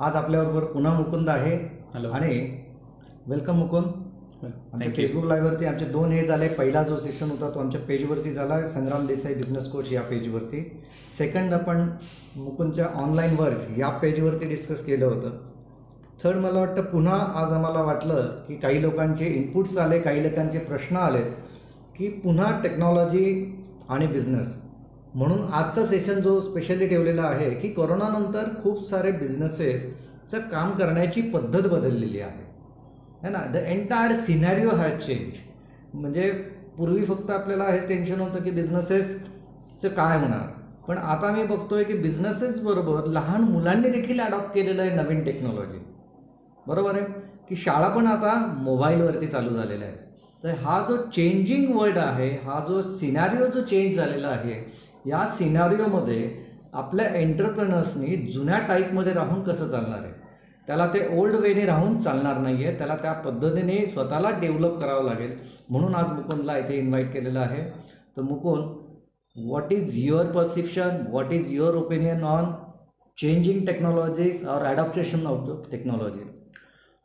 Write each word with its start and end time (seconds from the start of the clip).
आज 0.00 0.14
आपल्याबरोबर 0.16 0.64
पुन्हा 0.64 0.92
मुकुंद 0.92 1.28
आहे. 1.28 1.56
आणि 2.08 2.62
वेलकम 3.26 3.56
मुकुंद. 3.56 3.84
आमच्या. 4.72 4.92
फेसबुक 4.96 5.24
लाईव्हवरती 5.24 5.64
आमचे 5.64 5.84
दोन 5.84 6.10
हे 6.10 6.26
झाले. 6.26 6.48
पहिला 6.48 6.82
जो 6.82 6.96
सेशन 6.98 7.30
होता 7.30 7.50
तो 7.54 7.60
आमच्या 7.60 7.80
पेजवरती 7.80 8.30
झाला. 8.30 8.68
संग्राम 8.68 9.06
देसाई 9.06 9.34
बिझनेस 9.34 9.70
कोच 9.70 9.92
या 9.92 10.02
पेजवरती 10.02 10.82
सेकंड 11.18 11.52
आपण 11.54 11.88
मुकुंदच्या 12.36 12.86
ऑनलाईन 12.94 13.36
वर्क 13.38 13.78
या 13.78 13.88
पेजवरती 13.88 14.46
डिस्कस 14.46 14.84
केलं 14.84 15.06
होतं. 15.06 15.30
थर्ड 16.24 16.36
मला 16.36 16.58
वाटतं 16.58 16.82
पुन्हा 16.82 17.16
आज 17.34 17.52
आम्हाला 17.52 17.82
वाटलं 17.82 18.36
की 18.48 18.54
काही 18.54 18.82
लोकांचे 18.82 19.26
इनपुट्स 19.26 19.78
आले 19.78 19.98
काही 19.98 20.22
लोकांचे 20.22 20.58
प्रश्न 20.58 20.96
आलेत 20.96 21.30
की 21.96 22.08
पुन्हा 22.08 22.60
टेक्नॉलॉजी 22.62 23.56
आणि 23.88 24.06
बिझनेस 24.06 24.63
म्हणून 25.14 25.52
आजचा 25.52 25.84
सेशन 25.86 26.20
जो 26.20 26.40
स्पेशली 26.40 26.86
ठेवलेला 26.86 27.22
आहे 27.22 27.50
की 27.50 27.68
कोरोनानंतर 27.68 28.48
खूप 28.62 28.86
सारे 28.88 29.10
बिझनेसेसचं 29.12 30.40
काम 30.48 30.70
करण्याची 30.70 31.22
पद्धत 31.22 31.68
बदललेली 31.68 32.20
आहे. 32.20 32.42
है 33.22 33.30
ना? 33.30 33.44
The 33.52 33.56
entire 33.56 34.14
scenario 34.16 34.70
has 34.70 34.98
change 35.06 35.36
म्हणजे 35.94 36.30
पूर्वी 36.76 37.04
फक्त 37.04 37.30
आपल्याला 37.30 37.64
हे 37.64 37.78
टेन्शन 37.88 38.20
होतं 38.20 38.42
की 38.42 38.50
बिझनेसेसचं 38.50 39.88
काय 39.88 40.18
होणार. 40.18 40.46
पण 40.88 40.98
आता 40.98 41.30
मी 41.32 41.42
बघतोय 41.46 41.84
की 41.84 41.92
बिझनेसेसबरोबर 41.98 43.06
लहान 43.06 43.42
मुलांनी 43.42 43.88
देखील 43.88 44.20
अडॉप्ट 44.20 44.54
केलेलं 44.54 44.82
आहे 44.82 44.94
नवीन 44.94 45.22
टेक्नॉलॉजी 45.24 45.78
बरोबर 46.66 46.94
आहे? 46.94 47.04
की 47.48 47.56
शाळा 47.56 47.88
पण 47.88 48.06
आता 48.06 48.34
मोबाईलवरती 48.56 49.26
चालू 49.26 49.54
झालेल्या 49.56 49.88
आहे 49.88 49.96
तर 50.44 50.54
हा 50.62 50.78
जो 50.88 50.96
चेंजिंग 51.06 51.74
वर्ल्ड 51.76 51.98
आहे 51.98 52.28
हा 52.44 52.58
जो 52.68 52.80
सिनारिओ 52.90 53.46
जो 53.46 53.60
चेंज 53.60 53.96
झालेला 53.96 54.28
आहे 54.28 54.54
या 55.04 55.24
सिनारिओमध्ये 55.38 56.30
आपल्या 56.72 57.06
एंटरप्रेनर्सनी 57.06 58.16
जुन्या 58.32 58.58
टाईपमध्ये 58.68 59.12
राहून 59.12 59.42
कसं 59.44 59.68
चालणार 59.68 59.98
आहे? 59.98 60.12
त्याला 60.68 60.86
ते 60.94 61.06
ओल्ड 61.18 61.36
वेने 61.36 61.64
राहून 61.66 61.98
चालणार 62.00 62.38
नाही 62.38 62.64
आहे 62.64 62.76
त्याला 62.78 62.94
त्या 62.96 63.12
पद्धतीने 63.24 63.84
स्वतःला 63.86 64.30
डेव्हलप 64.40 64.78
करावं 64.80 65.04
लागेल. 65.04 65.36
म्हणून 65.68 65.94
आज 65.94 66.10
मुकुंदला 66.12 66.56
इथे 66.58 66.78
इन्व्हाइट 66.78 67.12
केलेलं 67.12 67.40
आहे. 67.40 67.62
तर 68.16 68.22
Mukund 68.22 68.64
what 69.36 69.72
is 69.72 69.96
your 69.96 70.30
perception 70.32 70.96
what 71.08 71.32
is 71.32 71.52
your 71.52 71.74
opinion 71.74 72.24
on 72.24 72.52
changing 73.18 73.66
technologies 73.66 74.46
or 74.46 74.64
adaptation 74.66 75.26
of 75.26 75.46
the 75.48 75.60
technology 75.70 76.22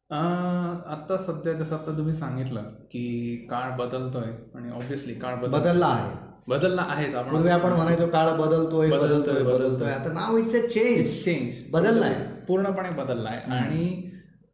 आता 0.09 1.17
सध्या 1.17 1.53
जसं 1.53 1.75
आता 1.75 1.97
तुम्ही 1.97 2.14
सांगितलं 2.14 2.64
की 2.92 3.36
काळ 3.50 3.75
बदलतोय 3.77 4.31
आणि 4.55 4.72
ऑब्विसली 4.72 5.14
काळ 5.14 5.36
बदल 5.36 5.52
बदलला 5.52 5.88
आहे. 5.88 6.28
बदलला 6.50 6.86
आहेच 6.89 7.16
आपण. 7.16 7.47
आपण 7.50 7.73
म्हणायचो 7.73 8.08
काळ 8.08 8.30
बदलतोय 8.38 8.89
बदलतोय, 8.92 9.44
बदलतोय. 9.44 9.92
आता 9.92 10.11
now 10.14 10.38
it's 10.38 10.55
a 10.55 10.66
change 10.67 11.16
change 11.23 11.58
बदललाय. 11.72 12.14
पूर्णपणे 12.47 12.89
बदललाय 12.97 13.38
आणि 13.49 14.05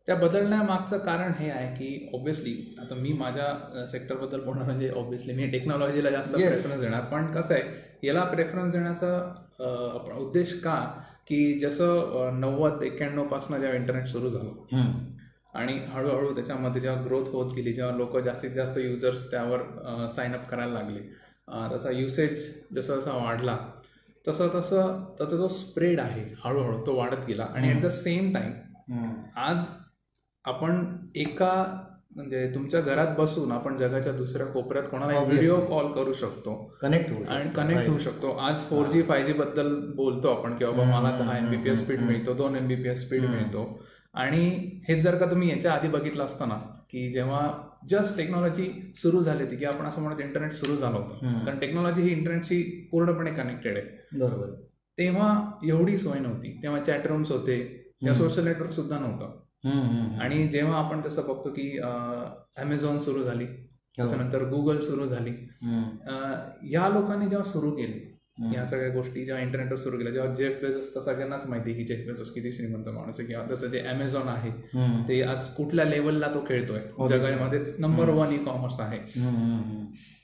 त्या 0.08 0.16
बदलण्यामागचं 0.16 0.98
कारण 0.98 1.32
हे 1.38 1.50
आहे 1.50 1.68
की 1.76 2.10
ऑब्विसली 2.14 2.54
आता 2.82 2.96
मी 2.96 3.14
माझ्या 3.20 3.86
सेक्टरबद्दल 3.92 4.40
बोलणं 4.40 4.66
म्हणजे 4.66 4.90
ऑब्विसली 4.96 5.34
मी 5.34 5.48
टेक्नॉलॉजीला 5.52 6.10
जास्त. 6.10 6.34
प्रेफरन्स 6.34 6.82
देणार. 6.82 7.02
पण 7.12 7.26
कसं 7.34 7.54
आहे 7.54 8.08
याला 8.08 8.24
प्रेफरन्स 8.24 8.74
देण्याचा 8.74 10.16
उद्देश 10.20 10.54
का? 10.62 10.76
की 11.28 11.60
जसं 11.60 12.40
नव्वद 12.40 12.82
एक्क्याण्णवपासून 12.84 13.60
जेव्हा 13.60 13.78
इंटरनेट 13.78 14.08
सुरू 14.08 14.30
झालं 14.30 14.92
आणि 15.54 15.74
हळूहळू 15.90 16.34
त्याच्यामध्ये 16.36 16.82
जेव्हा 16.82 17.02
ग्रोथ 17.04 17.30
होत 17.32 17.54
गेली 17.56 17.74
जेव्हा 17.74 17.96
लोक 17.98 18.18
जास्तीत 18.18 18.52
जास्त 18.52 18.78
युजर्स 18.78 19.30
त्यावर 19.32 19.62
साइन 20.16 20.34
अप 20.34 20.50
करायला 20.50 20.74
लागले 20.74 21.00
त्याचा 21.48 21.92
युसेज 21.92 22.46
जसं 22.76 23.00
जसा 23.00 23.12
वाढला 23.16 23.58
तसं 24.26 24.48
तसं 24.54 25.04
त्याचा 25.18 25.36
जो 25.36 25.48
स्प्रेड 25.48 26.00
आहे 26.00 26.24
हळूहळू 26.44 26.86
तो 26.86 26.96
वाढत 26.98 27.26
गेला. 27.28 27.44
आणि 27.46 27.70
ॲट 27.72 27.82
द 27.82 27.88
सेम 27.88 28.34
टाइम 28.34 28.54
आज 29.38 29.66
आपण 30.46 30.86
एका 31.16 31.54
म्हणजे 32.16 32.48
तुमच्या 32.56 32.80
घरात 32.82 33.16
बसून 33.18 33.52
आपण 33.52 33.78
जगाच्या 33.78 34.12
दुसऱ्या 34.14 34.46
कोपऱ्यात 34.48 34.86
कोणाला. 34.92 35.20
व्हिडिओ 35.20 35.60
कॉल 35.60 35.92
करू 35.94 36.14
शकतो. 36.14 36.54
कनेक्ट 36.82 37.12
होऊ 37.12 37.24
आणि. 37.26 37.50
कनेक्ट. 37.56 37.90
होऊ 37.90 37.98
शकतो. 37.98 38.32
आज 38.38 38.64
फोर 38.70 38.88
जी 38.88 39.02
फाय 39.04 39.24
जी 39.24 39.34
बद्दल 39.34 39.76
बोलतो 39.96 40.30
आपण 40.30 40.56
की 40.58 40.66
बाबा 40.66 40.84
मला 40.92 41.18
दहा 41.18 41.38
M 41.38 41.50
B 41.50 41.58
P 41.58 41.70
S 41.70 41.84
speed 41.84 42.00
मिळतो 42.02 42.34
दोन 42.34 42.56
M 42.56 42.68
B 42.68 42.76
P 42.76 42.90
S 42.90 43.06
speed 43.06 43.26
मिळतो. 43.26 43.68
आणि 44.14 44.46
हेच 44.88 45.02
जर 45.04 45.16
का 45.18 45.26
तुम्ही 45.32 45.50
याच्या 45.50 45.74
आधी 45.74 45.88
बघितलं 45.88 46.24
असतं 46.26 46.48
ना 46.48 46.58
की 46.90 47.12
जेव्हा 47.12 47.42
जस्ट 47.90 48.18
टेक्नॉलॉजी 48.18 48.92
सुरू 48.96 49.20
झाली 49.20 49.44
होती 49.44 49.56
की 49.56 49.66
आपण 49.66 49.86
असं 49.86 50.02
म्हणत 50.02 50.22
इंटरनेट 50.22 50.52
सुरू 50.52 50.76
झालं 50.76 50.96
होतं. 50.96 51.26
कारण 51.46 51.60
टेक्नॉलॉजी 51.60 52.02
ही 52.02 52.12
इंटरनेटशी 52.12 52.90
पूर्णपणे 52.92 53.32
कनेक्टेड 53.32 53.78
आहे. 53.78 54.18
बरोबर. 54.20 54.48
तेव्हा 54.98 55.52
एवढी 55.64 55.98
सोय 55.98 56.20
नव्हती. 56.20 56.60
तेव्हा 56.64 56.80
चॅट 56.80 57.08
रूम्स 57.08 57.32
होते. 57.32 57.82
हम्म. 57.88 58.14
सोशल 58.14 58.44
नेटवर्क 58.44 58.72
सुद्धा 58.72 59.00
नव्हतं. 59.00 59.40
आणि 60.20 60.48
जेव्हा 60.48 60.86
आपण 60.86 61.02
तसं 61.06 61.22
बघतो 61.22 61.50
की 61.50 61.80
अमेझॉन 62.58 63.00
सुरू 63.00 63.24
झाली. 63.24 63.46
त्याच्यानंतर 63.98 64.50
गुगल 64.50 64.80
सुरू 64.80 65.06
झाली. 65.06 65.32
या 66.64 66.90
लोकांनी 66.90 67.26
जेव्हा 67.26 67.52
सुरू 67.52 67.72
केली. 67.72 68.15
या 68.38 68.66
सगळ्या 68.66 68.90
गोष्टी 68.90 69.26
जेव्हा 69.26 69.44
इंटरनेटवर 69.44 69.78
सुरू 69.78 69.98
केल्या 69.98 70.12
जेव्हा 70.14 70.34
जेफ 70.36 70.58
बेझोस 70.62 70.96
तर 70.96 71.00
सगळ्यांनाच 71.00 71.46
माहिती 71.50 71.72
आहे 71.72 71.80
की 71.80 71.86
जेफ 71.86 72.06
बेझोस 72.08 72.32
किती 72.32 72.52
श्रीमंत 72.52 72.90
माणूस 72.90 73.20
आहे 73.20 73.28
किंवा 73.28 73.46
जसं 73.56 73.68
जे 73.68 73.80
अमेझॉन 73.80 74.28
आहे. 74.28 74.52
ते 75.08 75.22
आज 75.22 75.46
कुठल्या 75.48 75.86
लेवलला 75.86 76.28
तो 76.28 76.44
खेळतोय. 76.50 76.80
जगामध्ये 77.10 77.60
नंबर 77.80 78.10
वन 78.10 78.34
ई 78.34 78.38
कॉमर्स 78.38 78.80
आहे. 78.80 78.98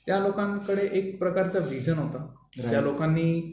त्या 0.06 0.18
लोकांकडे 0.18 0.88
एक 0.92 1.18
प्रकारचं 1.18 1.60
व्हिजन 1.60 1.98
होतं. 1.98 2.26
त्या 2.70 2.80
लोकांनी 2.80 3.52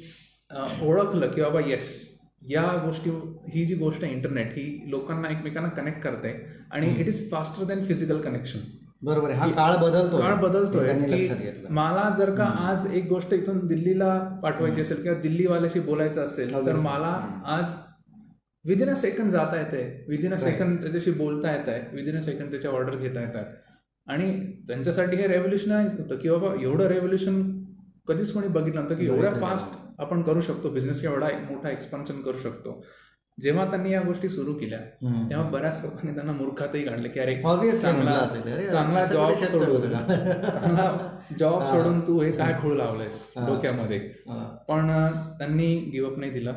ओळखलं 0.81 1.31
की 1.31 1.41
बाबा 1.41 1.59
येस 1.67 2.17
या 2.49 2.61
गोष्टी 2.85 3.09
ही 3.53 3.65
जी 3.65 3.75
गोष्ट 3.75 4.03
आहे 4.03 4.13
इंटरनेट 4.13 4.51
ही 4.55 4.91
लोकांना 4.91 5.29
एकमेकांना 5.29 5.69
कनेक्ट 5.69 5.99
करते 6.01 6.29
आणि 6.71 6.89
it 6.99 7.07
is 7.07 7.29
faster 7.31 7.63
than 7.63 7.85
physical 7.85 8.21
connection 8.21 8.59
बरोबर 9.01 9.29
आहे. 9.29 9.39
हा 9.39 9.47
काळ 9.47 9.75
बदलतो 9.81 10.17
काळ 10.17 10.33
बदलतोय 10.35 10.87
की 11.01 11.67
मला 11.69 12.09
जर 12.17 12.33
का 12.35 12.45
आज 12.69 12.85
एक 12.93 13.07
गोष्ट 13.09 13.33
इथून 13.33 13.65
दिल्लीला 13.67 14.17
पाठवायची 14.43 14.81
असेल 14.81 15.01
किंवा 15.03 15.19
दिल्लीवाल्याशी 15.19 15.79
बोलायचं 15.79 16.23
असेल 16.25 16.53
तर. 16.65 16.75
मला 16.75 17.13
आज 17.47 17.75
विदिन 18.65 18.89
अ 18.89 18.95
सेकंड 18.95 19.31
जाता 19.31 19.59
येते 19.59 20.05
विदिन 20.09 20.33
अ. 20.33 20.37
सेकंड 20.37 20.81
त्याच्याशी 20.81 21.11
बोलता 21.11 21.51
येत 21.51 21.69
आहे 21.69 21.81
विदिन 21.95 22.17
अ 22.17 22.21
सेकंड 22.21 22.51
त्याच्या 22.51 22.71
ऑर्डर 22.71 22.95
घेता 22.95 23.21
येतात. 23.21 23.45
आणि 24.07 24.31
त्यांच्यासाठी 24.67 25.17
हे 25.17 25.27
रेव्होल्युशनाइज 25.27 25.99
होतं 25.99 26.17
की 26.17 26.29
बाबा 26.29 26.53
एवढं 26.61 26.87
रेव्होल्युशन 26.87 27.41
कधीच 28.07 28.31
कोणी 28.33 28.47
बघितलं 28.47 28.79
नव्हतं 28.81 28.95
की 28.95 29.05
एवढ्या 29.05 29.31
फास्ट 29.41 29.77
आपण 29.99 30.21
करू 30.21 30.41
शकतो. 30.41 30.69
बिझनेस 30.69 31.03
एवढा 31.05 31.27
मोठा 31.49 31.69
एक्सपान्शन 31.69 32.21
करू 32.21 32.37
शकतो. 32.37 32.81
जेव्हा 33.41 33.65
त्यांनी 33.65 33.91
या 33.91 34.01
गोष्टी 34.01 34.29
सुरू 34.29 34.53
केल्या. 34.53 34.79
तेव्हा 35.29 35.49
बऱ्याच 35.49 35.81
लोकांनी 35.83 36.13
त्यांना 36.15 36.31
मूर्खातही 36.33 36.83
काढले 36.83 37.09
की 37.09 37.19
अरे 37.19 37.35
चांगला 38.71 39.05
जॉब 39.05 39.33
सोडून? 39.47 39.91
चांगला 40.49 40.97
जॉब. 41.39 41.63
सोडून 41.63 41.99
तू 42.07 42.19
हे 42.21 42.31
काय 42.31 42.53
खूळ 42.61 42.75
लावलंयस. 42.77 43.31
डोक्यामध्ये 43.47 43.99
पण 44.67 44.87
त्यांनी 45.37 45.75
गिवअप 45.91 46.17
नाही 46.19 46.31
दिला. 46.31 46.51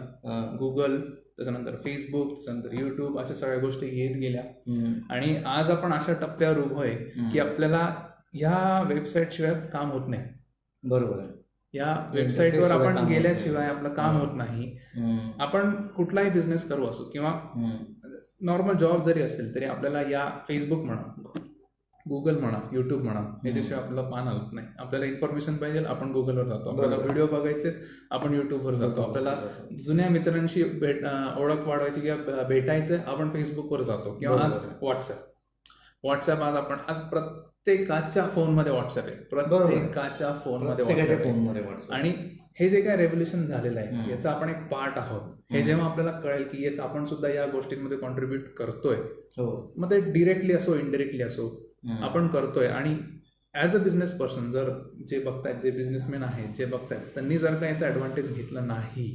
गुगल 0.59 1.01
त्याच्यानंतर 1.37 1.77
फेसबुक 1.77 2.33
त्याच्यानंतर 2.35 2.73
युट्यूब 2.75 3.19
अशा 3.19 3.35
सगळ्या 3.35 3.59
गोष्टी 3.59 3.87
येत 4.01 4.17
गेल्या. 4.17 4.43
आणि 5.11 5.37
आज 5.47 5.71
आपण 5.71 5.93
अशा 5.93 6.13
टप्प्यावर 6.13 6.59
उभो 6.59 6.83
आहे 6.83 6.95
की 7.33 7.39
आपल्याला 7.39 7.87
ह्या 8.35 8.83
वेबसाईट 8.89 9.33
शिवाय 9.33 9.55
काम 9.73 9.91
होत 9.91 10.09
नाही 10.09 10.23
बरोबर 10.83 11.19
आहे 11.19 11.42
या 11.75 11.95
वेबसाईटवर 12.15 12.71
आपण 12.71 13.05
गेल्याशिवाय 13.07 13.67
आपलं 13.67 13.89
काम 13.95 14.17
होत 14.17 14.35
नाही. 14.37 14.71
आपण 15.41 15.71
कुठलाही 15.89 16.31
बिझनेस 16.31 16.69
करू 16.69 16.87
असो 16.87 17.05
किंवा. 17.05 17.33
नॉर्मल 18.45 18.75
जॉब 18.75 19.03
जरी 19.03 19.23
असेल 19.23 19.55
तरी 19.55 19.65
आपल्याला 19.65 20.01
या 20.11 20.29
फेसबुक 20.49 20.85
म्हणा 20.85 21.39
गुगल 22.07 22.39
म्हणा 22.39 22.59
युट्यूब 22.73 23.03
म्हणा 23.03 23.21
याच्याशिवाय 23.45 23.83
आपल्याला 23.83 24.09
पान 24.11 24.29
हलत 24.29 24.53
नाही 24.53 24.67
आपल्याला 24.79 25.07
इन्फॉर्मेशन 25.07 25.57
पाहिजे 25.57 25.85
आपण 25.85 26.11
गुगलवर 26.13 26.45
जातो 26.45 26.71
आपल्याला. 26.71 26.97
व्हिडिओ 26.97 27.27
बघायचे 27.27 27.73
आपण 28.11 28.35
युट्यूबवर 28.35 28.75
जातो 28.75 29.03
आपल्याला. 29.03 29.35
जुन्या 29.85 30.09
मित्रांशी 30.09 30.63
भेट 30.81 31.05
ओळख 31.39 31.67
वाढवायची 31.67 32.01
किंवा 32.01 32.43
भेटायचं 32.49 32.99
आपण 33.07 33.31
फेसबुकवर 33.31 33.83
जातो 33.83 34.19
किंवा 34.19 34.41
आज. 34.45 34.57
व्हॉट्सअप 34.81 36.05
व्हॉट्सअप 36.05 36.43
आज 36.43 36.57
आपण 36.57 36.77
आज 36.89 37.01
प्र 37.11 37.19
प्रत्येकाच्या 37.67 38.27
फोनमध्ये 38.29 38.73
व्हॉट्सअप 38.73 39.07
आहे. 39.07 39.15
प्रत्येकाच्या 39.25 40.33
फोनमध्ये 40.45 40.85
व्हॉट्सअप 40.85 41.93
आणि 41.93 42.13
हे 42.61 42.69
जे 42.69 42.81
काय 42.81 42.97
रेव्होल्युशन 42.97 43.45
झालेलं 43.45 43.81
आहे. 43.81 44.11
याचा 44.11 44.31
आपण 44.31 44.49
एक 44.49 44.67
पार्ट 44.71 44.99
आहोत. 44.99 45.31
हे 45.53 45.63
जेव्हा 45.63 45.87
आपल्याला 45.87 46.11
कळेल 46.21 46.43
की 46.49 46.63
येस 46.65 46.81
आपण 46.81 47.05
सुद्धा 47.05 47.29
या 47.29 47.47
गोष्टींमध्ये 47.47 47.99
कॉन्ट्रीब्युट 47.99 48.53
करतोय. 48.59 48.97
हो. 49.39 49.75
मग 49.79 49.91
ते 49.91 50.01
डिरेक्टली 50.13 50.53
असो 50.53 50.75
इनडिरेक्टली 50.75 51.23
असो. 51.23 51.49
आपण 52.03 52.27
करतोय. 52.29 52.67
आणि 52.67 52.95
ॲज 53.55 53.75
अ 53.77 53.79
बिझनेस 53.79 54.13
पर्सन 54.19 54.51
जर 54.51 54.69
जे 55.09 55.19
बघतायत 55.19 55.55
जे 55.55 55.71
बिझनेसमॅन 55.71 56.23
आहेत 56.23 56.55
जे 56.57 56.65
बघतायत 56.65 57.01
त्यांनी 57.15 57.39
जर 57.39 57.55
का 57.55 57.67
याचा 57.67 57.87
ऍडव्हान्टेज 57.87 58.35
घेतला 58.35 58.61
नाही. 58.61 59.11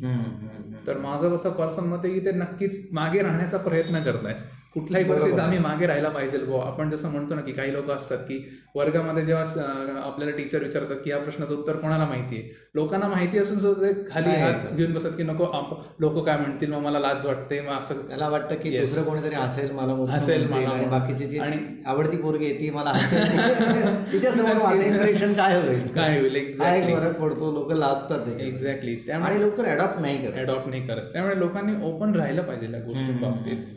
तर 0.88 0.98
माझं 0.98 1.36
कसं 1.36 1.52
पर्सन 1.52 1.84
मत 1.84 2.06
आहे 2.06 2.14
की 2.14 2.26
ते 2.26 2.32
नक्कीच 2.32 2.88
मागे 2.94 3.22
राहण्याचा 3.22 3.58
प्रयत्न 3.58 4.04
करतायत. 4.04 4.36
कुठल्याही. 4.80 5.06
परिस्थितीत 5.10 5.40
आम्ही 5.40 5.60
मागे 5.60 5.88
राहायला 5.88 6.10
पाहिजे 6.10 6.38
बुवा 6.38 6.64
आपण 6.66 6.90
जसं 6.90 7.10
म्हणतो 7.10 7.36
ना 7.36 7.42
की 7.42 7.52
काही 7.52 7.74
लोक 7.74 7.90
असतात 7.92 8.18
की 8.18 8.38
वर्गामध्ये 8.76 9.24
जेव्हा 9.26 9.44
आपल्याला 10.04 10.36
टीचर 10.38 10.64
विचारतात 10.64 10.96
की 10.96 11.10
या 11.10 11.18
प्रश्नाचं 11.18 11.54
उत्तर 11.56 11.76
कोणाला 11.76 12.06
माहिती 12.06 12.36
आहे 12.36 12.66
लोकांना 12.76 13.08
माहिती 13.08 13.38
असून 13.38 13.60
सुद्धा 13.60 13.88
खाली 14.10 14.30
हात 14.30 14.54
येत. 14.66 14.76
घेऊन 14.78 14.94
बसत 14.94 15.16
की 15.18 15.24
नको 15.24 15.46
लोक 16.00 16.26
काय 16.26 16.38
म्हणतील 16.38 16.72
मग 16.74 16.82
मला 16.82 17.00
लाज 17.00 17.26
वाटते 17.26 17.60
मग 17.62 17.74
असं 17.74 18.02
त्याला 18.08 18.30
वाटतं 18.30 18.56
की. 18.56 18.78
दुसरं 18.80 19.04
कोणीतरी 19.04 19.36
हसेल 19.36 19.72
मला 19.72 19.94
म्हणतील 19.96 20.46
मला. 20.48 20.76
बाकीची 20.90 21.26
जी 21.26 21.40
आणि- 21.40 21.64
आवडती 21.86 22.18
पोरगी 22.18 22.46
आहे 22.46 22.60
ती 22.60 22.70
मला 22.70 22.92
इम्प्रेशन 24.78 25.34
काय 25.38 25.56
होईल 25.58 25.88
काय 25.88 26.20
होईल 26.20 26.36
एक्झॅक्टली 26.36 26.94
फरक 26.96 27.20
पडतो 27.22 27.52
लोक 27.52 27.72
लाजतात. 27.72 28.28
एक्झॅक्टली 28.42 28.96
त्यामुळे 29.08 29.42
लवकर 29.42 29.66
अडॉप्ट 29.66 30.00
नाही 30.02 30.18
करत 30.18 30.40
अडॉप्ट 30.40 30.70
नाही 30.70 30.88
करत 30.88 31.12
त्यामुळे 31.14 31.40
लोकांनी 31.40 31.74
ओपन 31.84 32.16
राहिलं 32.16 32.42
पाहिजे 32.42 32.72
या 32.74 32.80
गोष्टी. 32.80 33.12
बाबतीत 33.22 33.76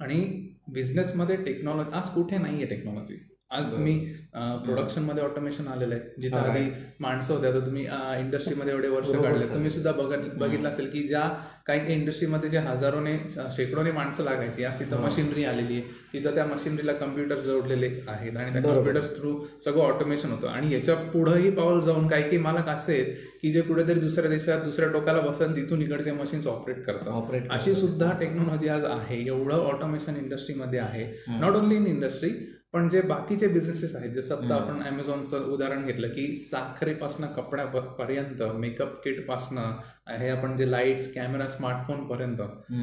आणि 0.00 0.20
बिझनेसमध्ये 0.68 1.36
टेक्नॉलॉजी 1.36 1.90
आज 1.92 2.08
कुठे 2.08 2.38
नाही 2.38 2.56
आहे 2.56 2.66
टेक्नॉलॉजी 2.66 3.16
आज. 3.50 3.70
तुम्ही 3.72 3.94
प्रोडक्शनमध्ये 4.34 5.24
ऑटोमेशन 5.24 5.66
आलेलं 5.68 5.94
आहे 5.94 6.20
जिथं 6.20 6.36
आधी. 6.36 6.70
माणसं 7.00 7.34
होत्या 7.34 7.52
तर 7.52 7.60
तुम्ही 7.66 7.82
इंडस्ट्रीमध्ये 8.20 8.72
एवढे 8.74 8.88
वर्ष 8.88 9.10
काढले. 9.12 9.46
तुम्ही 9.52 9.70
सुद्धा 9.70 9.92
बघत 9.92 10.24
बघितलं 10.38 10.68
असेल 10.68 10.90
की 10.90 11.02
ज्या 11.08 11.28
काही 11.66 11.80
काही 11.80 12.00
इंडस्ट्रीमध्ये 12.00 12.50
जे 12.50 12.58
हजारोने 12.58 13.16
शेकडोने 13.56 13.90
माणसं 13.92 14.24
लागायची 14.24 14.64
आज 14.64 14.80
तिथं. 14.80 15.00
मशिनरी 15.02 15.44
आलेली 15.44 15.74
आहे 15.74 15.82
तिथं 16.12 16.34
त्या 16.34 16.44
मशिनरीला 16.46 16.92
कम्प्युटर 16.94 17.38
जोडलेले 17.40 17.90
आहेत 18.08 18.36
आणि 18.36 18.52
त्या. 18.52 18.62
कम्प्युटर्स 18.62 19.14
थ्रू 19.16 19.38
सगळं 19.64 19.82
ऑटोमेशन 19.82 20.32
होतं 20.32 20.48
आणि 20.48 20.72
याच्या 20.72 20.94
पुढंही 21.12 21.50
पाऊल 21.50 21.80
जाऊन 21.80 22.08
काही 22.08 22.22
काही 22.22 22.38
मालक 22.38 22.68
असे 22.68 22.92
आहेत 22.92 23.14
की 23.42 23.52
जे 23.52 23.60
कुठेतरी 23.60 24.00
दुसऱ्या 24.00 24.30
देशात 24.30 24.64
दुसऱ्या 24.64 24.88
टोकाला 24.92 25.20
बसन 25.20 25.56
तिथून 25.56 25.82
इकडचे 25.82 26.12
मशीन्स 26.12 26.46
ऑपरेट 26.46 26.84
करतात 26.86 27.08
ऑपरेट 27.12 27.50
अशी 27.52 27.74
सुद्धा 27.74 28.12
टेक्नॉलॉजी 28.20 28.68
आज 28.68 28.84
आहे 28.90 29.24
एवढं 29.26 29.56
ऑटोमेशन 29.56 30.16
इंडस्ट्रीमध्ये 30.16 30.78
आहे. 30.80 31.04
नॉट 31.40 31.56
ओन्ली 31.56 31.76
इन 31.76 31.86
इंडस्ट्री 31.86 32.30
पण 32.76 32.88
जे 32.88 33.00
बाकीचे 33.00 33.48
बिझनेसेस 33.48 33.94
आहेत 33.96 34.10
जसं 34.10 34.34
आता. 34.36 34.54
आपण 34.54 34.82
अमेझॉनचं 34.82 35.44
उदाहरण 35.52 35.84
घेतलं 35.86 36.08
की 36.08 36.36
साखरेपासनं 36.36 37.26
कपड्यापर्यंत 37.26 38.42
मेकअप 38.54 39.02
किटपासनं 39.04 39.78
हे 40.10 40.28
आपण 40.28 40.56
जे 40.56 40.70
लाईट्स 40.70 41.12
कॅमेरा 41.14 41.48
स्मार्टफोन 41.48 42.04
पर्यंत 42.08 42.40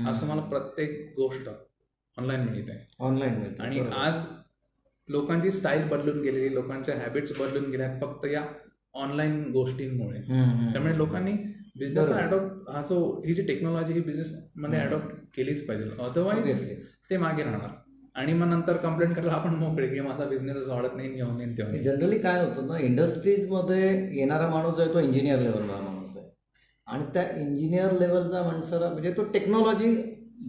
असं 0.10 0.28
मला 0.28 0.42
प्रत्येक 0.42 1.14
गोष्ट 1.18 1.50
ऑनलाईन 2.18 2.42
मिळते 2.42 2.80
ऑनलाईन 3.00 3.38
मिळतं 3.40 3.64
आणि. 3.64 3.80
आज 3.80 4.16
लोकांची 5.10 5.52
स्टाईल 5.52 5.88
बदलून 5.90 6.22
गेलेली 6.22 6.54
लोकांच्या 6.56 6.96
हॅबिट्स 6.96 7.40
बदलून 7.40 7.70
गेल्या 7.72 7.92
फक्त 8.02 8.26
या 8.26 8.44
ऑनलाईन 8.94 9.42
गोष्टींमुळे. 9.52 10.22
त्यामुळे 10.74 10.98
लोकांनी 10.98 11.34
बिझनेस. 11.80 12.10
अडॉप्ट 12.10 12.70
हा 12.70 12.82
जो 12.82 13.00
ही 13.26 13.34
जी 13.34 13.46
टेक्नॉलॉजी 13.48 13.94
ही 13.94 14.02
बिझनेस 14.02 14.36
मध्ये. 14.56 14.80
अडॉप्ट 14.80 15.16
केलीच 15.36 15.66
पाहिजे 15.68 15.90
अदरवाईज. 16.00 16.70
ते 17.10 17.18
मागे 17.18 17.44
राहणार 17.44 17.70
आणि 18.16 18.34
मग 18.34 18.48
नंतर 18.48 18.78
कंप्लेंट 18.78 19.14
करायला 19.16 19.34
आपण 19.34 19.54
मोकळे 19.56 19.88
की 19.88 20.00
माझा 20.02 20.26
बिझनेस 20.26 20.68
वाढत 20.70 20.96
नाही 20.96 21.10
घेऊन 21.10 21.40
येईन 21.40 21.54
तेव्हा. 21.58 21.78
जनरली 21.84 22.18
काय 22.20 22.40
होतं 22.42 22.68
ना 22.68 22.78
इंडस्ट्रीजमध्ये 22.80 23.88
येणारा 24.18 24.48
माणूस 24.50 24.80
आहे 24.80 24.94
तो 24.94 25.00
इंजिनियर 25.00 25.40
लेवलचा 25.40 25.80
माणूस 25.80 26.18
आहे 26.18 26.26
आणि 26.88 27.04
त्या 27.14 27.24
इंजिनियर 27.38 27.92
लेवलचा 28.00 28.44
माणसाला 28.44 28.90
म्हणजे 28.90 29.12
तो 29.18 29.24
टेक्नॉलॉजी 29.34 29.94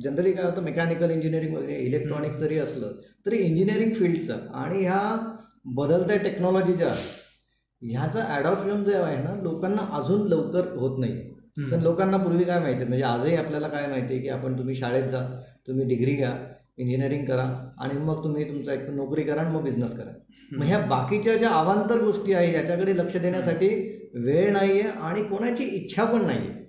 जनरली 0.03 0.33
काय 0.33 0.45
होतं 0.45 0.63
मेकॅनिकल 0.63 1.11
इंजिनिअरिंग 1.11 1.55
वगैरे 1.57 1.77
इलेक्ट्रॉनिक्स 1.77 2.39
जरी 2.39 2.59
असलं 2.59 2.93
तरी 3.27 3.37
इंजिनिअरिंग 3.39 3.93
फील्डचा 3.93 4.35
आणि 4.55 4.83
ह्या 4.83 5.01
बदलत्या 5.75 6.17
टेक्नॉलॉजीच्या 6.17 6.91
ह्याचं 7.83 8.21
ॲडॉप्शन 8.29 8.83
जे 8.85 8.95
आहे 8.95 9.17
ना 9.17 9.35
लोकांना 9.43 9.87
अजून 9.93 10.27
लवकर 10.29 10.69
होत 10.77 10.99
नाही. 10.99 11.13
तर 11.71 11.81
लोकांना 11.81 12.17
पूर्वी 12.17 12.45
काय 12.45 12.59
माहिती 12.61 12.85
म्हणजे 12.85 13.05
आजही 13.05 13.35
आपल्याला 13.37 13.69
काय 13.69 13.87
माहिती 13.87 14.13
आहे 14.15 14.23
की 14.23 14.29
आपण 14.29 14.57
तुम्ही 14.59 14.75
शाळेत 14.75 15.09
जा 15.09 15.21
तुम्ही 15.69 15.85
डिग्री 15.87 16.15
घ्या 16.15 16.33
इंजिनिअरिंग 16.79 17.25
करा 17.27 17.43
आणि 17.81 17.99
मग 17.99 18.23
तुम्ही 18.25 18.49
तुमचा 18.49 18.73
एक 18.73 18.89
नोकरी 18.91 19.23
करा 19.23 19.41
आणि 19.41 19.55
मग 19.55 19.63
बिझनेस 19.63 19.97
करा 19.97 20.11
मग 20.53 20.65
ह्या 20.65 20.79
बाकीच्या 20.87 21.37
ज्या 21.37 21.51
अवांतर 21.51 22.03
गोष्टी 22.03 22.33
आहे 22.33 22.53
याच्याकडे 22.53 22.97
लक्ष 22.97 23.17
देण्यासाठी 23.17 23.69
वेळ 24.25 24.53
नाही 24.53 24.81
आहे 24.81 24.91
आणि 25.01 25.23
कोणाची 25.25 25.65
इच्छा 25.67 26.05
पण 26.05 26.25
नाही 26.27 26.39
आहे. 26.39 26.63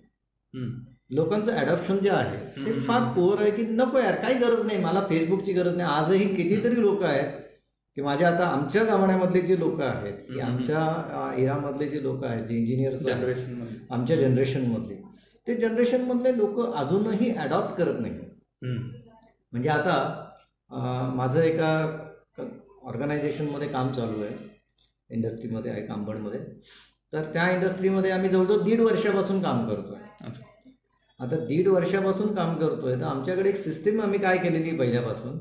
लोकांचं 1.16 1.52
ॲडॉप्शन 1.54 1.98
जे 1.98 2.10
आहे 2.10 2.38
ते. 2.66 2.72
फार 2.82 3.02
पोर 3.16 3.42
आहे 3.42 3.52
की 3.52 3.64
नको 3.70 4.00
यार 4.00 4.16
काही 4.22 4.36
गरज 4.40 4.66
नाही 4.66 4.78
मला 4.84 5.06
फेसबुकची 5.10 5.54
गरज 5.54 5.76
नाही 5.78 5.90
आजही 5.90 6.28
कितीतरी 6.36 6.82
लोक 6.82 7.04
आहेत 7.04 7.42
की 7.98 8.02
माझ्या 8.02 8.28
आता 8.28 8.46
आमच्या 8.48 8.84
जमान्यामधले 8.84 9.42
जे 9.42 9.60
लोक 9.60 9.82
आहेत 9.82 10.14
की. 10.28 10.40
आमच्या 10.40 11.34
इरामधले 11.38 11.88
जे 11.90 12.02
लोक 12.04 12.24
आहेत 12.24 12.44
जे 12.46 12.58
इंजिनियर्स 12.58 13.00
जनरेशन 13.04 13.62
आमच्या 13.92 14.18
जनरेशनमधले 14.18 14.96
ते 15.48 15.56
जनरेशनमधले 15.58 16.38
लोक 16.38 16.60
अजूनही 16.76 17.30
अडॉप्ट 17.38 17.78
करत 17.78 18.00
नाही. 18.00 18.14
म्हणजे 19.56 19.70
आता 19.70 21.12
माझं 21.16 21.40
एका 21.42 21.68
ऑर्गनायझेशनमध्ये 22.84 23.68
काम 23.68 23.92
चालू 23.94 24.24
आहे 24.24 24.34
इंडस्ट्रीमध्ये 25.10 25.72
आहे 25.72 25.86
कांबडमध्ये 25.88 26.40
तर 27.14 27.32
त्या 27.34 27.50
इंडस्ट्रीमध्ये 27.52 28.12
आम्ही 28.12 28.30
जवळजवळ 28.30 28.64
दीड 28.64 28.82
वर्षापासून 28.82 29.42
काम 29.44 29.66
करतो 29.68 29.94
आहे 29.94 30.26
अच्छा. 30.26 30.44
आता 31.20 31.38
दीड 31.46 31.68
वर्षापासून 31.68 32.34
काम 32.36 32.56
करतो 32.58 32.88
आहे 32.88 33.00
तर 33.00 33.06
आमच्याकडे 33.06 33.50
एक 33.50 33.58
सिस्टीम 33.58 34.02
आम्ही 34.02 34.20
काय 34.20 34.38
केलेली 34.38 34.78
पहिल्यापासून 34.78 35.38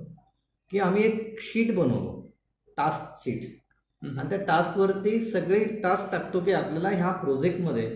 की 0.72 0.78
आम्ही 0.78 1.04
एक 1.04 1.40
शीट 1.42 1.74
बनवतो 1.74 2.20
टास्क 2.78 3.22
शीट. 3.24 3.44
आणि 4.02 4.28
त्या 4.30 4.38
टास्कवरती 4.46 5.18
सगळे 5.24 5.64
टास्क 5.82 6.10
टाकतो 6.12 6.40
की 6.40 6.52
आपल्याला 6.52 6.88
ह्या 6.90 7.10
प्रोजेक्टमध्ये 7.22 7.90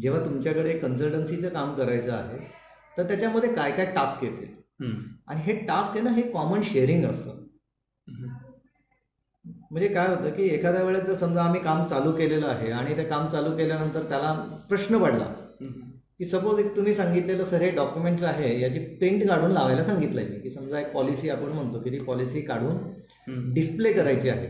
जेव्हा 0.00 0.24
तुमच्याकडे 0.24 0.78
कन्सल्टन्सीचं 0.78 1.48
काम 1.48 1.74
करायचं 1.74 2.12
आहे 2.12 2.38
तर 2.98 3.08
त्याच्यामध्ये 3.08 3.52
काय 3.54 3.72
काय 3.72 3.92
टास्क 3.94 4.24
येतील. 4.24 4.56
आणि 4.80 5.40
हे 5.42 5.54
टास्क 5.66 5.96
आहे 5.96 6.00
ना 6.00 6.10
हे 6.10 6.22
कॉमन 6.22 6.62
शेअरिंग 6.62 7.04
असतं. 7.04 7.44
म्हणजे 9.70 9.88
काय 9.88 10.08
होतं 10.08 10.30
की 10.30 10.42
एखाद्या 10.44 10.82
वेळेस 10.82 11.02
जर 11.02 11.14
समजा 11.14 11.42
आम्ही 11.42 11.60
काम 11.60 11.84
चालू 11.86 12.12
केलेलं 12.12 12.46
आहे 12.46 12.70
आणि 12.70 12.96
ते 12.96 13.04
काम 13.04 13.28
चालू 13.28 13.56
केल्यानंतर 13.56 14.08
त्याला 14.08 14.32
प्रश्न 14.68 14.98
पडला. 14.98 15.24
की 16.18 16.24
सपोज 16.24 16.58
एक 16.58 16.74
तुम्ही 16.76 16.92
सांगितलेलं 16.94 17.44
सर 17.44 17.62
हे 17.62 17.70
डॉक्युमेंट्स 17.70 18.22
आहे 18.22 18.60
याची 18.60 18.78
प्रिंट 18.78 19.26
काढून 19.28 19.50
लावायला 19.50 19.82
सांगितलं 19.82 20.20
आहे 20.20 20.30
मी 20.30 20.38
की 20.40 20.50
समजा 20.50 20.80
एक 20.80 20.92
पॉलिसी 20.92 21.28
आपण 21.30 21.52
म्हणतो 21.52 21.80
की 21.80 21.90
ती 21.90 21.98
पॉलिसी 22.04 22.40
काढून. 22.40 22.76
डिस्प्ले 23.54 23.92
करायची 23.92 24.28
आहे. 24.28 24.48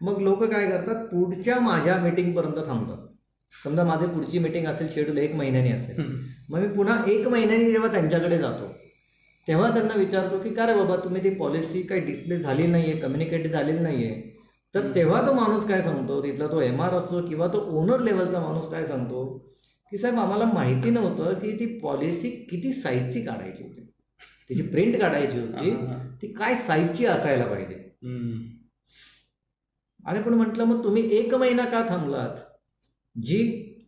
मग 0.00 0.20
लोक 0.22 0.42
काय 0.44 0.70
करतात 0.70 1.04
पुढच्या 1.06 1.58
माझ्या 1.60 1.96
मीटिंगपर्यंत 1.98 2.66
थांबतात 2.66 3.06
समजा 3.54 3.84
माझी 3.84 4.06
पुढची 4.06 4.38
मीटिंग 4.38 4.66
असेल 4.66 4.88
शेड्यूल 4.90 5.18
एक 5.18 5.34
महिन्यानी 5.34 5.72
असेल. 5.72 6.00
मग 6.48 6.60
मी 6.60 6.68
पुन्हा 6.74 7.02
एक 7.10 7.28
महिन्यानी 7.28 7.70
जेव्हा 7.70 7.92
त्यांच्याकडे 7.92 8.38
जातो 8.38 8.72
तेव्हा 9.48 9.70
त्यांना 9.70 9.94
विचारतो 9.94 10.38
की 10.38 10.50
का 10.54 10.66
रे 10.66 10.74
बाबा 10.74 10.96
तुम्ही 10.96 11.24
ती 11.24 11.30
पॉलिसी 11.30 11.82
काही 11.82 12.00
डिस्प्ले 12.00 12.36
झाली 12.36 12.66
नाही 12.66 12.90
आहे 12.90 13.00
कम्युनिकेट 13.00 13.46
झालेली 13.46 13.78
नाही 13.78 14.04
आहे 14.04 14.36
तर 14.74 14.94
तेव्हा 14.94 15.26
तो 15.26 15.32
माणूस 15.32 15.66
काय 15.66 15.82
सांगतो 15.82 16.22
तिथला 16.22 16.46
तो 16.46 16.60
एम 16.60 16.82
आर 16.82 16.94
असतो 16.94 17.26
किंवा 17.26 17.46
तो 17.46 17.58
ओनर 17.80 18.00
लेवलचा 18.00 18.40
माणूस 18.40 18.70
काय 18.70 18.84
सांगतो 18.84 19.26
की 19.92 19.98
साहेब 19.98 20.18
आम्हाला 20.18 20.44
माहिती 20.44 20.90
नव्हतं 20.90 21.34
की 21.34 21.52
ती 21.60 21.66
पॉलिसी 21.78 22.30
किती 22.30 22.72
साईजची 22.72 23.20
काढायची 23.20 23.62
होती. 23.62 23.80
तिची 24.50 24.62
प्रिंट 24.62 25.00
काढायची 25.00 25.38
होती. 25.38 25.70
ती 26.22 26.26
काय 26.32 26.54
साईजची 26.54 27.06
असायला 27.06 27.44
पाहिजे. 27.44 27.74
अरे 30.06 30.20
पण 30.22 30.34
म्हटलं 30.34 30.64
मग 30.64 30.84
तुम्ही 30.84 31.08
एक 31.16 31.34
महिना 31.34 31.64
का 31.64 31.84
थांबलात? 31.88 32.36
जी 33.16 33.42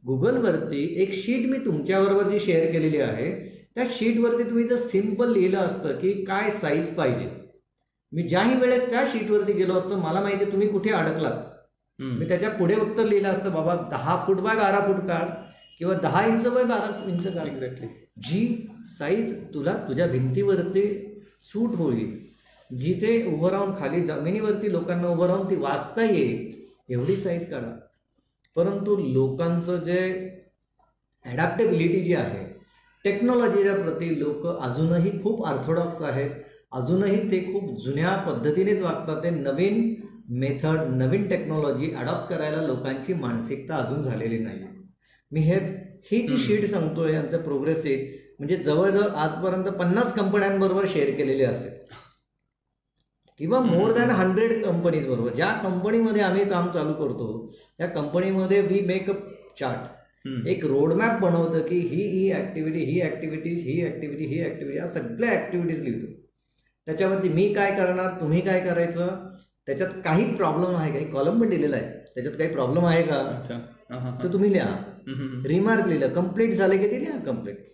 गुगलवरती 0.06 0.82
एक 1.02 1.12
शीट 1.12 1.46
मी 1.46 1.58
तुमच्याबरोबर 1.58 2.28
जी 2.28 2.38
शेअर 2.38 2.70
केलेली 2.72 3.00
आहे 3.00 3.30
त्या 3.76 3.84
शीटवरती 3.90 4.44
तुम्ही 4.44 4.66
जर 4.68 4.76
सिंपल 4.76 5.32
लिहिलं 5.32 5.58
असतं 5.58 5.98
की 5.98 6.12
काय 6.24 6.50
साईज 6.50 6.94
पाहिजे. 6.94 7.28
मी 8.12 8.22
ज्याही 8.22 8.56
वेळेस 8.60 8.88
त्या 8.90 9.04
शीटवरती 9.06 9.52
गेलो 9.52 9.74
असतो 9.74 9.96
मला 9.96 10.20
माहिती 10.20 10.50
तुम्ही 10.52 10.68
कुठे 10.68 10.90
अडकलात. 10.90 11.42
मी 11.98 12.28
त्याच्या 12.28 12.50
पुढे 12.50 12.74
उत्तर 12.80 13.06
लिहिलं 13.06 13.28
असतं 13.28 13.52
बाबा 13.52 13.74
दहा 13.90 14.16
फूट 14.26 14.40
बाय 14.40 14.56
बारा 14.56 14.80
फूट 14.86 15.06
काढ 15.08 15.28
किंवा 15.78 15.94
दहा 16.02 16.24
इंच 16.26 16.46
बाय 16.46 16.64
बारा 16.64 17.10
इंच 17.10 17.26
काढ. 17.26 17.46
एक्झॅक्टली 17.46 17.88
जी 18.26 18.66
साईज 18.98 19.32
तुला 19.54 19.74
तुझ्या 19.88 20.06
भिंतीवरती 20.06 20.86
सूट 21.42 21.74
होईल 21.76 22.18
जिथे 22.70 23.22
उभं 23.26 23.50
राहून 23.50 23.74
खाली 23.78 24.00
जमिनीवरती 24.06 24.72
लोकांना 24.72 25.08
उभं 25.08 25.26
राहून 25.26 25.48
ती 25.50 25.56
वाचता 25.56 26.02
येईल 26.04 26.92
एवढी 26.94 27.16
साईज 27.16 27.50
काढा. 27.50 27.70
परंतु 28.56 28.96
लोकांचं 29.12 29.76
जे 29.84 30.00
ॲडॅप्टेबिलिटी 31.24 32.00
जी 32.02 32.14
आहे 32.14 32.44
टेक्नॉलॉजीच्या 33.04 33.74
प्रती 33.74 34.18
लोक 34.20 34.46
अजूनही 34.46 35.10
खूप 35.22 35.44
ऑर्थोडॉक्स 35.46 36.02
आहेत. 36.02 36.30
अजूनही 36.72 37.30
ते 37.30 37.40
खूप 37.52 37.78
जुन्या 37.82 38.14
पद्धतीनेच 38.26 38.82
वागतात. 38.82 39.22
ते 39.22 39.30
नवीन 39.30 39.94
मेथड 40.40 40.80
नवीन 40.94 41.28
टेक्नॉलॉजी 41.28 41.92
अडॉप्ट 41.92 42.28
करायला 42.28 42.62
लोकांची 42.62 43.14
मानसिकता 43.14 43.76
अजून 43.76 44.02
झालेली 44.02 44.38
नाही 44.38 44.58
मी 45.32 45.40
हे 45.40 45.54
ही 46.10 46.20
जी 46.26 46.36
शीट 46.38 46.64
सांगतोय 46.64 47.12
यांचं 47.12 47.42
प्रोग्रेसिव्ह 47.42 48.18
म्हणजे 48.38 48.56
जवळजवळ 48.56 49.10
आजपर्यंत 49.14 49.64
पन्नास 49.78 50.12
कंपन्यांबरोबर 50.14 50.84
शेअर 50.88 51.10
केलेले 51.16 51.44
असेल. 51.44 51.72
किंवा 53.40 53.60
मोर 53.60 53.92
दॅन 53.92 54.10
हंड्रेड 54.10 54.64
कंपनीज 54.64 55.06
बरोबर. 55.08 55.32
ज्या 55.32 55.50
कंपनीमध्ये 55.62 56.22
आम्ही 56.22 56.44
काम 56.44 56.70
चालू 56.70 56.92
करतो 56.92 57.46
त्या 57.78 57.86
कंपनीमध्ये 57.88 58.60
वी 58.60 58.80
मेक 58.86 59.10
अ 59.10 59.14
चार्ट. 59.58 59.88
एक 60.24 60.64
रोडमॅप 60.64 61.20
बनवतं 61.20 61.60
की 61.60 61.78
ही 61.78 62.02
ही 62.02 62.30
ॲक्टिव्हिटी 62.32 62.78
ही 62.78 63.00
ॲक्टिव्हिटीज 63.00 63.62
ही 63.66 63.84
ॲक्टिव्हिटी 63.84 64.24
ही 64.24 64.42
ॲक्टिव्हिटी 64.44 64.78
या 64.78 64.86
सगळ्या 64.86 65.30
ॲक्टिव्हिटीज 65.30 65.80
लिहितो. 65.82 66.12
त्याच्यावरती 66.86 67.28
मी 67.28 67.54
काय 67.54 67.70
करणार 67.76 68.20
तुम्ही 68.20 68.40
काय 68.40 68.60
करायचं? 68.60 69.26
त्याच्यात 69.66 69.90
काही 70.04 70.34
प्रॉब्लेम 70.36 70.76
आहे 70.76 70.92
काही 70.92 71.04
कॉलम 71.04 71.40
पण 71.40 71.48
दिलेला 71.48 71.76
आहे. 71.76 71.86
त्याच्यात 72.14 72.34
काही 72.34 72.50
प्रॉब्लेम 72.50 72.84
आहे 72.86 73.02
का? 73.02 73.14
अच्छा. 73.14 73.58
तर 74.22 74.32
तुम्ही 74.32 74.52
लिहा. 74.52 74.76
रिमार्क 75.46 75.86
लिहिलं. 75.86 76.08
कंप्लीट 76.08 76.52
झालं 76.52 76.76
की 76.76 76.90
ते 76.90 77.00
लिहा 77.00 77.18
कंप्लीट 77.18 77.68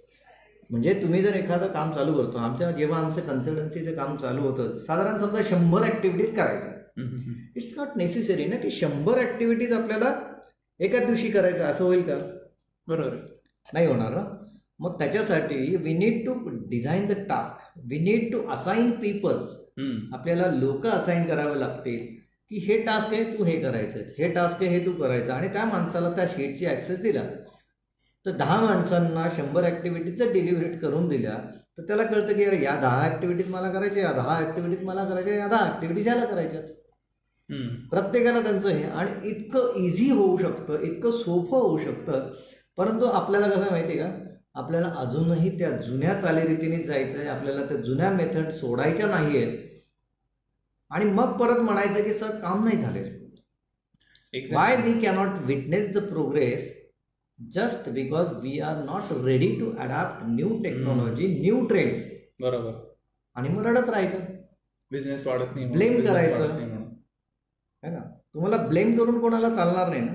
म्हणजे 0.70 0.92
तुम्ही 1.02 1.22
जर 1.22 1.34
एखादं 1.34 1.66
काम 1.66 1.92
चालू 1.92 2.12
करतो 2.12 2.38
आमच्या 2.38 2.70
जेव्हा 2.70 2.98
आमचं 3.00 3.20
कन्सल्टन्सीचं 3.20 3.94
काम 3.94 4.16
चालू 4.16 4.42
होतं 4.42 4.70
साधारण 4.72 5.18
समजा 5.18 5.42
शंभर 5.42 5.82
हम्म, 5.82 7.08
हम्म. 7.08 7.32
इट्स 7.56 7.72
नॉट 7.78 7.88
नेसेसरी 7.96 8.44
ना 8.44 8.56
की 8.56 8.70
शंभर 8.70 9.18
ॲक्टिव्हिटीज 9.18 9.72
आपल्याला 9.72 10.12
एकाच 10.80 11.06
दिवशी 11.06 11.30
करायचं 11.30 11.64
असं 11.64 11.84
होईल 11.84 12.02
का? 12.02 12.18
बरोबर. 12.88 13.16
नाही 13.68 13.86
होणार 13.86 14.14
ना? 14.14 14.24
मग 14.80 14.98
त्याच्यासाठी 14.98 15.76
we 15.76 15.92
need 15.98 16.24
to 16.26 16.32
design 16.70 17.06
the 17.06 17.12
task 17.28 17.78
we 17.90 17.98
need 18.00 18.32
to 18.32 18.46
assign 18.52 18.90
people. 19.00 19.38
आपल्याला 20.14 20.46
लोक 20.54 20.86
असाइन 20.86 21.26
करावे 21.28 21.58
लागतील 21.60 22.06
की 22.50 22.58
हे 22.66 22.76
टास्क 22.84 23.12
आहे 23.14 23.24
तू 23.38 23.44
हे 23.44 23.58
करायचं 23.60 24.00
हे 24.18 24.28
टास्क 24.32 24.62
आहे 24.62 24.70
हे 24.70 24.84
तू 24.86 24.92
करायचं. 24.92 25.32
आणि 25.32 25.48
त्या 25.52 25.64
माणसाला 25.64 26.10
त्या 26.16 26.26
शीटची 26.36 26.66
ॲक्सेस 26.66 27.00
दिला. 27.02 27.22
तर 28.26 28.36
दहा 28.36 28.60
माणसांना 28.60 29.26
शंभर 29.36 29.64
ॲक्टिव्हिटीज 29.64 30.18
जर 30.18 30.32
डिलिव्हरेट 30.32 30.80
करून 30.80 31.08
दिल्या 31.08 31.36
तर 31.78 31.82
त्याला 31.86 32.02
कळतं 32.04 32.32
की 32.36 32.44
अरे 32.44 32.62
या 32.62 32.74
दहा 32.80 33.02
ॲक्टिव्हिटीज 33.04 33.48
मला 33.50 33.70
करायच्या 33.72 34.02
या 34.02 34.12
दहा 34.12 34.36
ॲक्टिव्हिटीज 34.38 34.84
मला 34.86 35.04
करायच्या 35.04 35.34
या 35.34 35.46
दहा 35.48 35.64
ॲक्टिव्हिटीज 35.66 36.08
याला 36.08 36.24
करायच्यात. 36.24 36.62
प्रत्येकाला 37.90 38.40
त्यांचं 38.42 38.68
हे. 38.68 38.82
आणि 38.84 39.28
इतकं 39.30 39.76
इझी 39.78 40.10
होऊ 40.10 40.36
शकतं 40.38 40.82
इतकं 40.82 41.10
सोपं 41.18 41.58
होऊ 41.58 41.78
शकतं 41.78 42.30
परंतु 42.76 43.04
आपल्याला 43.04 43.48
कसं 43.48 43.70
माहिती 43.70 43.98
आहे 43.98 44.10
का? 44.10 44.34
आपल्याला 44.54 44.92
अजूनही 44.96 45.58
त्या 45.58 45.70
जुन्या 45.70 46.20
चालीरीतीनेच 46.20 46.86
जायचं 46.86 47.18
आहे. 47.18 47.28
आपल्याला 47.28 47.66
त्या 47.66 47.76
जुन्या 47.76 48.10
मेथड 48.10 48.48
सोडायच्या 48.50 49.06
नाही 49.06 49.36
आहेत 49.36 49.58
आणि 50.90 51.04
मग 51.04 51.38
परत 51.38 51.58
म्हणायचं 51.58 52.02
की 52.04 52.14
सर 52.14 52.30
काम 52.30 52.64
नाही 52.64 52.76
Exactly. 54.36 54.56
Why 54.56 54.76
we 54.76 55.00
cannot 55.00 55.28
witness 55.40 55.94
the 55.94 55.98
progress 55.98 56.72
just 57.52 57.88
because 57.88 58.28
we 58.42 58.60
are 58.60 58.76
not 58.84 59.12
ready 59.24 59.60
to 59.60 59.70
adapt 59.78 60.24
new 60.26 60.62
technology 60.62 61.40
new 61.40 61.66
trends 61.66 62.06
बरोबर. 62.40 62.72
आणि 63.34 63.48
मग 63.48 63.66
रडत 63.66 63.88
राहायचं. 63.88 64.18
बिझनेस 64.90 65.26
वाढत 65.26 65.54
नाही 65.54 65.66
business 65.66 66.06
करायचं. 66.06 66.58
है 67.84 67.90
ना? 67.90 68.00
तुम्हाला 68.34 68.56
ब्लेम 68.56 68.98
करून 68.98 69.20
कोणाला 69.20 69.48
चालणार 69.50 69.88
नाही 69.88 70.00
ना? 70.00 70.12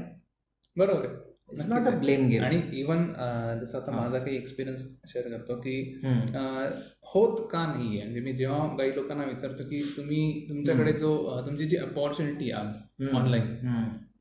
बरोबर 0.77 1.05
आहे. 1.05 1.20
It's 1.51 1.67
not 1.69 1.87
a. 1.87 1.89
Blame 1.99 2.27
game 2.29 2.43
आणि 2.43 2.61
इवन 2.73 3.05
जसं 3.61 3.77
आता. 3.77 3.91
माझा 3.91 4.19
काही 4.19 4.35
एक्सपिरियन्स 4.37 4.85
शेअर 5.07 5.27
करतो 5.29 5.55
की 5.55 5.75
अं, 6.05 6.69
होत 7.03 7.47
का 7.51 7.65
नाहीये? 7.65 8.03
म्हणजे 8.03 8.19
मी 8.19 8.33
जेव्हा 8.33 8.67
काही 8.77 8.95
लोकांना 8.95 9.23
विचारतो 9.23 9.63
की 9.63 9.81
तुम्ही 9.97 10.21
तुमच्याकडे 10.49 10.93
जो 10.93 11.15
अं, 11.25 11.45
तुमची 11.45 11.65
जी 11.65 11.77
अपॉर्च्युनिटी 11.77 12.51
आज 12.51 12.81
ऑनलाईन 13.15 13.55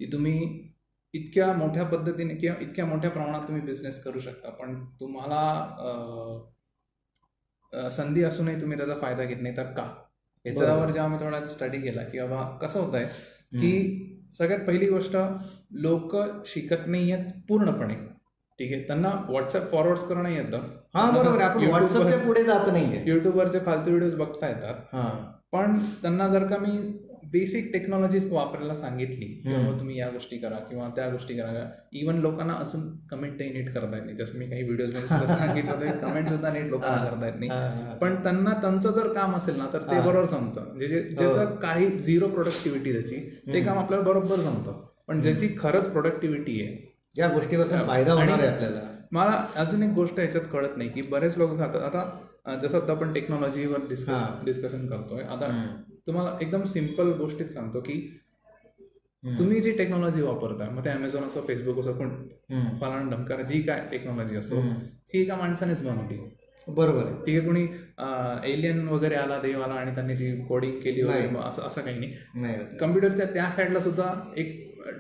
ती 0.01 0.13
तुम्ही 0.13 0.69
इतक्या 1.15 1.53
मोठ्या 1.53 1.85
पद्धतीने 1.85 2.35
किंवा 2.35 2.57
इतक्या 2.61 2.85
मोठ्या 2.87 3.11
प्रमाणात 3.11 3.49
तुम्ही 3.49 3.63
बिझनेस 3.63 4.03
करू 4.05 4.21
शकता 4.21 4.51
पण 4.51 4.75
तुम्हाला 5.01 5.41
संधी 7.91 8.23
असूनही 8.23 8.61
तुम्ही 8.61 8.77
त्याचा 8.79 8.95
फायदा 8.95 9.25
घेत 9.25 9.41
नाही 9.41 9.57
तर 9.57 9.63
का? 9.63 9.87
याच्यावर. 10.45 10.91
जेव्हा 10.91 11.09
मी 11.09 11.25
थोडा 11.25 11.43
स्टडी 11.45 11.81
केला 11.81 12.03
की 12.03 12.19
बाबा 12.19 12.43
कसं 12.59 12.81
होत 12.81 12.95
आहे 12.95 13.05
की 13.59 14.10
सगळ्यात 14.39 14.61
पहिली 14.61 14.87
गोष्ट 14.87 15.17
लोक 15.73 16.17
शिकत 16.47 16.87
नाही 16.87 17.13
आहेत 17.13 17.25
पूर्णपणे. 17.49 17.95
ठीक 18.59 18.73
आहे? 18.73 18.83
त्यांना 18.83 19.09
व्हॉट्सअप 19.29 19.73
फॉरवर्ड 19.73 19.99
करणं 19.99 20.29
येतं. 20.29 20.59
हा 20.95 21.11
बरोबर. 21.11 21.41
आपण 21.41 21.65
व्हॉट्सअपच्या 21.65 22.19
पुढे 22.19 22.45
जात 22.45 22.73
नाहीये. 22.73 23.03
युट्यूबवरचे 23.07 23.59
फालतू 23.59 23.91
व्हिडिओज 23.91 24.15
बघता 24.15 24.49
येतात. 24.49 24.75
हा. 24.93 25.33
पण 25.53 25.79
त्यांना 25.79 26.29
जर 26.29 26.47
का 26.47 26.57
मी 26.57 26.99
बेसिक 27.31 27.71
टेक्नॉलॉजीज 27.73 28.27
वापरायला 28.33 28.75
सांगितली 28.75 29.25
की 29.27 29.49
हम्म. 29.49 29.65
बाबा 29.65 29.79
तुम्ही 29.79 29.99
या 29.99 30.09
गोष्टी 30.11 30.37
करा 30.39 30.57
किंवा 30.61 30.89
त्या 30.97 31.09
गोष्टी 31.11 31.35
करा 31.35 31.65
इव्हन 31.93 32.19
लोकांना 32.21 32.53
अजून 32.55 32.89
कमेंटही 33.11 33.49
नीट 33.53 33.73
करता 33.75 33.97
येत 33.97 34.05
नाही 34.05 34.17
जसं 34.17 34.39
मी 34.39 34.47
काही 34.47 34.63
व्हिडिओजमध्ये 34.63 35.09
सांगितलं 35.29 35.71
होतं 35.73 35.99
कमेंट 35.99 36.29
सुद्धा 36.29 36.53
नीट 36.53 36.67
लोकांना 36.67 37.05
करता 37.05 37.27
येत 37.27 37.39
नाही. 37.39 37.97
पण 38.01 38.15
त्यांना 38.23 38.53
त्यांचं 38.61 38.91
जर 38.91 39.13
काम 39.13 39.37
असेल 39.37 39.57
ना 39.57 39.67
तर 39.73 39.83
ते. 39.83 40.01
बरोबर 40.01 40.27
जमतं 40.27 40.65
म्हणजे 40.65 40.87
जे 40.89 41.01
हो. 41.01 41.15
ज्याचं 41.19 41.55
काही 41.57 41.89
झिरो 41.99 42.29
प्रोडक्टिव्हिटी 42.29 42.93
त्याची 42.93 43.17
ते. 43.53 43.61
काम 43.61 43.79
आपल्याला 43.79 44.05
बरोबर 44.05 44.41
जमतं 44.41 44.81
पण 45.09 45.21
ज्याची 45.21 45.49
खरंच 45.59 45.91
प्रोडक्टिव्हिटी 45.93 46.61
आहे 46.63 46.77
ज्या 47.17 47.29
गोष्टीपासून 47.29 47.83
फायदा 47.83 48.13
होणार 48.13 48.39
आहे 48.39 48.49
आपल्याला 48.49 48.81
मला 49.13 49.45
अजून 49.57 49.83
एक 49.83 49.91
गोष्ट 49.91 50.19
याच्यात 50.19 50.45
कळत 50.53 50.77
नाही 50.77 50.91
की 50.91 51.03
बरेच 51.03 51.37
लोक 51.39 51.59
खातात 51.59 51.83
आता 51.85 52.57
जसं 52.57 52.77
आता 52.77 52.93
आपण 52.93 53.13
टेक्नॉलॉजीवर. 53.13 53.79
डिस्कस 53.89 54.45
डिस्कशन 54.45 54.87
करतोय 54.87 55.23
आता. 55.23 55.49
तुम्हाला 56.07 56.37
एकदम 56.43 56.65
सिंपल 56.65 57.13
गोष्टीत 57.19 57.47
सांगतो 57.47 57.81
की. 57.81 58.01
तुम्ही 59.23 59.61
जी 59.61 59.73
टेक्नॉलॉजी 59.79 60.23
वापरता 60.23 60.69
मग 60.71 60.85
ते 60.85 60.91
अमेझॉन 60.91 61.25
असो 61.25 61.41
फेसबुक 61.49 61.79
असो 61.79 61.93
पण. 61.93 62.09
फलाना 62.81 63.11
ढमकारा 63.11 63.43
जी 63.43 63.61
काय 63.63 63.87
टेक्नॉलॉजी 63.91 64.37
असो. 64.37 64.61
ही 65.15 65.21
एका 65.23 65.37
माणसानेच 65.37 65.83
बनवली 65.83 66.19
बरोबर 66.67 67.05
आहे 67.07 67.15
ती 67.27 67.33
काही 67.33 67.47
कोणी 67.47 67.63
एलियन 68.53 68.87
वगैरे 68.89 69.15
आला 69.15 69.39
देव 69.43 69.63
आला 69.63 69.75
आणि 69.75 69.95
त्यांनी 69.95 70.15
ती 70.15 70.31
कोडिंग 70.47 70.81
केली 70.81 71.03
वगैरे 71.03 71.39
असं 71.39 71.63
असं 71.63 71.81
काही 71.81 71.99
नाही. 71.99 72.77
कम्प्युटरच्या 72.81 73.27
त्या 73.27 73.51
साईडला 73.51 73.81
सुद्धा 73.81 74.13
एक 74.37 74.59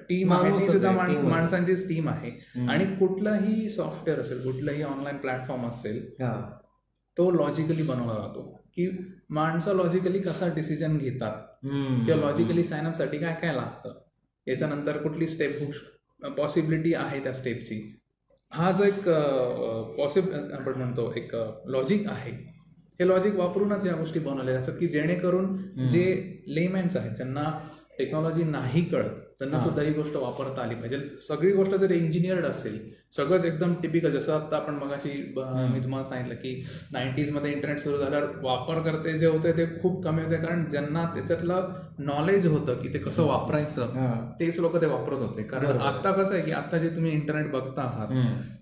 टीम 0.09 0.33
आहे 0.33 0.51
माणूसच 0.51 0.67
ती 0.67 0.73
सुद्धा. 0.73 0.91
माणसांचीच 1.29 1.89
टीम 1.89 2.09
आहे. 2.09 2.31
आणि 2.69 2.85
कुठलंही 2.97 3.69
सॉफ्टवेअर 3.71 4.21
असेल 4.21 4.43
कुठलंही 4.45 4.83
ऑनलाईन 4.83 5.17
प्लॅटफॉर्म 5.17 5.67
असेल. 5.69 6.05
तो 7.17 7.31
लॉजिकली 7.31 7.83
बनवला 7.83 8.13
जातो 8.13 8.60
की 8.77 8.89
माणसं 9.31 9.77
लॉजिकली 9.77 10.19
कसा 10.19 10.49
डिसिजन 10.55 10.97
घेतात. 10.99 11.33
किंवा 11.65 12.17
लॉजिकली 12.17 12.65
सायनअपसाठी 12.65 13.19
काय 13.19 13.35
काय 13.43 13.55
लागतं? 13.55 13.97
याच्यानंतर 14.47 14.97
कुठली 14.97 15.27
स्टेप 15.29 16.31
पॉसिबिलिटी 16.37 16.95
आहे 16.95 17.23
त्या 17.23 17.33
स्टेपची 17.33 17.81
हा 18.53 18.71
जो 18.73 18.85
एक 18.85 19.09
पॉसिब 19.99 20.33
आपण 20.53 20.77
म्हणतो 20.77 21.13
एक 21.17 21.35
लॉजिक 21.67 22.09
आहे. 22.09 22.33
हे 23.01 23.09
लॉजिक 23.09 23.35
वापरूनच 23.35 23.85
या 23.87 23.95
गोष्टी 23.97 24.21
बनवलेल्या 24.21 24.61
असतात 24.61 24.75
की 24.81 24.87
जेणेकरून 24.87 25.87
जे 25.89 26.05
लेमॅन्स 26.49 26.97
आहेत 26.97 27.17
ज्यांना 27.17 27.45
टेक्नॉलॉजी 27.99 28.45
नाही 28.45 28.85
कळत 28.85 29.11
त्यांना. 29.39 29.59
सुद्धा 29.59 29.83
ही 29.83 29.93
गोष्ट 29.93 30.17
वापरता 30.17 30.63
आली 30.63 30.75
पाहिजे. 30.75 30.99
सगळी 31.29 31.53
गोष्ट 31.53 31.75
जर 31.75 31.91
इंजिनियर्ड 31.91 32.47
असेल 32.47 32.79
सगळंच 33.13 33.45
एकदम 33.45 33.73
टिपिकल 33.75 34.11
जसं 34.11 34.33
आता 34.35 34.57
आपण 34.57 34.75
मगाशी 34.75 35.11
मी 35.37 35.83
तुम्हाला 35.85 36.05
सांगितलं 36.05 36.35
की 36.35 36.55
90s 36.95 37.31
मध्ये 37.31 37.53
इंटरनेट 37.53 37.79
सुरू 37.79 37.99
झाल्यावर 37.99 38.27
वापरकर्ते 38.43 39.15
जे 39.15 39.27
होते 39.27 39.53
ते 39.53 39.67
खूप 39.83 40.03
कमी 40.05 40.23
होते 40.23 40.37
कारण 40.37 40.65
ज्यांना 40.71 41.05
त्याच्यातलं 41.05 41.73
नॉलेज 41.99 42.47
होतं 42.47 42.75
की 42.75 42.93
ते 42.95 42.99
कसं 42.99 43.27
वापरायचं. 43.27 44.31
तेच 44.41 44.59
लोक 44.61 44.77
ते 44.81 44.87
वापरत 44.87 45.19
होते 45.19 45.43
कारण. 45.43 45.79
आता 45.79 46.11
कसं 46.13 46.35
आहे 46.35 46.43
की 46.43 46.53
आता 46.53 46.79
जे 46.79 46.89
तुम्ही 46.89 47.13
इंटरनेट 47.13 47.51
बघता 47.53 47.83
आहात. 47.83 48.15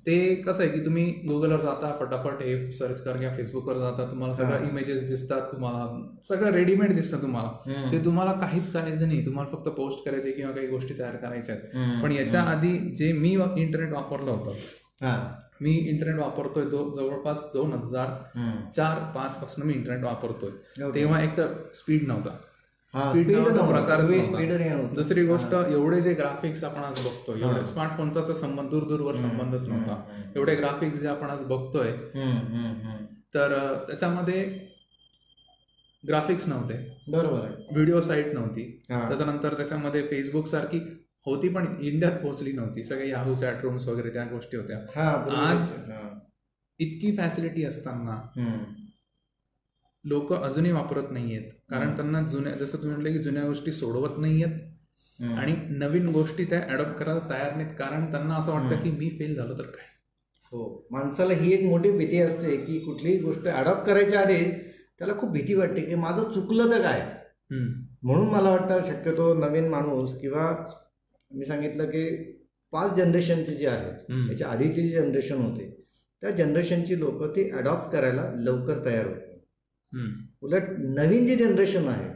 ते 0.07 0.35
कसं 0.47 0.63
आहे 0.63 0.73
की 0.73 0.85
तुम्ही 0.85 1.05
गुगलवर 1.29 1.61
जाता 1.63 1.91
फटाफट 2.01 2.43
हे 2.43 2.71
सर्च 2.73 3.01
कर 3.01 3.17
किंवा 3.17 3.35
फेसबुकवर 3.37 3.79
जाता 3.79 4.11
तुम्हाला 4.11 4.35
हा. 4.35 4.39
सगळं 4.39 4.69
इमेजेस 4.71 5.09
दिसतात 5.09 5.53
तुम्हाला 5.53 5.87
सगळं 6.29 6.51
रेडीमेड 6.51 6.95
दिसतं 6.95 7.23
तुम्हाला. 7.23 7.91
ते 7.93 8.05
तुम्हाला 8.05 8.33
काहीच 8.33 8.73
करायचं 8.73 9.09
नाही 9.09 9.25
तुम्हाला 9.27 9.57
फक्त 9.57 9.69
पोस्ट 9.69 10.05
करायचे 10.05 10.33
किंवा 10.33 10.53
काही 10.53 10.67
गोष्टी 10.67 10.95
तयार 10.99 11.17
करायच्या 11.17 11.55
आहेत. 11.55 12.03
पण 12.03 12.13
याच्या 12.13 12.43
आधी 12.43 12.77
जे 12.97 13.13
मी 13.13 13.33
इंटरनेट 13.33 13.93
वापरलं 13.93 14.38
होतं 14.39 15.07
हा. 15.07 15.35
मी 15.61 15.71
इंटरनेट 15.71 16.19
वापरतोय 16.19 16.65
तो 16.65 16.95
जवळपास 16.97 17.39
दोन 17.53 17.73
हजार. 17.73 18.09
चार 18.77 18.99
पाच 19.15 19.41
पासून 19.41 19.67
मी 19.67 19.73
इंटरनेट 19.75 20.05
वापरतोय. 20.05 20.51
तेव्हा 20.95 21.23
एक 21.23 21.37
तर 21.37 21.53
स्पीड 21.75 22.07
नव्हता 22.07 22.37
नव्हतं. 24.71 24.95
दुसरी 24.95 25.27
गोष्ट 25.27 25.55
एवढे 25.55 26.01
जे 26.01 26.15
ग्राफिक्स 26.15 26.65
आपण 26.65 26.81
आज 26.81 26.99
बघतोय. 27.07 27.41
एवढे 27.41 27.65
स्मार्टफोनचा 27.65 28.21
तर 28.29 28.33
संबंध 28.33 28.71
दूर 28.71 28.83
दूरवर 28.83 29.17
संबंधच 29.17 29.69
नव्हता. 29.69 30.03
एवढे 30.37 30.55
ग्राफिक्स 30.55 31.01
जे 31.01 31.09
आपण 31.09 31.31
आज 31.31 31.43
बघतोय. 31.43 31.93
तर 33.35 33.75
त्याच्यामध्ये 33.89 34.69
ग्राफिक्स 36.09 36.49
नव्हते 36.49 37.03
बरोबर 37.09 37.41
व्हिडिओ 37.73 38.01
साईट 38.01 38.35
नव्हती. 38.35 38.85
त्याच्यानंतर 39.09 39.55
त्याच्यामध्ये 39.55 40.03
फेसबुक 40.03 40.47
सारखी 40.47 40.81
होती 41.29 41.49
पण 41.49 41.67
इंडियात 41.81 42.13
पोहोचली 42.13 42.53
नव्हती 42.53 42.85
सगळे 42.85 43.09
याहू 43.09 43.35
चॅट 43.35 43.63
रूम्स 43.63 43.89
वगैरे 43.89 44.11
त्या 44.11 44.25
गोष्टी 44.25 44.57
होत्या 44.57 44.79
हा, 44.97 45.11
आज-. 45.43 45.73
इतकी 46.81 47.17
फॅसिलिटी 47.17 47.65
असताना. 47.65 48.17
लोक 50.05 50.33
अजूनही 50.33 50.73
वापरत 50.73 51.11
नाहीयेत 51.11 51.51
कारण. 51.71 51.95
त्यांना 51.97 52.21
जुन्या 52.23 52.53
जसं 52.53 52.79
तुम्ही 52.79 52.95
म्हटलं 52.97 53.13
की 53.13 53.19
जुन्या 53.19 53.43
गोष्टी 53.43 53.73
सोडवत 53.73 54.19
नाहीयेत 54.19 55.23
आणि 55.39 55.55
नवीन 55.79 56.07
गोष्टी 56.09 56.45
त्या 56.45 56.61
अडॉप्ट 56.71 56.93
करायला 56.93 57.21
तयार 57.31 57.57
नाहीत 57.57 57.75
कारण 57.79 58.11
त्यांना 58.11 58.35
असं 58.35 58.53
वाटतं. 58.53 58.83
की 58.83 58.91
मी 58.91 59.09
फेल 59.09 59.35
झालो 59.37 59.59
तर 59.59 59.63
काय 59.63 59.87
हो 60.53 60.87
माणसाला 60.91 61.35
ही 61.35 61.53
एक 61.53 61.63
मोठी 61.63 61.91
भीती 61.91 62.21
असते 62.21 62.57
की 62.57 62.79
कुठलीही 62.79 63.19
गोष्ट 63.19 63.49
अडॉप्ट 63.49 63.87
करायच्या 63.87 64.21
आधी 64.21 64.45
त्याला 64.99 65.15
खूप 65.19 65.31
भीती 65.31 65.55
वाटते 65.55 65.81
की 65.81 65.95
माझं 65.95 66.31
चुकलं 66.33 66.71
तर 66.71 66.83
काय. 66.83 67.01
म्हणून 67.51 68.29
मला 68.29 68.51
वाटतं 68.51 68.81
शक्यतो 68.83 69.33
नवीन 69.35 69.69
माणूस 69.69 70.21
किंवा 70.21 70.51
मी 71.31 71.45
सांगितलं 71.45 71.85
की 71.85 72.33
पाच 72.73 72.93
जनरेशनचे 72.93 73.55
जे 73.55 73.67
आहेत. 73.67 73.93
त्याच्या 74.27 74.49
आधीची 74.49 74.83
जी 74.83 74.89
जनरेशन 74.89 75.43
होते 75.43 75.85
त्या 76.23 76.31
जनरेशनची 76.31 77.01
लोक 77.01 77.25
ती 77.25 77.51
अडॉप्ट 77.51 77.93
करायला 77.93 78.33
लवकर 78.35 78.85
तयार 78.85 79.07
होत. 79.07 79.17
उलट 80.43 80.63
नवीन 80.79 81.27
जी 81.27 81.37
जनरेशन 81.37 81.89
आहे 81.89 82.09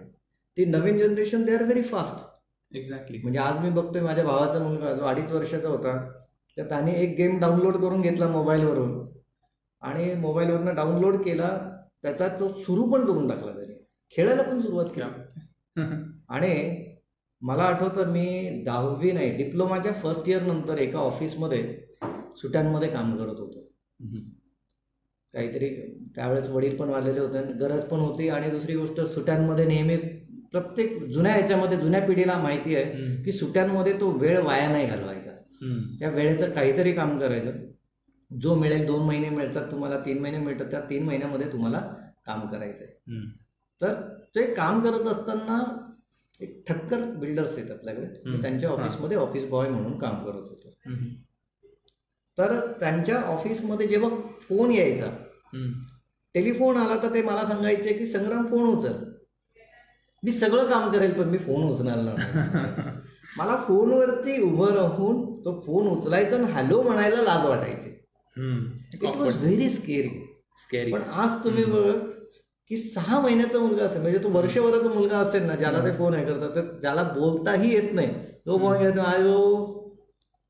ती 0.56 0.64
नवीन 0.64 0.98
generation 0.98 1.44
they 1.44 1.54
are 1.54 1.62
very 1.62 1.82
fast 1.82 2.76
exactly 2.76 3.18
म्हणजे 3.22 3.38
आज 3.38 3.60
मी 3.60 3.70
बघतोय 3.70 4.02
माझ्या 4.02 4.24
भावाचा 4.24 4.58
मुलगा 4.58 4.92
जो 4.94 5.04
अडीच 5.04 5.32
वर्षाचा 5.32 5.68
होता 5.68 6.22
तर 6.56 6.68
त्याने 6.68 6.92
एक 6.92 7.16
गेम 7.16 7.38
डाउनलोड 7.38 7.76
करून 7.76 8.00
घेतला 8.00 8.28
मोबाईलवरून. 8.28 9.08
आणि 9.80 10.14
मोबाईलवरनं 10.14 10.74
डाउनलोड 10.74 11.16
केला 11.16 11.48
त्याचा 12.02 12.28
तो 12.28 12.52
सुरू 12.52 12.90
पण 12.90 13.04
करून 13.06 13.28
टाकला 13.28 13.52
त्याने. 13.52 13.86
खेळायला 14.10 14.42
पण 14.42 14.60
सुरुवात 14.60 14.86
केली. 14.86 15.40
आणि 16.28 16.81
मला 17.42 17.62
आठवतं 17.62 18.10
मी 18.12 18.62
दहावी 18.66 19.12
नाही 19.12 19.30
डिप्लोमाच्या 19.36 19.92
फर्स्ट 19.92 20.28
इयर 20.28 20.42
नंतर 20.42 20.78
एका 20.78 20.98
ऑफिसमध्ये 20.98 21.62
सुट्यांमध्ये 22.36 22.88
काम 22.88 23.16
करत 23.16 23.38
होतो. 23.38 23.60
काहीतरी 25.34 25.68
त्यावेळेस 26.16 26.48
वडील 26.50 26.76
पण 26.76 26.88
वाढलेले 26.88 27.20
होते 27.20 27.42
गरज 27.60 27.82
पण 27.84 28.00
होती 28.00 28.28
आणि 28.28 28.50
दुसरी 28.50 28.76
गोष्ट 28.76 29.00
सुट्यांमध्ये 29.00 29.66
नेहमी 29.66 29.96
प्रत्येक 30.52 31.02
जुन्या 31.04 31.32
ह्याच्यामध्ये 31.32 31.78
जुन्या 31.78 32.00
पिढीला 32.06 32.36
माहिती 32.38 32.74
आहे 32.76 33.22
की 33.24 33.32
सुट्यांमध्ये 33.32 33.92
तो 34.00 34.10
वेळ 34.10 34.38
वाया 34.38 34.68
नाही 34.68 34.86
घालवायचा. 34.86 35.30
त्या 35.98 36.10
वेळेचं 36.10 36.50
काहीतरी 36.50 36.92
काम 36.92 37.18
करायचं. 37.18 37.50
जो 38.30 38.54
मिळेल 38.54 38.84
दोन 38.86 39.02
महिने 39.06 39.28
मिळतात 39.30 39.70
तुम्हाला 39.70 39.98
तीन 39.98 40.18
महिने 40.18 40.38
मिळतात 40.38 40.66
त्या 40.70 40.80
तीन 40.80 41.02
महिन्यामध्ये 41.02 41.52
तुम्हाला 41.52 41.78
काम 42.26 42.46
करायचं 42.48 42.84
आहे 42.84 43.20
तर 43.80 43.92
ते 44.34 44.44
काम 44.54 44.80
करत 44.80 45.06
असताना 45.06 45.58
एक 46.42 46.62
ठक्कर 46.68 47.00
बिल्डर्स 47.14 47.56
आहेत 47.58 47.70
आपल्याकडे. 47.70 48.40
त्यांच्या. 48.42 48.70
ऑफिसमध्ये 48.70 49.16
ऑफिस 49.16 49.44
बॉय 49.44 49.68
म्हणून 49.68 49.98
काम 49.98 50.24
करत 50.24 50.48
होतो. 50.48 50.74
तर 52.38 52.58
त्यांच्या 52.80 53.20
ऑफिसमध्ये 53.22 53.86
जेव्हा 53.86 54.10
फोन 54.40 54.70
यायचा 54.70 55.10
टेलिफोन 56.34 56.76
आला 56.76 56.96
तर 57.02 57.14
ते 57.14 57.22
मला 57.22 57.44
सांगायचे 57.44 57.92
की 57.92 58.06
संग्राम 58.06 58.46
फोन 58.46 58.68
उचल. 58.68 58.92
मी 60.22 60.30
सगळं 60.30 60.70
काम 60.70 60.92
करेल 60.92 61.12
पण 61.12 61.28
मी 61.28 61.38
फोन 61.38 61.64
उचलणार 61.64 61.96
नाही. 61.96 62.16
मला 63.38 63.56
फोनवरती 63.56 64.40
उभं 64.42 64.72
राहून 64.74 65.24
तो 65.44 65.60
फोन 65.66 65.86
उचलायचा 65.88 66.36
आणि 66.36 66.52
हॅलो 66.52 66.82
म्हणायला 66.82 67.22
लाज 67.22 67.46
वाटायची. 67.46 67.88
It 68.94 69.04
was 69.04 69.36
very 69.36 69.68
scary 69.70 70.08
scary 70.56 70.92
पण 70.92 71.02
आज 71.02 71.44
तुम्ही 71.44 71.64
बघ 71.64 71.92
की 72.72 72.76
सहा 72.76 73.20
महिन्याचा 73.20 73.58
मुलगा 73.58 73.84
असेल 73.84 74.02
म्हणजे 74.02 74.18
तो 74.18 74.28
वर्षभराचा 74.32 74.88
मुलगा 74.88 75.18
असेल 75.18 75.42
ना 75.46 75.54
ज्याला 75.56 75.84
ते 75.84 75.90
फोन 75.96 76.14
हे 76.14 76.24
करतात 76.24 76.54
तर 76.54 76.68
ज्याला 76.80 77.02
बोलताही 77.16 77.72
येत 77.72 77.92
नाही 77.94 78.08
तो 78.46 78.58
फोन 78.58 78.78
घेतो 78.78 79.00
आयो. 79.00 79.40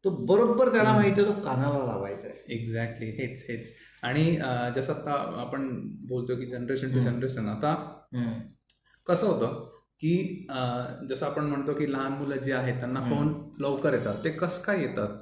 तो 0.04 0.10
बरोबर 0.26 0.72
त्याला 0.72 0.92
माहिती 0.92 1.20
आहे 1.20 1.30
तो 1.30 1.40
कानाला 1.40 1.84
लावायचा 1.86 2.26
आहे. 2.28 2.54
एक्झॅक्टली 2.54 3.06
हेच 3.18 3.44
हेच. 3.48 3.72
आणि 4.02 4.24
जसं 4.76 4.92
आता 4.92 5.12
आपण 5.40 5.68
बोलतो 6.08 6.36
की 6.36 6.46
जनरेशन 6.46 6.92
टू. 6.92 7.00
जनरेशन 7.00 7.48
आता 7.48 7.74
कसं 9.06 9.26
होतं 9.26 9.64
की 10.02 10.46
जसं 11.10 11.26
आपण 11.26 11.44
म्हणतो 11.46 11.74
की 11.74 11.92
लहान 11.92 12.12
मुलं 12.12 12.36
जी 12.36 12.52
आहेत 12.52 12.78
त्यांना. 12.80 13.00
फोन 13.08 13.32
लवकर 13.60 13.94
येतात. 13.94 14.24
ते 14.24 14.30
कसं 14.30 14.62
काय 14.62 14.80
येतात? 14.82 15.18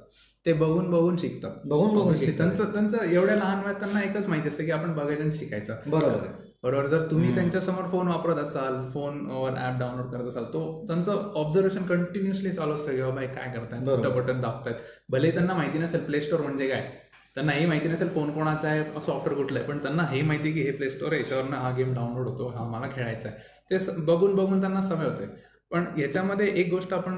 ते 0.47 0.53
बघून 0.53 0.91
बघून 0.91 1.17
शिकतात. 1.17 1.57
बघून 1.65 1.95
बघून. 1.95 2.15
त्यांचं 2.37 2.73
त्यांचं 2.73 3.05
एवढ्या 3.05 3.37
लहान 3.37 3.65
वयात 3.65 3.81
त्यांना 3.81 4.03
एकच 4.03 4.29
माहिती 4.29 4.49
असतं 4.49 4.65
की 4.65 4.71
आपण 4.71 4.95
बघायचं 4.95 5.23
आणि 5.23 5.33
शिकायचं. 5.33 5.77
बरोबर 5.87 6.27
आहे. 6.27 6.49
बरोबर 6.65 6.87
जर 6.89 7.07
तुम्ही 7.11 7.27
हम्म. 7.27 7.35
त्यांच्यासमोर 7.35 7.85
फोन 7.91 8.09
वापरत 8.09 8.39
असाल 8.39 8.75
फोनवर 8.91 9.53
ऍप 9.59 9.79
डाउनलोड 9.79 10.11
करत 10.13 10.29
असाल 10.29 10.45
तो 10.45 10.61
त्यांचं 10.89 11.31
ऑब्झर्वेशन 11.37 11.83
कंटिन्युअसली 11.85 12.51
चालू 12.53 12.75
असतं 12.75 12.93
की 12.93 13.03
बाबा 13.03 13.21
हे 13.21 13.27
काय 13.29 13.53
करतायत 13.55 13.83
बरोबर. 13.83 14.03
कुठं 14.03 14.17
बटन 14.17 14.41
दाबतायत 14.41 14.75
भले 15.09 15.31
त्यांना 15.31 15.55
माहिती 15.55 15.79
नसेल 15.79 16.05
प्ले 16.05 16.21
स्टोअर 16.21 16.43
म्हणजे 16.43 16.69
काय 16.69 16.91
त्यांना 17.35 17.53
हे 17.53 17.67
माहिती 17.67 17.89
नसेल 17.89 18.09
फोन 18.09 18.31
कोणाचा 18.31 18.69
आहे 18.69 18.83
सॉफ्टवेअर 18.97 19.35
कुठलं 19.35 19.59
आहे 19.59 19.69
पण 19.69 19.79
त्यांना 19.79 20.03
हे 20.03 20.23
माहिती 20.23 20.53
की 20.53 20.63
हे 20.63 20.71
प्ले 20.71 20.91
स्टोअर 20.91 21.13
आहे 21.13 21.21
याच्यावरनं 21.23 21.57
हा 21.57 21.71
गेम 21.77 21.95
डाउनलोड 21.95 22.29
होतो 22.29 22.49
हा 22.49 22.65
मला 22.65 22.87
खेळायचा 22.97 23.29
आहे 23.29 23.49
ते 23.71 24.01
बघून 24.03 24.35
बघून 24.35 24.61
त्यांना 24.61 24.81
सवय 24.83 25.07
होते 25.07 25.27
पण 25.71 25.85
याच्यामध्ये 25.99 26.47
एक 26.53 26.71
गोष्ट 26.71 26.93
आपण 26.95 27.17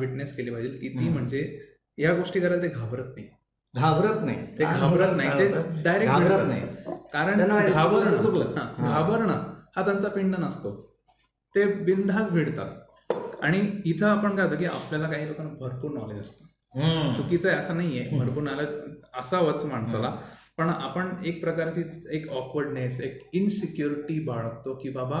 विटनेस 0.00 0.36
केली 0.36 0.50
पाहिजे 0.50 0.78
की 0.78 0.88
ती. 0.90 1.08
म्हणजे 1.08 1.58
या 1.98 2.14
गोष्टी 2.14 2.40
करायला 2.40 2.62
ते 2.62 2.68
घाबरत 2.68 3.12
नाही 3.16 3.26
घाबरत 3.74 4.24
नाही. 4.24 4.58
ते 4.58 4.64
घाबरत 4.64 5.16
नाही 5.16 5.30
ते 5.38 5.48
डायरेक्ट 5.82 6.12
घाबरत 6.12 6.46
नाही. 6.46 6.60
कारण 7.12 7.38
घाबरणं 7.72 8.22
चुकलं. 8.22 8.50
घाबरणं 8.78 9.42
हा 9.76 9.82
त्यांचा 9.82 10.08
पिंड 10.08 10.34
नसतो. 10.38 10.70
ते 11.54 11.64
बिनधास 11.64 12.30
भिडतात. 12.30 12.68
आणि 13.42 13.60
इथं 13.84 14.06
आपण 14.06 14.36
काय 14.36 14.44
होतं 14.44 14.56
की 14.56 14.64
आपल्याला 14.64 15.08
काही 15.08 15.26
लोकांना 15.26 15.52
भरपूर 15.60 15.90
नॉलेज 15.90 16.20
असतं. 16.20 16.44
चुकीचं 17.14 17.48
आहे 17.48 17.58
असं 17.58 17.76
नाहीये. 17.76 18.18
भरपूर 18.18 18.42
नॉलेज 18.42 18.68
असावंच 19.20 19.64
माणसाला. 19.64 20.16
पण 20.56 20.68
आपण 20.68 21.08
एक 21.24 21.40
प्रकारची 21.40 21.82
एक 22.10 22.28
ऑकवर्डनेस 22.30 23.00
एक 23.00 23.18
इनसिक्युरिटी 23.32 24.18
बाळगतो 24.24 24.74
की 24.82 24.88
बाबा 24.88 25.18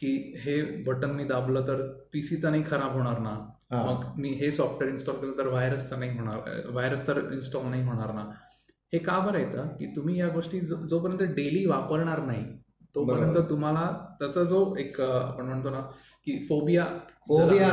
की 0.00 0.34
हे 0.44 0.62
बटन 0.82 1.10
मी 1.10 1.24
दाबलं 1.24 1.66
तर 1.66 1.82
पीसी 2.12 2.42
तर 2.42 2.50
नाही 2.50 2.62
खराब 2.70 2.92
होणार 2.92 3.18
ना. 3.18 3.50
मग 3.70 4.04
मी 4.18 4.28
हे 4.32 4.50
सॉफ्टवेअर 4.52 4.92
इन्स्टॉल 4.92 5.16
केलं 5.16 5.32
तर 5.38 5.46
व्हायरस 5.46 5.90
तर 5.90 5.96
नाही 5.96 6.18
होणार 6.18 6.68
व्हायरस 6.70 7.06
तर 7.06 7.18
इन्स्टॉल 7.32 7.64
नाही 7.66 7.82
होणार 7.84 8.12
ना. 8.14 8.30
हे 8.92 8.98
का 8.98 9.18
बरं 9.18 9.38
येतं? 9.38 9.66
की 9.68 9.86
तुम्ही 9.96 10.18
या 10.20 10.28
गोष्टी 10.28 10.60
जोपर्यंत 10.60 11.22
डेली 11.34 11.64
वापरणार 11.66 12.20
नाही 12.26 12.44
तोपर्यंत. 12.94 13.36
तुम्हाला 13.50 13.90
त्याचा 14.20 14.42
जो 14.44 14.74
एक 14.78 15.00
आपण 15.00 15.46
म्हणतो 15.46 15.70
ना 15.70 15.80
की 16.26 16.38
फोबिया 16.48 16.84
फोबिया 17.28 17.68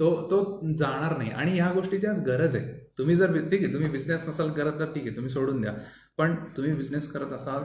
तो. 0.00 0.14
तो 0.30 0.60
जाणार 0.78 1.16
नाही. 1.18 1.30
आणि 1.30 1.52
ह्या 1.52 1.70
गोष्टीची 1.72 2.06
आज 2.06 2.20
गरज 2.26 2.56
आहे. 2.56 2.78
तुम्ही 2.98 3.16
जर 3.16 3.32
ठीक 3.50 3.62
आहे 3.64 3.72
तुम्ही 3.72 3.90
बिझनेस 3.90 4.28
नसाल 4.28 4.50
करत 4.52 4.78
तर 4.80 4.92
ठीक 4.92 5.06
आहे 5.06 5.16
तुम्ही 5.16 5.30
सोडून 5.30 5.60
द्या. 5.60 5.72
पण 6.18 6.34
तुम्ही 6.56 6.72
बिझनेस 6.74 7.10
करत 7.12 7.32
असाल 7.32 7.62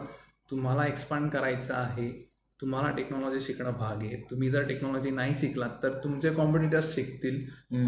तुम्हाला 0.51 0.85
एक्सपांड 0.87 1.29
करायचं 1.31 1.73
आहे. 1.73 2.09
तुम्हाला 2.61 2.89
टेक्नॉलॉजी 2.95 3.39
शिकणं 3.41 3.71
भाग 3.77 4.03
आहे. 4.03 4.15
तुम्ही 4.29 4.49
जर 4.51 4.67
टेक्नॉलॉजी 4.67 5.11
नाही 5.11 5.33
शिकलात 5.35 5.69
तर 5.83 5.93
तुमचे 6.03 6.29
कॉम्पिटिटर्स 6.33 6.93
शिकतील. 6.95 7.39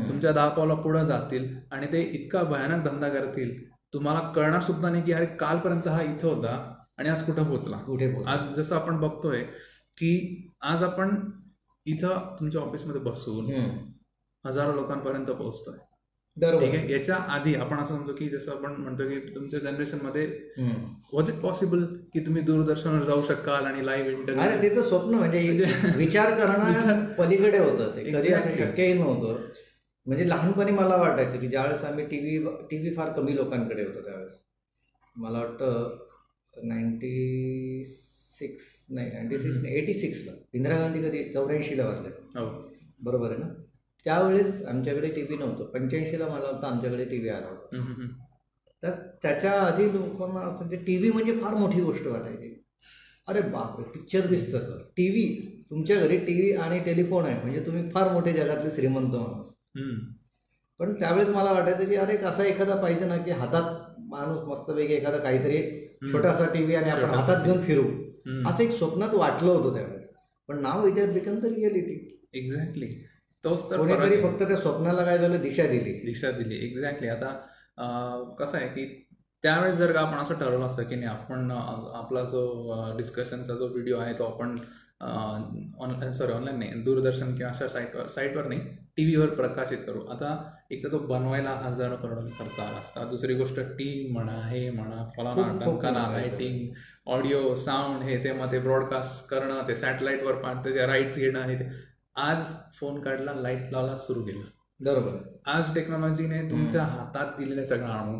तुमच्या 0.07 0.31
दहा 0.31 0.47
पावला 0.49 0.73
पुढे 0.75 1.05
जातील 1.05 1.47
आणि 1.71 1.87
ते 1.93 2.01
इतका 2.03 2.43
भयानक 2.43 2.83
धंदा 2.85 3.09
करतील. 3.09 3.55
तुम्हाला 3.93 4.19
कळणार 4.35 4.61
सुद्धा 4.61 4.89
नाही 4.89 5.03
की 5.03 5.11
अरे 5.13 5.25
कालपर्यंत 5.39 5.87
हा 5.87 6.01
इथं 6.01 6.27
होता 6.27 6.55
आणि 6.97 7.09
आज 7.09 7.23
कुठं 7.25 7.43
पोहोचला. 7.43 7.77
कुठे 7.77 8.13
आज 8.27 8.53
जसं 8.55 8.75
आपण 8.75 8.99
बघतोय 8.99 9.43
की 9.97 10.51
आज 10.61 10.83
आपण 10.83 11.15
इथं 11.85 12.35
तुमच्या 12.39 12.61
ऑफिसमध्ये 12.61 13.01
बसून 13.01 13.51
हजारो 14.45 14.73
लोकांपर्यंत 14.75 15.27
पोहोचतोय. 15.27 15.77
ठीक 16.37 16.75
आहे? 16.75 16.91
याच्या 16.93 17.15
आधी 17.15 17.55
आपण 17.55 17.77
असं 17.77 17.95
म्हणतो 17.95 18.13
की 18.13 18.27
जसं 18.29 18.51
आपण 18.51 18.71
म्हणतो 18.71 19.07
की 19.09 19.19
तुमच्या 19.35 19.59
जनरेशनमध्ये. 19.59 20.25
वॉज 21.13 21.29
इट 21.29 21.35
पॉसिबल 21.35 21.83
की 22.13 22.19
तुम्ही 22.19 22.41
दूरदर्शनवर 22.41 23.03
जाऊ 23.03 23.21
शकाल 23.21 23.65
आणि 23.65 23.85
लाईव्ह 23.85 24.07
अरे 24.07 24.17
इंटरव्ह्यू 24.19 24.61
ते 24.61 24.75
तर 24.75 24.81
स्वप्न 24.81 25.13
म्हणजे 25.13 25.41
म्हणजे- 25.41 25.67
विचार 25.97 26.39
करणं 26.39 27.03
पलीकडे 27.19 27.57
होतं 27.57 27.95
ते 27.95 28.03
कधी 28.03 28.33
असं. 28.33 28.55
शक्यही 28.55 28.93
नव्हतं. 28.93 29.41
म्हणजे 30.05 30.29
लहानपणी 30.29 30.71
मला 30.71 30.95
वाटायचं 30.95 31.39
की 31.39 31.47
ज्यावेळेस 31.47 31.83
आम्ही 31.83 32.05
टी 32.05 32.19
व्ही 32.19 32.37
टी 32.71 32.77
व्ही 32.77 32.93
फार 32.93 33.09
कमी 33.09 33.35
लोकांकडे 33.35 33.83
होतो 33.83 34.01
त्यावेळेस. 34.01 34.31
मला 35.15 35.39
वाटतं 35.39 35.97
नाईन्टी 36.67 37.83
सिक्स 38.39 38.63
नाही 38.89 39.11
नाईन्टी 39.11 39.37
सिक्स 39.37 39.57
नाही 39.61 39.75
एटी 39.75 39.93
सिक्सला 39.93 40.31
इंदिरा 40.53 40.77
गांधी 40.77 41.01
कधी 41.03 41.23
चौऱ्याऐंशीला 41.23 41.85
वारले. 41.85 42.09
हो. 42.39 42.45
बरोबर 43.01 43.29
आहे 43.31 43.37
ना? 43.37 43.47
त्यावेळेस 44.07 44.61
आमच्याकडे 44.65 45.07
टी 45.07 45.21
व्ही 45.21 45.37
नव्हतं. 45.37 45.63
पंच्याऐंशीला 45.63 46.27
मला 46.27 46.51
वाटतं 46.51 46.67
आमच्याकडे 46.67 47.05
टी 47.05 47.17
व्ही 47.17 47.29
आला 47.29 47.47
होता. 47.47 47.77
तर 48.83 48.91
त्याच्या 49.23 49.51
आधी 49.51 49.85
लोकांना 49.93 50.39
असं 50.39 50.57
म्हणजे 50.57 50.75
टी 50.77 50.97
व्ही 50.97 51.11
म्हणजे 51.11 51.33
फार 51.37 51.53
मोठी 51.53 51.81
गोष्ट 51.81 52.07
वाटायची. 52.07 52.53
अरे 53.27 53.41
बापरे 53.41 53.83
पिक्चर 53.83 54.25
दिसतं 54.25 54.59
तर. 54.59 54.77
टी 54.97 55.09
व्ही 55.09 55.25
तुमच्या 55.69 55.99
घरी 55.99 56.17
टी 56.17 56.33
व्ही 56.33 56.53
आणि 56.53 56.79
टेलिफोन 56.79 57.25
आहे. 57.25 57.41
म्हणजे 57.41 57.65
तुम्ही 57.65 57.89
फार 57.89 58.11
मोठे 58.11 58.33
जगातले 58.33 58.69
श्रीमंत 58.69 59.15
माणूस. 59.15 59.47
पण 60.79 60.93
त्यावेळेस 60.93 61.29
मला 61.29 61.51
वाटायचं 61.51 61.89
की 61.89 61.95
अरे 61.95 62.17
कसा 62.17 62.43
एखादा 62.43 62.75
पाहिजे 62.75 63.05
ना 63.05 63.17
की 63.17 63.31
हातात 63.31 63.99
माणूस 64.09 64.43
मस्तपैकी 64.47 64.93
एखादा 64.93 65.17
काहीतरी. 65.17 65.61
छोटासा 66.11 66.45
टी 66.45 66.63
व्ही 66.63 66.75
आणि 66.75 66.89
आपण 66.89 67.09
हातात 67.09 67.43
घेऊन 67.45 67.61
फिरू. 67.61 67.83
असं 68.47 68.63
एक 68.63 68.71
स्वप्नात 68.71 69.13
वाटलं 69.13 69.51
होतं 69.51 69.73
त्यावेळेस. 69.73 70.07
पण 70.49 70.61
now 70.61 70.87
it 70.87 70.97
has 70.97 71.13
become 71.13 71.39
the 71.39 71.45
reality 71.45 71.95
exactly 72.33 72.87
तोच 73.43 73.69
तर 73.71 73.77
फरक 73.77 73.97
कोणीतरी. 73.97 74.21
फक्त 74.21 74.43
त्या 74.43 74.57
स्वप्नाला 74.57 75.03
काय 75.05 75.17
झालं? 75.17 75.41
दिशा 75.41 75.67
दिली. 75.67 75.91
दिशा 76.05 76.31
दिली. 76.31 76.55
एक्झॅक्टली 76.65 77.07
आता 77.07 77.27
अं, 77.77 78.33
कसं 78.35 78.57
आहे 78.57 78.67
की 78.67 78.85
त्यावेळेस 79.43 79.75
जर 79.75 79.91
का 79.91 79.99
आपण 79.99 80.17
असं 80.17 80.33
ठरवलं 80.33 80.65
असतं 80.65 80.83
की 80.83 80.95
नाही 80.95 81.07
आपण 81.07 81.51
आपला 81.51 82.23
जो 82.23 82.93
डिस्कशनचा 82.97 83.55
जो 83.55 83.67
व्हिडिओ 83.67 83.97
आहे 83.99 84.13
तो 84.13 84.23
आपण 84.23 84.55
ऑनलाईन 85.79 86.11
सॉरी 86.11 86.31
ऑनलाईन 86.31 86.57
नाही 86.59 86.81
दूरदर्शन 86.83 87.35
किंवा 87.35 87.51
अशा 87.51 87.67
साईटवर 87.67 88.07
साईटवर 88.07 88.47
नाही 88.47 88.59
टी 88.97 89.03
व्हीवर 89.05 89.33
प्रकाशित 89.35 89.77
करू. 89.87 89.99
आता 90.05 90.29
एक 90.71 90.83
तर 90.83 90.91
तो 90.91 90.99
बनवायला 90.99 91.49
हजारो 91.63 91.95
करोड 91.95 92.29
खर्च 92.39 92.59
आला 92.59 92.77
असता. 92.79 93.03
दुसरी 93.03 93.33
गोष्ट 93.33 93.59
टीम 93.77 94.11
म्हणा 94.13 94.39
हे 94.47 94.69
म्हणा 94.69 95.03
फलाना 95.17 95.47
टंकाना 95.65 96.07
लाईटिंग 96.11 96.73
ऑडिओ 97.07 97.55
साऊंड 97.55 98.03
हे 98.03 98.17
ते 98.23 98.31
मग 98.31 98.51
ते 98.51 98.59
ब्रॉडकास्ट 98.59 99.29
करणं 99.29 99.67
ते 99.67 99.75
सॅटेलाईटवर 99.75 100.41
त्याच्या 100.63 100.87
राईट्स 100.87 101.17
घेणं 101.17 101.43
हे 101.43 101.55
ते 101.55 101.69
आज 102.17 102.43
फोन 102.79 102.99
काढला 103.01 103.33
लाइट 103.33 103.71
लावला 103.71 103.97
सुरू 103.97 104.21
केलं. 104.21 104.43
बरोबर. 104.79 105.17
आज 105.45 105.73
टेक्नॉलॉजीने 105.75 106.41
तुमच्या 106.51 106.83
हातात 106.83 107.37
दिलेलं 107.39 107.63
सगळं 107.63 107.89
आणून 107.89 108.19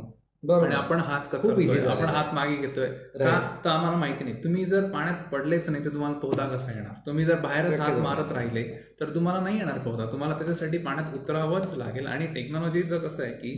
आणि 0.65 0.75
आपण 0.75 0.99
हात 0.99 1.21
कचरतोय 1.31 1.86
आपण 1.89 2.05
हात 2.05 2.33
मागे 2.33 2.55
घेतोय. 2.55 2.88
का? 2.88 3.60
तर 3.65 3.69
आम्हाला 3.69 3.97
माहिती 3.97 4.23
नाही. 4.23 4.43
तुम्ही 4.43 4.65
जर 4.65 4.89
पाण्यात 4.91 5.23
पडलेच 5.31 5.69
नाही 5.69 5.86
तर 5.86 5.93
तुम्हाला 5.93 6.17
पोहता 6.19 6.47
कसा 6.47 6.71
येणार? 6.71 6.93
तुम्ही 7.05 7.25
जर 7.25 7.39
बाहेरच 7.39 7.79
हात 7.79 7.97
मारत 8.01 8.31
राहिले 8.31 8.63
तर 8.99 9.15
तुम्हाला 9.15 9.39
नाही 9.39 9.57
येणार 9.57 9.77
पोहता 9.77 10.12
तुम्हाला 10.12 10.36
त्याच्यासाठी 10.36 10.77
पाण्यात 10.77 11.13
उतरावंच 11.13 11.73
लागेल. 11.73 12.07
आणि 12.07 12.27
टेक्नॉलॉजीचं 12.27 12.99
कसं 12.99 13.23
आहे 13.23 13.33
की 13.33 13.53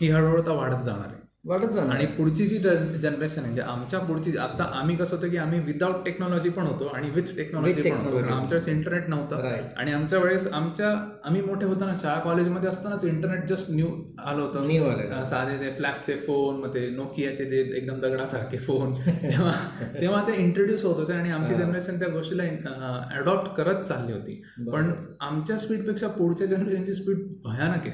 ही 0.00 0.10
हळूहळू 0.10 0.56
वाढत 0.56 0.82
जाणार 0.82 1.06
आहे. 1.06 1.22
वाटत 1.44 1.72
जाणार. 1.72 1.94
आणि 1.94 2.06
पुढची 2.06 2.46
जी 2.46 2.58
जनरेशन 2.58 3.38
आहे 3.38 3.40
म्हणजे 3.40 3.62
आमच्या 3.62 3.98
पुढची 4.00 4.36
आता 4.36 4.64
आम्ही 4.74 4.96
कसं 4.96 5.16
होतं 5.16 5.28
की 5.30 5.36
आम्ही 5.36 5.58
विदाऊट 5.60 6.04
टेक्नॉलॉजी 6.04 6.48
पण 6.50 6.66
होतो 6.66 6.86
आणि 6.86 7.10
विथ 7.10 7.36
टेक्नॉलॉजी 7.36 7.82
पण 7.82 7.96
होतो. 7.96 8.18
आमच्या 8.18 8.58
वेळेस 8.58 8.68
इंटरनेट 8.68 9.08
नव्हतं. 9.08 9.42
आणि 9.76 9.92
आमच्या 9.92 10.18
वेळेस 10.18 10.46
आमच्या 10.52 10.88
आम्ही 11.24 11.42
मोठे 11.42 11.66
होताना 11.66 11.94
शाळा 12.02 12.18
कॉलेजमध्ये 12.20 12.68
असतानाच 12.70 13.04
इंटरनेट 13.04 13.44
जस्ट 13.48 13.70
न्यू 13.70 13.88
आलं 14.18 14.42
होतं. 14.42 15.24
साधे 15.24 15.56
ते 15.60 15.70
फ्लॅपचे 15.76 16.16
फोन 16.16 16.60
मग 16.60 16.74
ते 16.74 16.88
नोकियाचे 16.90 17.44
ते 17.44 17.60
एकदम 17.76 18.00
दगडासारखे 18.00 18.58
फोन 18.58 18.94
तेव्हा 18.96 19.52
तेव्हा 20.00 20.22
ते 20.28 20.36
इंट्रोड्यूस 20.42 20.84
होत 20.84 20.96
होते 20.96 21.12
आणि 21.12 21.30
आमची 21.30 21.54
जनरेशन 21.54 21.98
त्या 21.98 22.08
गोष्टीला 22.08 22.42
अडॉप्ट 23.18 23.54
करत 23.56 23.82
चालली 23.82 24.12
होती. 24.12 24.42
पण 24.72 24.92
आमच्या 25.20 25.58
स्पीडपेक्षा 25.58 26.08
पुढच्या 26.08 26.46
जनरेशनची 26.46 26.94
स्पीड 26.94 27.26
भयानक 27.44 27.86
आहे. 27.86 27.90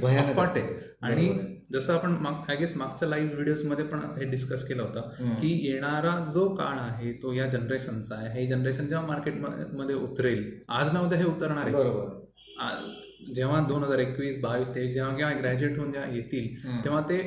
आणि 1.03 1.29
जसं 1.71 1.95
आपण 1.95 2.15
आय 2.49 2.57
गेस 2.57 2.77
मागच्या 2.77 3.09
लाईव्ह 3.09 3.33
व्हिडिओजमध्ये 3.35 3.85
पण 3.87 3.99
हे 4.19 4.25
डिस्कस 4.31 4.67
केलं 4.69 4.83
होतं 4.83 5.35
की 5.41 5.49
येणारा 5.65 6.19
जो 6.35 6.49
काळ 6.55 6.79
आहे 6.81 7.13
तो 7.23 7.33
या 7.33 7.47
जनरेशनचा 7.49 8.15
आहे. 8.15 8.29
हे 8.33 8.47
जनरेशन 8.47 8.87
जेव्हा 8.89 9.07
मार्केटमध्ये 9.07 9.95
उतरेल 9.97 10.51
आज 10.69 10.93
ना 10.93 11.01
उद्या 11.01 11.19
हे 11.19 11.25
उतरणार 11.25 11.65
आहे. 11.65 11.75
बरोबर. 11.75 13.33
जेव्हा 13.35 13.61
दोन 13.69 13.83
हजार 13.85 13.99
एकवीस 13.99 14.41
बावीस 14.41 14.75
तेवीस 14.75 14.93
जेव्हा 14.95 15.15
किंवा 15.17 15.31
ग्रॅज्युएट 15.33 15.79
होऊन 15.79 15.93
जेव्हा 15.93 16.11
येतील 16.11 16.85
तेव्हा 16.85 17.01
ते 17.01 17.19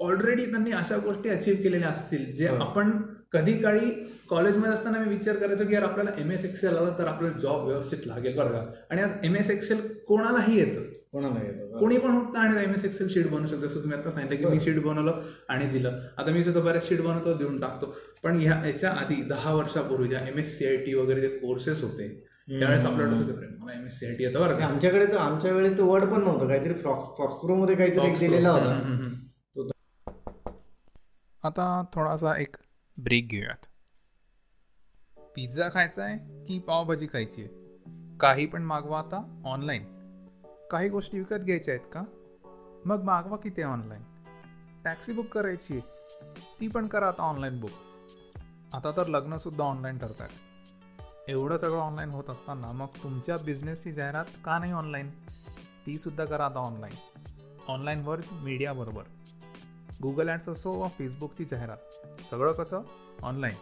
ऑलरेडी 0.00 0.44
त्यांनी 0.50 0.70
अशा 0.72 0.96
गोष्टी 1.04 1.28
अचीव 1.28 1.56
केलेल्या 1.62 1.88
असतील 1.88 2.30
जे 2.30 2.46
आपण 2.48 2.90
कधी 3.32 3.52
काळी 3.62 3.90
कॉलेजमध्ये 4.28 4.72
असताना 4.72 4.98
मी 4.98 5.08
विचार 5.08 5.36
करायचो 5.36 5.64
की 5.66 5.74
यार 5.74 5.82
आपल्याला 5.82 6.10
एम 6.20 6.30
एस 6.32 6.44
एक्सेल 6.44 6.76
आलं 6.76 6.98
तर 6.98 7.06
आपल्याला 7.06 7.38
जॉब 7.38 7.66
व्यवस्थित 7.66 8.06
लागेल 8.06 8.36
बरं 8.36 8.52
का. 8.52 8.70
आणि 8.90 9.02
आज 9.02 9.10
एम 9.24 9.36
एस 9.36 9.50
एक्सेल 9.50 9.80
कोणालाही 10.08 10.58
येतं. 10.58 10.89
कोणाला 11.12 11.42
येतं 11.44 11.78
कोणी 11.78 11.96
पण 11.98 12.16
उठतं 12.16 12.38
आणि 12.38 12.62
एम 12.62 12.72
एस 12.74 12.84
एक्सेल 12.84 13.08
शीट 13.10 13.30
बनवू 13.30 13.46
शकतो. 13.46 13.68
तुम्ही 13.74 13.98
आता 13.98 14.10
सांगितलं 14.10 14.38
की 14.38 14.44
मी 14.46 14.60
शीट 14.60 14.82
बनवलं 14.82 15.22
आणि 15.48 15.66
दिलं. 15.66 16.00
आता 16.18 16.32
मी 16.32 16.42
सुद्धा 16.44 16.60
बऱ्याच 16.60 16.88
शीट 16.88 17.00
बनवतो 17.02 17.32
देऊन 17.38 17.60
टाकतो. 17.60 17.94
पण 18.22 18.38
ह्या 18.40 18.60
याच्या 18.66 18.90
आधी 18.92 19.22
दहा 19.28 19.54
वर्षापूर्वी 19.54 20.08
ज्या 20.08 20.20
M 20.28 20.38
S 20.38 20.56
C 20.58 20.66
I 20.66 20.76
T 20.84 20.94
वगैरे 20.94 21.20
जे 21.20 21.28
कोर्सेस 21.38 21.82
होते 21.82 22.08
त्यावेळेस 22.48 22.84
आपल्याला 22.84 23.16
मला 23.60 23.72
M 23.72 23.84
S 23.86 23.98
C 23.98 24.06
I 24.06 24.14
T 24.14 24.24
येतं 24.24 24.40
बरं 24.40 24.58
का? 24.58 24.66
आमच्याकडे 24.66 25.06
तर 25.06 25.16
आमच्या 25.16 25.52
वेळेस 25.52 25.76
तो 25.78 25.86
वर्ड 25.86 26.04
पण 26.04 26.22
नव्हतं. 26.22 26.48
काहीतरी 26.48 26.74
फॉक्सप्रो 26.74 27.56
मध्ये 27.56 27.76
काहीतरी 27.76 28.10
दिलेला 28.18 28.50
होता. 28.50 29.68
आता 31.44 31.82
थोडासा 31.94 32.38
एक 32.40 32.56
ब्रेक 32.98 33.28
घेऊयात. 33.28 33.66
पिझ्झा 35.36 35.68
खायचा 35.74 36.04
आहे 36.04 36.44
की 36.46 36.58
पावभाजी 36.58 37.06
खायची 37.06 37.42
आहे 37.42 38.16
काही 38.20 38.46
पण 38.46 38.62
मागवा 38.62 38.98
आता 38.98 39.22
ऑनलाईन 39.44 39.84
काही 40.70 40.88
गोष्टी 40.88 41.18
विकत 41.18 41.34
घ्यायच्या 41.34 41.74
आहेत 41.74 41.86
का? 41.92 42.02
मग 42.84 43.02
मागवा 43.02 43.36
किती 43.36 43.62
ऑनलाईन 43.62 44.02
टॅक्सी 44.84 45.12
बुक 45.12 45.26
करायची 45.26 45.80
ती 46.60 46.68
पण 46.68 46.86
करा 46.86 47.08
आता 47.08 47.22
ऑनलाईन 47.22 47.60
बुक 47.60 47.70
आता 48.74 48.90
तर 48.90 49.06
लग्नसुद्धा 49.06 49.64
ऑनलाईन 49.64 49.98
ठरत 49.98 50.20
आहे 50.20 51.32
एवढं 51.32 51.56
सगळं 51.56 51.78
ऑनलाईन 51.78 52.10
होत 52.10 52.30
असताना 52.30 52.72
मग 52.72 52.86
तुमच्या 53.02 53.36
बिझनेसची 53.36 53.92
जाहिरात 53.92 54.24
का 54.44 54.58
नाही 54.58 54.72
ऑनलाईन 54.72 55.10
तीसुद्धा 55.86 56.24
करा 56.24 56.46
आता 56.46 56.58
ऑनलाईन 56.58 56.94
ऑनलाईनवर 57.68 58.20
मीडियाबरोबर 58.32 59.02
गुगल 60.02 60.28
ॲड्स 60.28 60.48
असो 60.48 60.72
वा 60.72 60.88
फेसबुकची 60.88 61.44
जाहिरात. 61.44 61.76
सगळं 62.30 62.52
कसं? 62.52 62.82
ऑनलाईन 63.22 63.54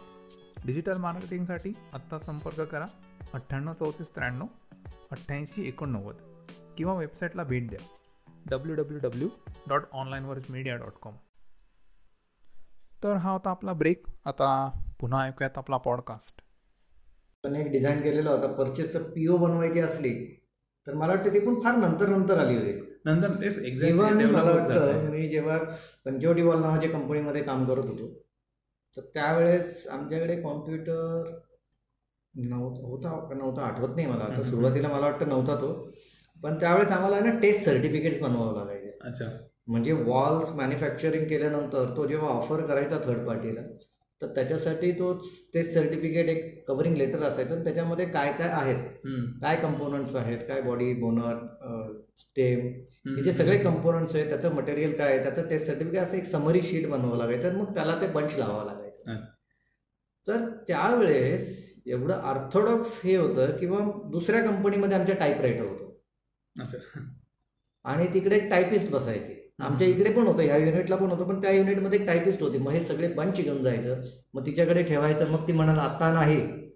डिजिटल 0.65 0.97
मार्केटिंगसाठी 0.97 1.73
आत्ता 1.93 2.17
संपर्क 2.17 2.61
करा. 2.61 2.85
अठ्ठ्याण्णव 3.33 3.73
चौतीस 3.73 4.15
त्र्याण्णव 4.15 4.45
अठ्ठ्याऐंशी 5.11 5.67
एकोणनव्वद. 5.67 6.15
किंवा 6.77 6.93
वेबसाईटला 6.93 7.43
भेट 7.43 7.69
द्या. 7.69 7.79
W 8.49 8.75
W 8.75 8.99
W 8.99 9.27
dot 9.67 9.83
online 9.91 10.23
media 10.49 10.75
dot 10.75 10.93
com 11.01 11.15
तर 13.03 13.15
हा 13.15 13.31
होता 13.31 13.49
आपला 13.49 13.73
ब्रेक 13.73 14.07
आता 14.25 14.49
पुन्हा 14.99 15.25
ऐकूयात 15.25 15.57
आपला 15.57 15.77
पॉडकास्ट 15.77 16.41
एक 17.45 17.71
डिझाईन 17.71 18.01
केलेला 18.01 18.31
होता. 18.31 18.47
परचेसचं 18.47 19.03
पीओ 19.03 19.37
बनवायची 19.37 19.79
असली 19.79 20.13
तर 20.87 20.93
मला 20.93 21.13
वाटतं 21.13 21.33
ती 21.33 21.39
पण 21.39 21.59
फार 21.59 21.75
नंतर 21.75 22.09
नंतर 22.09 22.37
आली 22.37 22.55
होती. 22.57 22.99
नंतर 23.05 23.33
तेच 23.41 23.83
मला 24.31 24.51
वाटतं 24.51 25.09
मी 25.09 25.27
जेव्हा 25.29 25.57
पंचवटी 26.05 26.41
वॉल 26.41 26.59
नावाच्या 26.61 26.89
कंपनीमध्ये 26.89 27.43
काम 27.43 27.65
करत 27.65 27.85
होतो 27.85 28.07
तर 28.97 29.01
त्यावेळेस 29.13 29.87
आमच्याकडे 29.87 30.41
कॉम्प्युटर 30.41 31.23
नव्हता 32.33 32.87
होता 32.87 33.27
का 33.29 33.35
नव्हता 33.35 33.61
आठवत 33.61 33.95
नाही 33.95 34.07
मला. 34.07 34.23
आता 34.23 34.41
सुरुवातीला 34.43 34.87
मला 34.87 35.05
वाटतं 35.05 35.27
नव्हता 35.27 35.55
तो. 35.55 35.91
पण 36.43 36.59
त्यावेळेस 36.59 36.91
आम्हाला 36.91 37.19
ना 37.19 37.39
टेस्ट 37.39 37.63
सर्टिफिकेट्स 37.65 38.19
बनवावं 38.19 38.57
लागायचे. 38.57 38.97
अच्छा. 39.01 39.25
म्हणजे 39.67 39.91
वॉल्स 39.93 40.49
मॅन्युफॅक्चरिंग 40.55 41.27
केल्यानंतर 41.27 41.89
तो 41.97 42.05
जेव्हा 42.07 42.29
ऑफर 42.29 42.61
करायचा 42.65 42.97
थर्ड 43.05 43.25
पार्टीला 43.27 43.61
तर 44.21 44.27
त्याच्यासाठी 44.35 44.91
तो 44.91 45.11
टेस्ट 45.53 45.73
सर्टिफिकेट 45.73 46.29
एक 46.29 46.67
कव्हरिंग 46.67 46.95
लेटर 46.97 47.21
असायचं 47.23 47.63
त्याच्यामध्ये 47.63 48.05
काय 48.05 48.31
काय 48.33 48.49
आहेत? 48.51 48.77
काय 49.41 49.55
कंपोनंट्स 49.55 50.15
आहेत? 50.15 50.39
काय 50.47 50.61
बॉडी 50.61 50.93
बोनर 50.93 51.35
स्टेम 52.19 52.59
हे 53.07 53.23
जे 53.23 53.33
सगळे 53.33 53.57
कंपोनंट्स 53.57 54.15
आहेत 54.15 54.29
त्याचं 54.29 54.53
मटेरियल 54.55 54.95
काय 54.97 55.11
आहे? 55.11 55.23
त्याचं 55.23 55.47
टेस्ट 55.49 55.67
सर्टिफिकेट 55.67 55.99
असं 56.01 56.17
एक 56.17 56.25
समरी 56.25 56.61
शीट 56.61 56.89
बनवावं 56.89 57.17
लागायचं 57.17 57.47
आणि 57.49 57.59
मग 57.61 57.73
त्याला 57.75 57.95
ते 58.01 58.07
बंच 58.07 58.37
लावावं 58.37 58.65
लागायचं. 58.65 59.11
तर 60.27 60.47
त्यावेळेस 60.67 61.47
एवढं 61.87 62.13
ऑर्थोडॉक्स 62.13 62.99
हे 63.03 63.15
होतं 63.15 63.55
किंवा 63.57 63.79
दुसऱ्या 64.11 64.41
कंपनीमध्ये 64.43 64.97
आमच्या 64.97 65.15
टाईपरायटर 65.15 65.65
होतं. 65.65 65.88
आणि 67.85 68.07
तिकडे 68.13 68.35
एक 68.35 68.49
टायपिस्ट 68.49 68.91
बसायचे. 68.91 69.53
आमच्या 69.59 69.87
इकडे 69.87 70.11
पण 70.11 70.27
होतं 70.27 70.41
ह्या 70.41 70.57
युनिटला 70.57 70.95
पण 70.95 71.05
होतं 71.05 71.23
पण 71.23 71.41
त्या 71.41 71.51
युनिटमध्ये 71.51 71.99
एक 71.99 72.07
टायपिस्ट 72.07 72.41
होती. 72.43 72.57
मग 72.57 72.71
हे 72.71 72.79
सगळे 72.79 73.07
बंच 73.07 73.41
घेऊन 73.41 73.63
जायचं. 73.63 73.99
मग 74.33 74.45
तिच्याकडे 74.45 74.83
ठेवायचं 74.83 75.31
मग 75.31 75.47
ती 75.47 75.53
म्हणाल 75.53 75.79
आता 75.79 76.13
नाही. 76.13 76.69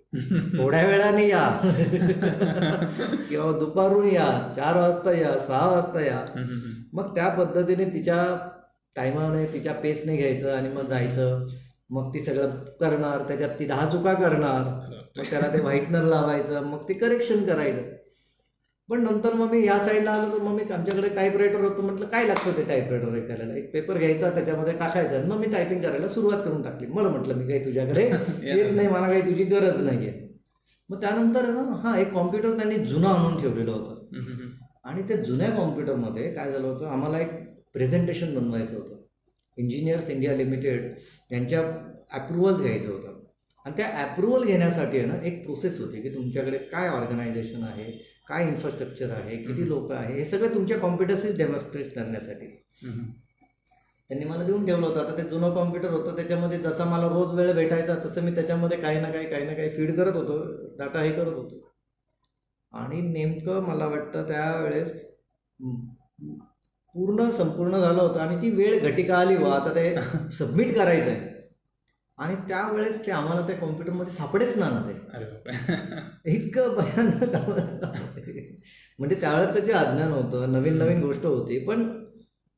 थोड्या 0.58 0.84
वेळाने 0.88 1.28
या. 1.28 1.60
किंवा 3.30 3.60
दुपारून 3.60 4.08
या 4.08 4.54
चार 4.56 4.78
वाजता 4.78 5.12
या 5.12 5.38
सहा 5.38 5.69
वाजता 5.72 6.02
या. 6.02 6.26
मग 6.93 7.15
त्या 7.15 7.30
पद्धतीने 7.30 7.86
तिच्या 7.86 8.50
टायमाने 8.96 9.46
तिच्या 9.46 9.74
पेसने 9.74 10.17
घ्यायचं 10.17 10.56
आणि 10.56 10.69
मग 10.69 10.86
जायचं. 10.86 11.48
मग 11.89 12.13
ती 12.13 12.19
सगळं 12.19 12.50
करणार 12.56 13.28
त्याच्यात 13.28 13.50
ती 13.50 13.65
दहा 13.65 13.89
चुका 13.89 14.13
करणार 14.13 14.63
मग 15.17 15.24
त्याला 15.30 15.54
ते 15.54 15.62
व्हाईटनर 15.62 16.04
लावायचं. 16.04 16.63
मग 16.63 16.89
ते 16.89 16.93
करेक्शन 16.93 17.43
करायचं. 17.46 17.82
पण 18.93 19.01
नंतर 19.03 19.34
मग 19.34 19.51
मी 19.51 19.65
या 19.65 19.77
साईडला 19.79 20.12
आलो 20.12 20.32
तर 20.32 20.41
मग 20.43 20.53
मी 20.53 20.63
आमच्याकडे 20.73 21.08
टाईपरायटर 21.10 21.60
होतं 21.60 21.84
म्हटलं 21.84 22.08
काय 22.08 22.25
लागतं 22.27 22.58
ते 22.58 22.63
टाईपरायटर 22.63 23.19
करायला 23.27 23.56
एक 23.56 23.71
पेपर 23.73 23.97
घ्यायचा 23.97 24.29
त्याच्यामध्ये 24.29 24.73
टाकायचा 24.73 25.21
मग 25.25 25.38
मी 25.38 25.47
टायपिंग 25.47 25.82
करायला 25.82 26.08
सुरुवात 26.08 26.43
करून 26.45 26.62
टाकली. 26.62 26.88
मला 26.88 27.10
म्हटलं 27.10 27.36
मी 27.36 27.47
काही 27.47 27.65
तुझ्याकडे 27.65 28.01
येत 28.43 28.71
नाही. 28.75 28.88
मला 28.88 29.08
काही 29.08 29.21
तुझी 29.21 29.43
गरज 29.43 29.82
नाही 29.84 30.08
आहे 30.08 30.27
मग 30.89 31.01
त्यानंतर 31.01 31.49
ना 31.49 31.63
हा 31.84 31.97
एक 31.99 32.13
कॉम्प्युटर 32.13 32.58
त्यांनी 32.58 32.75
जुना 32.86 33.10
आणून 33.10 33.41
ठेवलेलं 33.41 33.71
होतं. 33.71 34.06
आणि 34.86 35.01
त्या 35.01 35.17
जुन्या 35.17 35.49
कॉम्प्युटरमध्ये 35.49 36.32
काय 36.34 36.51
झालं 36.51 36.67
होतं 36.67 36.88
आम्हाला 36.88 37.19
एक 37.19 37.29
प्रेझेंटेशन 37.73 38.36
बनवायचं 38.36 38.75
होतं. 38.75 38.95
इंजिनियर्स 39.58 40.10
इंडिया 40.10 40.36
लिमिटेड 40.36 40.91
यांच्या 41.32 41.62
अप्रुव्हल्स 42.13 42.62
घ्यायचं 42.62 42.89
होतं. 42.91 43.19
आणि 43.65 43.75
त्या 43.77 43.88
अप्रुव्हल 44.03 44.43
घेण्यासाठी 44.43 45.01
ना 45.01 45.21
एक 45.23 45.43
प्रोसेस 45.45 45.79
होती 45.82 46.01
की 46.01 46.10
तुमच्याकडे 46.10 46.58
काय 46.58 46.89
ऑर्गनायझेशन 46.89 47.63
आहे 47.63 47.91
काय 48.28 48.48
इन्फ्रास्ट्रक्चर 48.48 49.12
आहे 49.12 49.38
किती 49.38 49.68
लोक 49.70 49.92
आहे 49.92 50.14
हे 50.14 50.24
सगळं 50.26 50.54
तुमच्या 50.54 50.78
कॉम्प्युटर्सच 50.80 51.38
डेमॉन्स्ट्रेट 51.38 51.94
करण्यासाठी. 51.96 52.48
त्यांनी 54.10 54.26
मला 54.26 54.44
देऊन 54.44 54.66
ठेवलं 54.66 54.86
होतं. 54.88 55.00
आता 55.00 55.18
ते 55.18 55.24
जुनं 55.30 55.54
कॉम्प्युटर 55.56 55.90
होतं 55.90 56.16
त्याच्यामध्ये 56.16 56.58
जसा 56.62 56.86
मला 56.86 57.08
रोज 57.08 57.34
वेळ 57.36 57.52
भेटायचा 57.54 57.96
तसं 58.06 58.24
मी 58.24 58.36
त्याच्यामध्ये 58.36 58.78
काही 58.78 59.00
ना 59.02 59.12
काही 59.12 59.26
काही 59.30 59.46
ना 59.46 59.54
काही 59.54 59.70
फीड 59.70 59.96
करत 59.98 60.16
होतो 60.16 60.38
डाटा 60.78 61.02
हे 61.02 61.12
करत 61.12 61.34
होतो. 61.34 61.60
आणि 62.74 63.02
नेमकं 63.02 63.64
मला 63.64 63.88
वाटतं 63.88 64.28
त्यावेळेस 64.28 64.92
पूर्ण 66.96 67.30
संपूर्ण 67.30 67.80
झालं 67.80 68.02
होतं. 68.02 68.20
आणि 68.20 68.42
ती 68.42 68.50
वेळ 68.56 68.90
घटिका 68.90 69.18
आली 69.18 69.36
वा 69.38 69.56
आता 69.56 69.74
ते 69.76 69.96
सबमिट 70.38 70.76
करायचं 70.76 71.10
आहे 71.12 71.32
आणि 72.17 72.36
त्यावेळेस 72.47 73.06
ते 73.06 73.12
आम्हाला 73.12 73.45
त्या 73.47 73.56
कॉम्प्युटरमध्ये 73.56 74.13
सापडेच 74.13 74.58
ना 74.58 74.69
ते. 74.88 74.93
इतकं 76.32 76.76
भयानक. 76.76 77.23
म्हणजे 78.99 79.15
त्यावेळेस 79.15 79.65
जे 79.65 79.71
अज्ञान 79.71 80.12
होतं 80.12 80.52
नवीन 80.52 80.78
नवीन 80.78 81.02
गोष्ट 81.04 81.26
होती 81.26 81.58
पण 81.65 81.88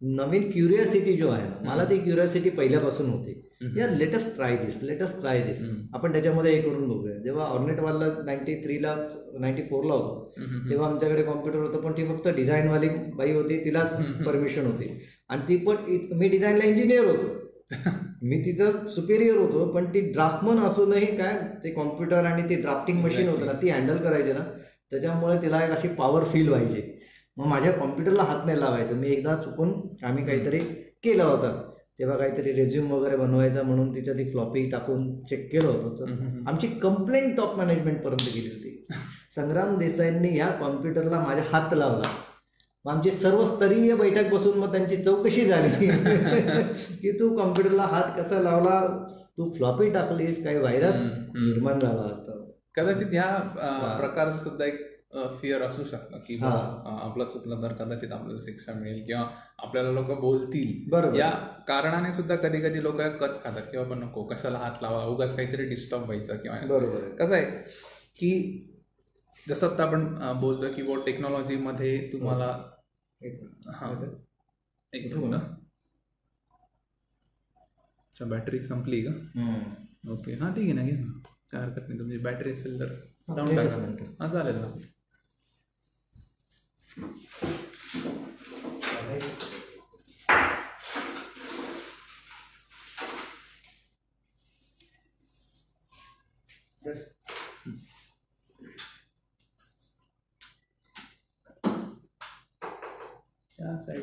नवीन 0.01 0.49
क्युरियोसिटी 0.51 1.15
जो 1.17 1.29
आहे 1.29 1.43
ना 1.43 1.69
मला 1.69 1.83
ती 1.85 1.97
क्युरियोसिटी 1.97 2.49
पहिल्यापासून 2.49 3.09
होती. 3.09 3.41
या 3.77 3.87
latest 3.87 4.35
try 4.35 4.55
this 4.57 4.81
latest 4.83 5.19
try 5.19 5.41
this. 5.41 5.61
आपण 5.93 6.11
त्याच्यामध्ये 6.11 6.51
हे 6.53 6.61
करून 6.61 6.87
बघूया. 6.89 7.15
जेव्हा 7.17 7.45
ऑर्नेटवाला 7.45 8.07
नाईन्टी 8.25 8.55
थ्रीला 8.63 8.95
नाईन्टी 9.39 9.61
फोरला 9.61 9.93
होतो 9.93 10.33
तेव्हा 10.69 10.89
आमच्याकडे 10.89 11.23
कॉम्प्युटर 11.23 11.59
होतं 11.59 11.81
पण 11.81 11.91
ती 11.91 12.05
फक्त 12.07 12.27
डिझाईनवाली 12.35 12.89
बाई 13.15 13.33
होती 13.33 13.63
तिलाच 13.65 13.93
परमिशन 14.25 14.65
होती. 14.65 14.89
आणि 15.29 15.41
ती 15.49 15.57
पण 15.57 15.75
मी 16.17 16.29
डिझाईनला 16.29 16.65
इंजिनियर 16.65 17.05
होतो. 17.07 17.44
मी 18.21 18.45
तिचं 18.45 18.87
सुपेरियर 18.87 19.37
होतो 19.37 19.65
पण 19.73 19.85
ती 19.85 19.99
ड्राफ्टमन 19.99 20.59
असूनही 20.59 21.05
काय 21.05 21.33
ते 21.63 21.69
कॉम्प्युटर 21.69 22.25
आणि 22.25 22.49
ती 22.49 22.55
ड्राफ्टिंग 22.55 23.03
मशीन 23.03 23.29
होतं 23.29 23.45
ना 23.45 23.51
ती 23.51 23.69
हँडल 23.69 23.97
करायची 23.97 24.33
ना 24.33 24.43
त्याच्यामुळे 24.91 25.41
तिला 25.41 25.63
एक 25.63 25.71
अशी 25.71 25.87
पॉवर 25.87 26.23
फील 26.23 26.49
व्हायची. 26.49 26.81
मग 27.37 27.45
माझ्या 27.45 27.71
कॉम्प्युटरला 27.71 28.23
हात 28.23 28.45
नाही 28.45 28.59
लावायचं. 28.59 28.95
मी 28.95 29.07
एकदा 29.07 29.35
चुकून 29.35 29.73
आम्ही 30.03 30.25
काहीतरी 30.25 30.59
केलं 31.03 31.23
होतं. 31.23 31.71
तेव्हा 31.99 32.17
काहीतरी 32.17 32.51
रेझ्युम 32.51 32.91
वगैरे 32.91 33.17
बनवायचा 33.17 33.61
म्हणून 33.61 33.95
तिच्या 33.95 34.13
ती 34.13 34.31
फ्लॉपी 34.31 34.69
टाकून 34.69 35.23
चेक 35.23 35.51
केलं 35.51 35.67
होतं. 35.67 35.95
तर 35.99 36.11
आमची 36.49 36.67
कंप्लेंट 36.67 37.37
टॉप 37.37 37.57
मॅनेजमेंटपर्यंत 37.57 38.33
गेली 38.33 38.47
होती. 38.47 38.85
संग्राम 39.35 39.77
देसाईंनी 39.77 40.37
या 40.37 40.47
कॉम्प्युटरला 40.47 41.19
माझ्या 41.19 41.43
हात 41.51 41.73
लावला. 41.73 42.09
आमची 42.85 43.11
सर्व 43.11 43.45
स्तरीय 43.45 43.95
बैठक 43.95 44.29
बसून 44.33 44.57
मग 44.57 44.71
त्यांची 44.71 44.95
चौकशी 45.03 45.45
झाली. 45.45 45.87
की 47.01 47.11
तू 47.19 47.37
कॉम्प्युटरला 47.37 47.83
हात 47.83 48.19
कसा 48.19 48.39
लावला? 48.39 48.79
तू 49.37 49.49
फ्लॉपी 49.51 49.89
टाकलीस 49.89 50.43
काही 50.43 50.57
व्हायरस 50.57 50.99
निर्माण 51.01 51.79
झाला 51.79 52.01
असता. 52.01 52.31
कदाचित 52.75 53.07
ह्या 53.07 53.37
प्रकारचं 53.99 54.37
सुद्धा 54.37 54.65
एक 54.65 54.83
फिअर 55.41 55.61
असू 55.61 55.83
शकतं 55.83 56.19
की 56.19 56.37
आपलं 56.43 57.25
चुकलं 57.25 57.61
तर 57.61 57.73
कदाचित 57.73 58.11
आपल्याला 58.11 58.41
शिक्षा 58.41 58.73
मिळेल 58.73 59.05
किंवा 59.05 59.23
आपल्याला 59.59 59.91
लोक 59.91 60.11
बोलतील. 60.11 60.89
बरोबर. 60.91 61.15
या 61.15 61.29
कारणाने 61.67 62.11
सुद्धा 62.13 62.35
कधी 62.35 62.61
कधी 62.61 62.83
लोक 62.83 63.01
कच 63.01 63.43
खातात 63.43 63.61
की 63.61 63.77
बाबा 63.77 63.95
नको 63.95 64.23
कशाला 64.23 64.57
हात 64.57 64.81
लावा? 64.81 65.03
उगाच 65.05 65.35
काहीतरी 65.35 65.65
डिस्टर्ब 65.65 66.03
व्हायचं 66.03 66.37
किंवा 66.37 66.57
बरोबर 66.67 67.09
कसं 67.19 67.33
आहे 67.33 67.45
की 68.19 68.71
जसं 69.49 69.67
आता 69.67 69.83
आपण 69.83 70.15
अ, 70.15 70.31
बोलतोय 70.33 70.69
की 70.69 70.81
वो 70.81 70.95
टेक्नॉलॉजीमध्ये 70.95 71.97
तुम्हाला 72.13 72.51
एक- 73.25 73.69
हा. 73.75 73.89
एक 74.93 75.13
हो. 75.15 75.21
मिनिट 75.25 75.41
अच्छा 78.09 78.25
बॅटरी 78.25 78.59
संपली 78.61 79.01
का. 79.01 79.11
ओके. 80.13 80.33
हां 80.33 80.53
ठीक 80.53 80.63
आहे 80.63 80.73
ना 80.73 80.83
घे 80.83 80.91
ना. 80.91 81.21
काय 81.51 81.61
हरकत 81.61 81.87
नाही 81.87 81.99
तुमची 81.99 82.17
बॅटरी 82.17 82.51
असेल 82.51 82.79
तर. 82.79 82.91
एकच 83.51 83.55
टाका. 83.55 83.77
मिनिट. 83.77 84.01
हां 84.21 84.29
चालेल 84.33 84.55
ना. 84.55 84.75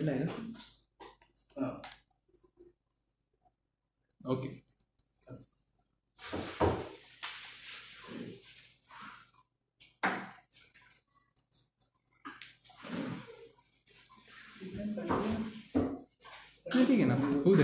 त्या 0.02 0.12
साईडला 0.12 0.12
आहे 0.12 0.26
का 1.56 1.62
हा. 1.62 1.70
ओके 4.20 4.48
नाही 16.66 16.84
ठीक 16.86 16.90
आहे 16.90 17.04
ना 17.04 17.14
होऊ 17.36 17.54
दे 17.56 17.62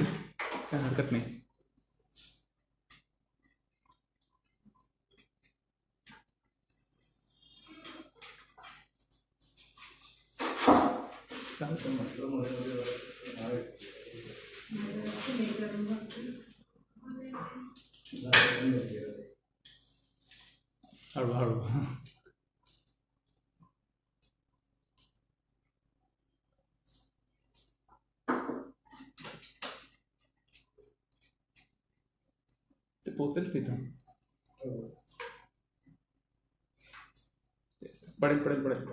काय 0.63 0.81
हरकत 0.81 1.13
नाही 1.13 1.37
चालतं 11.51 11.97
हळूहळू 21.13 21.61
ते 33.07 33.11
पोचेल 33.13 33.53
तिथं 33.55 33.77
तेच. 37.83 38.01
पडेल 38.21 38.39
पडेल 38.39 38.63
पडेल 38.65 38.85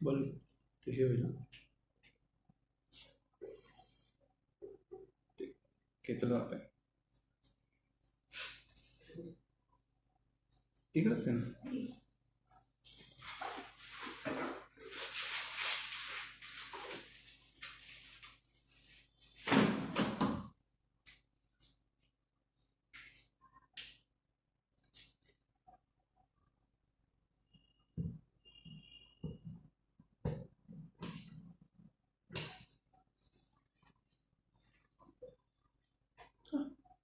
बोल 0.00 0.22
ते 0.86 0.92
हे 0.92 1.02
होईल 1.02 1.20
ना. 1.22 1.30
ते 6.04 6.09
खेचलं 6.20 6.38
जात 6.38 6.52
आहे 6.52 6.68
तिकडच 10.94 11.26
आहे 11.28 11.36
ना 11.36 11.70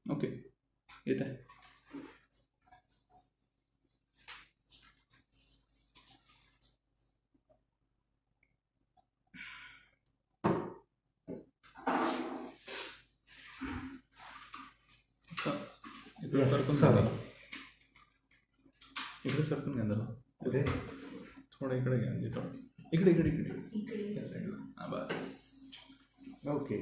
ओके 0.07 0.27
येत 1.07 1.23
आहे 1.23 1.35
आता 15.29 15.51
इकडे 16.23 16.45
सरकून 16.47 16.77
घ्या 16.77 16.91
जरा. 16.93 17.09
इकडे 19.25 19.45
सरकून 19.45 19.75
घ्या 19.75 19.85
जरा 19.85 20.05
कुठे 20.41 20.63
थोडं 21.53 21.75
इकडे 21.77 21.99
घ्या 21.99 22.11
म्हणजे 22.11 22.29
थोडं 22.31 22.89
इकडे 22.93 23.11
इकडे 23.11 23.29
इकडे 23.31 24.15
या 24.15 24.25
साईडला 24.25 24.57
हा 24.79 24.87
बस 24.89 26.49
ओके 26.49 26.79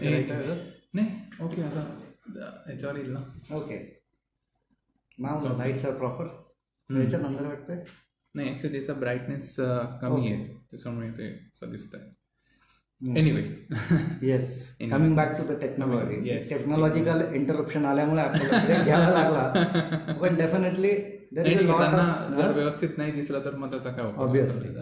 खाली 0.00 0.22
करायचं? 0.22 0.56
नाही 0.94 1.44
ओके 1.44 1.62
आता 1.62 2.70
याच्यावर 2.70 2.96
येईल 2.96 3.10
ना 3.12 3.20
okay 3.54 3.78
now 5.18 5.46
lights 5.58 5.84
are 5.86 5.92
proper 5.96 6.26
याच्या 6.90 7.20
नंतर 7.20 7.46
वाटतंय 7.46 7.82
नाही 8.34 8.48
ॲक्च्युली 8.50 8.76
याचा 8.76 8.92
ब्राईटनेस 8.94 9.54
कमी. 10.02 10.26
आहे 10.26 10.46
त्याच्यामुळे 10.70 11.08
ते 11.10 11.28
असं 11.52 11.70
दिसतंय 11.70 13.18
anyway 13.18 13.42
yes 14.22 14.76
coming 14.80 15.14
back 15.16 15.32
to 15.38 15.44
the 15.46 15.58
technology. 15.60 16.38
Technological 16.50 17.22
interruption 17.34 17.84
आल्यामुळे 17.84 18.22
आपल्याला 18.22 18.82
घ्यावा 18.84 19.10
लागला 19.10 20.14
पण 20.20 20.36
डेफिनेटली 20.36 20.92
जर 21.34 22.52
व्यवस्थित 22.52 22.98
नाही 22.98 23.12
दिसलं 23.12 23.44
तर 23.44 23.54
मग 23.56 23.70
त्याचा 23.70 23.90
काय? 23.90 24.12
ऑब्विसली 24.16 24.76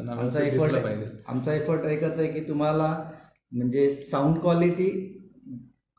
आमचा 1.26 1.52
एफर्ट 1.54 1.84
एकच 1.86 2.18
आहे 2.18 2.32
की 2.32 2.40
तुम्हाला 2.48 2.88
म्हणजे 3.52 3.88
साऊंड 3.90 4.38
क्वालिटी 4.40 4.90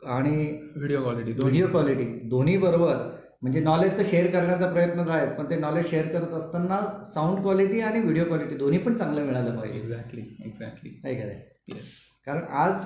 आणि 0.01 0.35
व्हिडिओ 0.75 1.01
क्वालिटी 1.01 1.33
दोन्ही. 1.33 1.61
व्हिडिओ 1.61 1.67
क्वालिटी 1.71 2.05
दोन्ही 2.29 2.57
बरोबर. 2.57 2.95
म्हणजे 3.41 3.59
नॉलेज 3.59 3.97
तर 3.97 4.03
शेअर 4.05 4.29
करण्याचा 4.31 4.71
प्रयत्न 4.73 5.07
आहे 5.07 5.25
पण 5.35 5.49
ते 5.49 5.55
नॉलेज 5.59 5.89
शेअर 5.89 6.05
करत 6.07 6.33
असताना 6.33 6.81
साऊंड 7.13 7.41
क्वालिटी 7.41 7.79
आणि 7.81 7.99
व्हिडिओ 7.99 8.23
क्वालिटी 8.25 8.55
दोन्ही 8.57 8.79
पण 8.79 8.95
चांगलं 8.97 9.25
मिळालं 9.25 9.59
पाहिजे. 9.59 9.79
एक्झॅक्टली 9.79 10.21
एक्झॅक्टली 10.45 10.89
काय 11.03 11.15
काय 11.15 11.39
येस 11.69 11.91
कारण 12.27 12.43
आज 12.61 12.85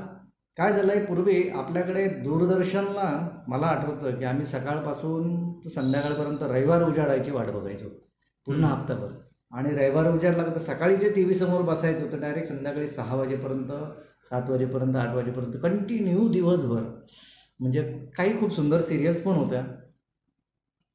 काय 0.57 0.73
झालंय 0.73 1.03
पूर्वी 1.05 1.41
आपल्याकडे 1.49 2.07
दूरदर्शनला 2.23 3.09
मला 3.47 3.67
आठवतं 3.67 4.17
की 4.19 4.25
आम्ही 4.25 4.45
सकाळपासून 4.45 5.35
तर 5.65 5.69
संध्याकाळपर्यंत 5.69 6.43
रविवार 6.43 6.83
उजाडायची 6.83 7.31
वाट 7.31 7.49
बघायचो 7.49 7.89
पूर्ण. 8.47 8.63
हप्ताभर. 8.63 9.07
आणि 9.51 9.69
रविवार 9.75 10.11
उजाडला 10.13 10.43
तर 10.45 10.59
सकाळी 10.61 10.95
जे 10.95 11.09
टी 11.09 11.23
व्ही 11.23 11.35
समोर 11.35 11.61
बसायचो 11.61 12.11
तर 12.11 12.19
डायरेक्ट 12.19 12.47
संध्याकाळी 12.47 12.87
सहा 12.87 13.15
वाजेपर्यंत 13.15 13.71
सात 14.29 14.49
वाजेपर्यंत 14.49 14.95
आठ 14.95 15.15
वाजेपर्यंत. 15.15 15.53
कंटिन्यू 15.63 16.27
दिवसभर. 16.27 16.81
म्हणजे 17.59 18.07
काही 18.17 18.39
खूप 18.39 18.51
सुंदर 18.51 18.81
सिरियल्स 18.81 19.21
पण 19.21 19.31
होत्या. 19.31 19.63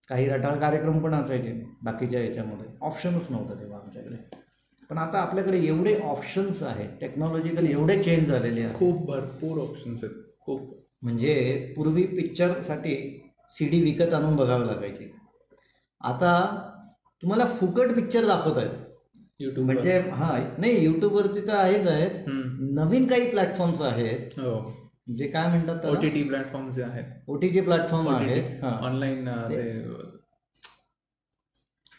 काही 0.09 0.29
रटाळ 0.29 0.59
कार्यक्रम 0.59 0.99
पण 0.99 1.15
असायचे 1.15 1.67
बाकीच्या 1.83 2.25
याच्यामध्ये. 2.25 2.67
ऑप्शनच 2.81 3.27
नव्हतं 3.31 3.61
तेव्हा 3.61 3.79
आमच्याकडे. 3.79 4.17
पण 4.91 4.99
आता 4.99 5.19
आपल्याकडे 5.19 5.59
एवढे 5.59 6.01
ऑप्शन्स 6.01 6.63
आहेत 6.63 6.89
टेक्नॉलॉजिकल 7.01 7.67
एवढे 7.67 8.03
चेंज 8.03 8.29
झालेले 8.29 8.63
आहेत. 8.63 8.75
खूप 8.75 9.07
भरपूर 9.07 9.59
ऑप्शन्स 9.59 10.05
आहेत. 10.05 10.15
खूप. 10.41 10.87
म्हणजे 11.03 11.67
पूर्वी 11.77 12.07
पिक्चरसाठी 12.07 13.25
सी 13.51 13.69
डी 13.69 13.83
विकत 13.83 14.15
आणून 14.15 14.37
बघावे 14.37 14.67
लागायचे. 14.67 15.13
आता 16.01 16.59
तुम्हाला 17.23 17.47
फुकट 17.47 17.93
पिक्चर 17.93 18.27
दाखवत 18.27 18.57
आहेत 18.57 18.92
युट्यूब 19.43 19.67
म्हणजे 19.67 19.99
हा 20.11 20.37
नाही 20.59 20.85
यूट्यूबवरती 20.85 21.41
तर 21.47 21.55
आहेच 21.55 21.87
आहेत. 21.87 22.11
नवीन 22.75 23.07
काही 23.07 23.31
प्लॅटफॉर्म्स 23.31 23.81
आहेत. 23.83 24.39
हो. 24.39 24.61
जे 25.19 25.27
काय 25.27 25.49
म्हणतात 25.49 25.87
ओ 25.87 25.95
टी 26.01 26.09
टी 26.11 26.23
प्लॅटफॉर्म 26.23 26.69
जे 26.71 26.83
आहेत. 26.83 27.05
ओ 27.29 27.37
टी 27.37 27.49
जी 27.49 27.61
प्लॅटफॉर्म 27.61 28.09
आहेत. 28.09 28.65
Online 28.65 29.29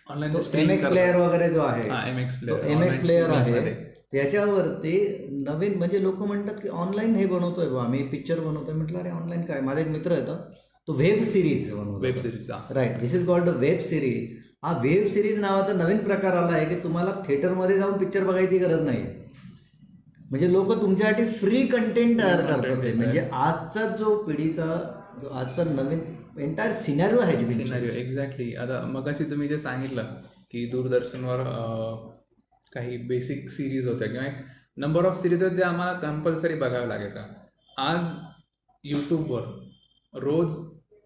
online 0.09 0.35
M 0.53 0.69
X 0.71 0.85
player 0.85 1.15
वगैरे 1.17 1.49
जो 1.49 1.61
आहे 1.61 2.09
M 2.11 2.17
X 2.19 2.39
player 2.39 2.65
M 2.71 2.83
X 2.83 2.97
player 3.01 3.29
आहे. 3.29 3.73
त्याच्यावरती 4.11 4.97
नवीन 5.45 5.77
म्हणजे 5.77 6.01
लोक 6.03 6.21
म्हणतात 6.21 6.55
की 6.61 6.69
ऑनलाईन 6.69 7.15
हे 7.15 7.25
बनवतोय 7.25 7.67
बा 7.69 7.83
आम्ही 7.83 8.03
पिक्चर 8.07 8.39
बनवतोय. 8.39 8.73
म्हटलं 8.73 8.99
अरे 8.99 9.09
ऑनलाईन 9.09 9.41
काय? 9.45 9.61
माझा 9.61 9.79
एक 9.81 9.87
मित्र 9.87 10.15
येतो 10.15 10.35
तो. 10.87 10.93
वेब 10.93 11.21
सिरीज 11.23 11.71
बनवतो. 11.73 11.99
Web 12.01 12.15
सिरीजचा 12.17 12.57
right 12.75 12.99
this 12.99 13.15
is 13.15 13.25
called 13.27 13.45
the 13.45 13.55
web 13.57 13.79
series 13.81 14.41
हा 14.63 14.71
वेब 14.79 15.07
सिरीज 15.07 15.37
नावाचा 15.39 15.73
नवीन 15.73 15.97
प्रकार 15.97 16.35
आला 16.37 16.53
आहे 16.53 16.65
की 16.65 16.75
तुम्हाला 16.83 17.11
थिएटरमध्ये 17.27 17.77
जाऊन 17.77 17.97
पिक्चर 17.97 18.23
बघायची 18.23 18.57
गरज 18.57 18.81
नाही. 18.81 19.03
म्हणजे 20.29 20.51
लोक 20.51 20.71
तुमच्यासाठी 20.81 21.25
फ्री 21.39 21.65
कंटेंट 21.67 22.17
तयार 22.19 22.41
करतात 22.41 22.83
ते. 22.83 22.93
म्हणजे 22.93 23.27
आजचा 23.33 23.87
जो 23.97 24.15
पिढीचा 24.23 24.65
जो 25.21 25.29
आजचा 25.29 25.63
नवीन 25.63 25.99
एंटायर 26.39 26.71
सिनॅरिओ 26.73 27.19
आहे 27.19 27.35
जी 27.37 27.53
सिनारिओ 27.53 27.91
एक्झॅक्टली 27.91 28.53
आता 28.55 28.81
मगाशी 28.87 29.23
तुम्ही 29.31 29.47
जे 29.47 29.57
सांगितलं 29.57 30.13
की 30.51 30.65
दूरदर्शनवर 30.69 31.43
काही 32.73 32.97
बेसिक 33.07 33.49
सिरीज 33.49 33.87
होत्या 33.87 34.07
किंवा 34.07 34.25
एक 34.25 34.43
नंबर 34.77 35.05
ऑफ 35.05 35.21
सिरीज 35.21 35.43
आहेत 35.43 35.55
जे 35.57 35.63
आम्हाला 35.63 35.93
कंपल्सरी 35.99 36.55
बघावं 36.55 36.87
लागायचं 36.87 37.27
आज 37.77 38.05
यूट्यूबवर 38.83 39.41
रोज 40.13 40.55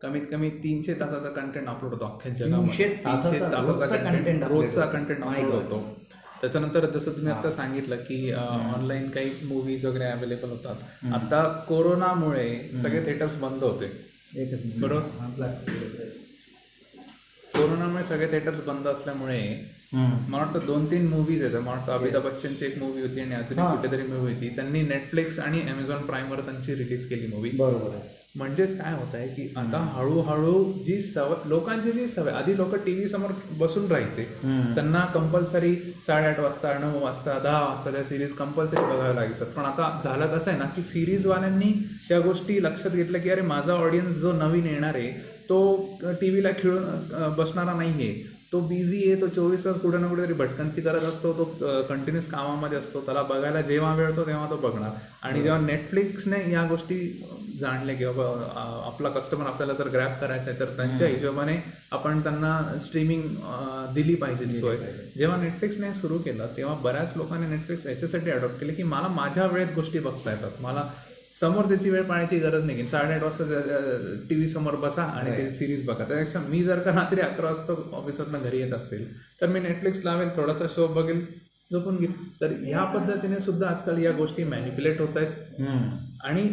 कमीत 0.02 0.22
कमी 0.32 0.50
तीनशे 0.50 0.94
तासाचा 0.94 1.30
कंटेंट 1.30 1.68
अपलोड 1.68 1.94
होतो 1.94 2.06
अख्ख्या 2.06 2.32
जगामध्ये. 2.34 2.88
तीनशे 3.06 3.40
तासाचा 3.40 3.86
कंटेंट 3.96 4.44
रोजचा. 4.44 4.86
Content 4.86 5.24
upload. 5.24 5.54
होतो. 5.54 6.06
त्याच्यानंतर 6.42 6.86
जसं 6.92 7.12
तुम्ही 7.12 7.32
आता 7.32 7.52
सांगितलं 7.52 7.96
की 7.96 8.32
ऑनलाईन 8.32 9.10
काही 9.10 9.32
मूवीज 9.44 9.86
वगैरे 9.86 10.04
अवेलेबल 10.04 10.50
होतात. 10.50 10.76
आता 11.14 11.44
कोरोनामुळे 11.68 12.78
सगळे 12.82 13.06
थिएटर्स 13.06 13.36
बंद 13.36 13.64
होते. 13.64 13.86
बरोबर. 14.80 15.48
कोरोनामुळे 17.56 18.04
सगळे 18.04 18.28
थिएटर्स 18.32 18.60
बंद 18.64 18.88
असल्यामुळे. 18.88 19.42
मला 19.94 20.38
वाटतं 20.38 20.66
दोन 20.66 20.86
तीन 20.92 21.08
मूवीज 21.08 21.44
आहेत. 21.44 21.56
मला 21.56 21.72
वाटतं 21.72 21.94
अमिताभ 21.94 22.26
बच्चनची 22.26 22.66
एक 22.66 22.78
मूवी 22.78 23.02
होती 23.02 23.20
आणि 23.20 23.36
अजून. 23.36 23.60
कुठेतरी 23.76 24.08
मूवी 24.08 24.34
होती. 24.34 24.50
त्यांनी 24.50 24.82
नेटफ्लिक्स 24.82 25.40
आणि 25.40 25.62
अमेझॉन 25.62 26.06
प्राईमवर 26.06 26.40
त्यांची 26.40 26.76
रिलीज 26.76 27.10
केली 27.10 27.28
मूवी 27.28 27.50
बरोबर 27.50 27.96
आहे. 27.96 28.17
म्हणजेच 28.38 28.78
काय 28.80 28.94
होत 28.94 29.16
आहे 29.16 29.28
की 29.28 29.48
आता 29.58 29.78
हळूहळू 29.94 30.64
जी 30.86 31.00
सवय 31.02 31.48
लोकांची 31.50 31.92
जी 31.92 32.08
सवय 32.08 32.32
आधी 32.32 32.56
लोक 32.58 32.76
टीव्ही 32.86 33.08
समोर 33.10 33.32
बसून 33.60 33.88
राहायचे. 33.92 34.24
त्यांना 34.76 35.00
कंपल्सरी 35.14 35.74
साडेआठ 36.08 36.40
वाजता 36.40 36.78
नऊ 36.80 37.00
वाजता 37.04 37.38
दहा 37.44 37.62
वाजता 37.64 37.92
त्या 37.92 38.04
सिरीज 38.04 38.34
कंपल्सरी 38.34 38.84
बघाव्या 38.84 39.14
लागायचं. 39.14 39.46
पण 39.46 39.66
आता 39.66 39.90
झालं 40.04 40.36
कसं 40.36 40.52
आहे 40.52 40.60
ना 40.60 40.66
की 40.76 40.84
सिरीजवाल्यांनी 40.84 41.72
त्या 42.08 42.20
गोष्टी 42.20 42.62
लक्षात 42.64 42.92
घेतल्या 42.92 43.22
की 43.22 43.30
अरे 43.30 43.42
माझा 43.44 43.74
ऑडियन्स 43.74 44.16
जो 44.22 44.32
नवीन 44.34 44.66
येणार 44.66 44.96
आहे 44.96 45.12
तो 45.50 45.60
टी 46.22 46.30
व्हीला 46.30 46.50
खेळून 46.60 47.34
बसणारा 47.38 47.74
नाही 47.74 47.94
आहे 47.94 48.36
तो 48.52 48.60
बिझी 48.60 48.98
आहे 48.98 49.20
तो 49.22 49.28
चोवीस 49.28 49.64
तास 49.66 49.80
कुठे 49.82 49.98
ना 49.98 50.08
कुठेतरी 50.08 50.34
भटकंती 50.34 50.82
करत 50.82 51.02
असतो 51.04 51.32
तो 51.34 51.44
कंटिन्युअस 51.90 52.28
कामामध्ये 52.28 52.78
असतो. 52.78 53.00
त्याला 53.06 53.22
बघायला 53.24 53.62
जेव्हा 53.62 53.94
वेळ 53.96 54.12
तेव्हा 54.18 54.50
तो 54.50 54.56
बघणार. 54.58 54.90
आणि 55.24 55.42
जेव्हा 55.44 55.60
नेटफ्लिक्सने 55.62 56.40
या 56.52 56.64
गोष्टी 56.70 56.98
जाणल्या 57.60 57.96
की 57.96 58.06
बाबा 58.06 58.62
आपला 58.86 59.10
कस्टमर 59.10 59.46
आपल्याला 59.48 59.74
जर 59.74 59.88
ग्रॅप 59.90 60.20
करायचा 60.22 60.50
आहे 60.50 60.60
तर 60.60 60.76
त्यांच्या 60.78 61.08
हिशोबाने 61.08 61.56
आपण 61.92 62.20
त्यांना 62.24 62.78
स्ट्रीमिंग 62.86 63.24
दिली 63.94 64.16
पाहिजे 64.16 64.60
सोय. 64.60 64.78
जेव्हा 65.18 65.38
नेटफ्लिक्सने 65.42 65.94
सुरू 65.94 66.18
केलं 66.18 66.48
तेव्हा 66.58 66.76
बऱ्याच 66.84 67.14
लोकांनी 67.18 67.48
नेटफ्लिक्स 67.48 67.86
याच्यासाठी 67.88 68.32
अडॉप्ट 68.32 68.60
केले 68.60 68.74
की 68.74 68.84
मला 68.84 69.08
माझ्या 69.16 69.46
वेळेत 69.46 69.74
गोष्टी 69.76 70.00
बघता 70.00 70.32
येतात. 70.32 70.62
मला 70.62 70.88
समोर 71.40 71.66
त्याची 71.68 71.90
वेळ 71.90 72.04
पाळायची 72.04 72.38
गरज 72.40 72.64
नाही. 72.66 72.82
की 72.82 72.88
साडेआठ 72.88 73.24
वाजता 73.24 73.44
टी 74.30 74.36
व्ही 74.36 74.48
समोर 74.48 74.76
बसा 74.76 75.04
आणि 75.04 75.36
ते 75.38 75.50
सिरीज 75.56 75.86
बघा. 75.88 76.04
त्यापेक्षा 76.04 76.40
मी 76.48 76.64
जर 76.64 76.80
का 76.80 76.92
रात्री 76.92 77.22
अकरा 77.22 77.48
वाजता 77.48 77.74
ऑफिसवरनं 77.98 78.44
घरी 78.44 78.62
येत 78.62 78.74
असेल 78.74 79.12
तर 79.42 79.48
मी 79.48 79.60
नेटफ्लिक्स 79.60 80.06
लावेल 80.06 80.30
थोडासा 80.36 80.66
शो 80.76 80.88
बघेल 80.94 81.26
झोपून 81.72 81.98
घेईल 81.98 82.12
तर 82.42 82.52
ह्या 82.60 82.84
पद्धतीने 82.92 83.40
सुद्धा 83.40 83.68
आजकाल 83.68 83.98
या 84.04 84.12
गोष्टी 84.18 84.44
मॅनिप्युलेट 84.46 85.02
होत 85.02 85.18
आहेत. 85.18 85.62
आणि 86.24 86.48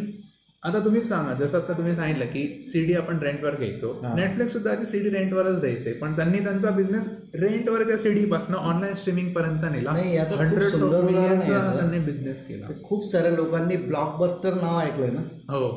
आता 0.65 0.79
तुम्हीच 0.85 1.09
सांगा 1.09 1.33
जसं 1.35 1.59
आता 1.59 1.73
तुम्ही 1.73 1.95
सांगितलं 1.95 2.27
की 2.27 2.43
सीडी 2.69 2.95
आपण 2.95 3.19
रेंटवर 3.23 3.55
घ्यायचो. 3.55 3.89
नेटफ्लिक्स 4.15 4.53
सुद्धा 4.53 4.71
आधी 4.71 4.85
सीडी 4.87 5.09
रेंटवरच 5.11 5.61
द्यायचे 5.61 5.93
पण 5.93 6.15
त्यांनी 6.17 6.39
त्यांचा 6.39 6.71
बिझनेस 6.71 7.09
रेंटवरच्या 7.35 7.99
सीडी 7.99 8.25
पासून 8.27 8.55
ऑनलाईन 8.55 8.95
स्ट्रीमिंग 8.95 9.33
पर्यंत 9.33 9.65
नेला 9.73 9.91
हंड्रेड. 9.91 10.75
त्यांनी 10.77 11.99
बिझनेस 11.99 12.47
केला 12.47 12.67
खूप 12.85 13.11
साऱ्या 13.11 13.31
लोकांनी 13.33 13.77
ब्लॉकबस्टर 13.77 14.55
नाव 14.55 14.81
ऐकलंय 14.81 15.11
ना 15.11 15.21
हो 15.49 15.69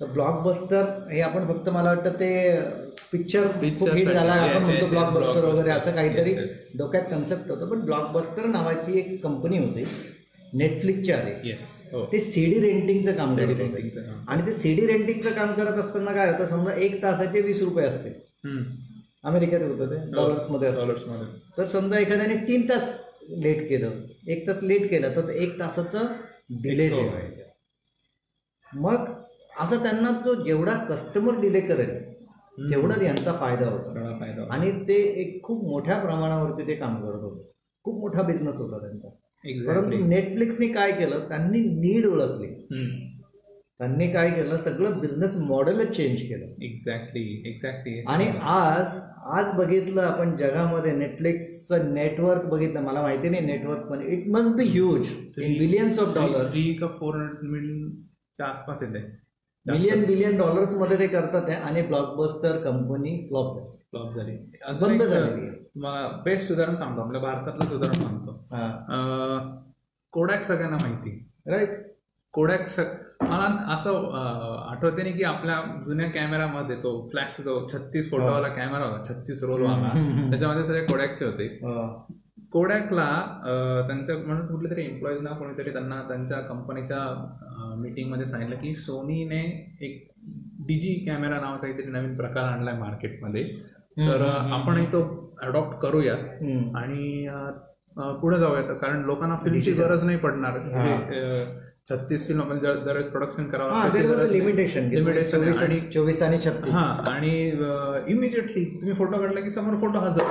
तर 0.00 0.06
ब्लॉकबस्टर 0.12 0.84
हे 1.10 1.20
आपण 1.20 1.46
फक्त 1.48 1.68
मला 1.68 1.88
वाटतं 1.88 2.20
ते 2.20 2.30
पिक्चर 3.12 3.46
खूप 3.48 3.88
हिट. 3.88 4.08
झाला 4.08 4.32
आपण 4.32 4.62
म्हणतो 4.62 4.86
ब्लॉकबस्टर 4.86 5.44
वगैरे. 5.44 5.70
असं 5.70 5.90
काहीतरी. 5.90 6.34
डोक्यात 6.78 7.04
कन्सेप्ट 7.10 7.50
होतं 7.50 7.68
पण 7.68 7.80
ब्लॉकबस्टर 7.80 8.46
नावाची 8.46 8.98
एक 8.98 9.22
कंपनी 9.22 9.58
होती 9.58 9.84
नेटफ्लिक्सच्या 10.52 11.18
आधी 11.18 11.48
येस 11.48 11.70
ते 11.92 12.18
सीडी 12.20 12.60
रेंटिंगचं 12.60 13.12
काम 13.12 13.36
करत 13.36 13.60
होते. 13.60 14.00
आणि 14.28 14.46
ते 14.46 14.52
सीडी 14.52 14.86
रेंटिंगचं 14.86 15.30
काम 15.30 15.52
करत 15.52 15.78
असताना 15.78 16.12
काय 16.12 16.32
होतं? 16.32 16.44
समजा 16.44 16.74
एक 16.74 17.02
तासाचे 17.02 17.40
वीस 17.40 17.62
रुपये 17.62 17.86
असतील. 17.86 18.12
अमेरिकेत 19.24 19.62
होतं 19.62 19.90
ते 19.90 20.10
डॉलर्समध्ये 20.10 20.68
असतं. 20.68 20.80
डॉलर्समध्ये. 20.80 21.26
तर 21.58 21.64
समजा 21.64 21.98
एखाद्याने 21.98 22.36
तीन 22.36 22.68
तास 22.68 22.92
लेट 23.30 23.68
केलं 23.68 23.90
एक 24.28 24.46
तास 24.48 24.62
लेट 24.62 24.90
केलं 24.90 25.16
तर 25.16 25.28
ते 25.28 25.32
एक 25.42 25.58
तासाचं 25.60 26.06
डिले 26.50 26.88
मग 28.74 29.04
असं 29.60 29.82
त्यांना 29.82 30.10
जो 30.24 30.34
जेवढा 30.34 30.74
कस्टमर 30.74 31.40
डिले 31.40 31.60
करेल 31.60 32.12
तेवढाच 32.70 33.02
यांचा 33.02 33.32
फायदा 33.32 33.68
होता. 33.68 33.90
थोडा 33.90 34.18
फायदा 34.20 34.40
होतो. 34.40 34.52
आणि 34.52 34.70
ते 34.88 34.94
एक 34.94 35.42
खूप 35.42 35.64
मोठ्या 35.64 35.98
प्रमाणावरती 35.98 36.66
ते 36.66 36.74
काम 36.74 36.96
करत 36.96 37.22
होते. 37.22 37.52
खूप 37.84 38.00
मोठा 38.00 38.22
बिझनेस 38.22 38.56
होता 38.56 38.78
त्यांचा. 38.78 39.08
परंतु 39.44 40.04
नेटफ्लिक्सने 40.08 40.66
काय 40.68 40.92
केलं? 40.92 41.28
त्यांनी 41.28 41.60
नीड 41.60 42.06
ओळखली. 42.06 42.46
त्यांनी 43.78 44.06
काय 44.12 44.30
केलं? 44.30 44.56
सगळं 44.56 44.98
बिझनेस 45.00 45.36
मॉडेलच 45.36 45.96
चेंज 45.96 46.20
केलं. 46.20 46.62
एक्झॅक्टली 46.64 47.42
एक्झॅक्टली 47.46 48.02
आणि 48.08 48.26
आज 48.42 48.98
आज 49.32 49.46
बघितलं 49.56 50.02
आपण 50.02 50.36
जगामध्ये 50.36 50.92
नेटफ्लिक्सचं 50.92 51.92
नेटवर्क 51.94 52.44
बघितलं. 52.44 52.80
मला 52.80 53.02
माहिती 53.02 53.28
नाही 53.28 53.46
नेटवर्क 53.46 53.80
पण. 53.80 54.00
It 54.02 54.28
must 54.28 54.56
be 54.56 54.64
huge 54.64 55.10
in 55.38 55.58
billions 55.58 55.98
of 55.98 56.14
dollar 56.14 56.46
three 56.46 56.62
का 56.74 56.86
फोर 56.86 57.14
हंड्रेड 57.14 57.50
मिलियनच्या 57.50 58.46
आसपास 58.46 58.82
येते 58.82 58.98
मिलियन 59.66 60.00
बिलियन 60.00 60.36
डॉलर्समध्ये 60.36 60.98
ते 60.98 61.06
करतात 61.06 61.48
आहे 61.48 61.60
आणि 61.60 61.82
ब्लॉकबस्टर 61.82 62.56
कंपनी 62.56 63.16
फ्लॉप 63.28 63.56
झाली. 63.56 63.66
फ्लॉप 63.90 64.12
झाली. 64.12 64.36
अजून. 64.66 64.96
मला 65.76 66.22
बेस्ट 66.24 66.52
उदाहरण 66.52 66.76
सांगतो. 66.76 67.00
आपल्या 67.02 67.20
भारतातलंच 67.20 67.72
उदाहरण 67.72 68.00
सांगतो. 68.00 68.31
कोडॅक 70.12 70.42
सगळ्यांना 70.42 70.76
माहिती. 70.76 71.10
राईट 71.46 71.70
कोडॅक 72.34 72.66
स 72.68 72.80
मला 73.22 73.44
असं 73.74 74.10
आठवते 74.70 75.02
नाही 75.02 75.14
की 75.14 75.22
आपल्या 75.24 75.56
जुन्या 75.86 76.08
कॅमेरामध्ये 76.10 76.76
तो 76.76 76.90
फ्लॅश 77.10 77.36
तो 77.38 77.66
छत्तीस 77.68 78.10
फोटोवाला 78.10 78.48
कॅमेरा 78.48 78.84
होता 78.84 79.02
छत्तीस 79.08 79.42
रोलवाला 79.44 79.88
त्याच्यामध्ये 80.30 80.64
सगळे 80.64 80.84
कोडॅकचे 80.84 81.24
होते. 81.24 81.48
कोडॅकला 82.52 83.04
अं, 83.44 83.86
त्यांचं 83.86 84.26
म्हणून 84.26 84.46
कुठले 84.46 84.70
तरी 84.70 84.84
एम्प्लॉईजना 84.84 85.30
कोणीतरी 85.30 85.70
त्यांना 85.72 86.02
त्यांच्या 86.08 86.40
कंपनीच्या 86.40 86.98
मीटिंगमध्ये 87.78 88.26
सांगितलं 88.26 88.56
की 88.56 88.74
सोनीने 88.74 89.40
एक 89.80 90.08
डीजी 90.66 90.94
कॅमेरा 91.06 91.40
नावाचा 91.40 91.60
काहीतरी 91.60 91.90
नवीन 91.90 92.16
प्रकार 92.16 92.44
आणलाय 92.44 92.78
मार्केटमध्ये 92.78 93.42
तर 93.98 94.22
आपणही 94.52 94.86
तो 94.86 95.00
अडॉप्ट 95.42 95.78
करूया. 95.78 96.14
आणि 96.76 97.26
पुढे 97.96 98.38
जाऊया 98.38 98.62
तर 98.62 98.74
कारण 98.74 99.02
लोकांना 99.02 99.36
फिल्मची 99.36 99.72
गरज 99.72 100.04
नाही 100.04 100.16
पडणार. 100.18 100.58
छत्तीस 101.90 102.26
किलो 102.26 102.44
म्हणजे 102.44 102.72
दररोज 102.84 103.04
प्रोडक्शन 103.04 103.46
करावं 103.48 103.72
लिमिटेशन 104.32 104.88
लिमिटेशन 104.88 105.42
आणि 105.62 105.78
चोवीस 105.94 106.22
आणि 106.22 106.38
छत्तीस. 106.38 106.72
हा 106.74 106.84
आणि 107.10 107.30
इमिजिएटली 108.12 108.64
तुम्ही 108.64 108.94
फोटो 108.98 109.18
काढला 109.18 109.40
की 109.40 109.50
समोर 109.50 109.76
फोटो 109.80 109.98
हजर. 109.98 110.22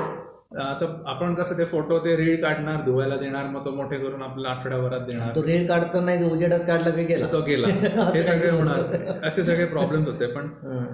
आता 0.59 0.85
आपण 1.07 1.33
कसं 1.33 1.57
ते 1.57 1.65
फोटो 1.65 1.97
ते 1.99 2.15
रील 2.15 2.41
काढणार 2.43 2.81
धुवायला 2.85 3.15
देणार 3.15 3.45
मग 3.47 3.65
तो 3.65 3.71
मोठे 3.71 3.97
करून 3.97 4.21
आपल्याला 4.21 4.49
आठवड्याभरात 4.49 5.05
देणार. 5.07 5.35
तो 5.35 5.43
रील 5.43 5.67
काढतो 5.67 6.01
नाही 6.01 6.31
उजेडात 6.31 6.59
काढला 6.59 6.89
की 6.89 7.03
गेला. 7.03 7.27
तो 7.33 7.41
गेला. 7.41 7.67
हे 8.15 8.23
सगळे 8.23 8.49
होणार. 8.49 8.95
असे 9.27 9.43
सगळे 9.43 9.65
प्रॉब्लेम 9.65 10.03
होते. 10.05 10.25
पण 10.25 10.47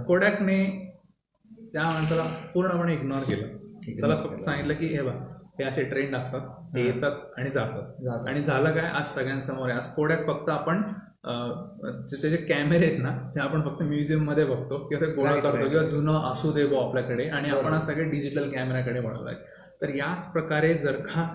कोडॅकने 0.07 0.59
त्या 1.73 1.83
माणसाला 1.83 2.23
पूर्णपणे 2.53 2.93
इग्नोर 2.93 3.23
केलं. 3.29 3.47
त्याला 3.99 4.15
फक्त 4.15 4.43
सांगितलं 4.43 4.73
की 4.73 4.85
हे 4.85 5.01
बा 5.01 5.11
हे 5.59 5.63
असे 5.63 5.83
ट्रेंड 5.83 6.15
असतात. 6.15 6.41
हे 6.75 6.85
येतात 6.85 7.11
आणि 7.37 7.49
जातात. 7.49 8.27
आणि 8.27 8.41
झालं 8.41 8.71
काय 8.75 8.89
आज 8.89 9.05
सगळ्यांसमोर 9.15 9.69
आहे. 9.69 9.77
आज 9.77 9.87
कोड्यात 9.95 10.25
फक्त 10.27 10.49
आपण 10.49 10.81
त्याचे 11.25 12.29
जे 12.29 12.37
कॅमेरे 12.49 12.85
आहेत 12.85 12.99
ना 13.01 13.11
ते 13.35 13.39
आपण 13.41 13.61
फक्त 13.61 13.81
म्युझियममध्ये 13.83 14.45
बघतो 14.45 14.77
किंवा 14.87 15.05
ते 15.05 15.11
गोळा 15.13 15.35
करतो 15.35 15.69
किंवा 15.69 15.83
जुनं 15.87 16.19
असू 16.31 16.51
दे 16.53 16.63
आपल्याकडे 16.77 17.27
आणि 17.29 17.49
आपण 17.49 17.73
आज 17.73 17.85
सगळे 17.87 18.03
डिजिटल 18.09 18.49
कॅमेऱ्याकडे 18.51 18.99
वळलोय 18.99 19.33
तर 19.81 19.93
याच 19.95 20.31
प्रकारे 20.33 20.73
जर 20.73 20.95
का 21.07 21.27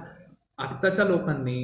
आत्ताच्या 0.58 1.04
लोकांनी 1.04 1.58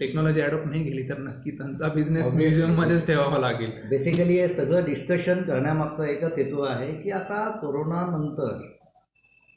टेक्नॉलॉजी 0.00 0.40
अडॉप्ट 0.40 0.66
नाही 0.66 0.84
केली 0.84 1.08
तर 1.08 1.18
नक्की 1.18 1.50
त्यांचा 1.58 1.88
बिझनेस 1.94 2.32
म्युझियम 2.34 2.74
मध्येच 2.80 3.06
ठेवावा 3.06 3.38
लागेल. 3.38 3.70
बेसिकली 3.90 4.38
हे 4.38 4.48
सगळं 4.48 4.84
डिस्कशन 4.84 5.42
करण्यामागचा 5.42 6.06
एकच 6.06 6.38
हेतू 6.38 6.62
आहे 6.62 6.92
की 7.02 7.10
आता 7.10 7.48
कोरोना 7.60 8.04
नंतर 8.10 8.56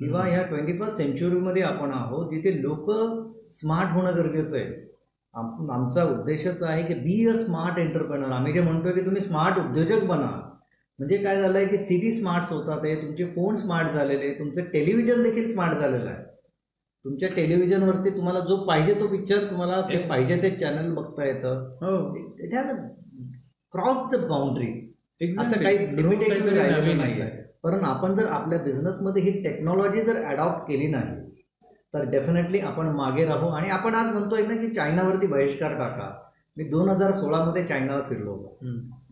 किंवा 0.04 0.24
ह्या 0.26 0.42
ट्वेंटी 0.48 0.78
फर्स्ट 0.80 0.98
सेंचुरीमध्ये 0.98 1.62
आपण 1.64 1.92
आहोत 1.94 2.32
जिथे 2.32 2.62
लोक 2.62 2.90
स्मार्ट 3.60 3.90
होणं 3.94 4.16
गरजेचं 4.16 4.58
आहे. 4.58 4.66
आम 5.34 5.72
आमचा 5.72 6.04
उद्देशच 6.04 6.64
आहे 6.64 6.84
की 6.88 6.94
बी 6.94 7.26
अ 7.28 7.34
स्मार्ट 7.38 7.78
एंटरप्रेनर 7.80 8.32
आम्ही 8.32 8.54
जे 8.54 8.62
म्हणतो 8.62 8.94
की 8.96 9.02
तुम्ही 9.06 9.22
स्मार्ट 9.22 9.58
उद्योजक 9.60 10.04
बना. 10.08 10.30
म्हणजे 11.00 11.18
काय 11.18 11.42
झालं 11.42 11.58
आहे 11.58 11.68
की 11.68 11.78
सिटी 11.78 12.12
स्मार्ट 12.12 12.52
होतात 12.54 12.86
आहे 12.86 12.96
तुमचे 12.96 13.26
फोन 13.36 13.56
स्मार्ट 13.56 13.92
झालेले 13.92 14.30
तुमचं 14.40 14.66
टेलिव्हिजन 14.74 15.24
देखील 15.24 15.52
स्मार्ट 15.54 15.78
झालेलं 15.78 16.10
आहे. 16.10 16.24
तुमच्या 17.06 17.30
टेलिव्हिजनवरती 17.36 18.10
तुम्हाला 18.18 18.40
जो 18.40 18.56
पाहिजे 18.66 18.94
तो 19.00 19.08
पिक्चर 19.08 19.50
तुम्हाला 19.50 19.82
ते 19.90 19.98
पाहिजे 20.10 20.42
ते 20.42 20.50
चॅनल 20.50 20.94
बघता 20.96 21.26
येतं. 21.26 21.70
It 22.40 22.54
has 22.56 22.76
cross 23.74 23.98
the 24.12 24.24
boundaries 24.28 25.40
असं 25.40 25.64
काही 25.64 25.96
लिमिटेशन 25.96 26.56
नाही 26.98 27.22
आहे. 27.22 27.43
पण 27.64 27.84
आपण 27.84 28.16
जर 28.16 28.26
आपल्या 28.28 28.60
बिझनेसमध्ये 28.60 29.22
ही 29.24 29.32
टेक्नॉलॉजी 29.44 30.02
जर 30.02 30.24
अडॉप्ट 30.26 30.68
केली 30.68 30.88
नाही 30.88 31.22
तर 31.94 32.10
डेफिनेटली 32.10 32.60
आपण 32.60 32.88
मागे 32.96 33.26
राहू. 33.26 33.48
आणि 33.48 33.70
आपण 33.70 33.96
आज 33.96 34.12
म्हणतोय 34.14 34.46
ना 34.48 34.56
की 34.56 34.70
चायनावरती 34.70 35.28
बहिष्कार 35.28 35.74
टाका. 35.78 36.12
मी 36.58 36.64
दोन 36.64 36.90
हजार 36.90 37.12
सोळामध्ये 37.12 37.66
चायनावर 37.68 38.02
फिरलो 38.10 38.32
होतो. 38.32 38.58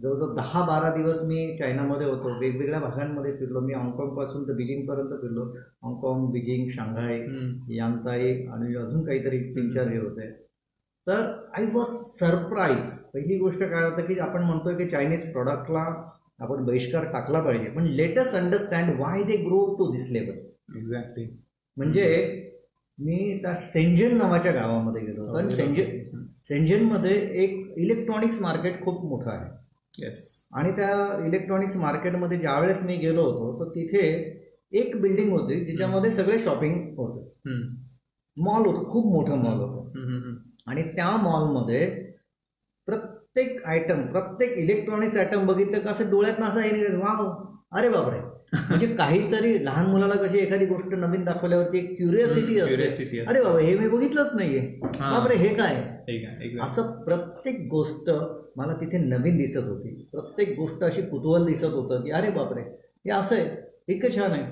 जवळजवळ 0.02 0.34
दहा 0.36 0.66
बारा 0.66 0.93
दिवस 0.95 1.22
मी 1.28 1.58
चायनामध्ये 1.58 2.08
होतो. 2.08 2.39
वेगवेगळ्या 2.39 2.80
भागांमध्ये 2.80 3.36
फिरलो. 3.38 3.60
मी 3.60 3.74
हाँगकाँगपासून 3.74 4.47
तर 4.47 4.54
बिजिंगपर्यंत 4.54 5.10
फिरलो. 5.22 5.45
हाँगकाँग 5.84 6.32
बिजिंग 6.32 6.70
शांघाय 6.70 7.20
यांगताई 7.76 8.34
आणि 8.45 8.76
अजून 8.76 9.06
काहीतरी 9.06 9.39
तीन 9.56 9.70
चार 9.72 9.88
हे 9.88 9.97
होते. 9.97 10.30
तर 11.08 11.32
आय 11.58 11.66
वॉज 11.74 11.88
सरप्राईज 12.20 12.97
पहिली 13.14 13.38
गोष्ट 13.39 13.64
काय 13.64 13.84
होतं 13.84 14.06
की 14.06 14.20
आपण 14.20 14.43
म्हणतोय 14.43 14.76
की 14.76 14.89
चायनीज 14.89 15.32
प्रॉडक्टला 15.32 15.84
आपण 16.42 16.64
बहिष्कार 16.66 17.04
टाकला 17.04 17.39
पाहिजे. 17.42 17.70
पण 17.70 17.86
let's 17.86 18.36
understand 18.36 19.00
why 19.00 19.24
they 19.24 19.38
grow 19.38 19.66
to 19.80 19.92
this 19.92 20.12
level 20.12 20.78
exactly 20.78 21.26
म्हणजे 21.78 22.08
मी 23.00 23.39
त्या 23.44 23.54
सेंजन 23.54 24.18
नावाच्या 24.18 24.52
गावामध्ये 24.52 25.02
गेलो 25.02 25.34
कारण 25.34 25.50
सेंजन 25.50 26.24
सेंजनमध्ये 26.50 27.16
एक 27.44 27.78
इलेक्ट्रॉनिक्स 27.78 28.42
मार्केट 28.42 28.82
खूप 28.84 29.04
मोठं 29.06 29.30
आहे. 29.32 29.50
येस 29.98 30.48
आणि 30.54 30.72
त्या 30.72 31.26
इलेक्ट्रॉनिक्स 31.28 31.76
मार्केटमध्ये 31.76 32.38
ज्यावेळेस 32.38 32.82
मी 32.84 32.96
गेलो 32.98 33.24
होतो 33.24 33.60
तर 33.60 33.70
तिथे 33.70 34.04
एक 34.72 34.96
बिल्डिंग 35.02 35.32
होती 35.32 35.60
जिच्यामध्ये 35.66 36.12
सगळे 36.12 36.38
शॉपिंग 36.39 36.76
होते. 36.98 37.52
मॉल 38.38 38.66
होतं. 38.66 38.89
खूप 38.89 39.06
मोठं 39.06 39.38
मॉल 39.38 39.60
होतं. 39.60 40.38
आणि 40.68 40.84
त्या 40.96 41.16
मॉलमध्ये 41.18 41.86
प्रत्येक 42.88 43.20
आयटम 43.36 44.02
प्रत्येक 44.02 44.58
इलेक्ट्रॉनिक्स 44.58 45.18
आयटम 45.18 45.46
बघितलं 45.48 45.80
का 45.80 45.90
असं 45.90 46.10
डोळ्यात 46.10 46.40
नसा 46.40 46.66
येईल. 46.66 46.96
वाव. 46.96 47.30
अरे 47.78 47.90
बापरे. 47.90 48.20
म्हणजे 48.70 48.88
काहीतरी 48.88 49.66
लहान 49.66 49.86
मुलाला 49.86 50.16
कशी 50.16 50.38
एखादी 50.38 50.66
गोष्ट 50.66 50.94
नवीन 50.94 51.24
दाखवल्यावरती 51.24 51.78
एक 51.78 51.98
क्युरियोसिटी 51.98 52.60
असते. 52.60 53.20
अरे 53.20 53.44
बाबा 53.44 53.60
हे 53.60 53.78
मी 53.80 53.88
बघितलंच 53.88 54.30
नाहीये. 54.36 54.60
बापरे 54.84 55.36
हे 55.36 55.54
काय? 55.56 55.76
असं 56.62 56.92
प्रत्येक 57.04 57.68
गोष्ट 57.70 58.10
मला 58.56 58.74
तिथे 58.74 58.98
नवीन 58.98 59.38
दिसत 59.38 59.68
होती. 59.68 60.10
प्रत्येक 60.12 60.56
गोष्ट 60.60 60.84
अशी 60.84 61.02
कुतूहल 61.02 61.46
दिसत 61.46 61.64
होतं 61.64 62.02
की 62.02 62.12
अरे 62.12 62.30
बापरे 62.30 62.62
हे 62.62 63.12
असं 63.12 63.36
आहे. 63.36 63.50
इतकं 63.88 64.16
छान 64.18 64.32
आहे. 64.32 64.44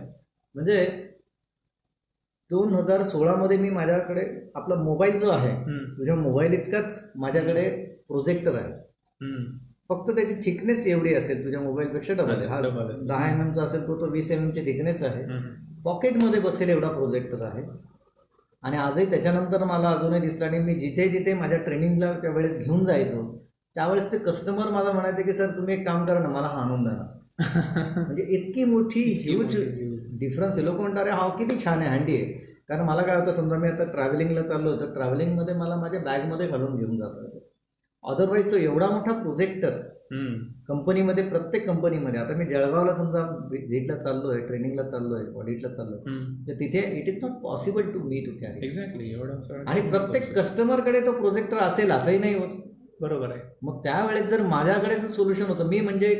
म्हणजे 0.56 1.09
दोन 2.52 2.74
हजार 2.74 3.02
सोळामध्ये 3.04 3.58
मी 3.58 3.70
माझ्याकडे 3.70 4.22
आपला 4.56 4.76
मोबाईल 4.76 5.20
जो 5.20 5.30
आहे 5.30 5.56
तुझ्या 5.98 6.16
मोबाईल 6.16 6.54
इतकाच 6.54 7.02
माझ्याकडे 7.16 7.70
प्रोजेक्टर 8.08 8.56
आहे. 8.56 8.72
फक्त 9.90 10.10
त्याची 10.12 10.34
थिकनेस 10.46 10.86
एवढी 10.88 11.14
असेल 11.14 11.44
तुझ्या 11.46 11.60
मोबाईलपेक्षा 11.62 12.14
डबल 12.14 12.46
हा 12.48 12.62
दहा 12.62 13.30
एम 13.32 13.42
एमचा 13.42 13.64
असेल 13.64 13.88
तो 13.88 14.00
तो 14.02 14.10
वीस 14.12 14.32
एम 14.32 14.44
एमची 14.44 14.66
थिकनेस 14.66 15.04
आहे. 15.04 15.24
पॉकेटमध्ये 15.84 16.40
बसेल 16.40 16.70
एवढा 16.70 16.90
प्रोजेक्टर 16.90 17.42
आहे. 17.42 17.64
आणि 18.64 18.78
आजही 18.78 19.06
त्याच्यानंतर 19.12 19.64
मला 19.64 19.90
अजूनही 19.90 20.20
दिसलं 20.22 20.46
आणि 20.46 20.60
मी 20.60 20.74
जिथे 20.76 21.08
जिथे 21.10 21.34
माझ्या 21.34 21.58
ट्रेनिंगला 21.58 22.12
त्यावेळेस 22.14 22.58
घेऊन 22.58 22.86
जायचो 22.86 23.24
त्यावेळेस 23.76 24.12
ते 24.12 24.18
कस्टमर 24.18 24.70
मला 24.70 24.92
म्हणायचे 24.92 25.24
की 25.24 25.34
सर 25.34 25.56
तुम्ही 25.58 25.76
एक 25.76 25.86
काम 25.86 26.06
करा 26.06 26.20
ना 26.20 26.30
मला 26.30 26.48
हा 26.48 26.62
आणून 26.62 26.84
द्या 26.84 26.98
म्हणजे 27.98 28.24
इतकी 28.30 28.64
मोठी 28.64 29.04
ह्यूज 29.22 29.56
डिफरन्स 30.20 30.58
आहे. 30.58 30.66
लोक 30.66 30.80
म्हणतात 30.80 31.02
अरे 31.02 31.12
हा 31.12 31.28
किती 31.38 31.58
छान 31.66 31.80
आहे 31.80 31.98
हँडी 31.98 32.16
आहे. 32.16 32.26
कारण 32.70 32.86
मला 32.86 33.02
काय 33.02 33.16
होतं 33.16 33.32
समजा 33.32 33.58
मी 33.58 33.68
आता 33.68 33.84
ट्रॅव्हलिंगला 33.92 34.42
चाललो 34.42 34.70
होतं 34.70 34.94
ट्रॅव्हलिंगमध्ये 34.94 35.54
मला 35.54 35.76
माझ्या 35.76 36.00
बॅगमध्ये 36.00 36.48
घालून 36.48 36.76
घेऊन 36.78 36.98
जातो 36.98 37.48
अदरवाईज 38.04 38.52
तो 38.52 38.58
एवढा 38.58 38.90
मोठा 38.90 39.14
प्रोजेक्टर 39.14 39.80
कंपनीमध्ये 40.68 41.24
प्रत्येक 41.24 41.66
कंपनीमध्ये 41.68 42.20
आता 42.20 42.36
मी 42.36 42.46
जळगावला 42.46 42.94
समजा 42.94 43.22
व्हिजिटला 43.50 43.96
चाललो 43.98 44.30
आहे 44.30 44.40
ट्रेनिंगला 44.48 44.84
चाललो 44.84 45.16
आहे 45.16 45.26
ऑडिटला 45.40 45.70
चाललो 45.70 45.96
आहे 45.98 46.48
तर 46.48 46.60
तिथे 46.60 46.80
it 47.00 47.08
is 47.08 47.24
not 47.24 47.42
possible 47.44 47.92
to 47.92 48.00
me 48.00 48.24
to 48.26 48.32
carry 48.42 48.66
exactly 48.66 49.12
एवढं 49.14 49.64
आणि 49.68 49.82
प्रत्येक 49.90 50.34
कस्टमरकडे 50.38 51.02
तो 51.06 51.12
प्रोजेक्टर 51.12 51.58
असेल 51.58 51.92
असंही 51.92 52.18
नाही 52.18 52.36
होत. 52.36 52.56
बरोबर 53.02 53.32
आहे. 53.32 53.42
मग 53.62 53.78
त्यावेळेस 53.84 54.26
जर 54.30 54.42
माझ्याकडे 54.48 54.96
सोल्युशन 55.10 55.46
होतं 55.46 55.68
मी 55.68 55.80
म्हणजे 55.80 56.14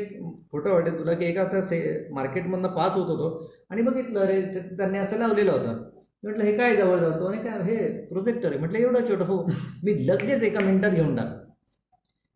खोटं 0.52 0.70
वाटेल 0.70 0.98
तुला 0.98 1.12
की 1.14 1.24
एका 1.24 1.42
आता 1.42 1.60
से 1.62 1.78
मार्केटमधनं 2.12 2.68
पास 2.76 2.94
होत 2.94 3.08
होतो 3.08 3.50
आणि 3.70 3.82
बघितलं 3.82 4.20
अरे 4.20 4.40
त्यांनी 4.76 4.98
असं 4.98 5.18
लावलेलं 5.18 5.52
होतं. 5.52 5.82
म्हटलं 6.22 6.44
हे 6.44 6.56
काय 6.56 6.76
जवळ 6.76 6.98
जातो 7.00 7.26
आणि 7.26 7.38
काय 7.42 7.60
हे 7.64 7.76
प्रोजेक्टर 8.06 8.48
आहे. 8.48 8.58
म्हटलं 8.58 8.78
एवढं 8.78 9.08
छोटं 9.08 9.24
हो. 9.24 9.42
मी 9.84 9.94
लगेच 10.06 10.42
एका 10.42 10.64
मिनिटात 10.66 10.90
घेऊन 10.90 11.14
टाक. 11.16 11.36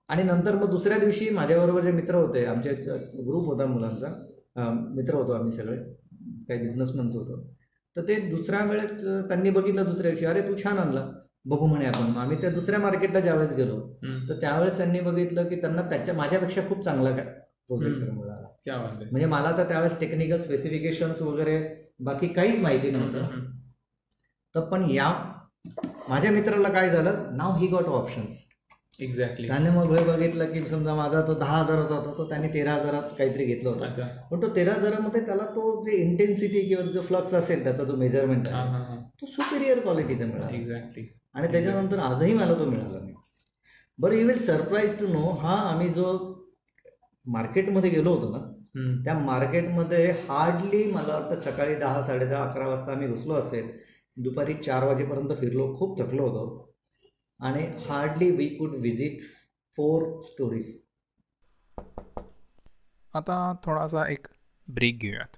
आणि 0.08 0.22
नंतर 0.22 0.54
मग 0.54 0.70
दुसऱ्या 0.70 0.98
दिवशी 0.98 1.28
माझ्याबरोबर 1.30 1.80
जे 1.80 1.90
मित्र 1.92 2.14
होते 2.14 2.44
आमचे 2.46 2.70
ग्रुप 2.72 3.46
होता 3.46 3.66
मुलांचा 3.66 4.08
मित्र 4.94 5.14
होतो 5.14 5.32
आम्ही 5.32 5.52
सगळे 5.52 5.76
काही 6.48 6.60
बिझनेसमॅनचं 6.60 7.18
होतो. 7.18 7.42
तर 7.96 8.02
ते 8.08 8.16
दुसऱ्या 8.30 8.64
वेळेस 8.64 9.04
त्यांनी 9.28 9.50
बघितलं 9.50 9.84
दुसऱ्या 9.84 10.10
दिवशी 10.10 10.26
अरे 10.26 10.40
तू 10.48 10.56
छान 10.64 10.78
आणला. 10.78 11.06
बघू 11.46 11.66
म्हणे 11.66 11.86
आपण. 11.86 12.16
आम्ही 12.18 12.40
त्या 12.40 12.50
दुसऱ्या 12.50 12.78
मार्केटला 12.80 13.20
ज्यावेळेस 13.20 13.52
गेलो 13.56 13.80
तर 14.28 14.40
त्यावेळेस 14.40 14.76
त्यांनी 14.76 15.00
बघितलं 15.00 15.48
की 15.48 15.60
त्यांना 15.60 15.82
त्याच्या 15.90 16.14
माझ्यापेक्षा 16.14 16.62
खूप 16.68 16.84
चांगला 16.84 17.10
काय 17.16 17.32
प्रोजेक्टर 17.70 18.10
मिळाला. 18.10 18.48
म्हणजे 19.02 19.26
मला 19.26 19.56
तर 19.56 19.68
त्यावेळेस 19.68 19.98
टेक्निकल 20.00 20.40
स्पेसिफिकेशन्स 20.40 21.20
वगैरे 21.22 21.58
बाकी 22.00 22.28
काहीच 22.28 22.60
माहिती 22.62 22.90
नव्हतं. 22.90 23.40
तर 24.54 24.60
पण 24.60 24.88
या 24.90 25.12
माझ्या 26.08 26.30
मित्राला 26.30 26.68
काय 26.68 26.90
झालं 26.90 27.36
now 27.36 27.56
he 27.58 27.66
got 27.68 27.86
options 27.90 28.42
exactly 29.00 29.46
त्याने 29.48 29.70
मग 29.70 29.92
हे 29.92 30.04
बघितलं 30.04 30.52
की 30.52 30.66
समजा 30.68 30.94
माझा 30.94 31.20
तो 31.28 31.34
दहा 31.34 31.58
हजाराचा 31.58 31.94
होता 31.94 32.12
तो 32.18 32.28
त्याने 32.28 32.48
तेरा 32.54 32.72
हजारात 32.74 33.08
काहीतरी 33.18 33.44
घेतला 33.44 33.70
होता. 33.70 34.06
पण 34.30 34.42
तो 34.42 34.54
तेरा 34.56 34.72
हजारामध्ये 34.72 35.20
त्याला 35.26 35.44
तो 35.54 35.82
जे 35.84 35.96
इंटेन्सिटी 35.96 36.60
किंवा 36.68 36.84
जो 36.84 37.00
फ्लक्स 37.02 37.34
असेल 37.34 37.64
त्याचा 37.64 37.84
जो 37.84 37.96
मेजरमेंट 37.96 38.48
आहे 38.48 38.96
तो 39.20 39.26
सुपिरियर 39.26 39.80
क्वालिटीचा 39.80 40.26
मिळाला. 40.26 40.56
एक्झॅक्टली 40.56 41.06
आणि 41.34 41.50
त्याच्यानंतर 41.52 41.98
आजही 42.00 42.34
मला 42.34 42.54
तो 42.58 42.64
मिळाला 42.64 42.98
नाही. 42.98 43.14
बरं 43.98 44.14
you 44.14 44.26
will 44.26 44.38
surprise 44.38 44.98
to 45.00 45.06
know 45.08 45.30
हा 45.32 45.56
आम्ही 45.70 45.88
जो 45.88 46.33
मार्केटमध्ये 47.26 47.90
गेलो 47.90 48.14
होतो 48.14 48.30
ना 48.30 49.02
त्या 49.04 49.14
मार्केटमध्ये 49.18 50.10
हार्डली 50.28 50.84
मला 50.92 51.18
वाटतं 51.18 51.40
सकाळी 51.40 51.74
दहा 51.74 52.00
साडे 52.02 52.26
दहा 52.26 52.42
अकरा 52.44 52.66
वाजता 52.68 52.92
आम्ही 52.92 53.08
घुसलो 53.08 53.34
असेल. 53.34 53.68
दुपारी 54.16 54.54
चार 54.54 54.84
वाजेपर्यंत 54.84 55.30
फिरलो 55.40 55.66
खूप 55.78 55.98
थकलो 55.98 56.26
होतो. 56.28 56.74
आणि 57.40 57.62
hardly 57.86 58.30
we 58.30 58.46
could 58.48 58.74
visit 58.80 59.20
four 59.78 60.02
stories 60.22 60.72
आता 63.14 63.36
थोडासा 63.64 64.06
एक 64.10 64.26
ब्रेक 64.68 64.98
घेऊयात. 64.98 65.36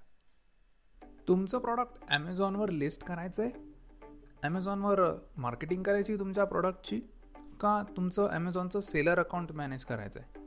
तुमचं 1.28 1.59
प्रॉडक्ट 1.59 2.05
ॲमेझॉनवर 2.09 2.70
लिस्ट 2.70 3.05
करायचं 3.05 3.43
आहे 3.43 3.64
ॲमेझॉनवर 4.43 5.01
मार्केटिंग 5.37 5.82
करायची 5.82 6.16
तुमच्या 6.18 6.45
प्रॉडक्टची 6.45 7.01
का 7.61 7.82
तुमचं 7.97 8.28
ॲमेझॉनचं 8.32 8.80
सेलर 8.80 9.18
अकाउंट 9.18 9.53
मॅनेज 9.53 9.84
करायचं 9.84 10.20
आहे 10.20 10.45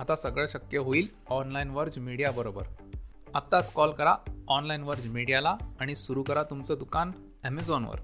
आता 0.00 0.14
सगळं 0.14 0.46
शक्य 0.46 0.78
होईल 0.78 1.08
ऑनलाईन 1.28 1.70
वर्ज 1.70 1.98
मीडिया 1.98 2.30
बरोबर. 2.30 2.62
आत्ताच 3.34 3.70
कॉल 3.72 3.90
करा 3.90 4.14
ऑनलाईन 4.48 4.82
वर्ज 4.82 5.06
मीडियाला 5.06 5.56
आणि 5.80 5.94
सुरू 5.96 6.22
करा 6.22 6.42
तुमचं 6.42 6.78
दुकान 6.78 7.12
ॲमेझॉनवर 7.42 8.00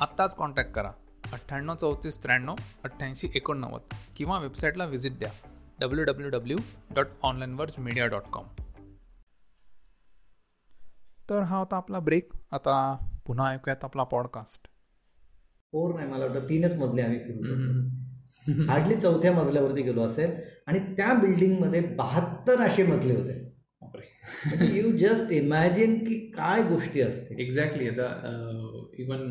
आत्ताच 0.00 0.36
कॉन्टॅक्ट 0.36 0.72
करा 0.72 0.90
अठ्ठ्याण्णव 1.32 1.74
चौतीस 1.74 2.22
त्र्याण्णव 2.22 2.54
अठ्ठ्याऐंशी 2.84 3.28
एकोणनव्वद 3.34 3.94
किंवा 4.16 4.38
वेबसाईटला 4.38 4.84
व्हिजिट 4.84 5.18
द्या 5.18 5.30
W 5.80 6.04
W 6.04 6.30
W 6.30 6.58
dot 6.94 7.06
online 7.22 7.54
verge 7.54 7.72
media 7.78 8.06
dot 8.06 8.22
com 8.22 8.44
तर 11.30 11.42
हा 11.42 11.58
होता 11.58 11.76
आपला 11.76 11.98
ब्रेक 11.98 12.32
आता 12.50 12.96
पुन्हा 13.26 13.50
ऐकूयात 13.52 13.84
आपला 13.84 14.04
पॉडकास्ट 14.04 14.68
फोर 15.72 15.94
नाही 15.94 16.08
मला 16.08 16.26
वाटतं 16.26 16.48
तीनच 16.48 16.72
मजले 16.72 17.02
आम्ही 17.02 17.18
हार्डली 18.68 18.94
चौथ्या 19.00 19.32
मजल्यावरती 19.32 19.82
गेलो 19.82 20.02
असेल 20.04 20.40
आणि 20.66 20.78
त्या 20.96 21.12
बिल्डिंगमध्ये 21.14 21.80
बहात्तर 21.98 22.60
असे 22.60 22.82
मजले 22.86 23.14
होते. 23.14 23.40
यू 24.76 24.90
जस्ट 24.96 25.32
इमॅजिन 25.32 25.98
की 26.04 26.14
काय 26.36 26.62
गोष्टी 26.62 27.00
असते 27.00 27.42
एक्झॅक्टली 27.42 27.88
आता 27.88 28.06
इवन 28.98 29.26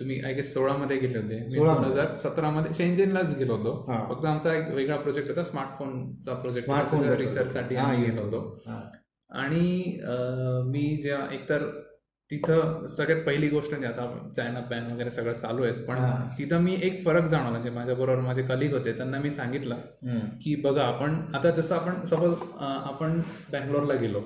तुम्ही 0.00 0.20
आय 0.20 0.32
गेस 0.34 0.52
सोळामध्ये 0.54 0.96
गेले 0.98 1.18
होते. 1.18 1.38
मी 1.42 1.58
दोन. 1.58 1.84
हजार 1.84 2.16
सतरामध्ये 2.18 2.72
शेंजेनलाच 2.74 3.36
गेलो 3.38 3.54
होतो. 3.56 3.72
हा. 3.88 3.98
फक्त 4.08 4.24
आमचा 4.24 4.54
एक 4.54 4.68
वेगळा 4.74 4.96
प्रोजेक्ट 4.96 5.28
होता 5.28 5.44
स्मार्टफोनचा 5.44 6.34
प्रोजेक्ट 6.34 6.70
रिसर्च 7.18 7.52
साठी 7.52 7.76
आम्ही. 7.76 8.04
गेलो 8.04 8.22
होतो. 8.22 8.60
आणि 9.30 9.98
मी 10.70 10.96
जेव्हा 11.02 11.26
एकतर 11.34 11.66
तिथं 12.30 12.86
सगळ्यात 12.86 13.22
पहिली 13.26 13.48
गोष्ट 13.48 13.70
म्हणजे 13.70 13.86
आता 13.88 14.32
चायना 14.36 14.60
बॅन 14.70 14.90
वगैरे 14.92 15.10
सगळं 15.10 15.38
चालू 15.38 15.62
आहेत 15.64 15.84
पण. 15.86 15.98
तिथं 16.38 16.60
मी 16.62 16.76
एक 16.82 17.04
फरक 17.04 17.24
जाणवला 17.24 17.50
म्हणजे 17.50 17.70
माझ्याबरोबर 17.70 18.20
माझे 18.20 18.42
कलिग 18.42 18.74
होते 18.74 18.92
त्यांना 18.92 19.18
मी 19.18 19.30
सांगितलं. 19.30 19.76
की 20.42 20.54
बघा 20.64 20.84
आपण 20.84 21.16
आता 21.34 21.50
जसं 21.50 21.74
आपण 21.74 22.04
सपोज 22.06 22.34
आपण 22.60 23.20
बँगलोरला 23.52 23.94
गेलो 23.94 24.20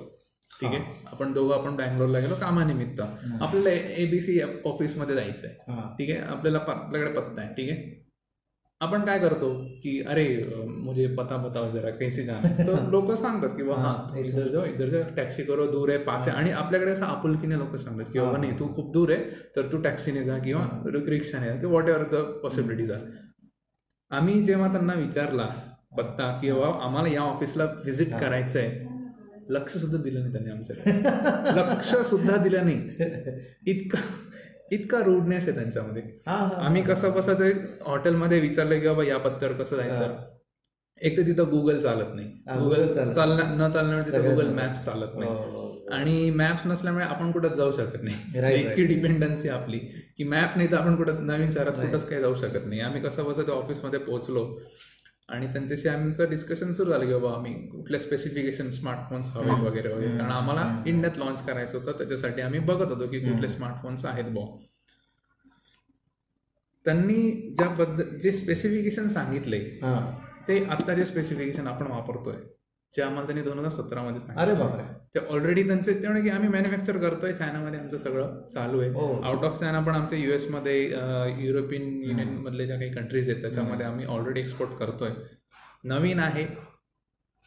ठीक 0.51 0.69
आहे? 0.69 0.79
आपण 1.11 1.33
दोघं 1.33 1.53
आपण 1.55 1.75
बँगलोरला 1.75 2.19
गेलो 2.19 2.35
कामानिमित्त. 2.41 3.01
आपल्याला 3.41 3.69
एबीसी 4.01 4.39
ऑफिसमध्ये 4.65 5.15
जायचं 5.15 5.47
आहे. 5.47 5.55
ठीक 5.97 6.09
आहे? 6.09 6.19
आपल्याला 6.27 6.59
आपल्याकडे 6.67 7.11
पत्ता 7.11 7.41
आहे 7.41 7.53
ठीक 7.53 7.69
आहे? 7.71 8.03
आपण 8.85 9.05
काय 9.05 9.19
करतो 9.19 9.49
की 9.83 9.99
अरे 10.07 10.25
मुझे 10.79 11.07
पता 11.15 11.37
बताओ 11.37 11.67
जरा 11.69 11.89
कैसे 11.89 12.23
जाना? 12.23 12.49
तो 12.65 12.77
लोक 12.91 13.11
सांगतात 13.11 13.55
की 13.57 13.63
बा 13.63 13.75
हा, 13.75 13.93
इधर 14.19 14.47
जाओ 14.47 14.65
इधर 14.65 14.89
जाओ 14.89 15.01
टॅक्सी 15.15 15.43
करो 15.43 15.65
दूर 15.67 15.89
आहे 15.89 15.97
पास 16.03 16.27
आहे. 16.27 16.37
आणि 16.37 16.51
आपल्याकडे 16.53 16.91
असं 16.91 17.05
आपुलकीने 17.05 17.57
लोक 17.57 17.75
सांगतात 17.75 18.11
की 18.13 18.19
बाबा. 18.19 18.37
नाही 18.37 18.59
तू 18.59 18.67
खूप 18.75 18.91
दूर 18.93 19.11
आहे 19.11 19.23
तर 19.55 19.71
तू 19.71 19.77
टॅक्सीने 19.81 20.23
जा 20.23 20.37
किंवा 20.37 20.65
रिक्षाने 21.07 21.47
जा 21.47 21.55
किंवा 21.55 21.73
what 21.73 21.89
ever 21.89 22.03
the 22.11 22.23
possibilities 22.43 22.91
are 22.91 22.99
आम्ही 24.11 24.41
जेव्हा 24.43 24.71
त्यांना 24.71 24.93
विचारला 24.93 25.47
पत्ता 25.97 26.31
की 26.41 26.51
बाबा 26.51 26.83
आम्हाला 26.85 27.09
या 27.09 27.21
ऑफिसला 27.21 27.63
व्हिजिट. 27.63 28.13
करायचं 28.19 28.59
आहे 28.59 28.93
लक्ष 29.49 29.73
सुद्धा 29.77 29.97
दिलं 30.03 30.19
नाही 30.19 30.31
त्यांनी 30.31 30.51
आमच्याकडे. 30.51 31.59
लक्ष 31.59 31.95
सुद्धा 32.09 32.37
दिलं 32.37 32.65
नाही. 32.65 32.79
इतका 33.67 33.97
इतका 34.71 35.03
रूडनेस 35.03 35.43
आहे 35.47 35.57
त्यांच्यामध्ये. 35.57 36.01
हा, 36.27 36.35
हा. 36.35 36.65
आम्ही 36.65 36.83
कसं 36.83 37.11
कसं 37.11 37.33
ते 37.33 37.51
हॉटेलमध्ये 37.85 38.39
विचारलं 38.39 38.79
की 38.79 38.87
बाबा 38.87 39.03
या 39.03 39.17
पत्त्यावर 39.17 39.55
कसं 39.55 39.75
जायचं? 39.75 40.17
एक 41.01 41.17
तर 41.17 41.21
तिथं 41.21 41.43
गुगल 41.51 41.79
चालत 41.79 42.15
नाही. 42.15 42.27
हा, 42.27 42.59
गुगल 42.59 42.87
चालण्या 43.13 43.67
न 43.67 43.71
चालण्यावर 43.71 44.01
तिथं 44.01 44.29
गुगल. 44.29 44.47
मॅप्स 44.47 44.85
चालत 44.85 45.09
हो, 45.13 45.19
नाही. 45.19 45.31
हो, 45.31 45.37
हो. 45.37 45.87
आणि 45.91 46.29
मॅप्स 46.29 46.67
नसल्यामुळे 46.67 47.05
आपण 47.05 47.31
कुठं 47.31 47.47
जाऊ 47.47 47.71
शकत 47.71 48.03
नाही. 48.03 48.15
इतकी 48.61 48.85
डिपेंडन्सी 48.85 49.49
आपली. 49.49 49.79
की 50.17 50.23
मॅप 50.23 50.57
नाही 50.57 50.71
तर 50.71 50.77
आपण 50.77 50.95
कुठं 50.95 51.27
नवीन 51.27 51.51
शहरात. 51.51 51.71
कुठंच 51.71 52.09
काही 52.09 52.21
जाऊ 52.21 52.35
शकत 52.35 52.65
नाही. 52.65 52.81
आम्ही 52.81 53.01
कसं 53.01 53.23
कसं 53.23 53.43
त्या 53.43 53.55
ऑफिसमध्ये 53.55 53.99
पोहोचलो. 53.99 54.59
आणि 55.29 55.47
त्यांच्याशी 55.47 55.87
आमचं 55.89 56.29
डिस्कशन 56.29 56.71
सुरू 56.71 56.91
झालं 56.91 57.05
की 57.05 57.13
बाबा 57.13 57.31
आम्ही 57.35 57.53
कुठल्या 57.67 57.99
स्पेसिफिकेशन 57.99 58.69
स्मार्टफोन्स 58.71 59.29
हवेत 59.29 59.61
वगैरे 59.61 59.93
वगैरे. 59.93 60.17
कारण 60.17 60.31
आम्हाला 60.31 60.83
इंडियात 60.87 61.17
लॉन्च 61.17 61.45
करायचं 61.45 61.77
होतं 61.77 61.97
त्याच्यासाठी 61.97 62.41
आम्ही 62.41 62.59
बघत 62.59 62.91
होतो 62.91 63.07
की 63.07 63.19
कुठले 63.19 63.47
स्मार्टफोन्स 63.47 64.05
आहेत 64.05 64.31
बॉ 64.33 64.45
त्यांनी 66.85 67.53
ज्या 67.57 67.67
पद्ध 67.69 68.03
जे 68.03 68.31
स्पेसिफिकेशन 68.31 69.07
सांगितले. 69.07 69.59
ते 70.47 70.63
आत्ता 70.65 70.93
जे 70.93 71.05
स्पेसिफिकेशन 71.05 71.67
आपण 71.67 71.87
वापरतोय 71.87 72.35
जे 72.97 73.01
आम्हाला 73.01 73.25
त्यांनी 73.25 73.43
दोन 73.43 73.57
हजार 73.59 73.71
सतरामध्ये 73.71 74.21
अरे 74.21 74.33
सांगितलं. 74.33 74.59
बापरे. 74.59 74.83
ते 75.15 75.19
ऑलरेडी 75.27 75.63
त्यांचे 75.67 75.93
ते 75.93 76.07
म्हणे 76.07 76.21
की 76.21 76.29
आम्ही 76.29 76.49
मॅन्युफॅक्चर 76.49 76.97
करतोय 76.97 77.33
चायनामध्ये 77.33 77.79
आमचं 77.79 77.97
सगळं 77.97 78.47
चालू 78.53 78.79
आहे. 78.81 78.89
आउट 79.23 79.43
ऑफ 79.43 79.59
चायना 79.59 79.79
पण 79.79 79.95
आमच्या 79.95 80.19
युएसमध्ये 80.19 80.81
युरोपियन 81.45 82.03
युनियन 82.03 82.37
मधले 82.37 82.65
ज्या 82.67 82.77
काही 82.77 82.93
कंट्रीज 82.93 83.29
आहेत 83.29 83.41
त्याच्यामध्ये 83.41 83.85
आम्ही 83.85 84.05
ऑलरेडी 84.05 84.39
एक्सपोर्ट 84.39 84.71
करतोय. 84.71 85.09
नवीन 85.83 86.19
आहे. 86.19 86.45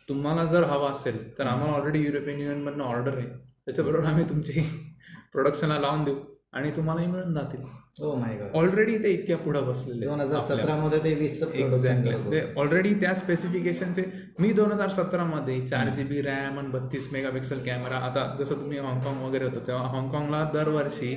तुम्हाला 0.09 0.45
जर 0.45 0.63
हवा 0.63 0.91
असेल 0.91 1.39
तर 1.39 1.47
आम्हाला 1.47 1.73
ऑलरेडी 1.73 2.05
युरोपियन 2.05 2.39
युनियन 2.41 2.63
मधनं 2.63 2.85
ऑर्डर 2.85 3.17
आहे. 3.19 3.27
त्याच्याबरोबर 3.67 4.07
आम्ही 4.07 4.29
तुमची 4.29 4.61
प्रोडक्शनला 5.33 5.79
लावून 5.79 6.05
देऊ. 6.05 6.15
आणि 6.53 6.71
तुम्हालाही 6.71 7.07
मिळून 7.07 7.35
जातील. 7.35 7.61
हो 8.01 8.13
गॉड 8.15 8.57
ऑलरेडी 8.57 8.97
ते 9.03 9.11
इतक्या 9.11 9.37
पुढे 9.37 9.61
बसलेले 9.61 10.07
दोन 10.07 10.21
हजार 10.21 10.39
आपल्या. 10.41 10.57
सतरा 10.59 10.75
मध्ये 10.77 10.99
ते 11.05 11.15
वीस 11.15 11.43
एक्झॅक्टली 11.43 12.31
ते 12.33 12.43
ऑलरेडी 12.61 12.93
त्या 12.95 13.15
स्पेसिफिकेशनचे 13.15 14.05
मी 14.39 14.53
दोन 14.53 14.73
हजार 14.73 14.89
सतरामध्ये 14.89 15.61
चार 15.67 15.89
जी 15.89 16.05
बी 16.05 16.21
रॅम 16.23 16.59
आणि 16.59 16.69
बत्तीस 16.69 17.09
मेगापिक्सल 17.13 17.59
कॅमेरा 17.59 17.97
आता 17.99 18.25
जसं 18.41 18.61
तुम्ही 18.61 18.79
हाँगकाँग 18.79 19.23
वगैरे 19.23 19.45
होतो 19.45 19.67
तेव्हा 19.67 19.89
हाँगकाँगला 19.89 20.45
दरवर्षी 20.55 21.13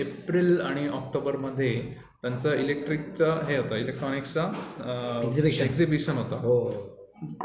एप्रिल 0.00 0.60
आणि 0.60 0.88
ऑक्टोबरमध्ये 0.88 1.74
त्यांचं 2.22 2.54
इलेक्ट्रिकचं 2.54 3.40
हे 3.46 3.56
होतं 3.56 3.76
इलेक्ट्रॉनिक्सचं 3.76 4.52
Exhibition. 5.22 5.64
एक्झिबिशन 5.64 6.16
होतं. 6.16 6.36
हो. 6.36 6.70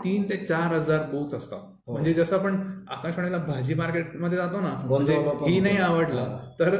तीन 0.04 0.30
ते 0.30 0.38
चार 0.38 0.74
हजार 0.74 1.04
बूथ 1.04 1.36
असतात. 1.36 1.77
म्हणजे 1.88 2.14
जसं 2.14 2.38
आपण 2.38 2.56
आकाशवाणीला 2.90 3.38
भाजी 3.38 3.74
मार्केटमध्ये 3.74 4.38
जातो 4.38 4.62
ना 4.62 4.78
म्हणजे 4.86 5.14
ही 5.48 5.60
नाही. 5.60 5.78
आवडला 5.78 6.22
हा. 6.22 6.38
तर 6.60 6.76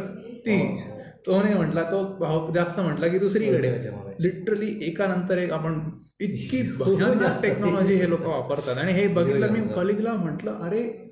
ती 0.45 0.58
हो. 0.58 0.97
तो 1.28 1.41
नाही 1.41 1.53
म्हटला 1.53 1.84
तो 1.84 2.03
भाव 2.20 2.51
जास्त 2.51 2.80
म्हटला 2.80 3.08
की 3.08 3.20
दुसरीकडे. 3.20 3.72
लिटरली 4.20 4.78
एका 4.82 5.08
नंतर 5.08 5.38
एक 5.38 5.51
आपण 5.51 5.80
इतकी 6.20 6.62
भयानक. 6.80 7.41
टेक्नॉलॉजी 7.41 7.95
हे 7.95 8.10
लोक 8.10 8.22
वापरतात 8.22 8.78
आणि 8.78 8.93
हे 8.93 9.08
बघितलं 9.08 9.51
मी. 9.51 9.60
कलिगला 9.76 10.14
म्हटलं 10.14 10.51
अरे 10.51 11.07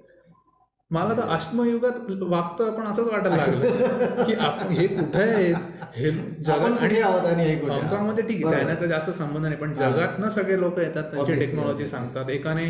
मला 0.92 1.14
तर 1.18 1.28
अश्मयुगात 1.30 1.94
वागतोय 2.22 2.68
आपण 2.70 2.86
असंच 2.88 3.08
वाटायला 3.08 3.36
लागलं 3.38 4.24
की 4.26 4.34
आपण 4.40 4.68
हे 4.70 4.86
कुठे 4.88 5.22
आहेत 5.24 5.56
हे 5.96 6.12
जगात 6.12 6.78
आणि? 6.80 7.00
हाँगकाँगमध्ये 7.00 8.24
ठीक 8.24 8.46
आहे. 8.46 8.54
चायनाचा 8.54 8.86
जास्त 8.86 9.10
संबंध 9.12 9.46
नाही 9.46 9.56
पण. 9.56 9.74
जगात 9.74 10.20
ना 10.20 10.30
सगळे 10.30 10.60
लोक 10.60 10.80
येतात 10.80 11.04
त्यांची 11.12 11.36
टेक्नॉलॉजी. 11.36 11.86
सांगतात 11.88 12.30
एकाने 12.30 12.70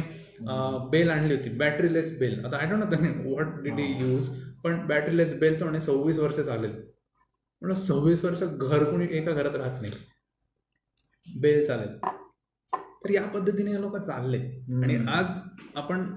बेल 0.92 1.10
आणली 1.10 1.36
होती 1.36 1.50
बॅटरीलेस 1.58 2.18
बेल 2.20 2.44
आता 2.46 2.58
I 2.58 2.70
don't 2.70 2.84
know 2.84 3.30
what 3.30 3.62
did 3.64 3.80
he 3.80 3.92
use 4.02 4.30
पण 4.64 4.86
बॅटरीलेस 4.88 5.38
बेल 5.40 5.60
तो 5.60 5.66
म्हणे 5.66 5.80
सव्वीस 5.80 6.20
वर्ष 6.20 6.36
चालेल 6.38 6.72
म्हणलं 6.72 7.80
सव्वीस 7.80 8.24
वर्ष 8.26 8.44
घर 8.44 8.84
कोणी 8.84 9.08
एका 9.12 9.32
घरात 9.32 9.56
राहत 9.56 9.82
नाही 9.82 9.94
बेल 11.28 11.66
चालेल 11.68 11.98
तर 13.04 13.12
या 13.12 13.24
पद्धतीने 13.30 13.82
लोक 13.82 13.98
चालले 13.98 14.38
आणि. 14.38 14.96
आज 15.10 15.26
आपण 15.76 16.08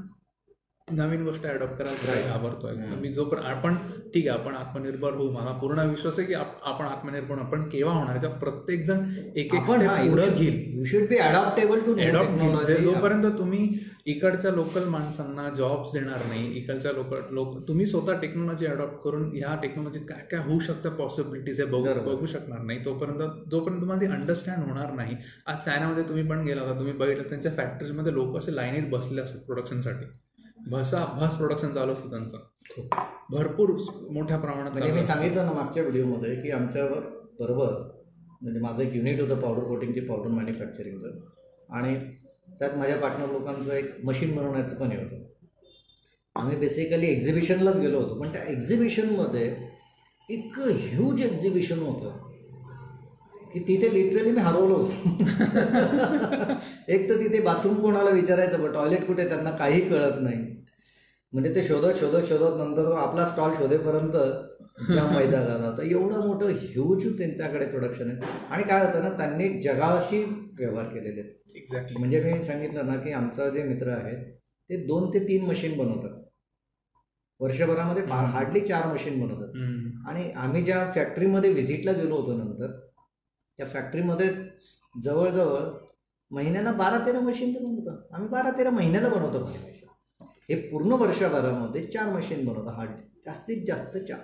नवीन 0.91 1.23
गोष्ट 1.25 1.47
अडॉप्ट 1.47 1.75
करायला 1.75 2.37
तर 2.63 2.69
हम्म. 2.69 3.01
मी 3.01 3.09
जोपर्यंत 3.09 3.47
आपण 3.47 3.75
ठीक 4.15 4.29
आहे 4.29 4.39
आपण 4.39 4.55
आत्मनिर्भर 4.55 5.13
होऊ 5.13 5.31
मला 5.31 5.51
पूर्ण 5.53 5.81
विश्वास 5.81 6.19
आहे 6.19 6.27
की 6.29 6.35
आप- 6.35 6.63
आपण 6.65 6.85
आत्मनिर्भर 6.85 7.39
होऊ. 7.39 7.47
पण 7.47 7.69
केव्हा 7.69 7.95
होणार 7.95 8.15
याचा 8.15 8.29
प्रत्येक 8.29 8.85
जण 8.85 9.05
एक 9.27 9.37
एक 9.37 9.55
आपण 9.55 9.81
स्टेप 9.81 10.11
पुढे 10.11 10.29
घेईल 10.29 10.79
you 10.79 10.85
should 10.85 11.09
be 11.09 11.17
adoptable 11.19 11.81
to. 11.81 11.95
म्हणजे 11.95 12.75
जोपर्यंत 12.77 13.27
तुम्ही 13.39 13.69
इकडच्या 14.07 14.51
लोकल 14.51 14.85
माणसांना 14.85 15.49
जॉब्स 15.49 15.93
देणार 15.93 16.25
नाही 16.29 16.47
इकडच्या 16.59 16.93
लोक 16.93 17.15
लोक 17.33 17.57
तुम्ही 17.69 17.87
स्वतः 17.87 18.21
टेक्नॉलॉजी 18.21 18.67
अडॉप्ट 18.67 19.03
करून 19.05 19.31
ह्या 19.35 19.55
टेक्नॉलॉजीत 19.63 20.03
काय 20.09 20.25
काय 20.31 20.41
होऊ 20.41 20.61
शकतं 20.61 20.95
पॉसिबिलिटीज 20.97 21.61
हे 21.61 21.67
बघू. 21.67 21.85
बघू 22.07 22.27
शकणार 22.27 22.61
नाही 22.61 22.85
तोपर्यंत 22.85 23.51
जोपर्यंत 23.51 23.81
तुम्हाला 23.81 24.01
ती 24.01 24.07
अंडरस्टँड 24.07 24.69
होणार 24.69 24.93
नाही 24.93 25.17
आज 25.47 25.57
चायनामध्ये 25.65 26.05
तुम्ही 26.05 26.27
पण 26.29 26.45
गेला 26.45 26.63
होता 26.63 26.79
तुम्ही 26.79 26.93
बघितलं 26.95 27.29
त्यांच्या 27.29 27.53
फॅक्टरीजमध्ये 27.57 28.13
लोक 28.15 28.37
असे 28.39 28.55
लाईनीत 28.57 28.89
बसले 28.91 29.21
असतात 29.21 29.41
प्रोडक्शनसाठी 29.41 30.07
भसा 30.67 31.05
भस 31.21 31.35
प्रोडक्शन 31.37 31.73
चालू 31.73 31.93
असतं 31.93 32.11
त्यांचं. 32.11 32.39
भरपूर 33.31 33.71
मोठ्या 34.11 34.39
प्रमाणात 34.39 34.71
म्हणजे 34.71 34.93
मी. 34.93 35.03
सांगितलं 35.03 35.47
ना 35.47 35.53
मागच्या 35.53 35.83
व्हिडिओमध्ये 35.83 36.35
की 36.37 36.51
आमच्या 36.51 36.87
बरोबर 37.41 37.73
म्हणजे 38.43 38.61
माझं 38.61 38.83
एक 38.83 38.95
युनिट 38.95 39.21
होतं 39.21 39.41
पावडर 39.41 39.65
कोटिंगची 39.65 40.01
पावडर 40.01 40.29
मॅन्युफॅक्चरिंगचं 40.29 41.19
आणि 41.71 41.95
त्याच 42.59 42.75
माझ्या 42.75 42.97
पार्टनर 42.97 43.33
लोकांचं 43.33 43.73
एक 43.73 44.05
मशीन 44.05 44.37
बनवण्याचं 44.37 44.77
पण 44.77 44.91
हे 44.91 45.03
होतं. 45.03 45.17
आम्ही 46.37 46.57
बेसिकली 46.57 47.07
एक्झिबिशनलाच 47.07 47.79
गेलो 47.79 48.01
होतो. 48.01 48.21
पण 48.21 48.33
त्या 48.33 48.43
एक्झिबिशनमध्ये 48.43 49.57
इतकं 50.31 50.63
ह्यूज 50.63 51.23
एक्झिबिशन 51.23 51.79
होतं. 51.79 52.28
की 53.53 53.61
तिथे 53.61 53.93
लिटरली 53.93 54.31
मी 54.31 54.41
हरवलो. 54.41 54.85
एक 56.89 57.09
तर 57.09 57.21
तिथे 57.21 57.41
बाथरूम 57.41 57.75
कोणाला 57.75 58.11
विचारायचं 58.11 58.63
बघ 58.63 58.75
टॉयलेट 58.75 59.07
कुठे? 59.07 59.29
त्यांना 59.29 59.51
काही 59.51 59.81
कळत 59.81 60.21
नाही. 60.21 60.57
म्हणजे 61.33 61.55
ते 61.55 61.63
शोधत 61.63 62.01
शोधत 62.01 62.29
शोधत 62.29 62.57
नंतर 62.57 62.93
आपला 62.93 63.27
स्टॉल 63.27 63.51
शोधेपर्यंत 63.59 64.13
ज्या 64.93 65.07
मैदानात 65.13 65.71
होतं. 65.71 65.83
एवढं 65.83 66.27
मोठं 66.27 66.47
ह्यूज 66.47 67.19
त्यांच्याकडे 67.19 67.67
प्रोडक्शन 67.67 68.11
आहे. 68.11 68.21
आणि 68.51 68.63
काय 68.63 68.87
होतं 68.87 69.03
ना 69.03 69.09
त्यांनी 69.09 69.63
जगाशी 69.63 70.25
व्यवहार 70.59 70.85
केलेले 70.85 71.21
आहेत. 71.21 71.57
एक्झॅक्टली 71.57 71.99
म्हणजे 71.99 72.21
मी 72.21 72.45
सांगितलं 72.45 72.87
ना 72.87 72.97
की 72.97 73.13
आमचा 73.13 73.49
जे 73.49 73.63
मित्र 73.63 73.89
आहेत 73.89 74.17
ते 74.71 74.77
दोन 74.77 75.15
ते 75.15 75.19
तीन 75.19 75.45
मशीन 75.45 75.79
बनवतात. 75.79 76.25
वर्षभरामध्ये 77.41 78.13
हार्डली 78.13 78.61
चार 78.61 78.93
मशीन 78.93 79.21
बनवतात. 79.21 79.49
आणि 80.09 80.33
आम्ही 80.33 80.65
ज्या 80.65 80.91
फॅक्टरीमध्ये 80.95 81.53
व्हिजिटला 81.53 81.93
गेलो 81.93 82.17
होतो 82.17 82.37
नंतर 82.37 82.88
त्या 83.59 83.67
फॅक्टरीमध्ये 83.67 84.29
जवळजवळ 84.95 85.63
महिन्याला 86.31 86.73
बारा 86.73 86.99
तेरा 87.07 87.21
मशीन 87.21 87.55
तर 87.55 87.65
बनवतो. 87.65 87.91
आम्ही 88.13 88.29
बारा 88.29 88.51
तेरा 88.51 88.71
महिन्याला 88.71 89.09
बनवतो. 89.09 89.45
मशीन 89.45 90.27
हे 90.51 90.55
पूर्ण 90.69 90.93
वर्षभरामध्ये 90.93 91.83
चार 91.83 92.07
मशीन 92.07 92.45
बनवतो. 92.47 92.71
हार्ड 92.71 92.91
जास्तीत 93.27 93.65
जास्त 93.67 93.97
चार. 93.99 94.19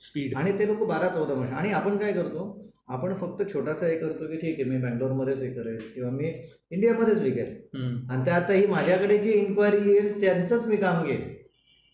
स्पीड 0.00 0.34
आणि 0.36 0.58
ते 0.58 0.66
लोक 0.66 0.78
बारा 0.78 1.08
चौदा 1.08 1.34
मशीन 1.34 1.54
आणि 1.54 1.72
आपण 1.72 1.96
काय 1.96 2.12
करतो? 2.12 2.62
आपण 2.88 3.14
फक्त 3.14 3.42
छोटासा 3.52 3.86
हे 3.86 3.98
करतो 3.98 4.26
की 4.26 4.36
ठीक 4.36 4.60
आहे 4.60 4.64
मी 4.64 4.76
बँगलोरमध्येच 4.78 5.38
हे 5.42 5.48
करेल 5.50 5.76
किंवा 5.94 6.10
मी 6.10 6.28
इंडियामध्येच 6.70 7.18
विकेल 7.18 8.10
आणि 8.10 8.24
त्यात 8.24 8.50
ही 8.50 8.66
माझ्याकडे 8.66 9.18
जी 9.18 9.30
इन्क्वायरी 9.30 9.90
येईल 9.90 10.20
त्यांचंच 10.20 10.66
मी 10.66 10.76
काम 10.76 11.04
घेईल. 11.04 11.22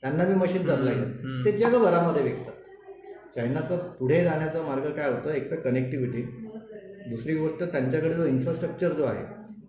त्यांना 0.02 0.24
मी 0.24 0.34
मशीन 0.34 0.66
चालला 0.66 0.90
हम्म. 0.90 1.44
ते 1.44 1.52
जगभरामध्ये 1.52 2.22
विकतात. 2.22 2.52
चायनाचा 3.34 3.76
पुढे 3.76 4.22
जाण्याचा 4.24 4.62
मार्ग 4.62 4.90
काय 4.90 5.10
होतं? 5.10 5.30
एक 5.30 5.50
तर 5.50 5.56
कनेक्टिव्हिटी 5.56 6.22
दुसरी 7.08 7.34
गोष्ट 7.36 7.62
त्यांच्याकडे 7.62 8.14
जो 8.14 8.24
इन्फ्रास्ट्रक्चर 8.24 8.92
जो 8.92 9.04
आहे 9.04 9.24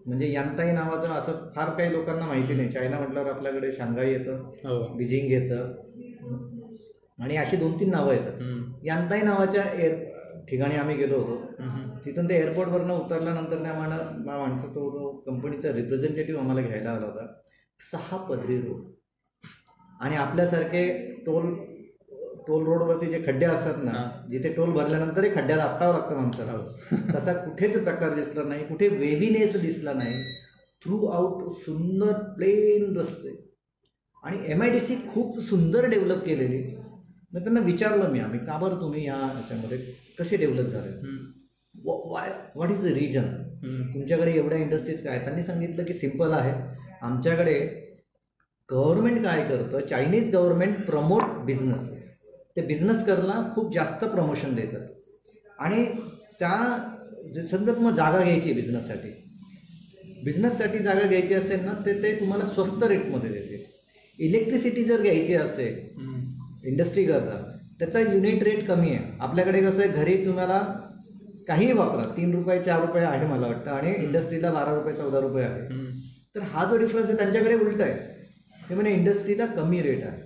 म्हणजे 0.05 0.31
यांताई 0.31 0.71
नावाचं 0.71 1.09
असं 1.09 1.47
फार 1.55 1.69
काही 1.77 1.91
लोकांना 1.91 2.25
माहिती 2.25 2.53
नाही. 2.53 2.69
चायना 2.71 2.97
म्हटल्यावर 2.99 3.29
आपल्याकडे 3.29 3.71
शांघाई 3.71 4.11
येतं 4.11 4.37
हो. 4.63 4.83
बीजिंग 4.97 5.31
येतं 5.31 5.73
आणि 7.19 7.37
अशी 7.37 7.57
दोन 7.57 7.79
तीन 7.79 7.89
नावं 7.91 8.13
येतात. 8.13 8.41
यांताई 8.83 9.21
नावाच्या 9.21 9.63
एअर 9.73 9.95
ठिकाणी 10.49 10.75
आम्ही 10.75 10.95
गेलो 10.95 11.17
होतो. 11.17 11.65
तिथून 12.05 12.29
ते 12.29 12.35
एअरपोर्टवरनं 12.35 12.93
उतरल्यानंतर 12.93 13.63
त्या 13.63 13.73
माणा 13.73 13.97
माणसं 14.37 14.73
तो 14.75 14.89
जो 14.91 15.09
कंपनीचा 15.25 15.73
रिप्रेझेंटेटिव्ह 15.73 16.41
आम्हाला 16.41 16.61
घ्यायला 16.61 16.91
आला 16.91 17.05
होता. 17.05 17.25
सहा 17.91 18.17
पदरी 18.25 18.57
रोड. 18.61 18.81
आणि 20.01 20.15
आपल्यासारखे 20.15 20.87
टोल 21.25 21.53
टोल 22.47 22.63
रोडवरती 22.65 23.05
जे 23.05 23.21
खड्डे 23.27 23.45
असतात 23.45 23.83
ना 23.83 23.91
हा. 23.91 24.27
जिथे 24.29 24.53
टोल 24.53 24.71
भरल्यानंतरही 24.71 25.29
खड्ड्यात 25.35 25.59
आपटावं 25.59 25.93
लागतं 25.93 26.15
माणसाला. 26.15 26.53
तसा 27.15 27.33
कुठेच 27.33 27.83
प्रकार 27.83 28.13
दिसला 28.13 28.43
नाही 28.43 28.65
कुठे 28.65 28.87
वेव्हीनेस 28.87 29.61
दिसला 29.61 29.93
नाही. 29.93 30.23
थ्रू 30.85 31.05
आउट 31.05 31.51
सुंदर 31.53 32.11
प्लेन 32.13 32.97
रस्ते. 32.97 33.51
आणि 34.23 34.37
एम 34.45 34.61
आय 34.61 34.69
डी 34.69 34.79
सी 34.79 34.95
खूप 35.13 35.39
सुंदर 35.39 35.85
डेव्हलप 35.85 36.23
केलेली. 36.25 36.63
मग 37.33 37.39
त्यांना 37.39 37.59
विचारलं 37.59 38.09
मी 38.09 38.19
आम्ही 38.19 38.39
का 38.39 38.57
बरं 38.57 38.81
तुम्ही 38.81 39.07
या 39.07 39.15
ह्याच्यामध्ये 39.15 39.77
कसे 40.19 40.37
डेव्हलप 40.37 40.69
झाले? 40.69 40.89
Why 41.85 42.29
what 42.55 42.71
is 42.71 42.81
the 42.81 42.85
reason 42.85 43.25
तुमच्याकडे 43.93 44.31
एवढ्या 44.31 44.57
इंडस्ट्रीज 44.59 45.03
काय? 45.03 45.19
त्यांनी 45.19 45.43
सांगितलं 45.43 45.85
की 45.85 45.93
सिंपल 45.93 46.31
आहे. 46.31 46.53
आमच्याकडे 47.01 47.53
गव्हर्नमेंट 48.69 49.23
काय 49.23 49.47
करतं? 49.49 49.79
चायनीज 49.79 50.29
गव्हर्नमेंट 50.35 50.85
प्रमोट 50.85 51.23
बिझनेसेस 51.45 51.90
ते 52.55 52.61
बिझनेस 52.61 53.03
करला 53.05 53.41
खूप 53.55 53.73
जास्त 53.73 54.05
प्रमोशन 54.05 54.55
देतात. 54.55 54.87
आणि 55.59 55.85
त्या 56.39 56.57
जे 57.33 57.43
समजा 57.47 57.73
तुम्हाला 57.73 57.95
जागा 57.95 58.23
घ्यायची 58.23 58.49
आहे 58.49 58.61
बिझनेससाठी 58.61 59.09
बिझनेससाठी 60.23 60.79
जागा 60.79 61.07
घ्यायची 61.07 61.33
असेल 61.33 61.63
ना 61.65 61.73
ते 61.85 61.93
ते 62.03 62.13
तुम्हाला 62.19 62.45
स्वस्त 62.45 62.83
रेटमध्ये 62.83 63.29
देते. 63.29 63.65
इलेक्ट्रिसिटी 64.19 64.83
जर 64.83 65.01
घ्यायची 65.01 65.33
असेल 65.35 66.69
इंडस्ट्री 66.69 67.05
करता 67.05 67.37
त्याचा 67.79 67.99
युनिट 67.99 68.43
रेट 68.43 68.65
कमी 68.67 68.89
आहे. 68.89 69.05
आपल्याकडे 69.19 69.61
कसं 69.61 69.81
आहे 69.81 69.91
घरी 69.91 70.15
तुम्हाला 70.25 70.59
काहीही 71.47 71.73
वापरा 71.73 72.03
तीन 72.17 72.33
रुपये 72.33 72.61
चार 72.63 72.81
रुपये 72.81 73.03
आहे 73.03 73.27
मला 73.27 73.47
वाटतं 73.47 73.71
आणि 73.71 73.93
इंडस्ट्रीला 74.03 74.51
बारा 74.51 74.73
रुपये 74.75 74.93
चौदा 74.95 75.19
रुपये 75.19 75.45
आहे. 75.45 75.67
तर 76.35 76.41
हा 76.51 76.65
जो 76.65 76.77
डिफरन्स 76.77 77.09
आहे 77.09 77.17
त्यांच्याकडे 77.17 77.55
उलट 77.55 77.81
आहे. 77.81 77.95
ते 78.69 78.75
म्हणजे 78.75 78.91
इंडस्ट्रीला 78.91 79.45
कमी 79.45 79.81
रेट 79.81 80.03
आहे. 80.03 80.21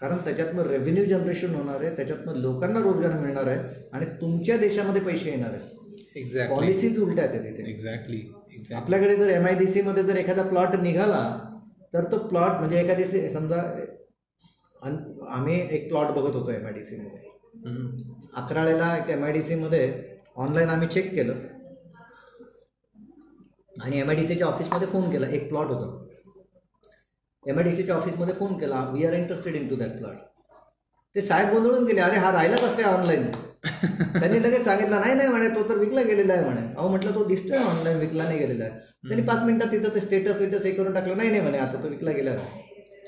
कारण 0.00 0.16
त्याच्यातनं 0.16 0.62
रेव्हेन्यू 0.62 1.04
जनरेशन 1.04 1.54
होणार 1.54 1.80
आहे 1.84 1.96
त्याच्यातनं 1.96 2.34
लोकांना 2.34 2.80
रोजगार 2.80 3.18
मिळणार 3.20 3.46
आहे 3.46 3.88
आणि 3.92 4.06
तुमच्या 4.20 4.56
देशामध्ये 4.56 5.02
पैसे 5.02 5.30
येणार 5.30 5.50
आहेत. 5.50 6.16
एक्झॅक्टली 6.16 6.56
पॉलिसीज 6.56 6.98
उलट 7.00 7.18
आहेत 7.18 7.40
तिथे. 7.44 7.70
एक्झॅक्टली 7.70 8.20
आपल्याकडे 8.74 9.16
जर 9.16 9.28
एम 9.28 9.46
आय 9.46 9.54
डी 9.54 9.66
सीमध्ये 9.66 10.02
जर 10.02 10.16
एखादा 10.16 10.42
प्लॉट 10.42 10.74
निघाला 10.76 11.20
तर 11.94 12.04
तो 12.04 12.18
प्लॉट 12.18 12.50
म्हणजे 12.50 12.80
एखादी 12.80 13.04
सी- 13.04 13.28
समजा 13.28 13.60
आम्ही 15.28 15.60
एक 15.70 15.88
प्लॉट 15.88 16.06
बघत 16.06 16.36
होतो 16.36 16.50
एम 16.50 16.66
आय 16.66 16.72
डी 16.72 16.84
सीमध्ये 16.84 17.20
अकराळेला 18.36 18.96
एक 18.96 19.10
एम 19.10 19.24
आय 19.24 19.32
डी 19.32 19.42
सीमध्ये 19.42 19.92
ऑनलाईन 20.36 20.68
आम्ही 20.68 20.88
चेक 20.88 21.14
केलं. 21.14 21.34
आणि 23.82 23.98
एम 24.00 24.10
आय 24.10 24.16
डी 24.16 24.26
सीच्या 24.26 24.46
ऑफिसमध्ये 24.46 24.88
फोन 24.88 25.10
केला 25.10 25.28
एक 25.28 25.48
प्लॉट 25.48 25.66
होता. 25.66 26.04
एम 27.44 27.58
आय 27.58 27.64
डी 27.64 27.74
सीच्या 27.76 27.94
ऑफिसमध्ये 27.96 28.34
फोन 28.34 28.58
केला. 28.58 28.80
We 28.92 29.04
are 29.06 29.12
interested 29.14 29.54
in 29.56 29.68
to 29.68 29.76
that 29.76 29.98
plot 29.98 30.16
ते 31.14 31.20
साहेब 31.20 31.52
गोंधळून 31.52 31.84
गेले. 31.86 32.00
अरे 32.00 32.16
हा 32.16 32.30
राहिला 32.32 32.56
कसं 32.56 32.76
काय 32.76 32.84
ऑनलाईन 32.86 33.30
त्यांनी 34.14 34.42
लगेच 34.42 34.64
सांगितलं 34.64 35.00
नाही 35.00 35.14
नाही 35.14 35.28
म्हणे 35.28 35.48
तो 35.54 35.68
तर 35.68 35.78
विकला 35.78 36.02
गेलेला 36.02 36.32
आहे 36.32 36.44
म्हणे. 36.44 36.60
अहो 36.76 36.88
म्हटलं 36.88 37.14
तो 37.14 37.24
दिसतोय 37.24 37.58
ऑनलाईन 37.58 37.98
विकला 37.98 38.24
नाही 38.24 38.38
गेलेला 38.38 38.64
आहे. 38.64 38.72
त्यांनी 39.08 39.22
पाच 39.26 39.42
मिनिटात 39.42 39.70
तिथं 39.72 39.94
ते 39.94 40.00
स्टेटस 40.00 40.40
विटस 40.40 40.64
हे 40.66 40.70
करून 40.72 40.94
टाकलं. 40.94 41.16
नाही 41.16 41.30
नाही 41.30 41.40
म्हणे 41.42 41.58
आता 41.58 41.82
तो 41.82 41.88
विकला 41.88 42.10
गेला 42.12 42.34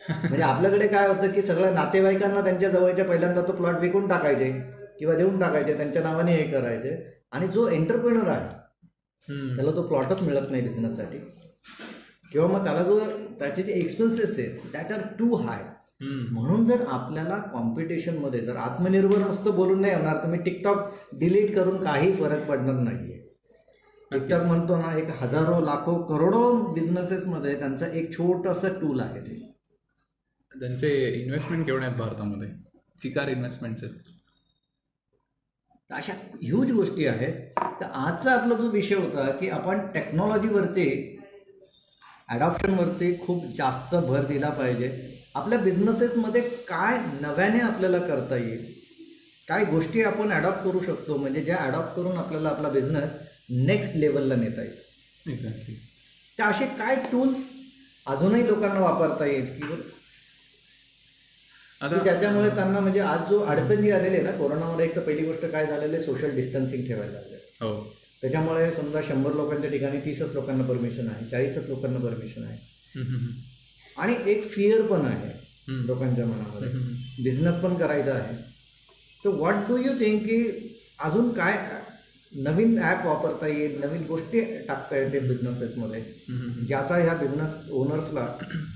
म्हणजे 0.10 0.42
आपल्याकडे 0.42 0.86
काय 0.88 1.06
होतं 1.08 1.30
की 1.32 1.42
सगळ्या 1.42 1.70
नातेवाईकांना 1.70 2.40
त्यांच्या 2.40 2.68
जवळच्या 2.70 3.04
पहिल्यांदा 3.04 3.40
तो 3.48 3.52
प्लॉट 3.52 3.74
विकून 3.80 4.06
टाकायचे 4.08 4.50
किंवा 4.98 5.14
देऊन 5.14 5.38
टाकायचे 5.40 5.76
त्यांच्या 5.76 6.02
नावाने 6.02 6.32
हे 6.32 6.46
करायचे. 6.50 6.94
आणि 7.32 7.46
जो 7.46 7.68
एंटरप्रेनर 7.68 8.28
आहे 8.28 9.54
त्याला 9.56 9.70
तो 9.70 9.82
प्लॉटच 9.88 10.22
मिळत 10.22 10.50
नाही 10.50 10.62
बिझनेससाठी 10.62 11.18
किंवा 12.32 12.46
मग 12.48 12.64
त्याला 12.64 12.82
जो 12.82 12.98
त्याचे 13.38 13.62
जे 13.62 13.72
एक्सपेन्सेस 13.72 14.38
आहेत 14.38 14.72
दॅट 14.72 14.92
आर 14.92 15.00
टू 15.18 15.34
हाय 15.34 15.62
म्हणून 16.02 16.64
जर 16.66 16.84
आपल्याला 16.88 17.38
कॉम्पिटिशनमध्ये 17.52 18.40
जर 18.40 18.56
आत्मनिर्भर 18.56 19.18
नुसतं 19.18 19.54
बोलून 19.56 19.80
नाही 19.80 19.94
होणार 19.94 20.16
तुम्ही 20.16 20.40
टिकटॉक 20.42 20.92
डिलीट 21.12 21.54
करून 21.56 21.84
काही 21.84 22.12
फरक 22.12 22.46
पडणार 22.48 22.74
नाहीये. 22.74 23.18
टिकटॉक 24.10 24.44
म्हणतो 24.46 24.76
ना 24.76 24.96
एक 24.98 25.10
हजारो 25.20 25.60
लाखो 25.64 25.94
करोडो 26.02 26.72
बिझनेसेसमध्ये 26.72 27.58
त्यांचा 27.58 27.86
एक 27.86 28.12
छोटंसं 28.12 28.68
टूल 28.68 29.00
आहे 29.00 29.20
ते. 29.20 29.52
त्यांचे 30.52 31.22
इन्व्हेस्टमेंट 31.22 31.66
केवढे 31.66 31.86
आहेत 31.86 31.96
भारतामध्ये? 31.98 32.48
चिकार 33.00 33.28
इन्व्हेस्टमेंट्स 33.28 33.84
आहेत. 33.84 33.94
अशा 35.90 36.12
ह्यूज 36.42 36.72
गोष्टी 36.72 37.06
आहेत. 37.06 37.34
तर 37.80 37.84
आजचा 37.84 38.32
आपला 38.32 38.54
जो 38.54 38.70
विषय 38.70 38.94
होता 38.94 39.30
की 39.30 39.48
आपण 39.48 39.86
टेक्नॉलॉजीवरती 39.94 41.16
ॲडॉप्शनवरती 42.30 43.26
खूप 43.26 43.44
जास्त 43.56 43.94
भर 43.94 44.24
दिला 44.24 44.50
पाहिजे. 44.50 45.16
आपल्या 45.34 45.58
बिझनेसेसमध्ये 45.58 46.40
काय 46.40 46.98
नव्याने 47.20 47.60
आपल्याला 47.60 47.98
करता 47.98 48.36
येईल? 48.36 48.72
काय 49.48 49.64
गोष्टी 49.64 50.02
आपण 50.02 50.32
ॲडॉप्ट 50.32 50.64
करू 50.64 50.80
शकतो? 50.80 51.16
म्हणजे 51.16 51.40
ज्या 51.40 51.56
ॲडॉप्ट 51.56 51.96
करून 51.96 52.16
आपल्याला 52.16 52.48
आपला 52.48 52.68
बिझनेस 52.68 53.10
नेक्स्ट 53.50 53.96
लेवलला 53.96 54.36
नेता 54.36 54.62
येईल. 54.62 55.32
एक्झॅक्टली 55.32 55.74
तर 56.38 56.44
असे 56.44 56.66
काय 56.66 56.94
टूल्स 57.12 57.38
अजूनही 58.06 58.46
लोकांना 58.46 58.80
वापरता 58.80 59.26
येईल? 59.26 59.46
की 59.46 59.82
आता 61.80 62.02
ज्याच्यामुळे 62.02 62.50
त्यांना 62.50 62.80
म्हणजे 62.80 63.00
आज 63.00 63.28
जो 63.30 63.40
अडचण 63.40 63.92
आलेली 63.92 64.16
आहे 64.16 64.22
ना 64.22 64.30
कोरोनामध्ये 64.30 64.86
एक 64.86 64.96
तर 64.96 65.00
पहिली 65.00 65.26
गोष्ट 65.26 65.44
काय 65.46 65.66
झालेली 65.66 65.94
आहे? 65.96 66.04
सोशल 66.04 66.34
डिस्टन्सिंग 66.36 66.86
ठेवायला 66.86 67.12
लागले. 67.12 67.36
हो. 67.60 67.96
त्याच्यामुळे 68.22 68.70
समजा 68.70 69.00
शंभर 69.08 69.32
लोकांच्या 69.32 69.70
ठिकाणी 69.70 69.98
तीसच 69.98 70.34
लोकांना 70.34 70.64
परमिशन 70.64 71.08
आहे 71.08 71.28
चाळीसच 71.28 71.68
लोकांना 71.68 71.98
परमिशन 71.98 72.44
आहे. 72.44 72.58
आणि 73.96 74.14
एक 74.26 74.50
फिअर 74.50 74.82
पण 74.82 75.06
आहे. 75.06 75.32
लोकांच्या 75.86 76.26
मनामध्ये. 76.26 76.68
बिझनेस 77.22 77.54
पण 77.54 77.74
करायचा 77.74 78.14
आहे. 78.14 78.36
तर 79.24 79.28
व्हॉट 79.28 79.54
डू 79.68 79.76
यू 79.76 79.92
थिंक 80.00 80.22
की 80.22 80.42
अजून 80.98 81.30
काय 81.32 81.58
नवीन 82.32 82.78
ॲप 82.78 83.06
वापरता 83.06 83.46
येईल 83.46 83.78
नवीन 83.84 84.02
गोष्टी 84.02 84.40
टाकता 84.68 84.96
येतील 84.96 85.28
बिझनेसेसमध्ये. 85.28 86.00
ज्याचा 86.66 86.96
ह्या 86.96 87.14
बिझनेस 87.14 87.70
ओनर्सला 87.70 88.26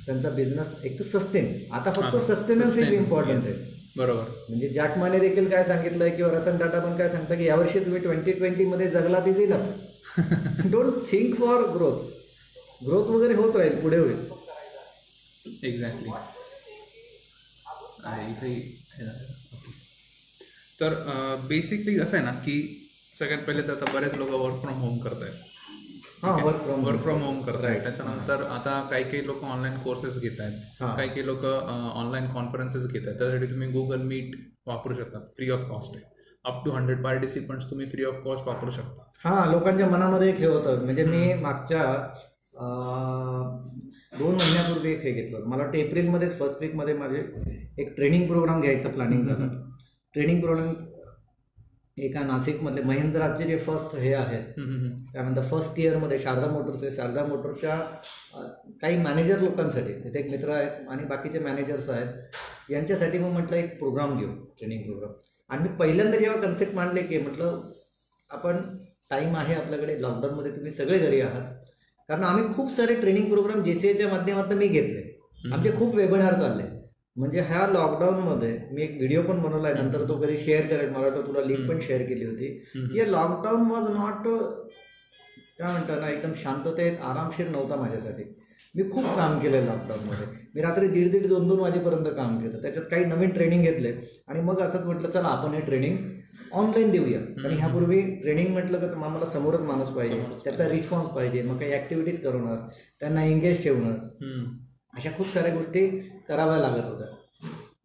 त्यांचा 0.06 0.30
बिझनेस 0.30 0.74
एक 0.84 0.98
तर 0.98 1.18
सस्टेन 1.18 1.72
आता 1.72 1.92
फक्त 1.92 2.16
सस्टेनन्स 2.32 2.78
इज 2.78 2.92
इम्पॉर्टंट. 2.92 3.44
आहे. 3.44 3.73
बरोबर. 3.94 4.22
म्हणजे 4.48 4.68
जॅकमाने 4.68 5.18
देखील 5.18 5.48
काय 5.50 5.64
सांगितलंय 5.64 6.10
किंवा 6.10 6.30
रतन 6.32 6.56
टाटा 6.58 6.78
पण 6.80 6.96
काय 6.98 7.08
सांगतं 7.08 7.36
की 7.38 7.44
यावर्षी 7.44 7.80
तुम्ही 7.80 8.00
ट्वेंटी 8.02 8.32
ट्वेंटीमध्ये 8.32 8.90
जगला 8.90 9.18
is 9.26 9.40
enough 9.40 10.66
don't 10.70 10.94
think 11.10 11.34
for 11.38 11.62
growth 11.74 12.02
growth 12.80 13.10
वगैरे 13.10 13.34
होत 13.34 13.56
राहील 13.56 13.80
पुढे 13.82 13.96
होईल. 13.98 14.16
एक्झॅक्टली 15.64 16.10
तर 20.78 20.94
बेसिकली 21.48 21.98
असं 22.00 22.16
आहे 22.16 22.24
ना 22.26 22.32
की 22.40 22.56
सगळ्यात 23.14 23.42
पहिले 23.44 23.62
तर 23.62 23.72
आता 23.72 23.92
बरेच 23.92 24.14
लोक 24.14 24.30
वर्क 24.30 24.60
फ्रॉम 24.62 24.80
होम 24.80 24.98
करत 24.98 25.22
आहेत 25.22 25.52
work 26.24 26.56
from 26.56 26.84
work 26.86 27.00
from 27.00 27.22
home 27.22 27.40
करतायत. 27.42 27.82
त्याच्यानंतर 27.82 28.42
आता 28.42 28.88
काही 28.90 29.04
काही 29.04 29.26
लोक 29.26 29.44
ऑनलाईन 29.44 29.78
कोर्सेस 29.78 30.20
घेत 30.20 30.40
आहेत. 30.40 30.82
हा. 30.82 30.94
काही 30.96 31.08
काही 31.08 31.26
लोक 31.26 31.44
ऑनलाईन 31.94 32.26
कॉन्फरन्सेस 32.26 32.86
घेत 32.86 33.02
आहेत. 33.06 33.18
त्यासाठी 33.18 33.46
तुम्ही 33.46 33.68
गुगल 33.68 34.02
मीट 34.02 34.30
वापरू 34.66 34.94
शकता. 34.94 35.18
फ्री 35.18 35.50
ऑफ 35.50 35.60
कॉस्ट 35.70 35.92
आहे. 35.96 36.04
अप 36.44 36.64
टू 36.64 36.70
हंड्रेड 36.70 37.04
पार्टिसिपंट्स 37.04 37.70
तुम्ही 37.70 37.86
फ्री 37.86 38.04
ऑफ 38.04 38.14
कॉस्ट 38.24 38.46
वापरू 38.46 38.70
शकता. 38.70 39.02
हा 39.24 39.50
लोकांच्या 39.52 39.88
मनामध्ये 39.88 40.28
एक 40.28 40.36
हे 40.36 40.46
होतं. 40.46 40.84
म्हणजे 40.84 41.04
मी 41.04 41.34
मागच्या 41.34 42.08
दोन 44.18 44.34
महिन्यापूर्वी 44.34 44.92
एक 44.92 45.00
हे 45.02 45.12
घेतलं 45.12 45.36
होतं. 45.36 45.48
मला 45.48 45.62
वाटतं 45.62 45.78
एप्रिलमध्येच 45.78 46.38
फर्स्ट 46.38 46.56
वीकमध्ये 46.60 46.94
माझे 46.94 47.22
एक 47.78 47.94
ट्रेनिंग 47.96 48.26
प्रोग्राम 48.26 48.60
घ्यायचं 48.60 48.92
प्लॅनिंग 48.92 49.24
झालं. 49.24 49.48
ट्रेनिंग 50.14 50.40
प्रोग्राम 50.40 50.72
एका 51.96 52.20
नाशिकमधले 52.20 52.82
महिंद्राचे 52.82 53.44
जे 53.44 53.56
फर्स्ट 53.58 53.94
हे 53.96 54.12
आहेत. 54.14 54.44
काय 55.12 55.22
म्हणतात 55.22 55.44
फर्स्ट 55.50 55.78
इयरमध्ये 55.80 56.18
शारदा 56.18 56.46
मोटर्स 56.46 56.82
आहे 56.82 56.90
शारदा 56.96 57.24
मोटरच्या 57.24 57.76
काही 58.80 58.96
मॅनेजर 59.02 59.40
लोकांसाठी 59.40 59.92
तिथे 60.04 60.18
एक 60.18 60.30
मित्र 60.30 60.50
आहेत 60.50 60.88
आणि 60.90 61.04
बाकीचे 61.04 61.38
मॅनेजर्स 61.38 61.88
आहेत 61.90 62.70
यांच्यासाठी 62.70 63.18
मग 63.18 63.30
म्हटलं 63.32 63.56
एक 63.56 63.78
प्रोग्राम 63.78 64.18
घेऊ 64.18 64.28
ट्रेनिंग 64.58 64.82
प्रोग्राम 64.82 65.12
आणि 65.50 65.62
मी 65.62 65.76
पहिल्यांदा 65.76 66.18
जेव्हा 66.18 66.40
कन्सेप्ट 66.42 66.74
मांडले 66.74 67.02
की 67.02 67.18
म्हटलं 67.18 67.60
आपण 68.30 68.62
टाईम 69.10 69.36
आहे 69.36 69.54
आपल्याकडे 69.54 70.00
लॉकडाऊनमध्ये 70.02 70.52
तुम्ही 70.52 70.70
सगळे 70.72 70.98
घरी 70.98 71.20
आहात. 71.20 71.52
कारण 72.08 72.24
आम्ही 72.24 72.54
खूप 72.54 72.74
सारे 72.76 72.94
ट्रेनिंग 72.94 73.26
प्रोग्राम 73.26 73.62
जे 73.62 73.74
सी 73.74 73.88
एच्या 73.88 74.08
माध्यमातून 74.08 74.58
मी 74.58 74.66
घेतले. 74.68 75.02
आमचे 75.52 75.70
खूप 75.78 75.94
वेबिनार 75.94 76.34
चालले. 76.34 76.62
म्हणजे 77.16 77.40
ह्या 77.40 77.66
लॉकडाऊनमध्ये 77.66 78.58
मी 78.72 78.82
एक 78.82 78.96
व्हिडिओ 78.96 79.22
पण 79.22 79.40
बनवला 79.40 79.68
आहे 79.68 79.82
नंतर 79.82 80.08
तो 80.08 80.14
कधी 80.14 80.36
शेअर 80.36 80.66
करेल 80.66 80.88
मला 80.88 81.06
वाटतं 81.06 81.26
तुला 81.26 81.40
लिंक 81.40 81.68
पण 81.68 81.80
शेअर 81.80 82.02
केली 82.02 82.24
होती. 82.24 82.48
की 82.74 83.12
लॉकडाऊन 83.12 83.70
वॉज 83.70 83.86
नॉट 83.96 84.28
काय 85.58 85.72
म्हणतात 85.72 86.00
ना 86.00 86.08
एकदम 86.10 86.32
शांततेत 86.36 87.00
आरामशीर 87.02 87.48
नव्हता 87.48 87.76
माझ्यासाठी. 87.76 88.22
मी 88.74 88.82
खूप 88.90 89.04
काम 89.04 89.38
केलं 89.38 89.64
लॉकडाऊनमध्ये 89.64 90.26
मी 90.54 90.62
रात्री 90.62 90.88
दीड 90.88 91.10
दीड 91.12 91.26
दोन 91.26 91.48
दोन 91.48 91.60
वाजेपर्यंत 91.60 92.06
काम 92.06 92.38
केलं. 92.38 92.62
त्याच्यात 92.62 92.86
काही 92.90 93.04
नवीन 93.04 93.30
ट्रेनिंग 93.30 93.62
घेतले. 93.62 93.92
आणि 94.28 94.40
मग 94.40 94.60
असंच 94.60 94.84
म्हटलं 94.84 95.10
चला 95.10 95.28
आपण 95.28 95.54
हे 95.54 95.60
ट्रेनिंग 95.60 95.96
ऑनलाईन 96.52 96.90
देऊया. 96.90 97.20
कारण 97.20 97.56
ह्यापूर्वी 97.56 98.00
ट्रेनिंग 98.00 98.52
म्हटलं 98.52 98.78
का 98.78 98.86
तर 98.86 98.92
आम्हाला 98.92 99.24
समोरच 99.24 99.60
माणूस 99.60 99.88
पाहिजे. 99.88 100.22
त्याचा 100.44 100.68
रिस्पॉन्स 100.68 101.08
पाहिजे. 101.08 101.42
मग 101.42 101.58
काही 101.58 101.72
ॲक्टिव्हिटीज 101.72 102.22
करवणार 102.24 102.56
त्यांना 103.00 103.24
एंगेज 103.24 103.62
ठेवणं. 103.62 103.94
हम्म. 104.22 104.44
अशा 104.96 105.10
खूप 105.10 105.32
साऱ्या 105.34 105.54
गोष्टी 105.54 106.10
कराव्या 106.28 106.58
लागत 106.58 106.84
होत्या. 106.84 107.06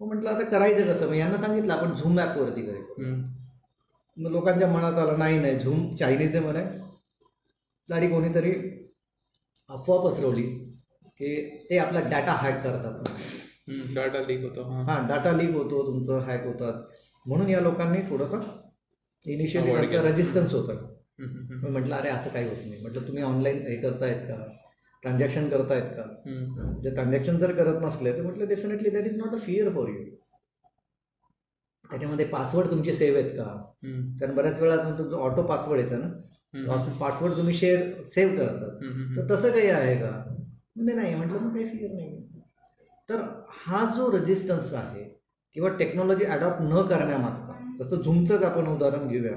मग 0.01 0.07
म्हटलं 0.07 0.29
आता 0.29 0.43
करायचं 0.43 0.93
कसं? 0.93 1.07
मग 1.07 1.15
यांना 1.15 1.37
सांगितलं 1.37 1.73
आपण 1.73 1.95
झूम 1.95 2.19
ॲपवरती 2.19 2.61
हम्म. 2.61 3.21
मग 4.17 4.31
लोकांच्या 4.31 4.67
मनात 4.67 4.93
आलं 4.93 5.19
नाही 5.19 5.39
नाही 5.39 5.59
झूम 5.59 5.95
चायनीज 5.95 6.35
आहे 6.35 6.45
म्हणे. 6.45 6.63
आणि 7.89 8.07
कोणीतरी 8.07 8.51
अफवा 9.69 10.09
पसरवली 10.09 10.43
की 11.19 11.49
ते 11.69 11.77
आपला 11.77 11.99
डाटा 11.99 12.31
हॅक 12.31 12.63
करतात. 12.63 13.09
डाटा 13.95 14.19
लीक 14.19 14.43
होतो 14.43 14.63
हा. 14.63 15.07
डाटा 15.07 15.31
लीक 15.31 15.49
होतो 15.49 15.85
तुमचं 15.87 16.19
हॅक 16.19 16.45
होतात. 16.45 16.73
म्हणून 17.25 17.49
या 17.49 17.59
लोकांनी 17.59 17.99
थोडंसं 18.09 18.39
इनिशियली. 19.25 19.97
रेजिस्टन्स 19.97 20.53
होतं. 20.53 20.95
म्हटलं 21.71 21.95
अरे 21.95 22.09
असं 22.09 22.29
काही 22.29 22.47
होत 22.47 22.57
नाही. 22.67 22.81
म्हटलं 22.81 23.07
तुम्ही 23.07 23.23
ऑनलाईन 23.23 23.57
हे 23.57 23.75
करतायत 23.75 24.15
का? 24.15 24.35
ट्रान्झॅक्शन 25.03 25.49
करतायत 25.49 25.91
का. 25.95 26.03
जर 26.83 26.93
ट्रान्झॅक्शन 26.93 27.37
जर 27.37 27.51
करत 27.55 27.83
नसले 27.85 28.11
तर 28.13 28.21
म्हटलं 28.21 28.47
definitely 28.47 28.89
that 28.89 29.05
is 29.05 29.17
not 29.17 29.35
a 29.35 29.37
fear 29.37 29.73
for 29.75 29.89
you 29.89 30.03
त्याच्यामध्ये 31.89 32.25
पासवर्ड 32.25 32.69
तुमचे 32.71 32.93
सेव्ह 32.93 33.19
आहेत 33.19 33.31
का. 33.31 33.43
कारण 34.19 34.35
बऱ्याच 34.35 34.59
वेळा 34.61 34.75
तुमचं 34.77 35.15
ऑटो 35.17 35.43
पासवर्ड 35.43 35.79
येतं. 35.79 35.99
ना? 35.99 36.07
पासवर्ड 36.99 37.35
तुम्ही 37.37 37.53
शेअर 37.53 38.01
सेव्ह 38.05 38.37
करतात 38.37 39.15
तर 39.17 39.35
तसं 39.35 39.51
काही 39.51 39.69
आहे 39.69 39.95
का? 39.95 40.09
म्हणजे 40.75 40.93
नाही 40.93 41.15
म्हटलं 41.15 41.39
मग 41.39 41.53
काही 41.53 41.65
फिअर 41.67 41.91
नाही. 41.91 42.21
तर 43.09 43.21
हा 43.65 43.85
जो 43.95 44.11
रेजिस्टन्स 44.11 44.73
आहे 44.73 45.03
किंवा 45.55 45.69
टेक्नॉलॉजी 45.77 46.25
अडॉप्ट 46.25 46.61
न 46.61 46.81
करण्यामागचा 46.87 47.53
जसं 47.79 48.01
झुमचंच 48.01 48.43
आपण 48.43 48.67
उदाहरण 48.67 49.07
घेऊया. 49.07 49.35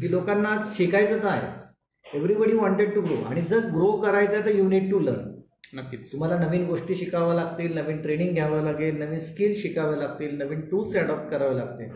की 0.00 0.10
लोकांना 0.10 0.48
आज 0.48 0.76
शिकायचं 0.76 1.22
तर 1.22 1.28
आहे 1.28 1.65
एव्हरीबडी 2.14 2.52
वॉन्टेड 2.52 2.94
टू 2.94 3.00
ग्रो 3.02 3.22
आणि 3.28 3.40
जर 3.40 3.66
ग्रो 3.74 3.90
करायचं 4.00 4.34
आहे 4.36 4.44
तर 4.44 4.54
यू 4.54 4.68
नीड 4.68 4.90
टू 4.90 4.98
लर्न 5.00 5.34
नक्कीच. 5.74 6.10
तुम्हाला 6.12 6.36
नवीन 6.38 6.66
गोष्टी 6.66 6.94
शिकाव्या 6.94 7.34
लागतील 7.34 7.74
नवीन 7.78 8.00
ट्रेनिंग 8.02 8.34
घ्यावं 8.34 8.62
लागेल 8.64 8.98
नवीन 8.98 9.18
स्किल 9.20 9.54
शिकावे 9.62 9.98
लागतील 9.98 10.36
नवीन 10.38 10.60
टूल्स 10.70 10.96
अडॉप्ट 10.96 11.30
करावे 11.30 11.56
लागतील. 11.56 11.88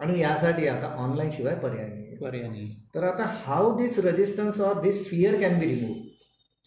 आणि 0.00 0.20
यासाठी 0.20 0.66
आता 0.68 0.86
ऑनलाईन 0.98 1.30
शिवाय 1.30 1.54
पर्याय 1.54 1.86
नाही. 1.88 2.16
पर्याय 2.16 2.48
नाही. 2.48 2.68
तर 2.94 3.04
आता 3.04 3.24
how 3.44 3.76
this 3.78 3.98
resistance 3.98 4.60
or 4.60 4.80
this 4.82 5.04
fear 5.08 5.40
can 5.40 5.58
be 5.60 5.66
remove 5.66 6.00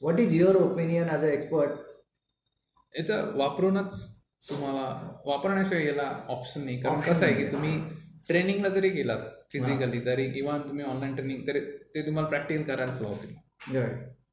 what 0.02 0.20
is 0.20 0.36
your 0.36 0.56
opinion 0.56 1.10
as 1.10 1.24
a 1.24 1.28
expert 1.28 1.72
याचा 2.94 3.16
वापरूनच 3.36 4.04
तुम्हाला 4.50 4.84
वापरण्याशिवाय 5.26 5.86
याला 5.86 6.12
ऑप्शन 6.30 6.64
नाही. 6.66 6.82
कारण 6.82 6.96
Option 6.96 7.14
कसं 7.14 7.26
आहे 7.26 7.36
की. 7.36 7.52
तुम्ही 7.52 7.80
ट्रेनिंगला 8.28 8.70
जरी 8.70 8.90
गेलात 8.90 9.20
फिजिकली 9.60 10.00
तरी 10.06 10.30
किंवा 10.32 10.58
तुम्ही 10.58 10.86
ऑनलाईन 10.86 11.16
ट्रेनिंग 11.16 11.48
तरी 11.48 11.60
ते 11.96 12.06
तुम्हाला 12.06 12.28
प्रॅक्टिकल 12.30 12.64
करायलाच 12.64 13.02
लावतील 13.02 13.74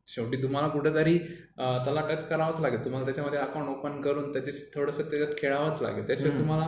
शेवटी 0.08 0.42
तुम्हाला 0.42 0.68
कुठेतरी 0.68 1.18
त्याला 1.58 2.00
टच 2.08 2.26
करावंच 2.28 2.60
लागेल. 2.60 2.84
तुम्हाला 2.84 3.04
त्याच्यामध्ये 3.04 3.38
अकाउंट 3.38 3.68
ओपन 3.68 4.00
करून 4.00 4.32
त्याचे 4.32 4.50
थोडंसं 4.74 5.02
त्याच्यात 5.02 5.34
खेळावंच 5.38 5.82
लागेल. 5.82 6.10
हम्म. 6.26 6.38
तुम्हाला 6.38 6.66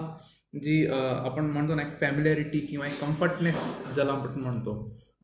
जी 0.55 0.87
आपण 0.87 1.45
म्हणतो 1.45 1.75
ना 1.75 1.83
एक 1.83 1.99
फॅमिलॅरिटी 2.01 2.59
किंवा 2.61 2.87
एक 2.87 3.01
कम्फर्टनेस 3.01 3.65
ज्याला 3.95 4.13
आपण 4.13 4.41
म्हणतो 4.41 4.75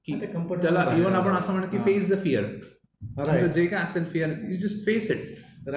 की 0.09 0.13
त्याला 0.21 0.81
इव्हन 0.83 1.03
बाहेर 1.03 1.15
आपण. 1.17 1.33
असं 1.33 1.53
म्हणतो 1.53 1.71
की. 1.71 1.79
फेस 1.79 2.09
द 2.13 2.19
फिअर 2.23 3.47
जे 3.47 3.67
काय 3.67 3.83
असेल 3.85 4.05
fear 4.05 4.31
you 4.49 4.57
just 4.57 4.85
face 4.87 5.11
it. 5.11 5.19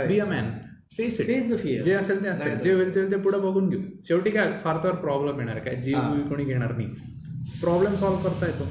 Be 0.08 0.20
a 0.20 0.26
man 0.26 0.49
face 0.97 1.20
it 1.22 1.28
face 1.28 1.51
the 1.51 1.58
fear 1.58 1.82
जे 1.84 1.93
असेल 1.93 2.24
ते 2.24 2.28
असेल. 2.30 2.58
जे 2.60 2.74
होईल 2.74 2.95
ते 3.12 3.18
पुढे 3.18 3.38
बघून 3.39 3.70
घेऊ. 3.70 3.82
शेवटी 4.08 4.32
काय 4.32 4.58
फार 4.64 4.84
तर 4.84 4.95
प्रॉब्लेम 4.95 5.39
येणार 5.39 5.60
काय 5.60 5.76
जीव 5.76 6.28
कोणी 6.30 6.43
घेणार 6.45 6.72
नाही. 6.72 6.88
प्रॉब्लेम 7.62 7.95
सॉल्व्ह 7.95 8.24
करता 8.24 8.45
येतो. 8.45 8.64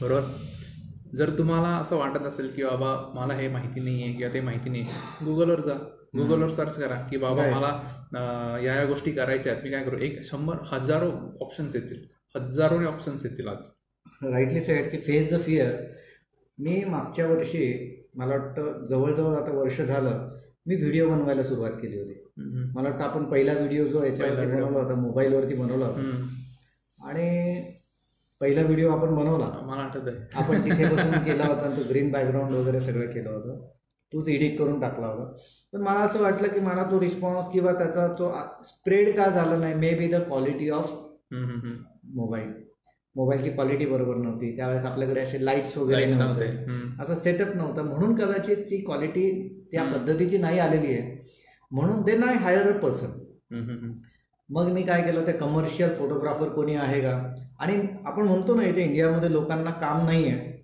बरोबर? 0.00 0.20
जर 1.16 1.30
तुम्हाला 1.38 1.68
असं 1.68 1.96
वाटत 1.96 2.26
असेल 2.26 2.48
की 2.56 2.64
बाबा 2.64 2.94
मला 3.14 3.34
हे 3.34 3.48
माहिती 3.48 3.80
नाही 3.80 4.02
आहे 4.02 4.12
किंवा 4.12 4.32
ते 4.34 4.40
माहिती 4.40 4.70
नाही 4.70 4.82
गुगलवर 5.24 5.60
जा. 5.60 5.74
गुगलवर 6.16 6.48
सर्च 6.48 6.76
करा 6.76 6.94
की 7.10 7.16
बाबा. 7.16 7.42
मला 7.50 8.58
या 8.64 8.74
या 8.74 8.84
गोष्टी 8.84 9.10
करायच्या 9.10 9.52
आहेत. 9.52 9.64
मी 9.64 9.70
काय 9.70 9.84
करू? 9.84 9.96
एक 9.96 10.24
शंभर 10.24 10.54
हजारो 10.72 11.10
ऑप्शन्स 11.40 11.74
येतील. 11.76 12.04
हजारोने 12.36 12.86
ऑप्शन्स 12.86 13.24
येतील 13.24 13.48
आज. 13.48 13.66
राईटली 14.22 14.60
सेड 14.60 14.90
की 14.90 14.98
फेस 14.98 15.32
द 15.32 15.40
फिअर 15.40 15.72
मी 16.58 16.84
मागच्या 16.84 17.26
वर्षी 17.26 17.94
मला 18.14 18.36
वाटतं 18.36 18.86
जवळजवळ 18.86 19.34
आता 19.36 19.52
वर्ष 19.52 19.80
झालं 19.80 20.28
मी 20.66 20.76
व्हिडिओ 20.76 21.08
बनवायला 21.10 21.42
सुरुवात 21.42 21.70
केली 21.70 21.98
होती. 21.98 22.14
मला 22.74 22.88
वाटतं 22.88 23.04
आपण 23.04 23.24
पहिला 23.24 23.52
व्हिडिओ 23.52 23.86
जो 23.86 24.00
video. 24.00 24.34
बनवला 24.36 24.78
होता 24.78 24.94
मोबाईलवरती 24.94 25.54
बनवला 25.54 25.86
होता. 25.86 26.00
आणि 27.00 27.60
पहिला 28.40 28.62
व्हिडिओ 28.62 28.90
आपण 28.90 29.14
बनवला. 29.14 29.44
मला 29.66 29.82
आठवत 29.82 30.08
आहे. 30.08 30.16
आपण 30.34 30.60
तिथे 30.64 30.84
बसून 30.94 31.24
केला 31.24 31.44
होता 31.44 31.66
आणि 31.66 31.76
तो 31.76 31.88
ग्रीन 31.88 32.10
बॅकग्राऊंड 32.12 32.54
वगैरे 32.54 32.80
सगळं 32.80 33.06
केलं 33.06 33.30
होतं. 33.30 33.66
तूच 34.12 34.28
एडिट 34.28 34.58
करून 34.58 34.80
टाकला 34.80 35.06
होता. 35.06 35.32
पण 35.72 35.80
मला 35.80 36.00
असं 36.00 36.20
वाटलं 36.22 36.48
की 36.48 36.60
मला 36.60 36.90
तो 36.90 37.00
रिस्पॉन्स 37.00 37.50
किंवा 37.52 37.72
त्याचा 37.72 38.06
तो 38.08 38.32
स्प्रेड 38.64 39.16
का 39.16 39.28
झाला 39.28 39.56
नाही 39.56 39.74
maybe 39.94 40.08
the 40.08 40.14
quality 40.14 40.70
of. 40.70 40.90
Mobile 42.14 42.52
मोबाईलची 43.16 43.50
क्वालिटी 43.50 43.86
बरोबर 43.86 44.16
नव्हती. 44.16 44.56
त्यावेळेस 44.56 44.84
आपल्याकडे 44.84 45.20
असे 45.20 45.44
लाईट्स 45.44 45.76
वगैरे 45.78 46.00
नव्हते. 46.18 46.44
असा 47.02 47.14
सेटअप 47.14 47.54
नव्हता. 47.56 47.82
म्हणून 47.82 48.14
कदाचित 48.14 48.56
ती 48.56 48.76
क्वालिटी 48.84 49.30
त्या. 49.72 49.84
पद्धतीची 49.84 50.38
नाही 50.38 50.58
आलेली 50.58 50.92
आहे. 50.94 51.16
म्हणून 51.70 52.02
दे 52.02 52.16
नाही 52.16 52.36
हायर 52.38 52.72
अ 52.72 52.78
पर्सन. 52.78 53.06
मग 54.48 54.68
मी 54.72 54.82
काय 54.82 55.02
केलं 55.02 55.26
ते 55.26 55.32
कमर्शियल 55.32 55.94
फोटोग्राफर 55.98 56.48
कोणी 56.48 56.74
आहे 56.76 57.00
का? 57.00 57.10
आणि 57.60 57.74
आपण 58.06 58.26
म्हणतो 58.26 58.54
ना 58.54 58.62
इथे 58.62 58.82
इंडियामध्ये 58.82 59.32
लोकांना 59.32 59.70
काम 59.80 60.04
नाही 60.06 60.28
आहे 60.28 60.56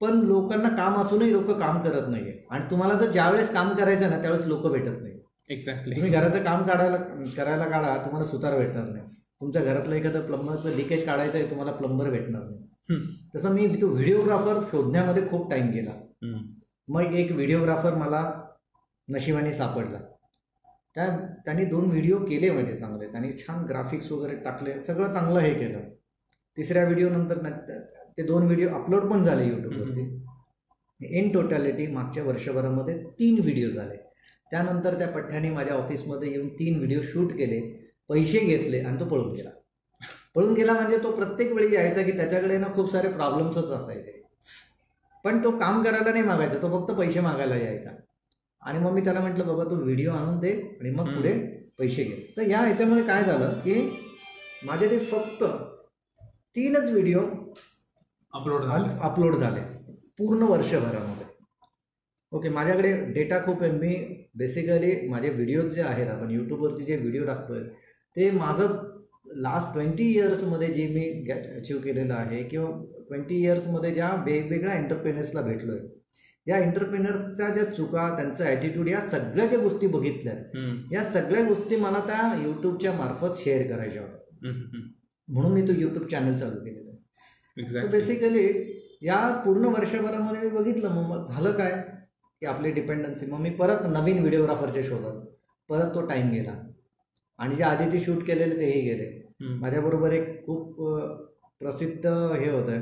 पण 0.00 0.20
लोकांना 0.26 0.68
काम 0.76 1.00
असूनही 1.00 1.32
लोक 1.32 1.50
काम 1.50 1.80
करत 1.82 2.08
नाहीये. 2.08 2.32
आणि 2.50 2.64
तुम्हाला 2.70 2.94
जर 2.94 3.10
ज्यावेळेस 3.12 3.52
काम 3.52 3.72
करायचं 3.74 4.04
आहे 4.04 4.14
ना 4.14 4.20
त्यावेळेस 4.22 4.46
लोक 4.46 4.66
भेटत 4.66 5.02
नाही 5.02 5.18
एक्झॅक्टली 5.50 5.94
तुम्ही 5.94 6.10
घराचं 6.10 6.42
काम 6.44 6.62
काढायला 6.66 6.96
करायला 7.36 7.68
काढा 7.68 7.96
तुम्हाला 8.04 8.24
सुतार 8.24 8.56
भेटणार 8.58 8.84
नाही. 8.84 9.04
तुमच्या 9.40 9.62
घरातलं 9.62 9.94
एखादं 9.94 10.26
प्लंबरचं 10.26 10.76
लिकेज 10.76 11.04
काढायचं 11.06 11.38
आहे 11.38 11.50
तुम्हाला 11.50 11.72
प्लंबर 11.72 12.10
भेटणार 12.10 12.42
नाही. 12.42 12.98
तसं 13.34 13.52
मी 13.52 13.66
तो 13.82 13.86
व्हिडिओग्राफर 13.86 14.60
शोधण्यामध्ये 14.70 15.26
खूप 15.28 15.50
टाईम 15.50 15.70
गेला. 15.70 15.90
मग 16.88 17.14
एक 17.14 17.32
व्हिडिओग्राफर 17.32 17.94
मला 17.94 18.30
नशिबाने 19.08 19.52
सापडला. 19.52 19.98
त्या 20.94 21.18
त्यांनी 21.44 21.64
दोन 21.64 21.84
व्हिडिओ 21.84 22.18
केले 22.18 22.50
म्हणजे 22.50 22.78
चांगले. 22.78 23.06
त्यांनी 23.06 23.32
छान 23.32 23.64
ग्राफिक्स 23.64 24.12
वगैरे 24.12 24.36
टाकले. 24.36 24.84
सगळं 24.84 25.12
चांगलं 25.12 25.38
हे 25.38 25.54
केलं. 25.54 25.80
तिसऱ्या 26.56 26.84
व्हिडिओ 26.84 27.08
नंतर 27.08 27.42
न- 27.42 27.80
ते 28.18 28.22
दोन 28.22 28.42
व्हिडिओ 28.42 28.68
अपलोड 28.68 29.02
पण 29.02 29.22
झाले 29.22 29.44
यूट्यूबवरती 29.44 30.24
इन 31.18 31.32
टोटॅलिटी 31.32 31.86
मागच्या 31.86 32.24
वर्षभरामध्ये 32.24 33.04
तीन 33.04 33.40
व्हिडिओ 33.40 33.68
झाले. 33.68 33.96
त्यानंतर 34.50 34.98
त्या 34.98 35.08
पठ्ठ्याने 35.08 35.50
माझ्या 35.50 35.74
ऑफिसमध्ये 35.74 36.32
येऊन 36.32 36.48
तीन 36.48 36.76
व्हिडिओ 36.76 37.00
शूट 37.02 37.32
केले. 37.32 37.60
पैसे 38.08 38.38
घेतले 38.38 38.80
आणि 38.80 39.00
तो 39.00 39.04
पळून 39.04 39.32
गेला. 39.32 39.50
पळून 40.34 40.54
गेला 40.54 40.72
म्हणजे 40.72 40.98
तो 41.02 41.12
प्रत्येक 41.12 41.52
वेळी 41.52 41.74
यायचा 41.74 42.02
की 42.02 42.12
त्याच्याकडे 42.12 42.58
ना 42.58 42.66
खूप 42.74 42.92
सारे 42.92 43.08
प्रॉब्लेम्सच 43.08 43.70
असायचे. 43.70 44.22
पण 45.24 45.44
तो 45.44 45.50
काम 45.50 45.84
करायला 45.84 46.10
नाही 46.10 46.24
मागायचा. 46.24 46.62
तो 46.62 46.80
फक्त 46.80 46.98
पैसे 46.98 47.20
मागायला 47.20 47.56
यायचा. 47.56 47.90
आणि 48.62 48.78
मग 48.78 48.92
मी 48.92 49.00
त्याला 49.00 49.20
म्हटलं 49.20 49.46
बाबा 49.46 49.64
तू 49.64 49.76
व्हिडिओ 49.76 50.12
आणून 50.12 50.38
दे 50.40 50.52
आणि 50.80 50.90
मग. 50.90 51.14
पुढे 51.14 51.32
पैसे 51.78 52.04
घे. 52.04 52.16
तर 52.36 52.42
या 52.42 52.60
ह्याच्यामुळे 52.60 53.02
काय 53.02 53.24
झालं 53.24 53.58
की 53.64 53.74
माझे 54.62 54.90
ते 54.90 54.98
फक्त 55.06 55.44
तीनच 56.56 56.88
व्हिडिओ 56.90 57.20
अपलोड 58.32 58.64
अपलोड 59.02 59.36
झाले 59.36 59.60
पूर्ण 60.18 60.42
वर्षभरामध्ये. 60.42 61.26
ओके 62.32 62.48
माझ्याकडे 62.48 62.92
डेटा 63.12 63.38
खूप 63.44 63.62
आहे. 63.62 63.72
मी 63.72 63.94
बेसिकली 64.38 65.08
माझे 65.08 65.28
व्हिडिओज 65.30 65.74
जे 65.74 65.82
आहेत 65.82 66.08
आपण 66.08 66.30
यूट्यूबवरती 66.30 66.84
जे 66.84 66.96
व्हिडिओ 66.96 67.24
टाकतोय 67.26 67.62
ते 68.16 68.30
माझं 68.30 68.76
लास्ट 69.36 69.72
ट्वेंटी 69.72 70.04
इयर्समध्ये 70.12 70.72
जे 70.74 70.86
मी 70.88 71.08
गॅट 71.28 71.46
अचीव 71.56 71.78
केलेलं 71.84 72.14
आहे 72.14 72.42
किंवा 72.42 72.70
ट्वेंटी 73.08 73.36
इयर्समध्ये 73.42 73.90
ज्या 73.94 74.10
वेगवेगळ्या 74.26 74.74
एंटरप्रेनर्सला 74.74 75.40
भेटलो 75.40 75.72
आहे 75.72 75.88
या 76.50 76.58
एंटरप्रेनर्सच्या 76.58 77.48
ज्या 77.48 77.64
चुका 77.66 78.08
त्यांचं 78.16 78.44
ॲटिट्यूड 78.44 78.88
या 78.88 79.00
सगळ्या 79.08 79.46
ज्या 79.46 79.58
गोष्टी 79.58 79.86
बघितल्या 79.86 80.32
आहेत, 80.32 80.92
या 80.92 81.04
सगळ्या 81.04 81.42
गोष्टी 81.44 81.76
मला 81.76 82.00
त्या 82.06 82.32
यूट्यूबच्या 82.42 82.92
मार्फत 82.92 83.36
शेअर 83.38 83.66
करायच्या 83.68 84.02
होत्या. 84.02 84.80
म्हणून 85.28 85.52
मी 85.52 85.62
तो 85.68 85.72
यूट्यूब 85.72 86.06
चॅनल 86.08 86.36
चालू 86.36 86.64
केलेलं 86.64 86.88
आहे. 86.90 86.98
एक्झॅक्ट 87.56 87.90
बेसिकली 87.90 88.46
या 89.02 89.18
पूर्ण 89.44 89.64
वर्षभरामध्ये 89.66 90.40
मी 90.40 90.48
बघितलं 90.56 90.88
मग 90.92 91.26
झालं 91.26 91.52
काय? 91.52 91.70
की 92.42 92.46
आपली 92.46 92.70
डिपेंडन्सी 92.72 93.26
मग 93.26 93.40
मी 93.40 93.50
परत 93.50 93.86
नवीन 93.88 94.18
व्हिडिओग्राफरचे 94.18 94.82
शोधत. 94.84 95.26
परत 95.68 95.94
तो 95.94 96.06
टाईम 96.06 96.30
गेला. 96.30 96.52
आणि 97.38 97.54
जे 97.54 97.62
आधीचे 97.62 98.00
शूट 98.00 98.22
केलेले 98.26 98.56
तेही 98.58 98.80
गेले. 98.80 99.08
माझ्याबरोबर 99.60 100.12
एक 100.12 100.44
खूप 100.46 100.80
प्रसिद्ध 101.60 102.06
हे 102.06 102.50
होतं. 102.50 102.80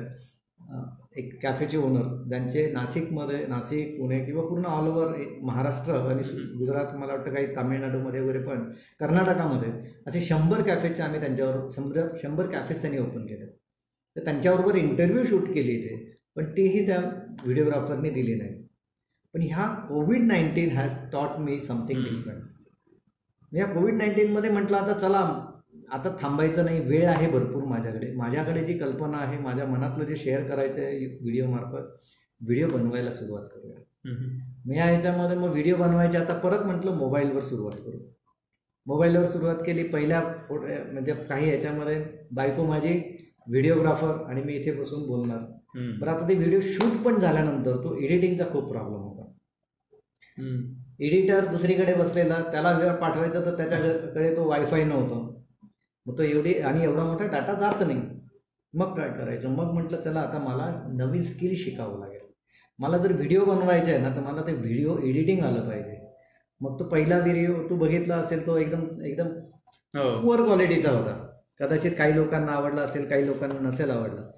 एक 1.16 1.38
कॅफेचे 1.42 1.76
ओनर 1.76 2.02
ज्यांचे 2.28 2.66
नाशिकमध्ये 2.72 3.44
नाशिक 3.46 3.96
पुणे 3.98 4.18
किंवा 4.24 4.42
पूर्ण 4.48 4.64
ऑल 4.66 4.88
ओव्हर 4.88 5.14
महाराष्ट्र 5.42 5.94
आणि 6.00 6.22
गुजरात 6.58 6.94
मला 6.96 7.12
वाटतं 7.12 7.34
काही 7.34 7.46
तामिळनाडूमध्ये 7.56 8.20
वगैरे 8.20 8.42
पण 8.44 8.64
कर्नाटकामध्ये 9.00 9.70
असे 10.06 10.20
शंभर 10.20 10.62
कॅफेचे 10.62 11.02
आम्ही 11.02 11.20
त्यांच्यावर 11.20 11.68
शंभर 11.76 12.08
शंभर 12.22 12.46
कॅफेज 12.46 12.80
त्यांनी 12.80 12.98
ओपन 12.98 13.26
केले. 13.26 13.46
तर 14.16 14.24
त्यांच्याबरोबर 14.24 14.76
इंटरव्ह्यू 14.76 15.24
शूट 15.24 15.48
केली 15.54 15.72
इथे 15.72 15.96
पण 16.36 16.50
तीही 16.56 16.86
त्या 16.86 16.98
व्हिडिओग्राफरने 17.44 18.10
दिली 18.10 18.34
नाही. 18.34 18.54
पण 19.34 19.42
ह्या 19.42 19.66
COVID 19.88 20.22
nineteen 20.26 20.76
has 20.76 20.94
taught 21.12 21.38
me 21.40 21.58
something 21.60 22.04
different 22.04 23.56
या 23.56 23.66
कोविड 23.66 23.94
नाईन्टीनमध्ये 23.94 24.50
म्हटलं 24.50 24.76
आता 24.76 24.98
चला 24.98 25.18
आता 25.92 26.16
थांबायचं 26.20 26.64
नाही 26.64 26.80
वेळ 26.80 27.06
आहे 27.08 27.30
भरपूर 27.30 27.64
माझ्याकडे. 27.64 28.12
माझ्याकडे 28.16 28.64
जी 28.64 28.78
कल्पना 28.78 29.18
आहे 29.18 29.38
माझ्या 29.38 29.66
मनातलं 29.66 30.04
जे 30.04 30.16
शेअर 30.16 30.42
करायचं 30.48 30.80
आहे 30.82 31.06
व्हिडिओमार्फत 31.22 32.06
व्हिडिओ 32.40 32.68
बनवायला 32.68 33.10
सुरुवात 33.10 33.44
करूया. 33.54 33.78
मी 34.66 34.76
या 34.76 34.84
ह्याच्यामध्ये 34.84 35.36
मग 35.36 35.50
व्हिडिओ 35.50 35.76
बनवायचे 35.76 36.18
आता 36.18 36.34
परत 36.38 36.64
म्हटलं 36.66 36.96
मोबाईलवर 36.96 37.40
सुरुवात 37.42 37.78
करू. 37.84 37.98
मोबाईलवर 38.86 39.24
सुरुवात 39.26 39.56
केली 39.66 39.82
पहिल्या 39.88 40.20
फोटो 40.48 40.66
म्हणजे 40.92 41.14
काही 41.28 41.48
ह्याच्यामध्ये 41.48 42.02
बायको 42.32 42.66
माझी 42.66 42.92
व्हिडिओग्राफर 43.48 44.24
आणि 44.30 44.42
मी 44.42 44.54
इथे 44.54 44.72
बसून 44.72 45.06
बोलणार. 45.06 45.38
बरं 46.00 46.10
आता 46.10 46.28
ते 46.28 46.34
व्हिडिओ 46.34 46.60
शूट 46.62 47.02
पण 47.04 47.18
झाल्यानंतर 47.18 47.76
तो 47.84 47.96
एडिटिंगचा 47.96 48.44
खूप 48.52 48.70
प्रॉब्लेम 48.70 49.00
होता. 49.00 49.24
एडिटर 51.00 51.44
दुसरीकडे 51.50 51.94
बसलेला 51.94 52.40
त्याला 52.52 52.72
वेळ 52.78 52.92
पाठवायचा 53.00 53.40
तर 53.40 53.56
त्याच्याकडे 53.56 54.34
तो 54.36 54.48
वायफाय 54.48 54.84
नव्हतं. 54.84 55.34
मग 56.08 56.18
तो 56.18 56.22
एवढी 56.22 56.54
आणि 56.54 56.84
एवढा 56.84 57.04
मोठा 57.04 57.26
डाटा 57.26 57.52
जात 57.52 57.82
नाही. 57.86 58.00
मग 58.74 58.96
काय 58.96 59.10
करायचं? 59.10 59.48
मग 59.48 59.72
म्हटलं 59.72 60.00
चला 60.00 60.20
आता 60.20 60.38
मला 60.38 60.86
नवीन 60.92 61.22
स्किल 61.22 61.54
शिकावं 61.54 62.00
लागेल. 62.00 62.20
मला 62.78 62.98
जर 62.98 63.12
व्हिडिओ 63.12 63.44
बनवायचा 63.44 63.90
आहे 63.90 63.98
ना 63.98 64.16
तर 64.16 64.20
मला 64.20 64.42
ते 64.46 64.52
व्हिडिओ 64.52 64.98
एडिटिंग 64.98 65.44
आलं 65.44 65.68
पाहिजे. 65.68 66.14
मग 66.60 66.78
तो 66.80 66.84
पहिला 66.84 67.18
व्हिडिओ 67.18 67.54
तू 67.70 67.76
बघितला 67.76 68.16
असेल 68.16 68.46
तो 68.46 68.56
एकदम 68.56 69.00
एकदम 69.02 69.26
हो. 69.94 70.20
पुअर 70.20 70.42
क्वालिटीचा 70.42 70.90
होता. 70.90 71.24
कदाचित 71.60 71.92
काही 71.98 72.16
लोकांना 72.16 72.52
आवडला 72.52 72.80
असेल 72.80 73.08
काही 73.08 73.26
लोकांना 73.26 73.68
नसेल 73.68 73.90
आवडला. 73.90 74.30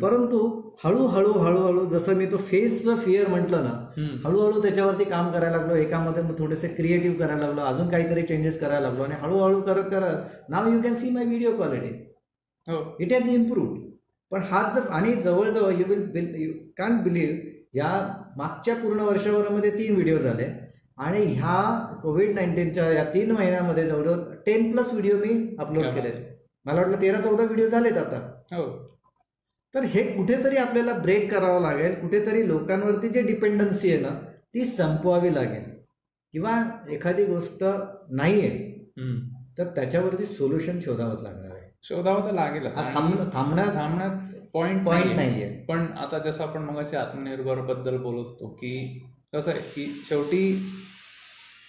परंतु 0.00 0.38
हळूहळू 0.84 1.32
हळूहळू 1.32 1.84
जसं 1.88 2.16
मी 2.16 2.26
तो 2.26 2.36
फेसचं 2.48 2.96
फिअर 2.96 3.28
म्हटलं 3.28 3.62
ना 3.64 3.70
हळूहळू 4.24 4.60
त्याच्यावरती 4.62 5.04
काम 5.04 5.30
करायला 5.32 5.56
लागलो 5.56 5.76
एकामध्ये 5.76 6.22
मग 6.22 6.38
थोडेसे 6.38 6.68
क्रिएटिव्ह 6.68 7.16
करायला 7.18 7.46
लागलो 7.46 7.60
अजून 7.62 7.88
काहीतरी 7.90 8.22
चेंजेस 8.22 8.58
करायला 8.60 8.88
लागलो 8.88 9.04
आणि 9.04 9.14
हळूहळू 9.20 9.60
करत 9.60 9.90
करत 9.90 10.50
now 10.50 10.68
you 10.72 10.80
can 10.82 10.94
see 10.94 11.10
my 11.10 11.24
video 11.24 11.54
quality 11.56 11.88
हो. 12.66 12.82
इट 13.00 13.12
हॅज 13.12 13.28
इम्प्रूव्ड 13.28 13.80
पण 14.32 14.42
हाच 14.50 14.74
जर 14.74 14.90
आणि 14.90 15.14
जवळजवळ 15.22 15.72
you 15.72 15.84
will 15.88 16.04
bill 16.12 16.34
you 16.42 16.52
can 16.78 17.02
believe 17.02 17.78
या 17.78 17.90
मागच्या 18.36 18.74
पूर्ण 18.76 19.00
वर्षभरामध्ये 19.00 19.70
तीन 19.70 19.94
व्हिडिओ 19.94 20.18
झाले. 20.18 20.44
आणि 20.98 21.24
ह्या 21.26 21.98
कोविड 22.02 22.34
नाईन्टीनच्या 22.34 22.92
या 22.92 23.04
तीन 23.04 23.30
महिन्यामध्ये 23.30 23.86
जवळजवळ 23.86 24.18
टेन 24.46 24.70
प्लस 24.72 24.92
व्हिडिओ 24.92 25.16
मी 25.18 25.34
अपलोड 25.58 25.84
केले 25.94 26.12
मला 26.66 26.80
वाटलं 26.80 27.00
तेरा 27.00 27.20
चौदा 27.20 27.44
व्हिडिओ 27.44 27.66
झालेत 27.68 27.96
आता. 27.98 28.18
हो. 28.52 28.64
तर 29.74 29.84
हे 29.84 30.02
कुठेतरी 30.12 30.56
आपल्याला 30.56 30.92
ब्रेक 30.92 31.30
करावं 31.30 31.62
लागेल. 31.62 31.94
कुठेतरी 32.00 32.46
लोकांवरती 32.48 33.08
जे 33.08 33.22
डिपेंडन्सी 33.22 33.92
आहे 33.92 34.00
ना 34.00 34.10
ती 34.54 34.64
संपवावी 34.64 35.34
लागेल. 35.34 35.62
किंवा 36.34 36.62
एखादी 36.90 37.24
गोष्ट 37.24 37.64
नाही 38.10 38.40
आहे 38.40 38.72
तर 39.58 39.64
त्याच्यावरती 39.64 40.26
सोल्युशन 40.26 40.80
शोधावंच 40.80 41.22
लागणार 41.22 41.54
आहे. 41.56 41.70
शोधावं 41.82 42.20
तर 42.24 42.70
थांब 42.94 43.14
थांबण्यात 43.34 43.74
थांबण्यात 43.74 44.10
पॉईंट 44.54 44.84
पॉईंट 44.84 45.14
नाही 45.16 45.42
आहे 45.42 45.64
पण 45.64 45.86
आता 45.96 46.18
जसं 46.18 46.42
आपण 46.44 46.62
मग 46.62 46.94
आत्मनिर्भरबद्दल 46.94 47.96
बोलत 47.96 48.26
होतो 48.26 48.48
की 48.48 49.00
कसं 49.34 49.50
आहे 49.50 49.60
की 49.60 49.84
शेवटी 50.08 50.42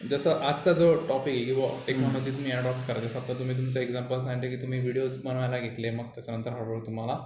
जसं 0.09 0.41
आजचा 0.41 0.71
जो 0.73 0.93
टॉपिक 1.07 1.33
आहे 1.33 1.45
किंवा 1.45 1.67
टेक्नॉलॉजी 1.87 2.31
तुम्ही 2.31 2.51
अडॉप्ट 2.51 2.87
करा 2.87 2.99
जसं 2.99 3.19
आता 3.19 3.33
तुम्ही 3.33 3.57
तुमचं 3.57 3.79
एक्झाम्पल 3.79 4.19
सांगितलं 4.19 4.49
की 4.49 4.61
तुम्ही 4.61 4.79
व्हिडिओज 4.79 5.21
बनवायला 5.23 5.59
घेतले 5.59 5.89
मग 5.89 6.05
त्याच्यानंतर 6.05 6.51
हळूहळू 6.51 6.85
तुम्हाला 6.85 7.17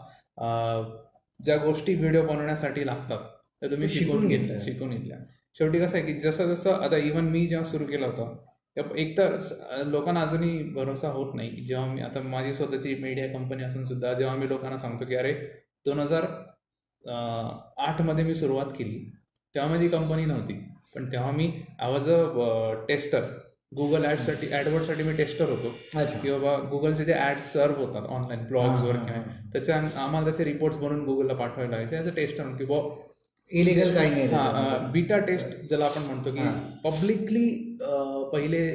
ज्या 1.40 1.58
गोष्टी 1.58 1.94
व्हिडिओ 1.96 2.22
बनवण्यासाठी 2.28 2.86
लागतात 2.86 3.20
त्या 3.62 3.70
तुम्ही 3.72 3.88
शिकून 3.90 4.28
घेतल्या. 4.28 4.58
शिकून 4.62 4.90
घेतल्या. 4.90 5.18
शेवटी 5.58 5.80
कसं 5.80 5.98
आहे 5.98 6.06
की 6.06 6.14
जसं 6.20 6.54
जसं 6.54 6.82
आता 6.84 6.98
इवन 6.98 7.26
मी 7.30 7.46
जेव्हा 7.48 7.70
सुरू 7.70 7.86
केलं 7.86 8.06
होतं 8.06 8.36
तेव्हा 8.78 9.00
एक 9.02 9.18
तर 9.18 9.84
लोकांना 9.86 10.22
अजूनही 10.22 10.62
भरोसा 10.74 11.10
होत 11.10 11.34
नाही. 11.36 11.50
की 11.50 11.66
जेव्हा 11.66 11.86
मी 11.94 12.02
आता 12.02 12.22
माझी 12.22 12.54
स्वतःची 12.54 12.96
मीडिया 13.02 13.28
कंपनी 13.34 13.64
असून 13.64 13.86
सुद्धा 13.86 14.14
जेव्हा 14.14 14.36
मी 14.36 14.48
लोकांना 14.50 14.78
सांगतो 14.78 15.06
की 15.06 15.16
अरे 15.16 15.34
दोन 15.86 16.00
हजार 16.00 16.26
आठमध्ये 17.88 18.26
मी 18.26 18.36
सुरुवात 18.36 18.72
केली. 18.78 19.00
तेव्हा 19.56 19.70
माझी 19.72 19.88
कंपनी 19.90 20.26
नव्हती. 20.26 20.54
पण 20.96 21.12
तेव्हा 21.12 21.32
मी 21.32 21.52
I 21.80 21.92
was 21.92 22.10
a 22.10 22.86
tester 22.88 23.26
Google 23.72 24.06
ॲडसाठी 24.06 24.48
ॲडवर्डसाठी 24.52 25.04
मी 25.04 25.12
टेस्टर 25.18 25.50
होतो 25.50 25.70
की 26.22 26.32
बाबा 26.32 26.56
गुगलचे 26.70 27.04
जे 27.06 27.14
ॲड्स 27.14 27.52
सर्व 27.54 27.74
होतात 27.76 28.08
ऑनलाईन 28.10 28.46
ब्लॉग्सवर 28.48 28.96
किंवा. 28.96 29.22
त्याच्या 29.54 29.76
आम्हाला 30.04 30.26
त्याचे 30.26 30.44
रिपोर्ट्स 30.44 30.78
बनवून 30.78 31.04
गुगलला 31.06 31.34
पाठवायला 31.34 31.72
लागायचे 31.72 31.96
ॲज 31.98 32.08
अ 32.08 32.14
टेस्टर 32.16 32.48
की 32.58 32.66
बा 32.66 32.80
इलिगल 33.52 33.94
काही 33.96 34.10
नाही. 34.10 34.92
बीटा 34.92 35.18
टेस्ट 35.28 35.56
ज्याला 35.68 35.86
आपण 35.86 36.02
म्हणतो 36.06 36.32
की. 36.32 36.48
पब्लिकली 36.84 37.48
पहिले 38.34 38.66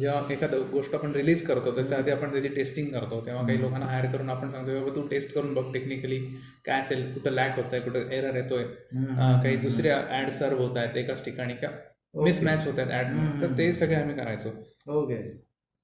जेव्हा 0.00 0.20
एखादं 0.32 0.62
गोष्ट 0.70 0.94
आपण 0.94 1.12
रिलीज 1.14 1.42
करतो 1.46 1.74
त्याच्या 1.74 1.98
आधी 1.98 2.10
आपण 2.10 2.32
त्याची 2.32 2.48
टेस्टिंग 2.54 2.88
करतो 2.90 3.20
तेव्हा 3.26 3.42
काही 3.46 3.60
लोकांना 3.60 3.86
हायर 3.86 4.06
करून 4.12 4.30
आपण 4.30 4.50
सांगतो 4.50 4.78
बाबा 4.78 4.94
तू 4.94 5.06
टेस्ट 5.08 5.34
करून 5.34 5.52
बघ 5.54 5.64
टेक्निकली 5.72 6.18
काय 6.66 6.80
असेल 6.80 7.02
कुठं 7.14 7.32
लॅक 7.32 7.56
होत 7.56 7.72
आहे 7.72 7.80
कुठं 7.82 8.10
एरर 8.12 8.36
येतोय 8.36 8.64
काही 8.94 9.56
दुसऱ्या 9.58 10.00
ऍड 10.20 10.30
सर्व 10.32 10.62
होत 10.62 10.76
आहेत 10.76 10.96
एकाच 10.96 11.24
ठिकाणी 11.24 11.54
का. 11.54 11.68
मिसमॅच 12.14 12.66
होत 12.66 12.78
आहेत 12.78 13.06
हम्म, 13.06 13.30
ऍड 13.36 13.42
तर 13.42 13.58
ते 13.58 13.72
सगळे 13.72 13.94
आम्ही 13.94 14.16
करायचो. 14.16 14.48
ओके 14.92 15.16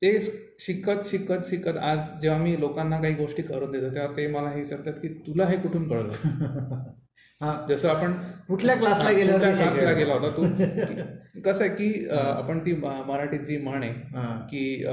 ते 0.03 0.19
शिकत 0.61 1.07
शिकत 1.07 1.47
शिकत 1.47 1.77
आज 1.77 2.21
जेव्हा 2.23 2.39
मी 2.41 2.61
लोकांना 2.61 3.01
काही 3.01 3.15
गोष्टी 3.15 3.43
करून 3.43 3.73
देतो 3.73 3.95
तेव्हा 3.95 4.17
ते 4.17 4.27
मला 4.27 4.51
हे 4.51 4.61
विचारतात 4.61 4.93
की 4.93 5.09
तुला 5.27 5.45
हे 5.45 5.57
कुठून 5.57 5.89
कळलं? 5.89 6.13
हा. 7.41 7.67
जसं 7.69 7.89
आपण 7.89 8.13
कुठल्या 8.49 8.77
क्लासला 8.77 9.11
ते 9.11 9.25
क्लासला? 9.39 9.93
गेला 9.93 10.15
होता 10.15 10.31
तू. 10.37 10.45
कसं 11.45 11.65
आहे 11.65 11.75
की 11.75 12.09
आपण 12.11 12.59
ती 12.59 12.73
मराठीत 13.07 13.41
जी 13.41 13.57
म्हण 13.59 13.83
आहे 13.83 13.93
की 14.51 14.85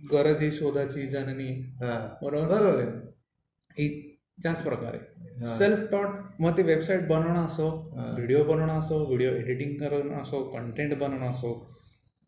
गरज 0.00 0.42
ही 0.42 0.50
शोधाची 0.50 1.06
जननी. 1.06 1.52
बरोबर? 2.22 2.46
बरोबर 2.48 2.84
ही 3.76 3.88
त्याच 4.42 4.62
प्रकारे. 4.62 4.98
सेल्फ 5.58 5.90
टॉट 5.92 6.08
मग 6.40 6.56
ते 6.56 6.62
वेबसाईट 6.62 7.06
बनवणं 7.08 7.44
असो. 7.46 7.68
व्हिडिओ 8.14 8.44
बनवणं 8.44 8.78
असो 8.78 9.04
व्हिडिओ 9.04 9.30
एडिटिंग 9.30 9.74
करणं 9.74 10.22
असो 10.22 10.42
कंटेंट 10.42 10.98
बनवणं 10.98 11.30
असो 11.30 11.70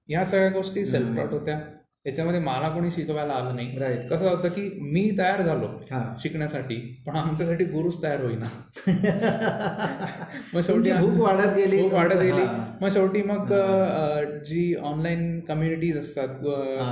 या 0.09 0.25
सगळ्या 0.25 0.51
गोष्टी 0.51 0.85
सेल्फ 0.85 1.17
टॉट 1.17 1.33
होत्या. 1.33 1.59
याच्यामध्ये 2.07 2.41
मला 2.41 2.69
कोणी 2.69 2.91
शिकवायला 2.91 3.33
आलं 3.33 3.55
नाही. 3.55 3.79
राईट 3.79 4.09
कसं 4.11 4.29
होतं 4.31 4.49
की 4.49 4.69
मी 4.93 5.11
तयार 5.19 5.43
झालो 5.43 5.67
शिकण्यासाठी 6.23 6.75
पण 7.07 7.17
आमच्यासाठी 7.17 7.65
गुरुच 7.65 8.03
तयार 8.03 8.21
होईना. 8.21 8.47
मग 10.55 10.61
शेवटी 10.61 10.91
वाढत 11.21 11.57
गेली. 11.57 11.89
वाढत 11.89 12.17
गेली. 12.17 12.45
मग 12.81 12.89
शेवटी 12.89 13.23
मग 13.23 13.53
जी 14.47 14.75
ऑनलाईन 14.75 15.41
कम्युनिटीज 15.41 15.99
असतात. 15.99 16.29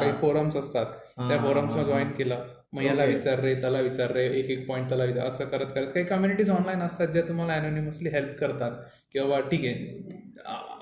काही 0.00 0.12
फोरम्स 0.20 0.56
असतात 0.56 0.86
त्या 1.18 1.38
फोरम्सला 1.38 1.82
जॉईन 1.82 2.08
केलं. 2.08 2.44
मग 2.74 2.82
याला. 2.82 3.04
विचार 3.04 3.40
रे 3.40 3.54
त्याला 3.54 3.80
विचार 3.80 4.10
रे 4.10 4.24
एक 4.26 4.50
एक 4.50 4.66
पॉईंट 4.68 4.88
त्याला 4.88 5.04
विचार 5.04 5.26
असं 5.26 5.44
करत 5.44 5.66
करत. 5.74 5.86
काही 5.86 6.04
कम्युनिटीज 6.06 6.50
ऑनलाईन 6.50 6.78
असतात 6.78 7.08
ज्या 7.08 7.22
तुम्हाला 7.22 7.52
अनोनिमसली 7.52 8.08
हेल्प 8.08 8.38
करतात. 8.38 8.70
किंवा 9.12 9.40
ठीक 9.40 9.60
आहे 9.64 9.98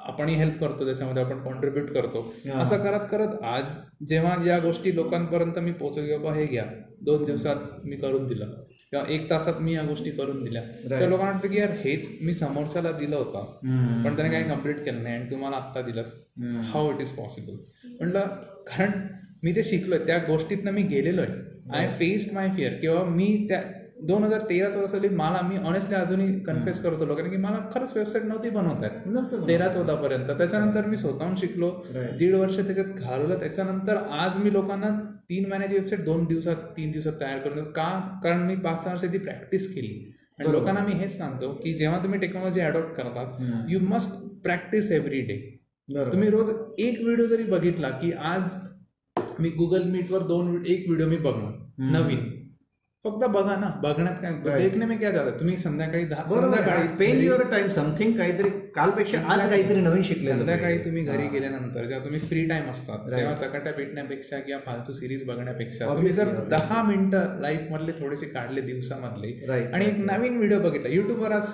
आपणही 0.07 0.34
हेल्प 0.34 0.61
करतो 0.61 0.84
त्याच्यामध्ये 0.84 1.22
आपण 1.22 1.43
कॉन्ट्रीब्युट 1.43 1.90
करतो. 1.90 2.34
असं 2.55 2.76
करत 2.76 3.01
करत 3.11 3.43
आज 3.43 3.64
जेव्हा 4.09 4.36
या 4.47 4.59
गोष्टी 4.59 4.95
लोकांपर्यंत 4.95 5.59
मी 5.59 5.72
पोहोचलो 5.72 6.05
की 6.05 6.16
बाबा 6.16 6.34
हे 6.34 6.47
घ्या. 6.47 6.64
दोन 7.01 7.24
दिवसात 7.24 7.57
मी 7.84 7.97
करून 7.97 8.26
दिलं. 8.26 8.47
किंवा 8.90 9.12
एक 9.12 9.30
तासात 9.30 9.55
मी 9.61 9.74
या 9.74 9.82
गोष्टी 9.82 10.11
करून 10.11 10.45
दिल्या. 10.45 10.62
तर. 10.62 11.09
लोकांना 11.09 11.32
वाटतं 11.32 11.49
की 11.49 11.59
यार 11.59 11.70
हेच 11.70 12.11
मी 12.22 12.32
समोरच्याला 12.34 12.93
दिलं 12.93 13.16
होतं. 13.16 13.45
पण 14.05 14.16
त्याने 14.16 14.30
काही 14.30 14.45
कंप्लीट 14.45 14.84
केलं 14.84 15.03
नाही 15.03 15.14
आणि 15.14 15.30
तुम्हाला 15.30 15.57
आत्ता 15.57 15.82
दिलंस. 15.82 16.12
हम्म. 16.38 16.61
हाऊ 16.61 16.95
इट 16.95 17.01
इज 17.01 17.09
पॉसिबल 17.09 17.55
म्हटलं 18.01 18.20
कारण 18.66 18.90
मी 19.43 19.53
ते 19.57 19.62
शिकलोय 19.62 19.99
त्या 19.99 20.18
गोष्टीतनं 20.18 20.70
मी 20.70 20.82
गेलेलो 20.82 21.22
आहे 21.22 21.52
आय 21.71 21.89
फेस्ड 21.89 22.35
माय 22.35 22.49
फिअर 22.57 22.73
किंवा 22.73 23.05
मी 23.05 23.47
त्या 23.49 23.63
दोन 24.03 24.25
हजार 24.25 24.41
तेरा 24.41 24.71
चौदा 24.71 24.87
साली 24.87 25.09
मला 25.09 25.41
मी 25.43 25.57
ऑनेस्टली 25.57 25.95
अजूनही 25.97 26.41
कन्फ्युज 26.41 26.79
करतो 26.79 27.07
लोकांना 27.07 27.31
की 27.31 27.37
मला 27.37 27.71
खरंच 27.75 27.97
वेबसाईट 27.97 28.25
नव्हती 28.25 28.51
बनवता 28.51 28.89
बनवता 29.07 29.49
तेरा 29.49 29.69
चौदा 29.69 29.95
पर्यंत. 29.95 30.31
त्याच्यानंतर 30.31 30.87
मी 30.87 30.97
स्वतःहून 30.97 31.37
शिकलो. 31.37 31.87
दीड 31.95 32.35
वर्ष 32.35 32.57
त्याच्यात 32.57 32.87
घालवलं. 32.87 33.39
त्याच्यानंतर 33.39 33.97
आज 33.97 34.39
मी 34.39 34.53
लोकांना 34.53 34.89
तीन 35.31 35.49
महिन्याची 35.49 35.75
वेबसाईट 35.75 36.05
दोन 36.05 36.25
दिवसात 36.25 36.57
तीन 36.57 36.91
दिवसात 36.91 37.13
तयार 37.21 37.39
करून. 37.39 37.65
का? 37.65 38.21
कारण 38.25 38.39
मी 38.39 38.57
पाच 38.57 38.85
सहा 38.85 38.95
वर्ष 38.95 39.13
ती 39.13 39.19
प्रॅक्टिस 39.19 39.75
केली. 39.75 40.13
आणि. 40.39 40.53
लोकांना 40.53 40.81
मी 40.81 40.93
हेच 40.93 41.19
सांगतो 41.19 41.53
की 41.55 41.75
जेव्हा 41.75 42.03
तुम्ही 42.03 42.21
टेक्नॉलॉजी 42.21 42.61
अडॉप्ट 42.61 42.89
करतात. 42.89 43.41
You 43.69 43.81
must 43.81 44.11
practice 44.43 44.93
every 44.93 45.21
day. 45.21 45.59
तुम्ही 45.89 46.31
रोज 46.31 46.51
एक 46.79 47.01
व्हिडिओ 47.03 47.27
जरी 47.27 47.43
बघितला 47.43 47.89
की 47.89 48.13
आज 48.13 48.43
मी 49.41 49.49
गुगल 49.51 49.83
मीटवर 49.91 50.22
दोन 50.26 50.62
एक 50.66 50.85
व्हिडिओ 50.89 51.07
मी 51.07 51.16
बघणार. 51.18 51.53
नवीन 51.93 52.30
फक्त 53.05 53.24
बघा 53.26 53.55
ना 53.57 53.68
बघण्यात 53.83 54.16
काय. 54.22 54.59
देखणे 54.59 54.87
मी 54.87 54.97
काय 54.97 55.12
जातं 55.12 55.39
तुम्ही 55.39 55.57
संध्याकाळी 55.57 56.05
दहा 56.05 56.22
संध्याकाळी 56.30 56.87
स्पेंड 56.89 57.22
युअर 57.22 57.43
टाइम 57.51 57.68
समथिंग 57.70 58.12
काहीतरी 58.18 58.51
कालपेक्षा 58.74 59.20
आज. 59.26 59.41
काहीतरी 59.51 59.80
नवीन 59.80 60.03
शिकलेलं 60.03 60.39
संध्याकाळी. 60.39 60.78
तुम्ही 60.78 61.03
घरी. 61.05 61.26
गेल्यानंतर 61.28 61.85
जेव्हा 61.85 62.05
तुम्ही 62.05 62.20
फ्री 62.20 62.45
टाइम 62.49 62.70
असतात. 62.70 63.11
तेव्हा 63.11 63.35
चकाट्या 63.39 63.72
पेटण्यापेक्षा 63.72 64.39
किंवा 64.39 64.61
फालतू 64.66 64.93
सिरीज 64.93 65.26
बघण्यापेक्षा 65.28 65.87
तुम्ही 65.87 66.12
जर. 66.12 66.33
दहा 66.51 66.83
मिनिटं 66.83 67.41
लाईफ 67.41 67.72
मधले 67.72 67.93
थोडेसे 67.93 68.26
काढले 68.26 68.61
दिवसामधले. 68.61 69.35
आणि 69.72 69.87
एक 69.87 69.99
नवीन 70.11 70.37
व्हिडिओ 70.37 70.59
बघितला 70.61 70.89
युट्यूबवर 70.89 71.33
आज 71.33 71.53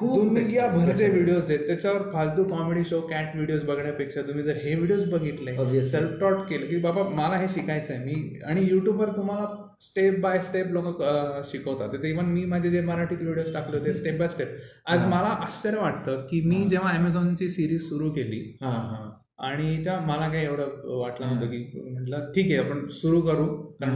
खूप 0.00 0.32
दुनियाभरचे 0.34 1.08
व्हिडिओज 1.08 1.50
आहेत. 1.50 1.66
त्याच्यावर 1.66 2.02
फालतू 2.12 2.44
कॉमेडी 2.50 2.84
शो 2.88 3.00
कॅट 3.08 3.34
व्हिडिओज 3.34 3.64
बघण्यापेक्षा 3.66 4.22
तुम्ही 4.28 4.42
जर 4.42 4.56
हे 4.64 4.74
व्हिडिओज 4.74 5.08
बघितले. 5.10 5.82
सेल्फ 5.84 6.20
टॉट 6.20 6.38
केलं 6.48 6.66
की 6.66 6.76
बाबा 6.80 7.02
मला 7.10 7.36
हे 7.36 7.48
शिकायचं 7.48 7.94
आहे 7.94 8.04
मी 8.04 8.40
आणि 8.46 8.66
युट्यूबवर 8.70 9.08
तुम्हाला 9.16 9.46
स्टेप 9.82 10.18
बाय 10.20 10.40
स्टेप 10.40 10.66
लोक 10.72 11.02
शिकवतात. 11.50 12.04
इवन 12.04 12.24
मी 12.26 12.44
माझे 12.44 12.70
जे 12.70 12.80
मराठीत 12.80 13.18
व्हिडिओज 13.20 13.52
टाकले 13.54 13.78
होते 13.78 13.92
स्टेप 13.94 14.18
बाय 14.18 14.28
स्टेप 14.28 14.56
आज 14.86 15.04
मला 15.06 15.36
आश्चर्य 15.40 15.78
वाटतं 15.78 16.26
की 16.30 16.40
मी 16.46 16.64
जेव्हा 16.70 16.90
अमेझॉनची 16.92 17.48
सिरीज 17.48 17.88
सुरू 17.88 18.10
केली 18.10 18.40
आणि 19.40 19.82
त्या 19.84 19.98
मला 20.00 20.28
काही 20.28 20.44
एवढं 20.44 20.96
वाटलं 20.98 21.26
नव्हतं 21.26 21.46
की 21.46 21.80
म्हटलं 21.84 22.24
ठीक 22.26 22.46
आहे 22.46 22.56
आपण 22.58 22.86
सुरू 22.92 23.20
करू. 23.20 23.46
कारण 23.80 23.94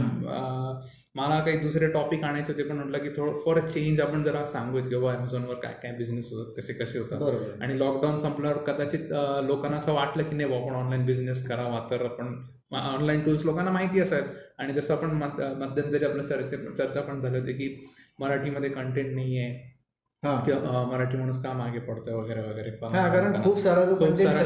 मला 1.15 1.39
काही 1.39 1.57
दुसरे 1.57 1.87
टॉपिक 1.87 2.23
आणायचे 2.23 2.51
होते 2.53 2.63
पण 2.63 2.75
म्हटलं 2.75 2.97
की 2.97 3.09
थोडं 3.17 3.37
फॉर 3.39 3.57
अ 3.59 3.65
चेंज 3.67 3.99
आपण 4.01 4.23
जरा 4.23 4.43
सांगूयात 4.45 4.87
की 4.89 4.95
बाबा 4.95 5.13
अमेझॉनवर 5.13 5.55
काय 5.55 5.73
काय 5.83 5.91
बिझनेस 5.97 6.31
होतात 6.31 6.53
कसे 6.57 6.73
कसे 6.73 6.99
होतात. 6.99 7.61
आणि 7.61 7.77
लॉकडाऊन 7.79 8.17
संपल्यावर 8.17 8.57
कदाचित 8.63 9.11
लोकांना 9.47 9.77
असं 9.77 9.93
वाटलं 9.93 10.23
की 10.23 10.35
नाही 10.35 10.49
बुवा, 10.49 10.61
आपण 10.61 10.75
ऑनलाईन 10.75 11.05
बिझनेस 11.05 11.47
करावा 11.47 11.87
तर 11.91 12.05
आपण 12.05 12.35
ऑनलाईन 12.75 13.21
टूल्स 13.21 13.45
लोकांना 13.45 13.71
माहिती 13.71 13.99
असायत 13.99 14.23
आणि 14.57 14.73
जसं 14.73 14.93
आपण 14.93 15.11
मध- 15.11 15.41
मध्यंतरी 15.57 16.05
आपल्या 16.05 16.25
चर्चे 16.27 16.57
चर्चा 16.77 17.01
पण 17.01 17.19
झाली 17.19 17.39
होती 17.39 17.53
की 17.53 17.75
मराठीमध्ये 18.19 18.69
कंटेंट 18.69 19.15
नाही 19.15 19.37
आहे 19.39 19.74
किंवा 20.23 20.83
मराठी 20.91 21.17
माणूस 21.17 21.41
का 21.43 21.51
मागे 21.53 21.79
पडतोय 21.87 22.13
वगैरे 22.13 22.41
वगैरे 22.41 22.69
हा 22.93 23.07
कारण 23.13 23.41
खूप 23.43 23.59
सारा 23.63 23.83
जो 23.85 24.05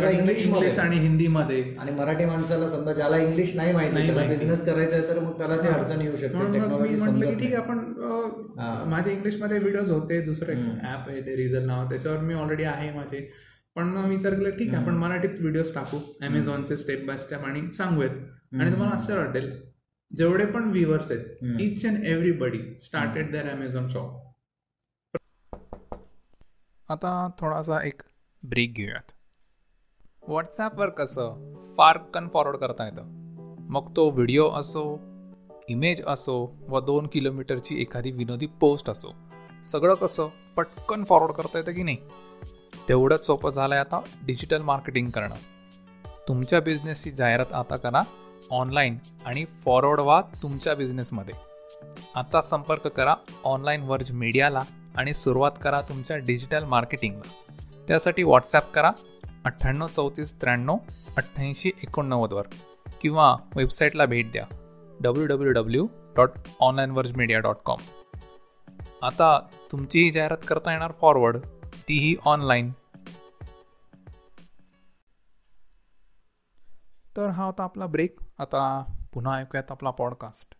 इंग्लिश 0.10 0.46
इंग्लिश 0.46 0.80
आणि 0.80 0.98
हिंदीमध्ये. 1.00 1.64
आणि 1.80 1.92
मराठी 1.92 2.26
माणसाला 2.26 2.70
समजा 2.70 2.94
ज्याला 2.94 3.18
इंग्लिश 3.18 3.56
नाही 3.56 3.74
माहिती. 3.74 4.28
बिझनेस 4.30 4.66
करायचा 4.66 4.96
आहे 4.96 5.08
तर 5.08 5.20
मग 5.20 5.38
त्याला 5.38 5.58
ते 5.64 5.68
अडचण 5.68 6.02
येऊ 6.02 6.16
शकते 6.18 7.36
ठीक 7.36 7.54
आहे. 7.54 7.56
आपण 7.56 7.80
माझे 8.90 9.12
इंग्लिशमध्ये 9.12 9.60
व्हिडिओज 9.60 9.92
होते 9.92 10.22
दुसरं. 10.26 10.64
ऍप 10.94 11.10
आहे 11.10 11.22
ते 11.26 11.36
रिझल 11.36 11.66
नाव 11.66 11.90
त्याच्यावर 11.90 12.20
मी 12.20 12.34
ऑलरेडी 12.34 12.64
आहे 12.64 12.92
माझे. 12.96 13.30
पण 13.76 13.88
मग 13.88 14.08
विचार 14.10 14.34
केला 14.34 14.50
ठीक 14.50 14.74
आहे 14.74 14.84
आपण 14.84 14.96
मराठीत 14.98 15.40
व्हिडिओज 15.40 15.74
टाकू. 15.74 15.98
अमेझॉनचे 16.26 16.78
स्टेप 16.78 17.06
बाय 17.08 17.18
स्टेप 17.18 17.46
आणि 17.46 17.62
सांगूयात. 17.74 18.16
आणि 18.54 18.72
तुम्हाला 18.72 18.96
आश्चर्य 18.96 19.20
वाटेल 19.20 19.52
जेवढे 20.12 20.46
पण 20.46 20.70
व्ह्युअर्स 20.72 21.12
आहेत. 21.12 21.26
Each 21.62 21.86
and 21.86 22.06
everybody 22.06 22.60
started 22.86 23.32
there 23.32 23.50
Amazon 23.50 23.88
shop 23.90 24.28
आता 26.90 27.30
थोडासा 27.40 27.80
एक 27.86 28.02
ब्रेक 28.44 28.74
घेऊयात. 28.74 29.12
व्हॉट्सॲपवर 30.28 30.90
कसं 30.90 31.54
फार 31.78 31.98
कन 32.14 32.28
फॉरवर्ड 32.28 32.58
करता 32.58 32.86
येतं? 32.86 33.04
मग 33.70 33.96
तो 33.96 34.10
व्हिडिओ 34.10 34.50
असो 34.50 35.00
इमेज 35.70 36.02
असो 36.08 36.56
व 36.70 36.80
दोन 36.80 37.08
किलोमीटरची 37.08 37.82
एखादी 37.82 38.12
विनोदी 38.12 38.46
पोस्ट 38.46 38.90
असो 38.90 39.14
सगळं 39.66 39.96
कसं 39.96 40.28
पटकन 40.56 41.04
फॉरवर्ड 41.04 41.32
करता 41.32 41.58
येतं 41.58 41.74
की 41.74 41.84
नाही? 41.84 41.98
तेवढंच 42.90 43.26
सोपं 43.26 43.50
झालं 43.50 43.76
आहे 43.76 43.84
आता 43.84 44.02
डिजिटल 44.26 44.62
मार्केटिंग 44.62 45.10
करणं. 45.10 45.36
तुमच्या 46.28 46.62
बिझनेसची 46.62 47.12
जाहिरात 47.12 47.54
आता 47.54 47.78
करा 47.78 48.02
ऑनलाईन 48.52 48.98
आणि 49.26 49.46
फॉरवर्ड 49.46 50.00
व्हा 50.00 50.22
तुमच्या 50.44 50.76
बिझनेसमध्ये 50.76 51.36
आता 52.16 52.42
संपर्क 52.42 52.88
करा 52.88 53.16
ऑनलाईन 53.44 53.82
वर्ज 53.82 54.12
मीडियाला 54.12 54.62
आणि 54.96 55.14
सुरुवात 55.14 55.52
करा 55.62 55.82
तुमच्या 55.82 56.18
डिजिटल 56.18 56.64
मार्केटिंगला. 56.64 57.54
त्यासाठी 57.88 58.24
व्हॉट्सॲप 58.24 58.72
करा 58.72 58.92
अठ्ठ्याण्णव 59.46 59.88
चौतीस 59.88 60.42
त्र्याण्णव 60.42 60.78
अठ्ठ्याऐंशी 61.18 61.72
एकोणनव्वदवर 61.84 62.48
किंवा 63.02 63.36
वेबसाईटला 63.56 64.06
भेट 64.06 64.32
द्या 64.32 64.46
W 65.02 65.26
W 65.26 65.52
W 65.52 65.88
dot 66.16 66.30
online 66.60 66.92
verge 66.92 67.12
media 67.16 67.40
dot 67.40 67.58
com 67.66 67.80
आता 69.02 69.40
तुमचीही 69.72 70.12
जाहिरात 70.12 70.38
करता 70.48 70.72
येणार 70.72 70.92
फॉरवर्ड 71.02 71.38
तीही 71.88 72.16
ऑनलाईन 72.26 72.72
तर 77.18 77.30
हा 77.30 77.46
होता 77.46 77.64
आपला 77.64 77.86
ब्रेक 77.86 78.20
आता 78.40 78.84
पुन्हा 79.14 79.40
ऐकूयात 79.40 79.72
आपला 79.72 79.90
पॉडकास्ट 79.90 80.59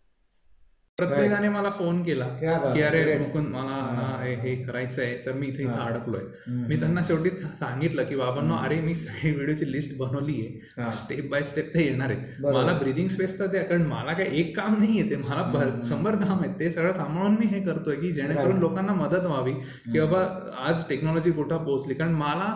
प्रत्येकाने 1.06 1.48
मला 1.48 1.70
फोन 1.70 2.02
केला 2.02 2.24
की 2.24 2.46
आहे, 2.46 2.82
अरे. 2.82 3.18
मुकुंद 3.18 3.46
मला 3.48 4.16
हे 4.42 4.54
करायचं 4.56 5.02
आहे 5.02 5.16
तर 5.26 5.32
मी 5.32 5.46
इथे 5.46 5.62
इथं. 5.62 5.72
अडकलोय. 5.72 6.20
मी 6.48 6.76
त्यांना 6.76 7.00
शेवटी 7.06 7.30
सांगितलं 7.30 8.04
की 8.04 8.16
बाबांनो 8.16 8.54
अरे 8.54 8.80
मी 8.80 8.94
सगळी 8.94 9.30
व्हिडिओची 9.30 9.72
लिस्ट 9.72 9.96
बनवली. 9.98 10.40
आहे 10.40 10.90
स्टेप 10.92 11.30
बाय 11.30 11.42
स्टेप 11.42 11.74
ते 11.74 11.84
येणार 11.84 12.10
आहेत 12.10 12.42
बरोबर. 12.42 12.62
मला 12.62 12.72
ब्रिदिंग 12.72 13.08
स्पेस 13.08 13.38
तर 13.38 13.46
द्या 13.46 13.62
कारण 13.62 13.82
मला 13.82 14.12
काय 14.12 14.26
एक 14.32 14.56
काम 14.60 14.78
नाही 14.78 15.00
आहे 15.00 15.10
ते 15.10 15.16
मला 15.16 15.42
भर- 15.54 15.88
शंभर 15.88 16.16
काम 16.16 16.40
आहेत 16.40 16.58
ते 16.58 16.70
सगळं 16.72 16.92
सांभाळून 16.92 17.32
मी 17.32 17.46
हे 17.46 17.60
करतोय 17.60 17.96
की 17.96 18.12
जेणेकरून. 18.12 18.58
लोकांना 18.58 18.92
मदत 18.92 19.26
व्हावी 19.26 19.52
की 19.92 20.00
बाबा 20.00 20.24
आज 20.66 20.82
टेक्नॉलॉजी 20.88 21.30
कुठं 21.32 21.64
पोहोचली 21.64 21.94
कारण 21.94 22.12
मला 22.12 22.54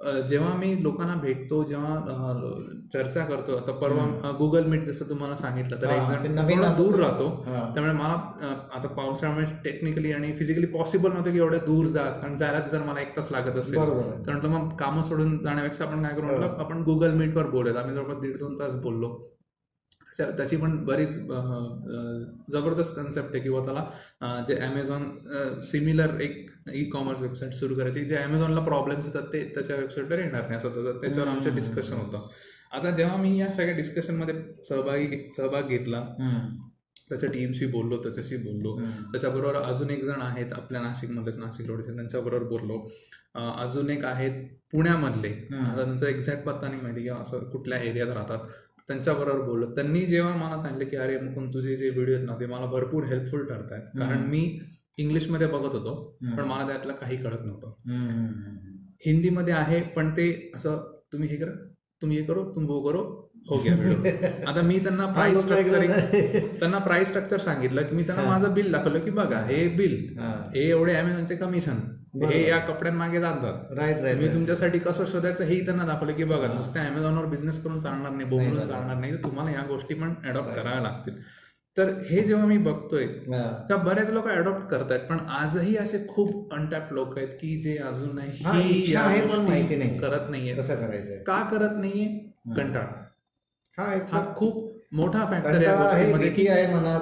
जेव्हा 0.00 0.54
मी 0.54 0.82
लोकांना 0.82 1.14
भेटतो 1.14 1.62
जेव्हा 1.64 1.94
अ, 1.94 2.32
चर्चा 2.92 3.24
करतो 3.24 3.56
आता 3.56 3.72
परवा 3.72 4.30
गुगल 4.38 4.64
मीट 4.64 4.84
जसं 4.84 5.08
तुम्हाला 5.08 5.36
सांगितलं 5.36 5.80
तर 5.82 5.86
हा, 5.86 5.94
एक्झाम 5.94 6.22
ते 6.22 6.28
नवीन 6.28 6.58
थोडा 6.58 6.68
आता 6.68 6.76
दूर 6.76 6.94
राहतो. 6.94 7.28
हा. 7.46 7.68
त्यामुळे 7.74 7.92
मला 7.92 8.12
अ, 8.40 8.76
आता 8.76 8.88
पावसाळ्यामुळे 8.88 9.46
टेक्निकली 9.64 10.12
आणि 10.12 10.32
फिजिकली 10.32 10.66
पॉसिबल 10.66 11.12
नव्हतं 11.12 11.30
की 11.32 11.38
एवढ्या 11.38 11.60
दूर 11.60 11.86
जा 11.86 12.02
कारण 12.02 12.36
जायला 12.36 12.60
जर 12.60 12.82
मला 12.82 13.00
एक 13.00 13.16
तास 13.16 13.32
लागत 13.32 13.56
असेल. 13.56 13.78
बरोबर 13.78 14.00
आहे. 14.02 14.26
तर 14.26 14.32
म्हटलं 14.32 14.50
मग 14.50 14.76
कामं 14.76 15.02
सोडून 15.02 15.38
जाण्यापेक्षा 15.44 15.84
आपण 15.84 16.02
काय 16.02 16.14
करू? 16.14 16.26
म्हटलं 16.26 16.46
आपण 16.58 16.82
गुगल 16.82 17.14
मीटवर 17.14 17.46
बोलूयात. 17.46 17.76
आम्ही 17.78 17.94
जवळपास 17.94 18.16
दीड 18.16 18.38
दोन 18.38 18.58
तास 18.58 18.74
बोललो. 18.82 19.30
त्याच्या- 20.16 20.36
त्याची 20.36 20.56
पण 20.56 20.76
बरीच 20.84 21.30
अ, 21.30 21.34
अ, 21.34 22.24
जबरदस्त 22.52 22.96
कन्सेप्ट 22.96 23.30
आहे 23.34 23.40
किंवा 23.40 23.64
त्याला 23.64 23.84
अ, 24.20 24.40
जे 24.48 24.56
ॲमेझॉन 24.60 25.02
सिमिलर 25.60 26.20
एक 26.20 26.50
ई 26.72 26.84
कॉमर्स 26.84 27.20
वेबसाईट 27.20 27.52
सुरू 27.52 27.74
करायची. 27.74 28.04
जे 28.04 28.16
ॲमेझॉनला 28.16 28.60
प्रॉब्लेम्स 28.60 29.06
येतात 29.06 29.22
ते 29.22 29.52
त्याच्या 29.54 29.76
वेबसाईटवर 29.76 30.18
येणार 30.18 30.42
नाही. 30.42 30.54
असं 30.54 30.68
त्याचं- 30.68 31.00
त्याच्यावर 31.00 31.28
आमचं 31.28 31.50
डिस्कशन 31.54 31.94
होतं. 31.96 32.28
आता 32.72 32.90
जेव्हा 32.90 33.16
मी 33.16 33.40
या 33.40 33.50
सगळ्या 33.50 33.76
डिस्कशनमध्ये 33.76 34.34
सहभागी 34.64 35.30
सहभाग 35.36 35.62
घेतला. 35.62 36.00
त्याच्या 37.08 37.30
टीमशी 37.30 37.66
बोललो 37.66 38.02
त्याच्याशी 38.02 38.36
बोललो. 38.36 38.76
त्याच्याबरोबर 39.12 39.54
अजून 39.54 39.90
एक 39.90 40.04
जण 40.04 40.20
आहेत 40.20 40.52
आपल्या 40.52 40.82
नाशिकमध्येच 40.82 41.36
नाशिक 41.36 41.66
रोडचे 41.66 41.94
त्यांच्याबरोबर 41.94 42.44
बोललो. 42.44 42.90
अजून 43.58 43.90
एक 43.90 44.04
आहेत 44.04 44.44
पुण्यामधले. 44.72 45.48
आता 45.56 45.84
त्यांचा 45.84 46.08
एक्झॅक्ट 46.08 46.42
पत्ता 46.44 46.68
नाही 46.68 46.80
माहिती 46.80 47.02
किंवा 47.02 47.18
असं 47.18 47.38
कुठल्या 47.38 47.78
एरियात 47.82 48.08
राहतात. 48.08 48.38
त्यांच्याबरोबर 48.88 49.40
बोललो. 49.40 49.66
त्यांनी 49.74 50.00
जेव्हा 50.00 50.36
मला 50.36 50.62
सांगितलं 50.62 50.90
की 50.90 50.96
अरे 50.96 51.20
मुकुंद 51.20 51.54
तुझे 51.54 51.76
जे 51.76 51.90
व्हिडिओ 51.90 52.14
आहेत 52.16 52.26
ना 52.26 52.36
ते 52.40 52.46
मला 52.46 52.66
भरपूर 52.66 53.04
हेल्पफुल 53.04 53.46
ठरत 53.46 53.72
आहेत 53.72 53.84
कारण. 53.98 54.18
मी 54.28 54.58
इंग्लिशमध्ये 54.98 55.46
बघत 55.46 55.74
होतो. 55.74 55.94
पण 56.36 56.44
मला 56.44 56.66
त्यातलं 56.66 56.92
काही 56.92 57.16
कळत 57.16 57.44
नव्हतं. 57.44 57.72
हिंदीमध्ये 59.06 59.54
आहे 59.54 59.80
पण 59.80 60.10
ते 60.10 60.26
असं 60.54 60.76
तुम्ही 61.12 61.28
हे 61.28 61.36
करा 61.36 61.52
तुम्ही 62.02 62.18
हे 62.18 62.24
करो 62.24 62.44
तुम 62.54 62.66
वो 62.66 62.80
करो 62.82 63.02
हो 63.50 63.56
गया 63.58 63.74
आता 64.48 64.60
मी 64.62 64.78
त्यांना 64.78 65.04
हा, 65.04 65.12
प्राइस 65.12 65.38
एकदा- 65.44 66.56
त्यांना 66.60 66.78
प्राइस 66.78 67.08
स्ट्रक्चर 67.08 67.38
सांगितलं 67.38 67.82
की 67.82 67.96
मी 67.96 68.02
त्यांना 68.02 68.22
हा. 68.24 68.28
माझं 68.30 68.54
बिल 68.54 68.72
दाखवलं 68.72 68.98
की 68.98 69.10
बघा 69.10 69.40
हे 69.40 69.66
बिल 69.68 69.96
हा. 70.18 70.30
हे 70.54 70.68
एवढे 70.70 70.94
अमेझॉनचे 70.94 71.36
कमिशन. 71.36 71.78
हे 72.24 72.48
या 72.48 72.58
कपड्यांमागे 72.58 73.20
जातात 73.20 73.72
राईट 73.72 73.96
राईट 73.98 74.18
मी. 74.18 74.28
तुमच्यासाठी 74.28 74.78
कसं 74.78 75.04
शोधायचं 75.04 75.44
हेही 75.44 75.64
त्यांना 75.64 75.84
दाखवलं 75.86 76.12
की 76.12 76.24
बघा 76.24 76.46
हा. 76.46 76.52
नुसत्या 76.54 76.82
अमेझॉनवर 76.82 77.24
बिझनेस 77.26 77.62
करून 77.64 77.80
चालणार 77.80 78.12
नाही 78.12 78.28
बोलून 78.28 78.64
चालणार 78.66 78.96
नाही 78.96 79.16
तुम्हाला 79.16 79.50
या 79.50 79.62
गोष्टी 79.68 79.94
पण 79.94 80.14
अडॉप्ट. 80.24 80.54
कराव्या 80.54 80.80
लागतील 80.80 81.14
तर 81.78 81.88
हे 82.10 82.22
जेव्हा 82.22 82.46
मी 82.46 82.58
बघतोय. 82.58 83.06
तर 83.70 83.76
बरेच 83.76 84.10
लोक 84.10 84.28
अडॉप्ट 84.28 84.66
करतायत. 84.66 85.00
पण 85.00 85.18
आजही 85.28 85.76
असे 85.76 86.06
खूप 86.08 86.54
अनटॅप 86.54 86.92
लोक 86.92 87.18
आहेत 87.18 87.28
की 87.28 87.60
जे 87.60 87.76
अजूनही 87.78 88.44
पण. 88.44 89.96
करत 89.96 90.30
नाहीये 90.30 90.54
कसं 90.54 90.74
करायचंय? 90.74 91.16
का 91.18 91.42
करत 91.50 91.76
नाहीये. 91.76 92.06
कंटाळा. 92.56 92.86
हा 93.78 93.94
एक 93.94 94.02
हा 94.12 94.20
खूप 94.36 94.80
मोठा 94.92 95.24
फॅक्टर 95.24 95.62
या 95.62 95.74
गोष्टीमध्ये 95.82 96.30
की 96.30 96.48
आहे 96.48 96.66
मनात. 96.74 97.00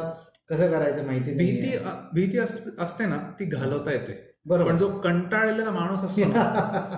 कसं 0.51 0.70
करायचं 0.70 1.05
माहिती 1.07 1.33
भीती 1.33 1.79
भीती 2.12 2.39
अस- 2.39 2.70
असते 2.79 3.07
ना 3.07 3.16
ती 3.41 3.45
घालवता 3.45 3.93
येते. 3.93 4.12
पण 4.12 4.49
बरोबर 4.49 4.77
जो 4.77 4.89
कंटाळलेला 4.89 5.70
माणूस 5.70 6.01
असतो 6.01 6.25
ना 6.25 6.43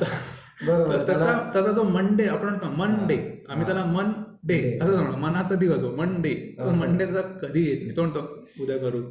त्याचा 1.06 1.50
त्याचा 1.52 1.72
जो 1.72 1.82
मंडे 1.82 2.26
आपण 2.26 2.46
म्हणतो 2.48 2.66
मन 2.66 3.06
डे 3.06 3.44
आम्ही. 3.48 3.66
त्याला 3.66 3.84
मन 3.84 4.12
डे. 4.44 4.78
असं 4.82 5.02
म्हणतो 5.02 5.16
मनाचा 5.16 5.54
दिवस 5.54 5.82
हो. 5.82 5.90
मंडे 5.96 7.04
त्याचा 7.04 7.20
कधी 7.42 7.62
येत 7.62 7.82
नाही 7.82 7.96
तो 7.96 8.02
म्हणतो 8.02 8.62
उद्या 8.62 8.76
करू 8.78 9.02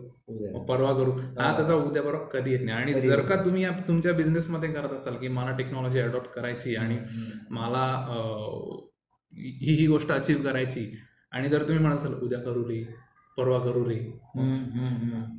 परवा 0.67 0.91
करू 0.93 1.11
हा. 1.11 1.51
त्याचा 1.57 1.73
उद्या 1.75 2.01
परवा 2.03 2.19
कधी 2.33 2.51
येत 2.51 2.59
नाही 2.65 2.77
आणि 2.77 2.93
जर 3.01 3.19
का 3.19 3.35
तुम्ही 3.45 3.65
तुमच्या 3.87 4.13
बिझनेसमध्ये 4.13 4.69
करत 4.73 4.91
असाल 4.93 5.15
की 5.15 5.27
मला 5.27 5.55
टेक्नॉलॉजी 5.57 5.99
अडॉप्ट 5.99 6.29
करायची 6.35 6.75
आणि. 6.75 6.97
मला 7.49 7.85
ही 9.33 9.75
ही 9.75 9.87
गोष्ट 9.87 10.11
अचीव 10.11 10.43
करायची 10.43 10.91
आणि 11.31 11.49
जर 11.49 11.63
तुम्ही 11.63 11.79
म्हणत 11.79 11.97
असाल 11.97 12.13
उद्या 12.13 12.39
करू 12.39 12.67
रे 12.69 12.83
परवा 13.37 13.59
करू 13.59 13.89
रे 13.89 13.95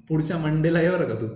पुढच्या 0.09 0.39
मंडेला 0.39 0.81
ये 0.81 0.91
बरं 0.91 1.09
का 1.09 1.15
तू. 1.15 1.27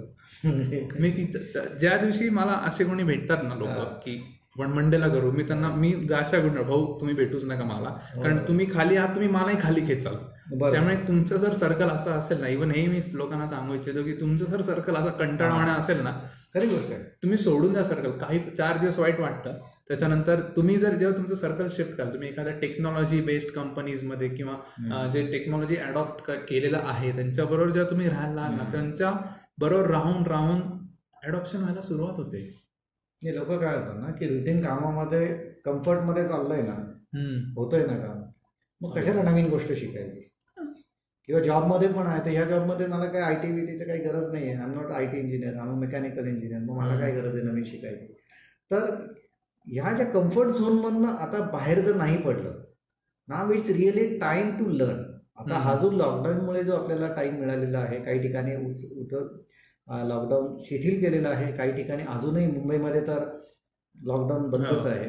मी 1.01 1.11
तिथं 1.11 1.77
ज्या 1.79 1.97
दिवशी 1.97 2.29
मला 2.29 2.53
असे 2.53 2.85
कोणी 2.85 3.03
भेटतात 3.03 3.43
ना 3.43 3.55
लोक. 3.55 3.69
की 4.05 4.38
आपण 4.59 4.73
मंडेला 4.73 5.09
करू. 5.09 5.31
मी 5.33 5.43
त्यांना 5.43 5.69
मी 5.75 5.91
गाशा 6.11 6.39
गुंड 6.43 6.59
भाऊ 6.59 6.99
तुम्ही 7.01 7.15
भेटूच 7.17 7.45
नका 7.45 7.65
मला. 7.65 7.91
कारण 8.15 8.39
तुम्ही 8.49 8.67
खाली 8.73 8.97
आहात 8.97 9.15
तुम्ही 9.15 9.29
मलाही 9.31 9.57
खाली 9.61 9.81
खेचाल. 9.87 10.15
त्यामुळे 10.63 10.97
तुमचं 11.09 11.37
जर 11.37 11.55
सर्कल 11.55 11.89
असं 11.89 12.11
असेल 12.11 12.41
ना 12.41 12.49
इव्हन 12.49 12.71
हे 12.71 12.87
मी 12.87 13.01
लोकांना 13.13 13.47
सांगू 13.49 13.75
इच्छितो 13.75 14.03
की 14.05 14.13
तुमचं 14.21 14.45
जर 14.45 14.61
सर्कल 14.63 14.97
असं 14.97 15.11
कंटाळवाणा 15.19 15.73
असेल 15.73 16.01
ना 16.03 16.13
खरी 16.55 16.67
गोष्ट 16.67 16.93
आहे. 16.93 17.03
तुम्ही 17.23 17.39
सोडून 17.39 17.73
द्या 17.73 17.85
सर्कल 17.85 18.11
काही 18.19 18.39
चार 18.57 18.79
दिवस 18.79 18.99
वाईट 18.99 19.21
वाटतं. 19.21 19.59
त्याच्यानंतर 19.89 20.41
तुम्ही 20.57 20.77
जर 20.77 20.95
जेव्हा 20.95 21.17
तुमचं 21.17 21.35
सर्कल 21.35 21.69
शिफ्ट 21.71 21.97
कराल 21.97 22.13
तुम्ही 22.13 22.29
एखाद्या 22.29 22.53
टेक्नॉलॉजी 22.61 23.21
बेस्ड 23.23 23.55
कंपनीजमध्ये 23.55 24.29
किंवा 24.29 25.07
जे 25.13 25.27
टेक्नॉलॉजी 25.33 25.77
अडॉप्ट 25.77 26.31
केलेलं 26.49 26.81
आहे 26.85 27.13
त्यांच्याबरोबर 27.13 27.71
जेव्हा 27.71 27.91
तुम्ही 27.91 28.09
राहायला 28.09 28.49
ना. 28.49 28.71
त्यांच्या 28.73 29.13
बरोबर 29.61 29.91
राहून 29.91 30.27
राहून 30.27 30.61
अडॉप्शन 31.25 31.59
व्हायला 31.59 31.81
सुरुवात 31.81 32.19
होते. 32.19 32.49
हे 33.23 33.35
लोक 33.35 33.49
काय 33.51 33.77
होतात 33.77 33.97
ना 34.01 34.11
की 34.19 34.27
रुटीन 34.29 34.61
कामामध्ये 34.65 35.27
कम्फर्टमध्ये 35.65 36.27
चाललंय 36.27 36.63
ना 36.63 36.75
होतंय 37.57 37.85
ना 37.87 37.97
काम. 37.99 38.23
मग 38.81 38.97
कशाला 38.99 39.23
नवीन 39.31 39.49
गोष्ट 39.51 39.73
शिकायची? 39.73 40.21
किंवा 41.29 41.41
जॉबमध्ये 41.43 41.89
पण 41.89 42.07
आहे 42.07 42.25
तर 42.25 42.31
ह्या 42.31 42.45
जॉबमध्ये 42.45 42.87
मला 42.87 43.07
काय 43.07 43.23
आय 43.23 43.35
टी 43.43 43.51
बीटीचं 43.53 43.85
काही 43.87 44.01
गरज 44.03 44.31
नाही 44.33 44.45
आहे 44.45 44.55
I 44.57 44.65
am 44.65 44.73
not 44.75 44.91
I 44.93 45.07
T 45.07 45.19
engineer 45.19 45.57
I 45.57 45.69
am 45.69 45.79
mechanical 45.81 46.27
engineer 46.27 46.61
मग 46.61 46.77
मला 46.79 46.99
काय 47.01 47.13
गरज 47.13 47.35
आहे 47.35 47.43
नवीन 47.45 47.65
शिकायची? 47.65 48.13
तर 48.71 48.91
ह्या 49.67 49.93
ज्या 49.97 50.07
कम्फर्ट 50.07 50.51
झोनमधनं 50.51 51.09
आता 51.17 51.41
बाहेर 51.53 51.81
जर 51.81 51.95
नाही 51.97 52.17
पडलं 52.23 52.63
now 53.29 53.51
it's 53.53 53.71
really 53.71 54.07
time 54.19 54.57
to 54.59 54.69
learn 54.71 55.03
आता. 55.37 55.55
हा 55.55 55.75
जो 55.79 55.91
लॉकडाऊनमुळे 55.91 56.63
जो 56.65 56.77
आपल्याला 56.77 57.13
टाइम 57.15 57.39
मिळालेला 57.41 57.79
आहे 57.79 58.03
काही 58.05 58.23
ठिकाणी 58.23 58.55
उठं 59.01 59.27
लॉकडाऊन 59.89 60.57
शिथिल 60.61 61.01
केलेलं 61.01 61.29
आहे. 61.29 61.53
काही 61.53 61.73
ठिकाणी 61.73 62.03
अजूनही 62.09 62.47
मुंबईमध्ये 62.47 63.01
तर 63.01 63.25
लॉकडाऊन 63.97 64.51
बंदच 64.51 64.85
हो. 64.85 64.89
आहे. 64.89 65.09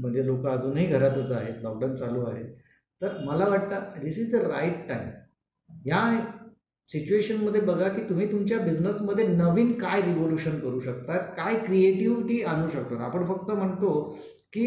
म्हणजे 0.00 0.26
लोक 0.26 0.46
अजूनही 0.46 0.86
घरातच 0.86 1.32
आहेत. 1.32 1.62
लॉकडाऊन 1.62 1.96
चालू 1.96 2.24
आहे. 2.26 2.44
तर 3.02 3.16
मला 3.24 3.48
वाटतं 3.48 4.00
this 4.00 4.18
is 4.18 4.30
the 4.32 4.44
right 4.46 4.88
time 4.88 5.08
या 5.86 6.00
सिच्युएशनमध्ये 6.90 7.60
बघा 7.60 7.88
की 7.88 8.02
तुम्ही 8.08 8.30
तुमच्या 8.32 8.58
बिझनेसमध्ये 8.58 9.26
नवीन 9.26 9.72
काय 9.72 10.00
रिव्होल्युशन 10.02 10.58
करू 10.60 10.80
शकता 10.80 11.16
काय 11.36 11.54
क्रिएटिव्हिटी 11.58 12.42
आणू 12.42 12.68
शकतात? 12.68 13.00
आपण 13.00 13.24
फक्त 13.24 13.50
म्हणतो 13.50 13.92
की 14.52 14.66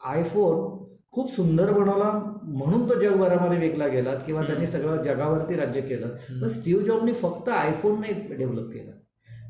आयफोन 0.00 0.81
खूप 1.12 1.34
सुंदर 1.34 1.72
बनवला. 1.72 2.38
म्हणून 2.42 2.88
तो 2.88 3.00
जगभरामध्ये 3.00 3.58
विकला 3.58 3.86
गेला 3.86 4.14
किंवा 4.14 4.42
त्यांनी 4.42 4.66
सगळं 4.66 5.02
जगावरती 5.02 5.56
राज्य 5.56 5.80
केलं. 5.80 6.08
तर 6.40 6.48
स्टीव्ह 6.48 6.84
जॉबनी 6.84 7.12
फक्त 7.12 7.48
आयफोन 7.48 8.00
नाही 8.00 8.36
डेव्हलप 8.36 8.72
केला. 8.72 8.90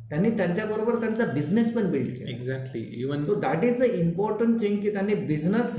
त्यांनी 0.08 0.30
त्यांच्याबरोबर 0.30 0.94
त्यांचा 1.00 1.26
बिझनेस 1.26 1.74
पण 1.74 1.90
बिल्ड 1.90 2.12
केला. 2.12 2.30
Exactly 2.30 2.82
even 3.02 3.24
so 3.24 3.34
that 3.34 3.64
is 3.64 3.80
the 3.80 3.82
important 3.82 4.60
thing 4.60 4.80
की 4.80 4.92
त्यांनी 4.92 5.14
बिझनेस 5.14 5.78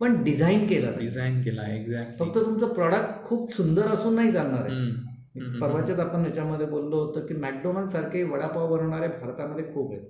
पण 0.00 0.22
डिझाईन 0.24 0.66
केला. 0.66 0.90
डिझाईन 0.98 1.42
केला. 1.42 1.62
एक्झॅक्टली 1.62 2.16
फक्त 2.18 2.38
तुमचं 2.38 2.68
प्रॉडक्ट 2.68 3.24
खूप 3.24 3.54
सुंदर 3.54 3.82
असून 3.82 4.14
नाही 4.14 4.32
चालणार 4.32 4.60
आहे. 4.60 4.90
परवाच्याच 5.60 6.00
आपण 6.00 6.24
याच्यामध्ये 6.24 6.66
बोललो 6.66 6.96
होतो 6.96 7.26
की 7.26 7.34
मॅकडोनल्ड 7.34 7.88
सारखे 7.88 8.22
वडापाव 8.22 8.76
बनवणारे 8.76 9.08
भारतामध्ये 9.08 9.64
खूप 9.64 9.92
आहेत. 9.92 10.04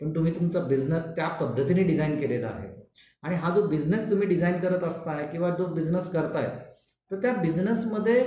पण 0.00 0.14
तुम्ही 0.14 0.34
तुमचा 0.34 0.60
बिझनेस 0.60 1.02
त्या 1.02 1.28
पद्धतीने 1.28 1.82
डिझाईन 1.82 2.16
केलेला 2.20 2.46
आहे. 2.46 2.85
आणि 3.22 3.36
हा 3.36 3.54
जो 3.54 3.66
बिझनेस 3.68 4.10
तुम्ही 4.10 4.28
डिझाईन 4.28 4.58
करत 4.60 4.84
असताय 4.84 5.26
किंवा 5.32 5.50
जो 5.56 5.66
बिझनेस 5.74 6.10
करताय 6.10 6.48
तर 7.10 7.20
त्या 7.22 7.32
बिझनेसमध्ये 7.34 8.22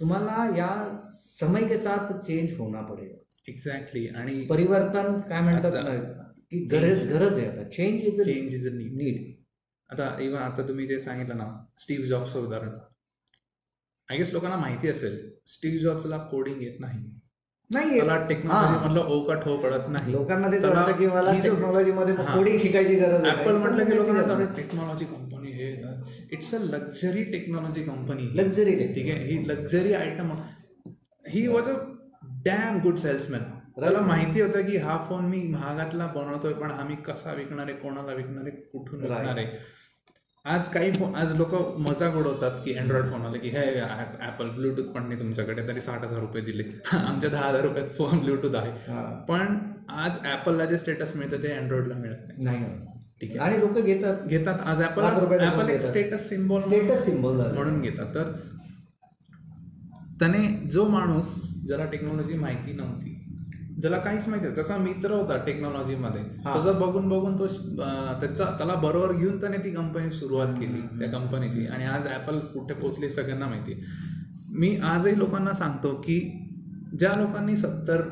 तुम्हाला 0.00 0.46
या 0.56 0.98
समय 1.40 1.66
के 1.68 1.76
साथ 1.76 2.12
चेंज 2.20 2.58
होना 2.58 2.80
पडेल. 2.82 3.16
एक्झॅक्टली 3.48 4.06
आणि 4.08 4.40
परिवर्तन 4.46 5.20
काय 5.28 5.40
म्हणतात 5.40 5.72
की 6.50 6.64
गरज 6.72 7.06
गरज 7.12 7.38
आहे 7.38 7.46
आता. 7.48 7.68
Change 7.68 8.02
is 8.02 8.20
change 8.24 8.54
is 8.54 8.68
a 8.68 8.72
need 8.74 9.26
आता 9.90 10.16
इव्हन 10.20 10.42
आता 10.42 10.66
तुम्ही 10.68 10.86
जे 10.86 10.98
सांगितलं 10.98 11.36
ना 11.36 11.46
स्टीव्ह 11.78 12.06
जॉबचं 12.06 12.40
उदाहरण. 12.40 12.78
आय 14.08 14.16
गेस 14.18 14.32
लोकांना 14.32 14.56
माहिती 14.56 14.88
असेल 14.88 15.18
स्टीव्ह 15.46 15.78
जॉब्सला 15.82 16.18
कोडिंग 16.30 16.62
येत 16.62 16.80
नाही. 16.80 17.00
नाही 17.70 17.94
त्याला 17.94 18.16
टेक्नॉलॉजी. 18.26 18.88
मधलं 18.88 19.00
ओ 19.00 19.20
का 19.20 19.34
ठो 19.34 19.56
कळत 19.56 19.88
नाही. 19.88 20.12
लोकांना 20.12 20.50
तेच 20.52 20.60
त्याला 20.62 20.80
वाटतं 20.80 20.98
की 20.98 21.06
मला 21.06 21.32
जो- 21.32 21.42
टेक्नॉलॉजीमध्ये 21.44 22.14
हा. 22.14 22.34
कोडिंग 22.36 22.58
शिकायची 22.58 22.94
गरज 22.94 23.26
ऍपल 23.26 23.56
म्हटलं 23.56 23.84
की 23.84 23.96
लोकांना 23.96 24.44
टेक्नॉलॉजी 24.56 25.04
कंपनी 25.04 25.50
हे 25.52 25.70
it's 26.32 26.54
a 26.54 26.58
luxury 26.60 27.24
technology 27.24 27.82
company 27.82 28.28
luxury 28.34 28.74
ठीक 28.94 29.10
आहे? 29.10 29.24
ही 29.26 29.48
luxury 29.48 29.92
item 29.94 30.32
he 31.28 31.46
was 31.48 31.68
a 31.68 31.74
damn 32.44 32.78
good 32.78 32.96
salesman 32.96 33.42
त्याला 33.80 34.00
माहिती 34.00 34.40
होतं 34.40 34.62
की 34.62 34.76
हा 34.76 34.96
फोन 35.08 35.24
मी 35.24 35.42
महागातला 35.42 36.06
बनवतोय 36.06 36.52
पण 36.52 36.70
हा 36.70 36.84
मी 36.84 36.94
कसा 36.96 37.32
विकणार 37.32 37.66
आहे 37.66 37.74
कोणाला 37.74 38.12
विकणार 38.12 38.42
आहे 38.42 38.50
कुठून. 38.50 39.00
विकणार 39.00 39.36
आहे? 39.36 39.46
आज 40.48 40.68
काही 40.68 40.92
फोन 40.92 41.14
आज 41.14 41.36
लोक 41.36 41.54
मजाक 41.78 42.16
उडवतात 42.16 42.50
की 42.64 42.74
अँड्रॉइड 42.74 43.04
फोन 43.04 43.22
आले 43.22 43.38
की 43.38 43.48
हे 43.48 43.62
ऍपल 44.28 44.48
ब्लूटूथ 44.48 44.84
पण 44.84 45.02
नाही 45.02 45.20
तुमच्याकडे 45.20 45.68
तरी 45.68 45.80
साठ 45.80 46.04
हजार 46.04 46.20
रुपये 46.20 46.42
दिले. 46.42 46.62
आमच्या 46.92 47.30
दहा 47.30 47.48
हजार 47.48 47.62
रुपयात 47.62 47.88
फोन 47.98 48.18
ब्लूटूथ 48.18 48.54
आहे. 48.54 48.72
पण 49.28 49.58
आज 49.88 50.16
ऍपलला 50.26 50.64
जे 50.64 50.78
स्टेटस 50.78 51.16
मिळतं 51.16 51.42
ते 51.42 51.52
अँड्रॉइडला 51.52 51.94
मिळत 51.94 52.16
नाही. 52.44 52.64
ठीक 53.20 53.30
आहे. 53.30 53.38
आणि 53.38 53.60
लोक 53.60 53.78
घेतात. 53.78 54.26
घेतात. 54.26 54.58
आज 54.64 54.82
ऍपल 54.82 55.02
ऍपल 55.40 55.68
एक. 55.68 55.80
स्टेटस 55.80 56.28
सिम्बॉल 56.28 56.60
स्टेटस 56.60 57.04
सिम्बॉल 57.04 57.36
म्हणून 57.36 57.80
घेतात. 57.80 58.14
तर 58.14 58.32
त्याने 60.20 60.68
जो 60.68 60.88
माणूस 60.88 61.54
ज्याला 61.66 61.84
टेक्नॉलॉजी 61.84 62.34
माहिती 62.34 62.72
नव्हती 62.72 63.17
ज्याला 63.78 63.98
काहीच 63.98 64.26
माहिती 64.28 64.54
त्याचा 64.54 64.76
मित्र 64.76 65.12
होता 65.12 65.36
टेक्नॉलॉजीमध्ये. 65.46 66.22
त्याचं 66.44 66.78
बघून 66.80 67.08
बघून 67.08 67.38
तो 67.38 67.46
त्याचा 68.20 68.44
त्याला 68.58 68.74
बरोबर 68.82 69.12
घेऊन 69.12 69.40
त्याने 69.40 69.58
ती 69.64 69.70
कंपनी 69.74 70.10
सुरुवात 70.10 70.54
केली 70.60 70.80
त्या 70.98 71.10
कंपनीची 71.10 71.66
आणि 71.66 71.84
आज 71.86 72.06
ॲपल 72.08 72.38
कुठे 72.54 72.74
पोहोचली 72.74 73.06
हे 73.06 73.10
सगळ्यांना 73.10 73.46
माहिती. 73.46 73.80
मी 74.50 74.76
आजही 74.84 75.18
लोकांना 75.18 75.52
सांगतो 75.54 75.94
की 76.04 76.20
ज्या 76.98 77.14
लोकांनी 77.16 77.56
सत्तर 77.56 78.02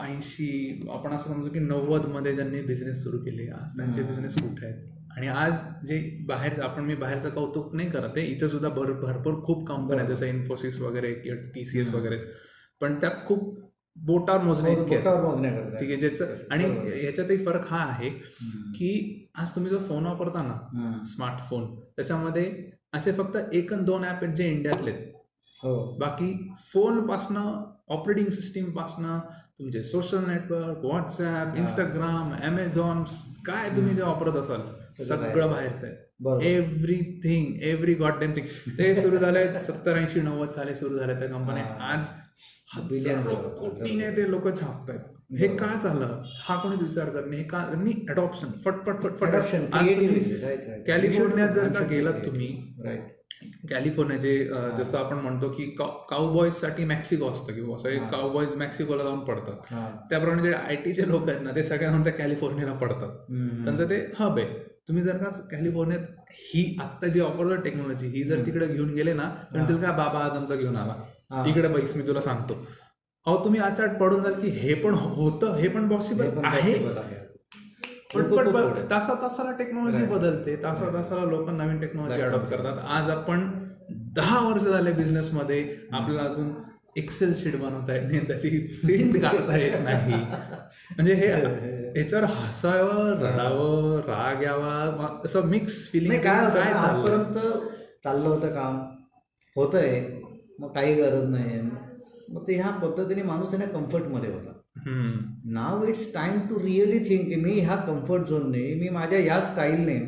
ऐंशी 0.00 0.80
आपण 0.92 1.12
असं 1.12 1.32
समजू 1.32 1.48
की 1.48 1.58
नव्वदमध्ये 1.58 2.34
ज्यांनी 2.34 2.60
बिझनेस 2.62 3.02
सुरू 3.02 3.18
केले 3.18 3.48
आज 3.52 3.76
त्यांचे. 3.76 4.02
बिझनेस 4.02 4.34
कुठे 4.34 4.66
आहेत 4.66 4.90
आणि 5.16 5.26
आज 5.28 5.54
जे 5.86 5.98
बाहेर 6.28 6.60
आपण 6.62 6.84
मी 6.84 6.94
बाहेरचं 6.94 7.30
कौतुक 7.30 7.74
नाही 7.74 7.90
करत 7.90 8.16
आहे 8.16 8.26
इथं 8.26 8.48
सुद्धा 8.48 8.68
भर 8.70 8.92
भरपूर 9.00 9.42
खूप 9.44 9.66
कंपन्या 9.68 10.04
आहेत 10.04 10.14
जसं 10.14 10.26
इन्फोसिस 10.26 10.80
वगैरे 10.80 11.12
किंवा 11.14 11.40
टी 11.54 11.64
सी 11.64 11.80
एस. 11.80 11.94
वगैरे 11.94 12.18
पण 12.80 13.00
त्यात 13.00 13.26
खूप 13.26 13.58
बोटावर 13.96 14.40
मोजण्या 14.42 14.74
करतात 15.52 15.78
ठीक 15.80 15.88
आहे 15.90 15.96
ज्याचं 15.98 16.34
आणि. 16.50 16.64
याच्यातही 17.04 17.44
फरक 17.46 17.66
हा 17.66 17.82
आहे. 17.84 18.08
की 18.74 19.28
आज 19.34 19.50
तुम्ही 19.54 19.70
जो 19.70 19.78
फोन 19.78 20.06
वापरता 20.06 20.42
ना. 20.42 21.00
स्मार्टफोन 21.06 21.74
त्याच्यामध्ये 21.96 22.52
असे 22.94 23.12
फक्त 23.12 23.36
एक 23.52 23.72
दोन 23.74 24.04
ऍप 24.04 24.22
आहेत 24.22 24.34
जे 24.34 24.48
इंडियातले 24.48 24.90
आहेत. 24.90 25.08
हो 25.60 25.74
बाकी 25.98 26.32
फोन 26.72 27.06
पासनं 27.06 27.62
ऑपरेटिंग 27.88 28.28
सिस्टीम 28.30 28.70
पासनं 28.70 29.18
तुमचे 29.58 29.82
social 29.82 30.24
network 30.26 30.84
WhatsApp 30.84 31.56
Instagram 31.56 32.32
Amazon 32.42 33.02
काय 33.46 33.68
तुम्ही 33.76 33.94
जे 33.94 34.02
वापरत 34.02 34.36
असाल 34.36 34.60
सगळं 35.04 35.50
बाहेरचं 35.50 35.86
आहे 35.86 35.96
everything 36.46 37.62
every 37.62 37.94
god 37.94 38.18
damn 38.20 38.32
thing 38.36 38.46
ते 38.78 38.94
सुरू 38.94 39.16
झाले 39.16 39.44
सत्तर 39.60 39.96
ऐंशी 39.96 40.20
नव्वद 40.20 40.50
साली 40.50 40.74
सुरू 40.74 40.98
झाले 40.98 41.14
त्या 41.14 41.28
कंपन्या 41.28 41.64
हा. 41.64 41.92
आज. 41.92 42.04
कोटीने 43.60 44.10
ते 44.16 44.30
लोक 44.30 44.48
छापतायत 44.60 45.00
हे 45.38 45.46
का 45.56 45.66
झालं 45.82 46.22
हा 46.40 46.56
कोणीच 46.56 46.82
विचार 46.82 47.08
करणे 47.10 47.36
हे 47.36 47.42
का 47.42 47.58
अडॉप्शन 48.10 48.48
फटफट 48.64 49.02
फटफट. 49.02 49.34
कॅलिफोर्नियात 50.86 51.48
जर 51.48 51.68
का 51.68 51.84
गेलात. 51.86 52.12
तुम्ही. 52.26 52.48
कॅलिफोर्नियाचे 53.70 54.44
जसं 54.78 54.98
आपण 54.98 55.18
म्हणतो 55.18 55.48
की 55.48 55.64
काउबॉईजसाठी 55.78 56.84
मॅक्सिको 56.84 57.30
असतं 57.30 57.52
किंवा 57.52 57.78
सगळे. 57.78 57.98
काउबॉईज 58.12 58.54
मॅक्सिकोला 58.56 59.04
जाऊन 59.04 59.20
पडतात. 59.20 59.56
त्याप्रमाणे 60.10 60.42
जे 60.42 60.52
आय 60.52 60.76
टीचे 60.76 61.08
लोक 61.08 61.28
आहेत 61.28 61.40
ना 61.42 61.50
ते 61.54 61.62
सगळ्यांना 61.62 62.04
त्या 62.04 62.12
कॅलिफोर्नियाला 62.12 62.72
पडतात. 62.72 63.16
त्यांचं 63.64 63.90
ते 63.90 64.04
हब 64.18 64.38
आहे 64.38 64.70
तुम्ही 64.88 65.02
जर 65.02 65.16
का 65.16 65.28
कॅलिफोर्नियात 65.50 66.00
ही 66.32 66.76
आत्ता 66.80 67.08
जी 67.08 67.20
वापरतो 67.20 67.56
टेक्नॉलॉजी 67.62 68.06
ही 68.06 68.22
जर 68.24 68.44
तिकडे 68.46 68.66
घेऊन 68.66 68.88
गेले 68.94 69.12
ना 69.12 69.22
तर 69.22 69.58
हा. 69.58 69.64
म्हणतील 69.64 69.84
का 69.84 69.92
बाबा 69.92 70.18
आज 70.18 70.36
आमचा 70.36 70.54
घेऊन 70.54 70.76
आला. 70.76 70.94
इकडे 71.46 71.68
बैस 71.68 71.96
मी 71.96 72.06
तुला 72.06 72.20
सांगतो 72.20 72.54
अहो 73.26 73.44
तुम्ही 73.44 73.60
आचाट 73.60 73.96
पडून 73.98 74.22
जाल 74.22 74.32
की 74.32 74.48
हे 74.50 74.74
पण 74.74 74.94
होतं 74.94 75.54
हे 75.54 75.68
पण 75.68 75.88
पॉसिबल 75.88 76.44
आहे. 76.44 76.72
पण. 78.14 78.72
तासा 78.90 79.14
तासाला 79.14 79.50
टेक्नॉलॉजी. 79.52 80.04
बदलते 80.06 80.56
तासा 80.62 80.92
तासाला 80.94 81.24
लोक 81.24 81.48
नवीन 81.50 81.80
टेक्नॉलॉजी. 81.80 82.20
अडॉप्ट 82.22 82.50
करतात 82.50 82.78
आज 82.88 83.10
आपण 83.10 83.48
दहा 84.14 84.38
वर्ष 84.40 84.62
झाले 84.62 84.92
बिझनेस 84.92 85.32
मध्ये 85.32 85.60
आपल्याला 85.92 86.28
अजून 86.30 86.50
एक्सेल 86.96 87.34
शीट 87.36 87.56
बनवता 87.56 87.94
येत 87.94 88.02
नाही 88.02 88.26
त्याची 88.26 88.58
प्रिंट 88.82 89.20
काढता 89.22 89.56
येत 89.56 89.78
नाही 89.84 90.12
म्हणजे 90.90 91.14
हे 91.14 91.28
याच्यावर 91.96 92.24
हसावं 92.26 93.12
रडावं 93.20 94.00
राग 94.00 94.42
यावा 94.42 94.74
असं 95.24 95.46
मिक्स 95.46 95.74
फिलिंग 95.92 96.20
काय? 96.20 96.72
आजपर्यंत 96.72 97.38
चाललं 98.04 98.28
होतं 98.28 98.54
काम 98.54 98.80
होतंय 99.56 100.00
मग 100.58 100.72
काही 100.74 100.94
गरज 100.94 101.28
नाही 101.30 101.60
मग 102.28 102.46
ते 102.48 102.54
ह्या 102.54 102.70
पद्धतीने 102.82 103.22
माणूस 103.22 103.54
आहे 103.54 103.64
ना 103.64 103.70
कम्फर्टमध्ये 103.72 104.30
होता. 104.32 104.52
Now 105.52 105.84
it's 105.84 106.12
time 106.14 106.38
to 106.48 106.58
really 106.58 106.98
think 106.98 107.28
की 107.28 107.36
मी 107.36 107.58
ह्या 107.60 107.76
कम्फर्ट 107.86 108.28
झोनने 108.28 108.62
मी 108.74 108.88
माझ्या 108.88 109.18
या 109.18 109.40
स्टाईलने 109.42 109.98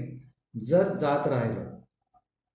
जर 0.55 0.97
जात 0.97 1.27
राहिलो 1.29 1.65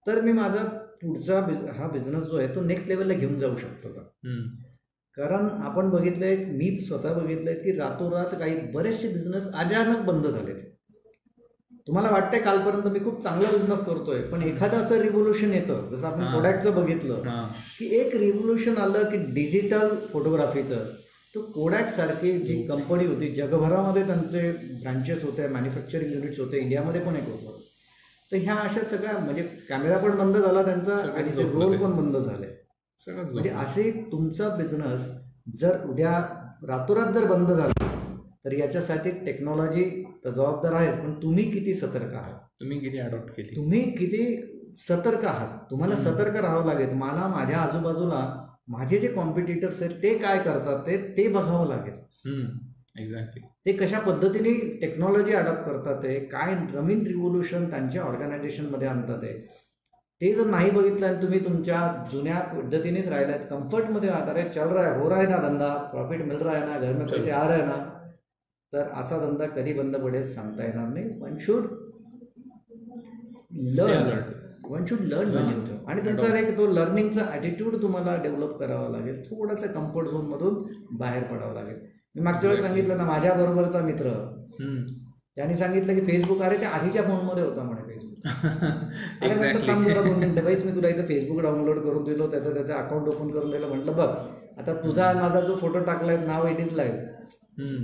तर 0.07 0.21
मी 0.21 0.31
माझा 0.33 0.63
पुढचा 1.01 1.39
बिझ 1.41 1.57
हा 1.77 1.87
बिझनेस 1.87 2.23
जो 2.23 2.37
आहे 2.37 2.47
तो 2.55 2.61
नेक्स्ट 2.61 2.87
लेवलला 2.87 3.13
घेऊन 3.13 3.37
जाऊ 3.39 3.57
शकतो 3.57 3.89
का. 3.89 4.01
कारण 5.17 5.47
आपण 5.63 5.89
बघितलंय 5.89 6.35
मी 6.47 6.69
स्वतः 6.79 7.13
बघितलंय 7.13 7.55
की 7.55 7.71
रातोरात 7.77 8.35
काही 8.39 8.55
बरेचसे 8.73 9.07
बिझनेस 9.07 9.51
अचानक 9.53 10.05
बंद 10.05 10.27
झालेत 10.27 10.55
तुम्हाला 11.87 12.09
वाटतंय 12.09 12.39
कालपर्यंत 12.39 12.87
मी 12.87 12.99
खूप 12.99 13.21
चांगला 13.23 13.49
बिझनेस 13.51 13.83
करतोय 13.85 14.21
पण 14.21 14.41
एखादं 14.41 14.77
असं 14.77 14.97
रिव्होल्युशन 14.97 15.53
येतं 15.53 15.87
जसं 15.91 16.07
आपण 16.07 16.21
हा. 16.21 16.29
प्रोडक्टचं 16.31 16.75
बघितलं 16.75 17.21
हा. 17.25 17.43
की 17.79 17.85
एक 17.95 18.15
रिव्होल्युशन 18.15 18.77
आलं 18.77 19.09
की 19.09 19.17
डिजिटल 19.33 19.95
फोटोग्राफीचं 20.13 20.83
तो 21.35 21.41
कोडॅक 21.51 21.89
सारखी 21.89 22.31
जी 22.39 22.61
कंपनी 22.63 23.05
होती 23.05 23.31
जगभरामध्ये 23.35 24.03
त्यांचे 24.03 24.51
ब्रांचेस 24.83 25.23
होते 25.23 25.47
मॅन्युफॅक्चरिंग 25.47 26.13
युनिट्स 26.13 26.39
होते 26.39 26.59
इंडियामध्ये 26.59 27.01
पण 27.01 27.15
एक 27.15 27.27
होतं 27.29 27.57
तर 28.31 28.37
ह्या 28.37 28.55
अशा 28.55 28.81
सगळ्या 28.87 29.17
म्हणजे 29.17 29.43
कॅमेरा 29.69 29.97
पण 29.97 30.17
बंद 30.17 30.37
झाला 30.37 30.63
त्यांचा 30.63 30.95
आणि 30.95 31.29
ते 31.37 31.43
रोल. 31.43 31.75
पण 31.77 31.91
बंद 31.91 32.17
झाले 32.17 32.47
सगळं 32.99 33.23
म्हणजे. 33.23 33.49
असे 33.49 33.91
तुमचा 34.11 34.49
बिझनेस 34.49 35.05
जर 35.59 35.77
उद्या 35.89 36.11
रातोरात 36.67 37.11
जर 37.13 37.25
बंद 37.25 37.51
झाला 37.51 37.87
तर 38.45 38.51
याच्यासाठी 38.51 39.11
टेक्नॉलॉजी 39.25 39.83
तर 40.25 40.29
जबाबदार 40.29 40.73
आहेच 40.73 40.95
पण 40.95 41.13
तुम्ही 41.13 41.49
किती 41.51 41.73
सतर्क 41.73 42.13
आहात? 42.13 42.39
तुम्ही 42.61 42.79
किती 42.79 42.99
अडॉप्ट 42.99 43.33
केली? 43.35 43.55
तुम्ही 43.55 43.81
किती 43.91 44.23
सतर्क 44.89 45.25
आहात? 45.25 45.57
तुम्हाला. 45.71 45.95
सतर्क 45.95 46.35
राहावं 46.35 46.65
लागेल. 46.65 46.93
मला 46.93 47.27
माझ्या 47.27 47.59
आजूबाजूला 47.59 48.21
माझे 48.67 48.97
जे 48.97 49.07
कॉम्पिटिटर्स 49.07 49.81
आहेत 49.81 49.95
ते 50.03 50.17
काय 50.17 50.39
करतात 50.39 50.85
ते 50.87 50.97
ते 51.17 51.27
बघावं 51.27 51.67
लागेल. 51.67 51.93
एक्झॅक्टली 52.95 53.41
ते 53.65 53.71
कशा 53.71 53.99
पद्धतीने 53.99 54.53
टेक्नॉलॉजी 54.81 55.33
अडॉप्ट 55.33 55.63
करतात 55.65 56.05
आहे 56.05 56.19
काय 56.25 56.53
नवीन 56.55 57.05
रिव्होल्युशन 57.07 57.69
त्यांच्या 57.69 58.03
ऑर्गनायझेशनमध्ये 58.03 58.87
आणतात 58.87 59.23
आहे 59.23 59.33
ते 60.21 60.33
जर 60.33 60.45
नाही 60.45 60.71
बघितलं 60.71 61.05
आणि 61.07 61.21
तुम्ही 61.21 61.43
तुमच्या 61.45 61.81
जुन्या 62.11 62.39
पद्धतीनेच 62.39 63.07
राहिल्यात 63.07 63.39
कम्फर्टमध्ये 63.49 64.09
राहता 64.09 64.33
रे 64.33 64.43
चल 64.49 64.69
रहा 64.69 64.83
है 64.85 64.99
हो 64.99 65.09
रहा 65.09 65.19
है 65.19 65.27
ना 65.27 65.37
धंदा 65.37 65.73
प्रॉफिट 65.91 66.21
मिल 66.21 66.37
रहा 66.37 66.55
है 66.55 66.65
ना 66.65 66.77
घर 66.79 66.93
में. 66.93 67.05
पैसे 67.07 67.31
आ 67.31 67.47
रहे 67.47 67.57
हैं 67.57 67.67
ना. 67.67 67.77
तर 68.73 68.89
असा 68.99 69.17
धंदा 69.19 69.45
कधी 69.45 69.73
बंद 69.73 69.95
पडेल 69.95 70.25
सांगता 70.27 70.63
येणार 70.63 70.87
नाही. 70.87 71.09
One 71.19 71.37
should 71.39 71.67
learn 73.77 74.19
one 74.63 74.85
should 74.85 74.99
learn 75.03 75.37
आणि 75.87 76.01
तुमचा 76.05 76.37
एक 76.37 76.57
तो 76.57 76.67
लर्निंगचा 76.67 77.25
ॲटिट्यूड 77.31 77.81
तुम्हाला 77.81 78.15
डेव्हलप 78.23 78.57
करावा 78.59 78.89
लागेल. 78.89 79.21
थोडंसं 79.21 79.71
कम्फर्ट 79.73 80.07
झोनमधून 80.07 80.63
बाहेर 80.97 81.23
पडावं 81.23 81.53
लागेल. 81.53 81.79
मी 82.15 82.21
मागच्या 82.21 82.49
वेळेस 82.49 82.65
सांगितलं 82.65 82.97
ना 82.97 83.05
माझ्या 83.05 83.33
बरोबरचा 83.33 83.81
मित्र. 83.81 84.11
त्यांनी 85.37 85.55
सांगितलं 85.57 85.93
की 85.95 86.01
फेसबुक 86.05 86.41
अरे 86.41 86.57
ते 86.57 86.65
आधीच्या 86.65 87.03
फोनमध्ये 87.03 87.43
होता 87.43 87.63
म्हणे 87.63 87.81
फेसबुक 87.81 88.07
दोन 89.95 90.13
मिनिटं 90.13 90.43
बाईस 90.43 90.65
मी 90.65 90.71
तुला 90.71 90.87
इथं 90.87 91.05
फेसबुक 91.07 91.39
डाउनलोड 91.41 91.79
करून 91.79 92.03
दिलो 92.03 92.27
त्याचं 92.31 92.53
त्याचं 92.53 92.73
अकाउंट 92.73 93.07
ओपन 93.07 93.29
करून 93.29 93.51
दिलं 93.51 93.67
म्हटलं 93.67 93.95
बघ 93.95 94.07
आता 94.59 94.73
तुझा 94.83 95.11
माझा 95.13 95.39
जो 95.39 95.55
फोटो 95.55 95.79
टाकलाय 95.79 96.17
नाव 96.17 96.47
इट 96.47 96.59
इज 96.59 96.73
लाईव्ह 96.73 97.18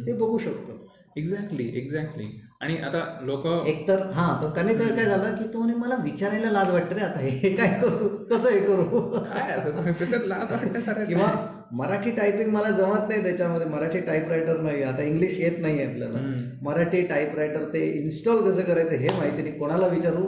ते 0.07 0.13
बघू 0.13 0.37
शकतो. 0.37 0.81
एक्झॅक्टली 1.17 1.71
एक्झॅक्टली 1.75 2.25
आणि 2.61 2.77
आता 2.77 3.03
लोक 3.21 3.45
एकतर 3.67 4.01
हा 4.13 4.25
पण 4.41 4.49
त्याने 4.49 4.73
तर 4.73 4.95
काय 4.95 5.05
झालं 5.05 5.35
की 5.35 5.43
तो 5.53 5.59
म्हणे 5.59 5.73
मला 5.75 5.95
विचारायला 5.95 6.49
लाज 6.51 6.69
वाटते 6.69 6.95
रे 6.95 7.01
आता 7.01 7.19
हे 7.19 7.49
काय 7.55 7.79
करू? 7.81 8.07
कसं 8.25 8.49
हे 8.49 8.59
करू? 8.59 8.99
काय 9.09 9.59
त्याच्यात 9.91 10.27
लाज 10.27 10.51
वाटण्यासारखं 10.51 11.05
किंवा? 11.05 11.27
मराठी 11.71 12.11
टायपिंग 12.11 12.49
मला 12.51 12.69
जमत 12.71 13.07
नाही 13.09 13.23
त्याच्यामध्ये 13.23 13.67
मराठी 13.67 13.99
टाईपरायटर 13.99 14.59
नाही 14.61 14.83
आता 14.83 15.03
इंग्लिश 15.03 15.39
येत 15.39 15.59
नाही 15.59 15.83
आपल्याला. 15.83 16.19
मराठी 16.61 17.01
टाईपरायटर 17.01 17.63
ते 17.73 17.85
इन्स्टॉल 17.91 18.49
कसं 18.51 18.61
करायचं 18.61 18.95
हे 18.95 19.07
माहिती 19.17 19.41
नाही 19.41 19.57
कोणाला 19.59 19.87
विचारू? 19.87 20.23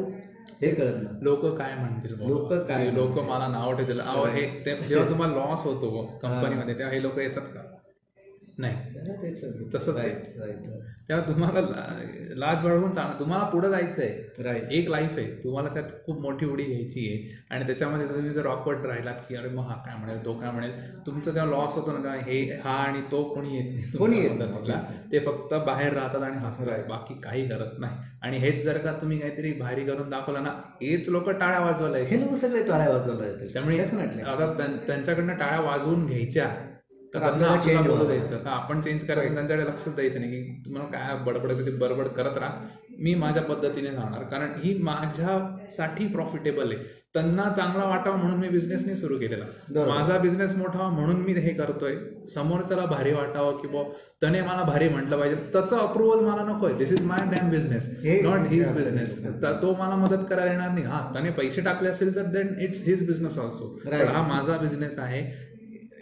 हे 0.61 0.71
कळत 0.71 0.95
नाही. 1.03 1.17
लोक 1.21 1.45
काय 1.57 1.73
म्हणतील 1.75 2.13
लोकं 2.27 2.59
काय 2.59 2.91
लोक 2.91 3.19
मला 3.19 3.47
नाव 3.47 3.73
ठेवतील. 3.73 3.99
हे 3.99 4.75
जेव्हा 4.87 5.09
तुम्हाला 5.09 5.33
लॉस 5.33 5.63
होतो 5.63 6.05
कंपनीमध्ये 6.21 6.73
तेव्हा 6.79 6.93
हे 6.93 7.01
लोक 7.01 7.19
येतात 7.19 7.41
का? 7.41 7.61
नाही. 8.57 8.75
तेच 9.21 9.43
तसंच 9.75 9.97
आहे. 9.97 10.09
तेव्हा 11.09 11.27
तुम्हाला 11.27 11.61
लाज 12.35 12.61
बाळगून 12.61 12.91
चालणार 12.91 13.19
तुम्हाला 13.19 13.43
पुढे 13.43 13.69
जायचं 13.69 14.01
आहे 14.01 14.43
राईट 14.43 14.71
एक 14.71 14.89
लाईफ 14.89 15.17
आहे. 15.17 15.25
तुम्हाला 15.43 15.69
त्यात 15.69 15.83
खूप 16.05 16.19
मोठी 16.21 16.45
उडी 16.45 16.63
घ्यायची 16.63 17.07
आहे. 17.07 17.37
आणि 17.55 17.65
त्याच्यामध्ये 17.65 18.07
तुम्ही 18.07 18.29
जर 18.29 18.45
ऑकवर्ड 18.45 18.85
राहिलात 18.85 19.15
की 19.29 19.35
अरे 19.35 19.49
मग 19.49 19.63
हा 19.63 19.75
काय 19.75 19.95
म्हणेल 19.95 20.25
तो 20.25 20.33
काय 20.33 20.51
म्हणेल? 20.51 20.71
तुमचा 21.05 21.31
जेव्हा 21.31 21.51
लॉस 21.51 21.73
होतो 21.73 21.91
ना 21.91 21.97
तेव्हा 21.97 22.17
हे 22.17 22.41
हा 22.63 22.71
आणि 22.71 23.01
तो 23.11 23.23
कोणी 23.23 23.55
येत 23.57 23.73
नाही 23.73 23.97
कोणी 23.97 24.17
येत. 24.17 24.41
ते 25.11 25.19
फक्त 25.19 25.53
बाहेर 25.53 25.93
राहतात 25.93 26.21
आणि 26.23 26.37
हसतात. 26.37 26.79
बाकी 26.89 27.21
काही 27.23 27.47
करत 27.49 27.79
नाही. 27.79 27.95
आणि 28.21 28.37
हेच 28.37 28.63
जर 28.63 28.77
का 28.77 28.91
तुम्ही 28.91 29.19
काहीतरी 29.19 29.53
भारी 29.53 29.85
करून 29.85 30.09
दाखवलं 30.09 30.43
ना 30.43 30.49
हेच 30.81 31.09
लोक 31.09 31.29
टाळ्या 31.29 31.59
वाजवायला. 31.59 31.97
हे 31.97 32.19
लोक 32.21 32.33
सगळे 32.33 32.63
टाळ्या 32.63 32.89
वाजवायला 32.89 33.25
येतील 33.27 33.53
त्यामुळे 33.53 33.79
आता 33.79 34.53
त्यां- 34.57 34.77
त्यांच्याकडनं 34.87 35.33
टाळ्या 35.33 35.59
वाजवून 35.59 36.05
घ्यायच्या. 36.05 36.55
तर 37.13 37.19
त्यांना 37.19 37.47
आपल्याला 37.47 37.81
बोलू. 37.81 38.05
द्यायचं. 38.05 38.37
का 38.37 38.51
आपण 38.51 38.81
चेंज 38.81 39.05
करायचं 39.07 39.33
त्यांच्याकडे 39.33 39.65
लक्षच 39.65 39.95
द्यायचं 39.95 40.19
नाही 40.19 40.31
की 40.31 40.61
तुम्हाला 40.65 40.87
काय 40.89 41.17
बडबड 41.25 41.51
करते 41.51 41.71
बडबड 41.77 42.07
करत 42.07 42.37
राहा. 42.37 42.65
मी 42.99 43.13
माझ्या 43.15 43.41
पद्धतीने 43.43 43.91
जाणार 43.91 44.23
कारण 44.23 44.53
ही 44.57 44.77
माझ्यासाठी 44.83 46.07
प्रॉफिटेबल 46.07 46.71
आहे. 46.71 46.95
त्यांना 47.13 47.43
चांगला 47.57 47.83
वाटावा 47.83 48.15
म्हणून 48.15 48.39
मी 48.39 48.47
बिझनेसने 48.49 48.95
सुरू 48.95 49.17
केलेला. 49.19 49.45
माझा 49.87 50.17
बिझनेस 50.17 50.55
मोठा 50.55 50.87
म्हणून 50.89 51.21
मी 51.21 51.33
हे 51.33 51.53
करतोय. 51.53 51.95
समोरच्याला 52.33 52.85
भारी 52.85 53.13
वाटावं 53.13 53.57
की 53.57 53.67
बुवा 53.67 53.83
त्याने 54.21 54.41
मला 54.41 54.63
भारी 54.63 54.89
म्हटलं 54.89 55.17
पाहिजे. 55.19 55.35
त्याचं 55.53 55.77
अप्रुव्हल 55.77 56.25
मला 56.25 56.43
नकोय. 56.43 56.73
This 56.73 56.91
is 56.91 57.03
my 57.03 57.25
damn 57.31 57.49
business 57.49 57.89
not 58.23 58.47
his 58.49 58.69
business. 58.71 59.19
तो 59.61 59.75
मला 59.79 59.95
मदत 59.95 60.25
करायला 60.29 60.51
येणार 60.51 60.69
नाही. 60.69 60.85
हा 60.85 61.01
त्याने 61.13 61.29
पैसे 61.31 61.61
टाकले 61.61 61.89
असेल 61.89 62.15
तर 62.15 62.25
then 62.31 62.53
it's 62.61 62.83
his 62.85 63.05
business 63.07 63.37
also 63.39 63.77
हा 63.85 64.21
माझा 64.27 64.57
बिझनेस 64.57 64.99
आहे. 64.99 65.21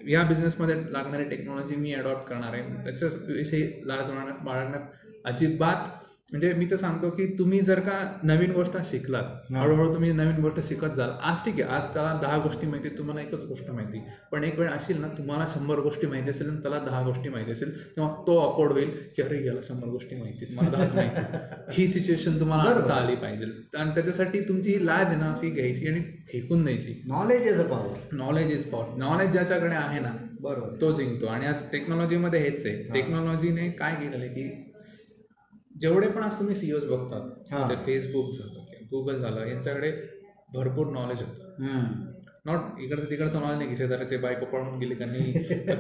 या 0.08 0.24
बिझनेसमध्ये 0.24 0.76
लागणारी 0.90 1.24
टेक्नॉलॉजी 1.24 1.76
मी 1.76 1.94
अडॉप्ट 1.94 2.30
करणार 2.30 2.54
आहे. 2.54 2.84
त्याच्याविषयी 2.84 3.82
लाज 3.86 4.10
बाळगण्यात 4.12 4.44
बाळगण्यात 4.44 4.82
अजिबात 5.26 6.05
म्हणजे 6.32 6.52
मी 6.54 6.66
तर 6.72 6.76
सांगतो 6.76 7.10
की 7.10 7.26
तुम्ही 7.40 7.60
जर 7.62 7.80
का 7.80 7.94
नवीन 8.24 8.52
गोष्ट 8.52 8.78
शिकलात 8.86 9.52
हळूहळू 9.54 9.94
तुम्ही 9.94 10.12
नवीन 10.12 10.42
गोष्ट 10.42 10.60
शिकत 10.68 10.96
जाल 10.96 11.10
आज 11.24 11.44
ठीक 11.46 11.62
आहे 11.62 11.74
आज 11.74 11.84
त्याला 11.94 12.14
दहा 12.22 12.38
गोष्टी 12.38 12.68
माहिती 12.68 12.90
तुम्हाला 12.98 13.22
एकच 13.22 13.44
गोष्ट 13.48 13.70
माहिती. 13.72 14.02
पण 14.32 14.44
एक 14.44 14.60
वेळ 14.60 14.70
असेल 14.70 15.00
ना 15.02 15.08
तुम्हाला 15.18 15.46
शंभर 15.54 15.80
गोष्टी 15.80 16.08
माहिती 16.08 16.30
असेल 16.30 16.50
आणि 16.50 16.62
त्याला 16.62 16.80
दहा 16.86 17.02
गोष्टी 17.04 17.30
माहिती 17.30 17.52
असेल 17.52 17.76
तेव्हा 17.96 18.12
तो 18.28 18.38
अकोर्ड 18.40 18.72
होईल 18.72 18.92
की 19.16 19.22
अरे 19.22 19.46
याला 19.46 19.62
शंभर 19.68 19.88
गोष्टी 19.88 20.16
माहिती 20.16 20.54
मला 20.56 20.70
दहाच 20.70 20.96
माहिती. 20.96 21.72
ही 21.72 21.88
सिच्युएशन 21.88 22.40
तुम्हाला 22.40 22.70
आता 22.74 22.94
आली 22.96 23.16
पाहिजे. 23.16 23.46
आणि 23.78 23.92
त्याच्यासाठी 23.94 24.42
तुमची 24.48 24.86
लाज 24.86 25.06
आहे 25.08 25.18
ना 25.18 25.32
अशी 25.32 25.50
घ्यायची 25.50 25.88
आणि 25.88 26.02
फेकून 26.32 26.64
द्यायची. 26.66 27.02
Knowledge 27.08 27.48
is 27.48 27.60
a 27.60 27.70
power 27.70 28.16
knowledge 28.18 28.52
is 28.52 28.70
power 28.72 28.98
knowledge 28.98 29.32
ज्याच्याकडे 29.32 29.76
आहे 29.76 30.00
ना 30.00 30.16
बरोबर. 30.42 30.76
तो 30.82 30.94
जिंकतो. 30.94 31.26
आणि 31.28 31.46
आज 31.46 31.70
टेक्नॉलॉजीमध्ये 31.72 32.40
हेच 32.40 32.66
आहे. 32.66 32.78
टेक्नॉलॉजीने 32.94 33.70
काय 33.70 33.96
केलेलं 33.96 34.24
आहे 34.24 34.34
की 34.34 34.65
जेवढे 35.76 36.08
पण 36.08 36.24
आज 36.24 36.40
तुम्ही 36.40 36.56
सीओज 36.56 36.84
हा. 36.84 36.96
बघतात 36.96 37.70
ते 37.70 37.76
फेसबुक 37.86 38.32
झालं 38.32 38.64
गुगल 38.92 39.20
झालं 39.20 39.46
यांच्याकडे 39.46 39.92
भरपूर 40.54 40.88
नॉलेज 40.88 41.22
होतं 41.22 42.04
नॉट 42.46 42.80
इकडचं 42.82 43.10
तिकडचं 43.10 43.42
नॉलेज 43.42 43.58
नाही 43.58 43.70
की 43.70 43.76
शेजाऱ्याचे 43.76 44.18
बायको 44.18 44.46
पळून 44.46 44.78
गेली 44.80 44.96
का 44.96 45.06
नाही 45.06 45.34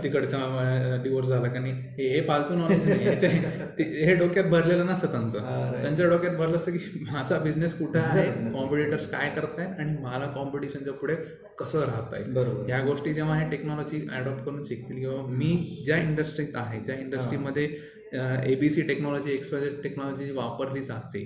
तिकडचा 0.03 0.37
डिवोर्स 1.03 1.27
झाला 1.27 1.47
का 1.47 1.59
नाही 1.59 1.73
हे 1.99 2.21
फालतू 2.21 2.55
नॉलेज 2.55 2.87
नाही. 2.89 3.93
हे 3.99 4.15
डोक्यात 4.15 4.45
भरलेलं 4.45 4.85
नसतं 4.85 5.11
त्यांचं. 5.11 5.81
त्यांच्या 5.81 6.07
डोक्यात 6.07 6.35
भरलं 6.35 6.57
असतं 6.57 6.71
की 6.71 7.03
माझा 7.11 7.37
बिझनेस 7.39 7.77
कुठं 7.79 7.99
आहे. 7.99 8.25
कॉम्पिटिटर्स 8.53 9.07
काय 9.09 9.29
करतायत 9.29 9.79
आणि 9.79 9.97
मला 9.99 10.25
कॉम्पिटिशनच्या 10.35 10.93
पुढे 10.93 11.15
कसं 11.59 11.81
राहता 11.81 12.17
येईल 12.17 12.33
बरोबर. 12.33 12.69
या 12.69 12.79
गोष्टी 12.81 13.13
जेव्हा 13.13 13.35
हे 13.35 13.49
टेक्नॉलॉजी 13.51 14.05
अडॉप्ट 14.11 14.43
करून 14.45 14.63
शिकतील 14.63 14.97
किंवा 14.97 15.21
मी 15.27 15.81
ज्या 15.85 15.97
इंडस्ट्रीत 15.99 16.55
आहे 16.55 16.79
ज्या 16.79 16.95
इंडस्ट्रीमध्ये 16.97 17.67
एबीसी 18.45 18.81
टेक्नॉलॉजी 18.81 19.31
एक्सवायझेड 19.31 19.81
टेक्नॉलॉजी 19.83 20.31
वापरली 20.31 20.83
जाते. 20.85 21.23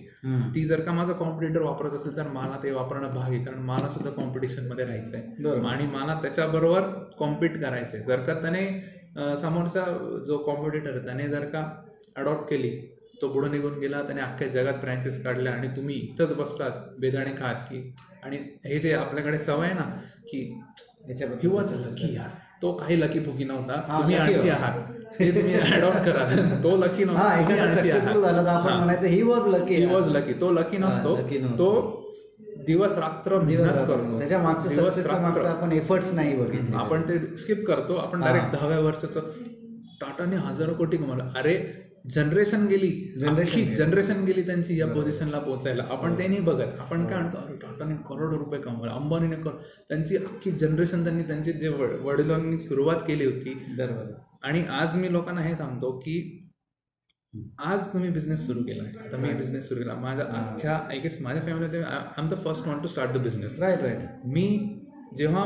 ती 0.55 0.65
जर 0.65 0.81
का 0.81 0.91
माझा 0.91 1.13
कॉम्पिटिटर 1.13 1.61
वापरत 1.61 1.93
असेल 1.93 2.15
तर 2.17 2.27
मला 2.27 2.59
ते 2.63 2.71
वापरणं 2.71 3.13
भाग 3.13 3.29
आहे. 3.31 3.43
कारण 3.45 3.59
मला 3.59 3.89
सुद्धा 3.89 4.11
कॉम्पिटिशनमध्ये 4.11 4.85
राहायचं 4.85 5.17
आहे 5.17 5.43
बरोबर 5.43 5.67
आणि 5.69 5.87
मला 5.87 6.19
त्याच्याबरोबर 6.21 6.81
कॉम्पिट 7.19 7.61
करायचं 7.61 7.97
आहे 7.97 8.05
जर 8.05 8.19
का 8.19 8.33
त्याने 8.41 9.35
समोरचा 9.41 9.83
जो 10.27 10.37
कॉम्पिटिटर 10.37 10.95
आहे 10.95 11.05
त्याने 11.05 11.27
जर 11.27 11.45
का 11.45 11.69
अडॉप्ट 12.17 12.49
केली 12.49 12.77
तो 13.21 13.27
पुढे 13.27 13.49
निघून 13.49 13.79
गेला 13.79 14.01
त्याने 14.01 14.21
अख्ख्या 14.21 14.47
जगात 14.47 14.73
ब्रँचेस 14.73 15.23
काढल्या 15.23 15.53
आणि 15.53 15.67
तुम्ही 15.67 15.95
इथंच 15.95 16.33
बसलात 16.33 16.71
बेदाणे 16.99 17.31
खात 17.37 17.55
की 17.69 17.81
आणि 18.23 18.37
हे 18.65 18.79
जे 18.79 18.93
आपल्याकडे 18.93 19.37
सवय 19.37 19.73
ना 19.73 19.89
की 20.29 21.47
वॉज 21.47 21.73
लकी 21.73 22.13
यार. 22.15 22.29
तो 22.61 22.71
काही 22.71 22.99
लकी 23.01 23.19
फुकी 23.19 23.43
नव्हता. 23.43 23.75
तुम्ही 23.99 24.15
होता. 24.15 24.53
आहात. 24.53 24.98
हे 25.19 25.31
तुम्ही 25.31 25.53
अडॉप्ट 25.53 25.97
करा. 25.97 26.27
तो 26.63 26.77
लकी 26.77 27.03
नव्हता. 27.05 27.23
He 29.07 29.21
was 29.21 29.47
lucky 29.47 29.75
he. 29.75 29.85
Was 29.85 30.07
lucky 30.07 30.33
तो 30.33 30.51
लकी 30.51 30.77
नसतो. 30.77 31.15
तो 31.59 31.99
दिवस 32.67 32.97
रात्र 32.97 33.39
मेहनत 33.39 33.69
करतो. 33.87 34.17
त्याच्या 34.17 34.39
मागच्या 34.39 34.71
दिवस 34.71 34.97
रात्र. 35.05 35.41
आपण 35.45 35.71
एफर्ट्स 35.71 36.13
नाही 36.13 36.35
बघितले. 36.37 36.75
आपण 36.77 37.01
ते 37.01 37.37
स्किप 37.37 37.65
करतो. 37.67 37.95
आपण. 37.95 38.21
डायरेक्ट 38.21 38.47
दहाव्या 38.51 38.79
वर्षाचं 38.79 39.19
टाटाने 40.01 40.35
हजारो 40.35 40.73
कोटी 40.73 40.97
कमवलं. 40.97 41.23
अरे 41.35 41.85
जनरेशन 42.09 42.67
गेली. 42.67 43.13
गेली. 43.57 43.73
जनरेशन 43.73 44.23
गेली 44.23 44.41
त्यांची 44.41 44.79
या 44.79 44.87
पोझिशनला 44.87 45.39
पोहोचायला. 45.39 45.83
आपण 45.91 46.13
ते 46.19 46.27
नाही 46.27 46.39
बघत. 46.39 46.79
आपण 46.79 47.05
काय 47.05 47.17
म्हणतो? 47.17 47.37
अरे 47.37 47.55
टाटाने 47.55 47.95
करोडो 47.95 48.37
रुपये 48.37 48.59
कमवले. 48.59 48.91
अंबानीने 48.91 49.35
त्यांची 49.89 50.17
अख्खी 50.17 50.51
जनरेशन 50.51 51.03
त्यांनी 51.03 51.23
त्यांची 51.23 51.51
जे 51.51 51.67
वड- 51.67 52.03
वडिलांनी 52.03 52.59
सुरुवात 52.59 52.95
केली 52.95 53.25
होती. 53.25 53.63
आणि 54.43 54.63
आज 54.71 54.95
मी 54.97 55.11
लोकांना 55.11 55.41
हे 55.41 55.55
सांगतो 55.55 55.91
की 55.99 56.15
आज 57.65 57.87
तुम्ही 57.93 58.09
बिझनेस 58.09 58.45
सुरू 58.47 58.61
केला 58.63 58.83
आहे. 58.83 59.07
आता 59.07 59.17
मी 59.17 59.33
बिझनेस 59.33 59.67
सुरू 59.69 59.79
केला. 59.79 59.93
माझ्या 59.95 60.25
अख्ख्या 60.37 60.75
आय 60.89 60.99
गेस 60.99 61.17
माझ्या 61.21 61.41
फॅमिलीमध्ये 61.41 61.81
I 61.83 62.21
am 62.21 62.29
the 62.29 62.37
first 62.43 62.67
want 62.67 62.81
to 62.81 62.87
start 62.87 63.11
the 63.11 63.21
business 63.23 63.59
right 63.59 63.81
right 63.81 64.25
मी 64.33 64.47
जेव्हा 65.17 65.43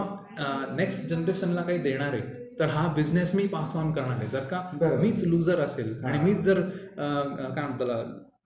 नेक्स्ट 0.78 1.08
जनरेशनला 1.10 1.62
काही 1.62 1.78
देणार 1.82 2.14
आहे 2.14 2.42
तर 2.60 2.70
हा 2.70 2.88
बिझनेस 2.96 3.34
मी 3.36 3.46
पास 3.48 3.76
ऑन 3.76 3.92
करणार 3.94 4.18
आहे. 4.18 4.28
जर 4.28 4.44
का. 4.46 4.98
मीच 5.02 5.24
लुजर 5.24 5.60
असेल 5.60 6.04
आणि 6.06 6.20
मीच 6.24 6.38
जर 6.40 6.62
काय 6.62 7.68
म्हणतो 7.68 7.86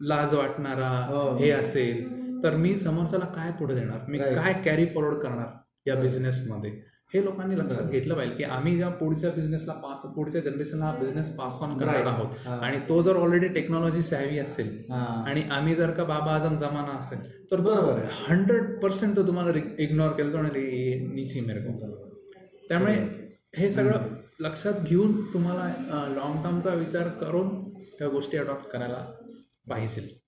लाज 0.07 0.33
वाटणारा 0.33 0.89
हो. 1.07 1.35
हे 1.37 1.49
असेल 1.51 2.43
तर 2.43 2.55
मी 2.55 2.75
समोरच्याला 2.77 3.25
काय 3.25 3.51
पुढे 3.59 3.75
देणार? 3.75 3.99
मी. 4.09 4.17
काय 4.17 4.53
कॅरी 4.65 4.85
फॉरवर्ड 4.85 5.17
करणार 5.21 5.55
या 5.87 5.95
बिझनेसमध्ये 6.01 6.71
हे 7.13 7.23
लोकांनी 7.25 7.57
लक्षात 7.57 7.83
घेतलं 7.83 8.15
पाहिजे 8.15 8.35
की 8.35 8.43
आम्ही 8.43 8.77
ज्या 8.77 8.89
पुढच्या 8.89 9.29
बिझनेसला 9.29 9.73
पुढच्या 10.15 10.41
जनरेशनला 10.41 10.85
हा 10.85 10.95
बिझनेस 10.97 11.35
पास 11.35 11.57
ऑन 11.61 11.77
करणार. 11.77 12.05
आहोत. 12.05 12.47
आणि 12.47 12.79
तो 12.89 13.01
जर 13.01 13.15
ऑलरेडी 13.15 13.47
टेक्नॉलॉजी 13.47 14.01
सॅव्ही 14.03 14.39
असेल 14.39 14.91
आणि 14.91 15.41
आम्ही 15.51 15.75
जर 15.75 15.91
का 15.91 16.03
बाबा 16.03 16.35
आजम 16.35 16.57
जमाना 16.57 16.97
असेल 16.97 17.51
तर 17.51 17.61
बरोबर. 17.61 17.99
हंड्रेड 18.27 18.79
पर्सेंट 18.79 19.15
तो 19.15 19.27
तुम्हाला 19.27 19.59
इग्नोर 19.79 20.09
केलं 20.09 20.33
तो 20.33 20.37
म्हणाले, 20.37 20.59
"ये 20.59 21.07
नीची 21.07 21.39
मेरे 21.39 21.59
को 21.59 22.03
त्यामुळे 22.69 22.93
हे 23.57 23.71
सगळं 23.71 23.99
लक्षात 24.39 24.73
घेऊन 24.83 25.33
तुम्हाला 25.33 25.67
लॉंग 26.15 26.43
टर्मचा 26.43 26.73
विचार 26.73 27.07
करून 27.07 27.69
त्या 27.73 28.07
गोष्टी 28.07 28.37
अडॉप्ट 28.37 28.67
करायला 28.67 29.11
पाहिजे. 29.69 30.21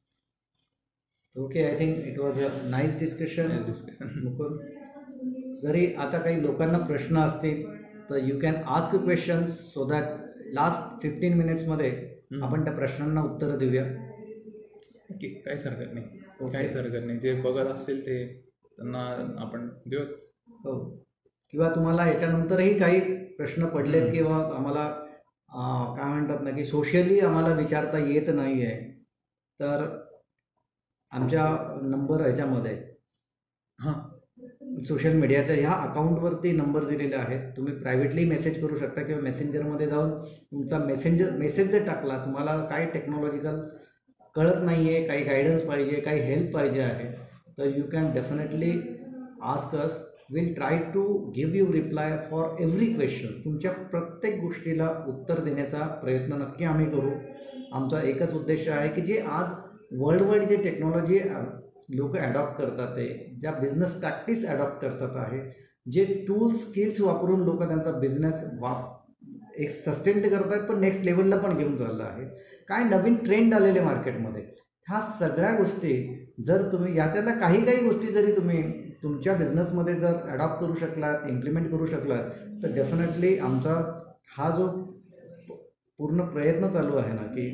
Okay 1.35 1.63
I 1.65 1.79
think 1.79 1.97
it 2.05 2.19
was 2.19 2.43
a 2.43 2.47
nice 2.69 2.99
discussion 2.99 3.63
discussion 3.65 4.27
जरी 5.61 5.93
आता 5.93 6.19
काही 6.19 6.41
लोकांना 6.43 6.77
प्रश्न 6.77 7.17
असतील 7.17 7.63
तर 8.09 8.17
you 8.17 8.39
can 8.39 8.55
ask 8.67 8.95
question 8.95 9.45
so 9.47 9.85
that 9.85 10.03
last 10.53 11.01
fifteen 11.01 11.37
मिनिट्समध्ये 11.37 11.89
आपण 12.43 12.63
त्या 12.63 12.73
प्रश्नांना 12.73 13.21
उत्तरं 13.21 13.57
देऊया. 13.57 13.83
काहीच 15.13 15.65
हरकत 15.67 15.93
नाही. 15.93 16.05
काहीच 16.51 16.75
हरकत 16.75 17.05
नाही. 17.05 17.19
जे 17.19 17.33
बघत 17.41 17.65
असतील 17.65 18.05
ते 18.05 18.17
त्यांना 18.77 18.99
आपण 19.41 19.67
देऊयात. 19.87 20.13
हो. 20.65 20.79
किंवा 21.53 21.69
तुम्हाला 21.75 22.07
याच्यानंतरही 22.07 22.77
काही 22.79 22.99
प्रश्न 23.35 23.65
पडलेत 23.65 24.11
किंवा 24.11 24.37
आम्हाला 24.55 24.87
काय 25.95 26.05
म्हणतात 26.05 26.41
ना 26.41 26.51
की 26.51 26.63
सोशली 26.65 27.19
आम्हाला 27.19 27.53
विचारता 27.55 27.97
येत 27.97 28.29
नाही 28.35 28.65
आहे 28.65 28.77
तर 29.59 29.85
आमच्या 31.11 31.45
नंबर 31.81 32.21
ह्याच्यामध्ये 32.21 32.73
हां. 33.79 33.93
सोशल 34.87 35.13
मीडियाच्या 35.13 35.55
ह्या 35.55 35.71
अकाउंटवरती 35.83 36.51
नंबर 36.51 36.83
दिलेले 36.85 37.15
आहेत. 37.15 37.39
तुम्ही 37.57 37.73
प्रायव्हेटली 37.75 38.25
मेसेज 38.25 38.61
करू 38.61 38.75
शकता 38.77 39.01
किंवा 39.03 39.21
मेसेंजरमध्ये 39.21 39.87
जाऊन 39.87 40.11
तुमचा 40.21 40.77
मेसेंजर 40.79 41.31
मेसेज 41.37 41.71
जर 41.71 41.85
टाकला 41.85 42.17
तुम्हाला 42.25 42.55
काय 42.65 42.85
टेक्नॉलॉजिकल 42.93 43.59
कळत 44.35 44.63
नाही 44.65 44.89
आहे 44.89 45.03
काही 45.07 45.23
गायडन्स 45.23 45.61
पाहिजे 45.65 45.99
काही 46.01 46.21
हेल्प 46.21 46.53
पाहिजे 46.53 46.81
आहे 46.81 47.11
तर 47.57 47.77
you 47.77 47.83
can 47.91 48.11
definitely 48.13 48.71
ask 49.53 49.75
us 49.75 49.91
will 50.31 50.53
try 50.53 50.77
to 50.93 51.03
give 51.35 51.57
you 51.57 51.71
reply 51.73 52.17
for 52.31 52.61
every 52.61 52.85
question 52.93 53.39
तुमच्या 53.45 53.71
प्रत्येक 53.91 54.39
गोष्टीला 54.41 54.89
उत्तर 55.07 55.39
देण्याचा 55.43 55.85
प्रयत्न 56.03 56.41
नक्की 56.41 56.65
आम्ही 56.65 56.85
करू. 56.85 57.11
आमचा 57.73 58.01
एकच 58.01 58.33
उद्देश 58.33 58.67
आहे 58.69 58.89
की 58.89 59.01
जे 59.01 59.19
आज 59.29 59.51
वर्ल्ड 59.99 60.21
वाईड 60.21 60.47
जे 60.49 60.55
टेक्नॉलॉजी 60.63 61.19
लोक 61.89 62.15
ॲडॉप्ट 62.17 62.57
करतात 62.57 62.97
आहे 62.97 63.07
ज्या 63.41 63.51
बिझनेस 63.51 63.93
प्रॅक्टिस 63.99 64.45
ॲडॉप्ट 64.45 64.81
करतात 64.81 65.15
आहे 65.17 65.39
जे 65.85 66.03
टूल 66.27 66.53
स्किल्स 66.55 67.01
वापरून 67.01 67.43
लोक 67.43 67.63
त्यांचा 67.63 67.91
बिझनेस 67.91 68.43
वाप 68.59 68.97
एक 69.55 69.69
सस्टेन 69.69 70.23
तर 70.23 70.29
करतात 70.29 70.67
पण 70.67 70.79
नेक्स्ट 70.79 71.03
लेवलला 71.03 71.37
पण 71.37 71.57
घेऊन 71.57 71.75
चाललं 71.77 72.03
आहे. 72.03 72.25
काय 72.67 72.83
नवीन 72.83 73.15
ट्रेंड 73.15 73.53
आलेले 73.53 73.79
मार्केटमध्ये 73.79 74.41
ह्या 74.87 74.99
सगळ्या 75.19 75.51
गोष्टी 75.55 75.93
जर 76.45 76.61
तुम्ही 76.71 76.97
याच्यातल्या 76.97 77.33
काही 77.33 77.65
काही 77.65 77.83
गोष्टी 77.85 78.11
जरी 78.13 78.35
तुम्ही 78.35 78.61
तुमच्या 79.03 79.33
बिझनेसमध्ये 79.35 79.95
जर 79.95 80.13
ॲडॉप्ट 80.29 80.61
करू 80.61 80.75
शकलात 80.75 81.27
इम्प्लिमेंट 81.29 81.69
करू 81.71 81.85
शकलात 81.85 82.29
तर 82.63 82.73
डेफिनेटली 82.75 83.37
आमचा 83.39 83.73
हा 84.37 84.49
जो 84.51 84.67
पूर्ण 85.99 86.25
प्रयत्न 86.25 86.69
चालू 86.71 86.97
आहे 86.97 87.13
ना 87.13 87.21
की 87.27 87.49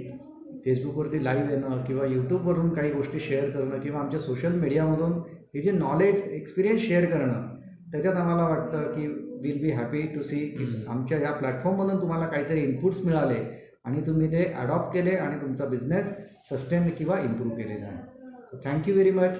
फेसबुकवरती 0.63 1.23
लाईव्ह 1.23 1.51
येणं 1.51 1.83
किंवा 1.83 2.05
यूट्यूबवरून 2.05 2.73
काही 2.73 2.91
गोष्टी 2.91 3.19
शेअर 3.19 3.49
करणं 3.49 3.79
किंवा 3.79 3.99
आमच्या 3.99 4.19
सोशल 4.19 4.59
मीडियामधून 4.59 5.11
हे 5.55 5.61
जे 5.61 5.71
नॉलेज 5.71 6.21
एक्सपिरियन्स 6.21 6.81
शेअर 6.81 7.05
करणं 7.05 7.47
त्याच्यात 7.91 8.15
आम्हाला 8.15 8.43
वाटतं 8.43 8.91
की 8.93 9.07
will 9.41 9.61
be 9.61 9.71
happy 9.71 10.01
to 10.15 10.23
see 10.23 10.39
की 10.47 10.65
आमच्या 10.87 11.19
या 11.19 11.31
प्लॅटफॉर्ममधून 11.31 12.01
तुम्हाला 12.01 12.27
काहीतरी 12.27 12.63
इनपुट्स 12.63 13.05
मिळाले 13.05 13.39
आणि 13.85 14.01
तुम्ही 14.01 14.31
ते 14.31 14.43
अडॉप्ट 14.53 14.93
केले 14.93 15.15
आणि 15.15 15.41
तुमचा 15.41 15.65
बिझनेस 15.65 16.13
सस्टेन 16.51 16.89
किंवा 16.89 17.19
इम्प्रूव्ह 17.19 17.55
केलेला 17.57 17.85
आहे. 17.85 18.57
Thank you 18.65 18.93
very 18.93 19.11
much 19.11 19.37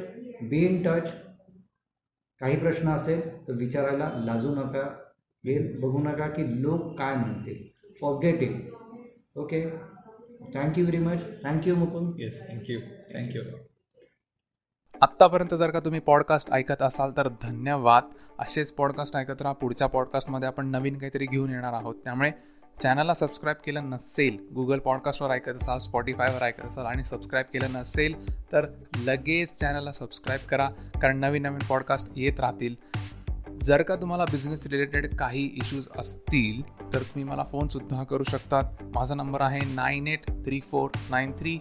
be 0.49 0.65
in 0.65 0.81
touch 0.83 1.11
काही 2.41 2.55
प्रश्न 2.59 2.89
असेल 2.89 3.21
तर 3.47 3.53
विचारायला 3.53 4.09
लाजू 4.25 4.53
नका. 4.55 4.87
हे 5.43 5.57
बघू 5.81 5.99
नका 6.03 6.27
की 6.27 6.43
लोक 6.61 6.97
काय 6.99 7.15
म्हणतील. 7.15 7.63
Forget 8.01 8.41
it 8.43 9.37
okay 9.37 9.61
thank you 10.53 10.85
very 10.85 10.97
much 10.97 11.21
thank you 11.43 11.75
Mukund 11.75 12.13
yes 12.19 12.41
thank you 12.51 12.79
thank you 13.13 13.41
आत्तापर्यंत 15.01 15.55
जर 15.55 15.71
का 15.71 15.79
तुम्ही 15.79 15.99
पॉडकास्ट 15.99 16.51
ऐकत 16.51 16.81
असाल 16.81 17.11
तर 17.17 17.29
धन्यवाद. 17.29 18.03
असेच 18.39 18.73
पॉडकास्ट 18.73 19.15
ऐकत 19.15 19.41
राहा. 19.41 19.53
पुढच्या 19.53 19.87
पॉडकास्टमध्ये 19.87 20.47
आपण 20.47 20.67
नवीन 20.67 20.97
काहीतरी 20.97 21.25
घेऊन 21.25 21.49
येणार 21.49 21.73
आहोत. 21.73 21.95
त्यामुळे 22.03 22.31
चॅनलला 22.81 23.13
सबस्क्राईब 23.13 23.57
केलं 23.65 23.89
नसेल 23.89 24.37
गुगल 24.55 24.79
पॉडकास्टवर 24.79 25.29
ऐकत 25.29 25.49
असाल 25.49 25.79
स्पॉटीफायवर 25.79 26.41
ऐकत 26.41 26.65
असाल 26.65 26.85
आणि 26.85 27.03
सबस्क्राईब 27.03 27.45
केलं 27.53 27.71
नसेल 27.71 28.41
तर 28.51 28.67
लगेच 28.97 29.59
चॅनलला 29.59 29.91
सबस्क्राईब 29.91 30.47
करा. 30.47 30.69
कारण 31.01 31.17
नवीन 31.17 31.41
नवीन 31.41 31.67
पॉडकास्ट 31.69 32.11
येत 32.15 32.39
राहतील. 32.39 32.75
जर 33.63 33.81
का 33.81 33.95
तुम्हाला 33.95 34.25
बिझनेस 34.25 34.65
रिलेटेड 34.67 35.15
काही 35.15 35.43
इश्यूज 35.45 35.87
असतील 35.99 36.61
तर 36.93 37.01
तुम्ही 37.01 37.23
मला 37.23 37.43
फोनसुद्धा 37.43 38.03
करू 38.03 38.23
शकतात. 38.23 38.63
माझा 38.95 39.15
नंबर 39.15 39.41
आहे 39.41 39.59
nine 39.65 40.07
eight 40.07 40.27
three 40.27 40.59
four 40.71 40.89
nine 41.09 41.31
three 41.31 41.57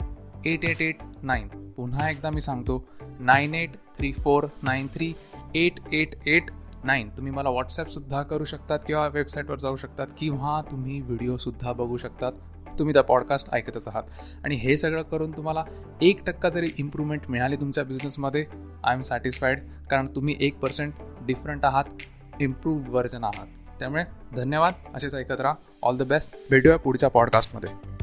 eight 0.46 0.64
eight 0.64 0.82
eight 0.82 0.98
nine 1.22 1.48
पुन्हा 1.76 2.10
एकदा 2.10 2.30
मी 2.30 2.40
सांगतो 2.40 2.84
nine 3.20 3.54
eight 3.54 3.76
three 3.98 4.12
four 4.12 4.46
nine 4.62 4.86
three 4.94 5.12
eight 5.54 5.80
eight 5.92 6.14
eight 6.26 6.50
nine 6.84 7.08
तुम्ही 7.08 7.32
मला 7.32 7.50
व्हॉट्सॲपसुद्धा 7.50 8.22
करू 8.22 8.44
शकतात 8.44 8.78
किंवा 8.86 9.06
वेबसाईटवर 9.06 9.58
जाऊ 9.58 9.76
शकतात 9.76 10.06
किंवा 10.18 10.60
तुम्ही 10.70 11.00
व्हिडिओसुद्धा 11.00 11.72
बघू 11.72 11.96
शकतात. 11.96 12.32
तुम्ही 12.78 12.92
त्या 12.94 13.02
पॉडकास्ट 13.02 13.48
ऐकतच 13.52 13.88
आहात. 13.88 14.02
आणि 14.44 14.54
हे 14.54 14.76
सगळं 14.76 15.02
करून 15.02 15.30
तुम्हाला 15.30 15.64
एक 16.02 16.24
टक्का 16.26 16.48
जरी 16.48 16.70
इम्प्रूव्हमेंट 16.78 17.22
मिळाली 17.28 17.56
तुमच्या 17.56 17.84
बिझनेसमध्ये 17.84 18.44
आय 18.84 18.94
एम 18.94 19.02
सॅटिस्फाईड 19.02 19.58
कारण 19.90 20.06
तुम्ही 20.06 20.34
एक 20.40 20.58
पर्सेंट 20.58 20.92
डिफरंट 21.26 21.64
आहात 21.64 21.84
इम्प्रूव 22.40 22.90
व्हर्जन 22.90 23.24
आहात. 23.24 23.46
त्यामुळे 23.78 24.04
धन्यवाद. 24.36 24.72
असेच 24.94 25.14
ऐकत 25.14 25.40
राहा. 25.40 25.54
ऑल 25.82 25.96
द 25.96 26.02
बेस्ट 26.02 26.36
भेटूया 26.50 26.76
पुढच्या 26.76 27.08
पॉडकास्टमध्ये 27.08 27.93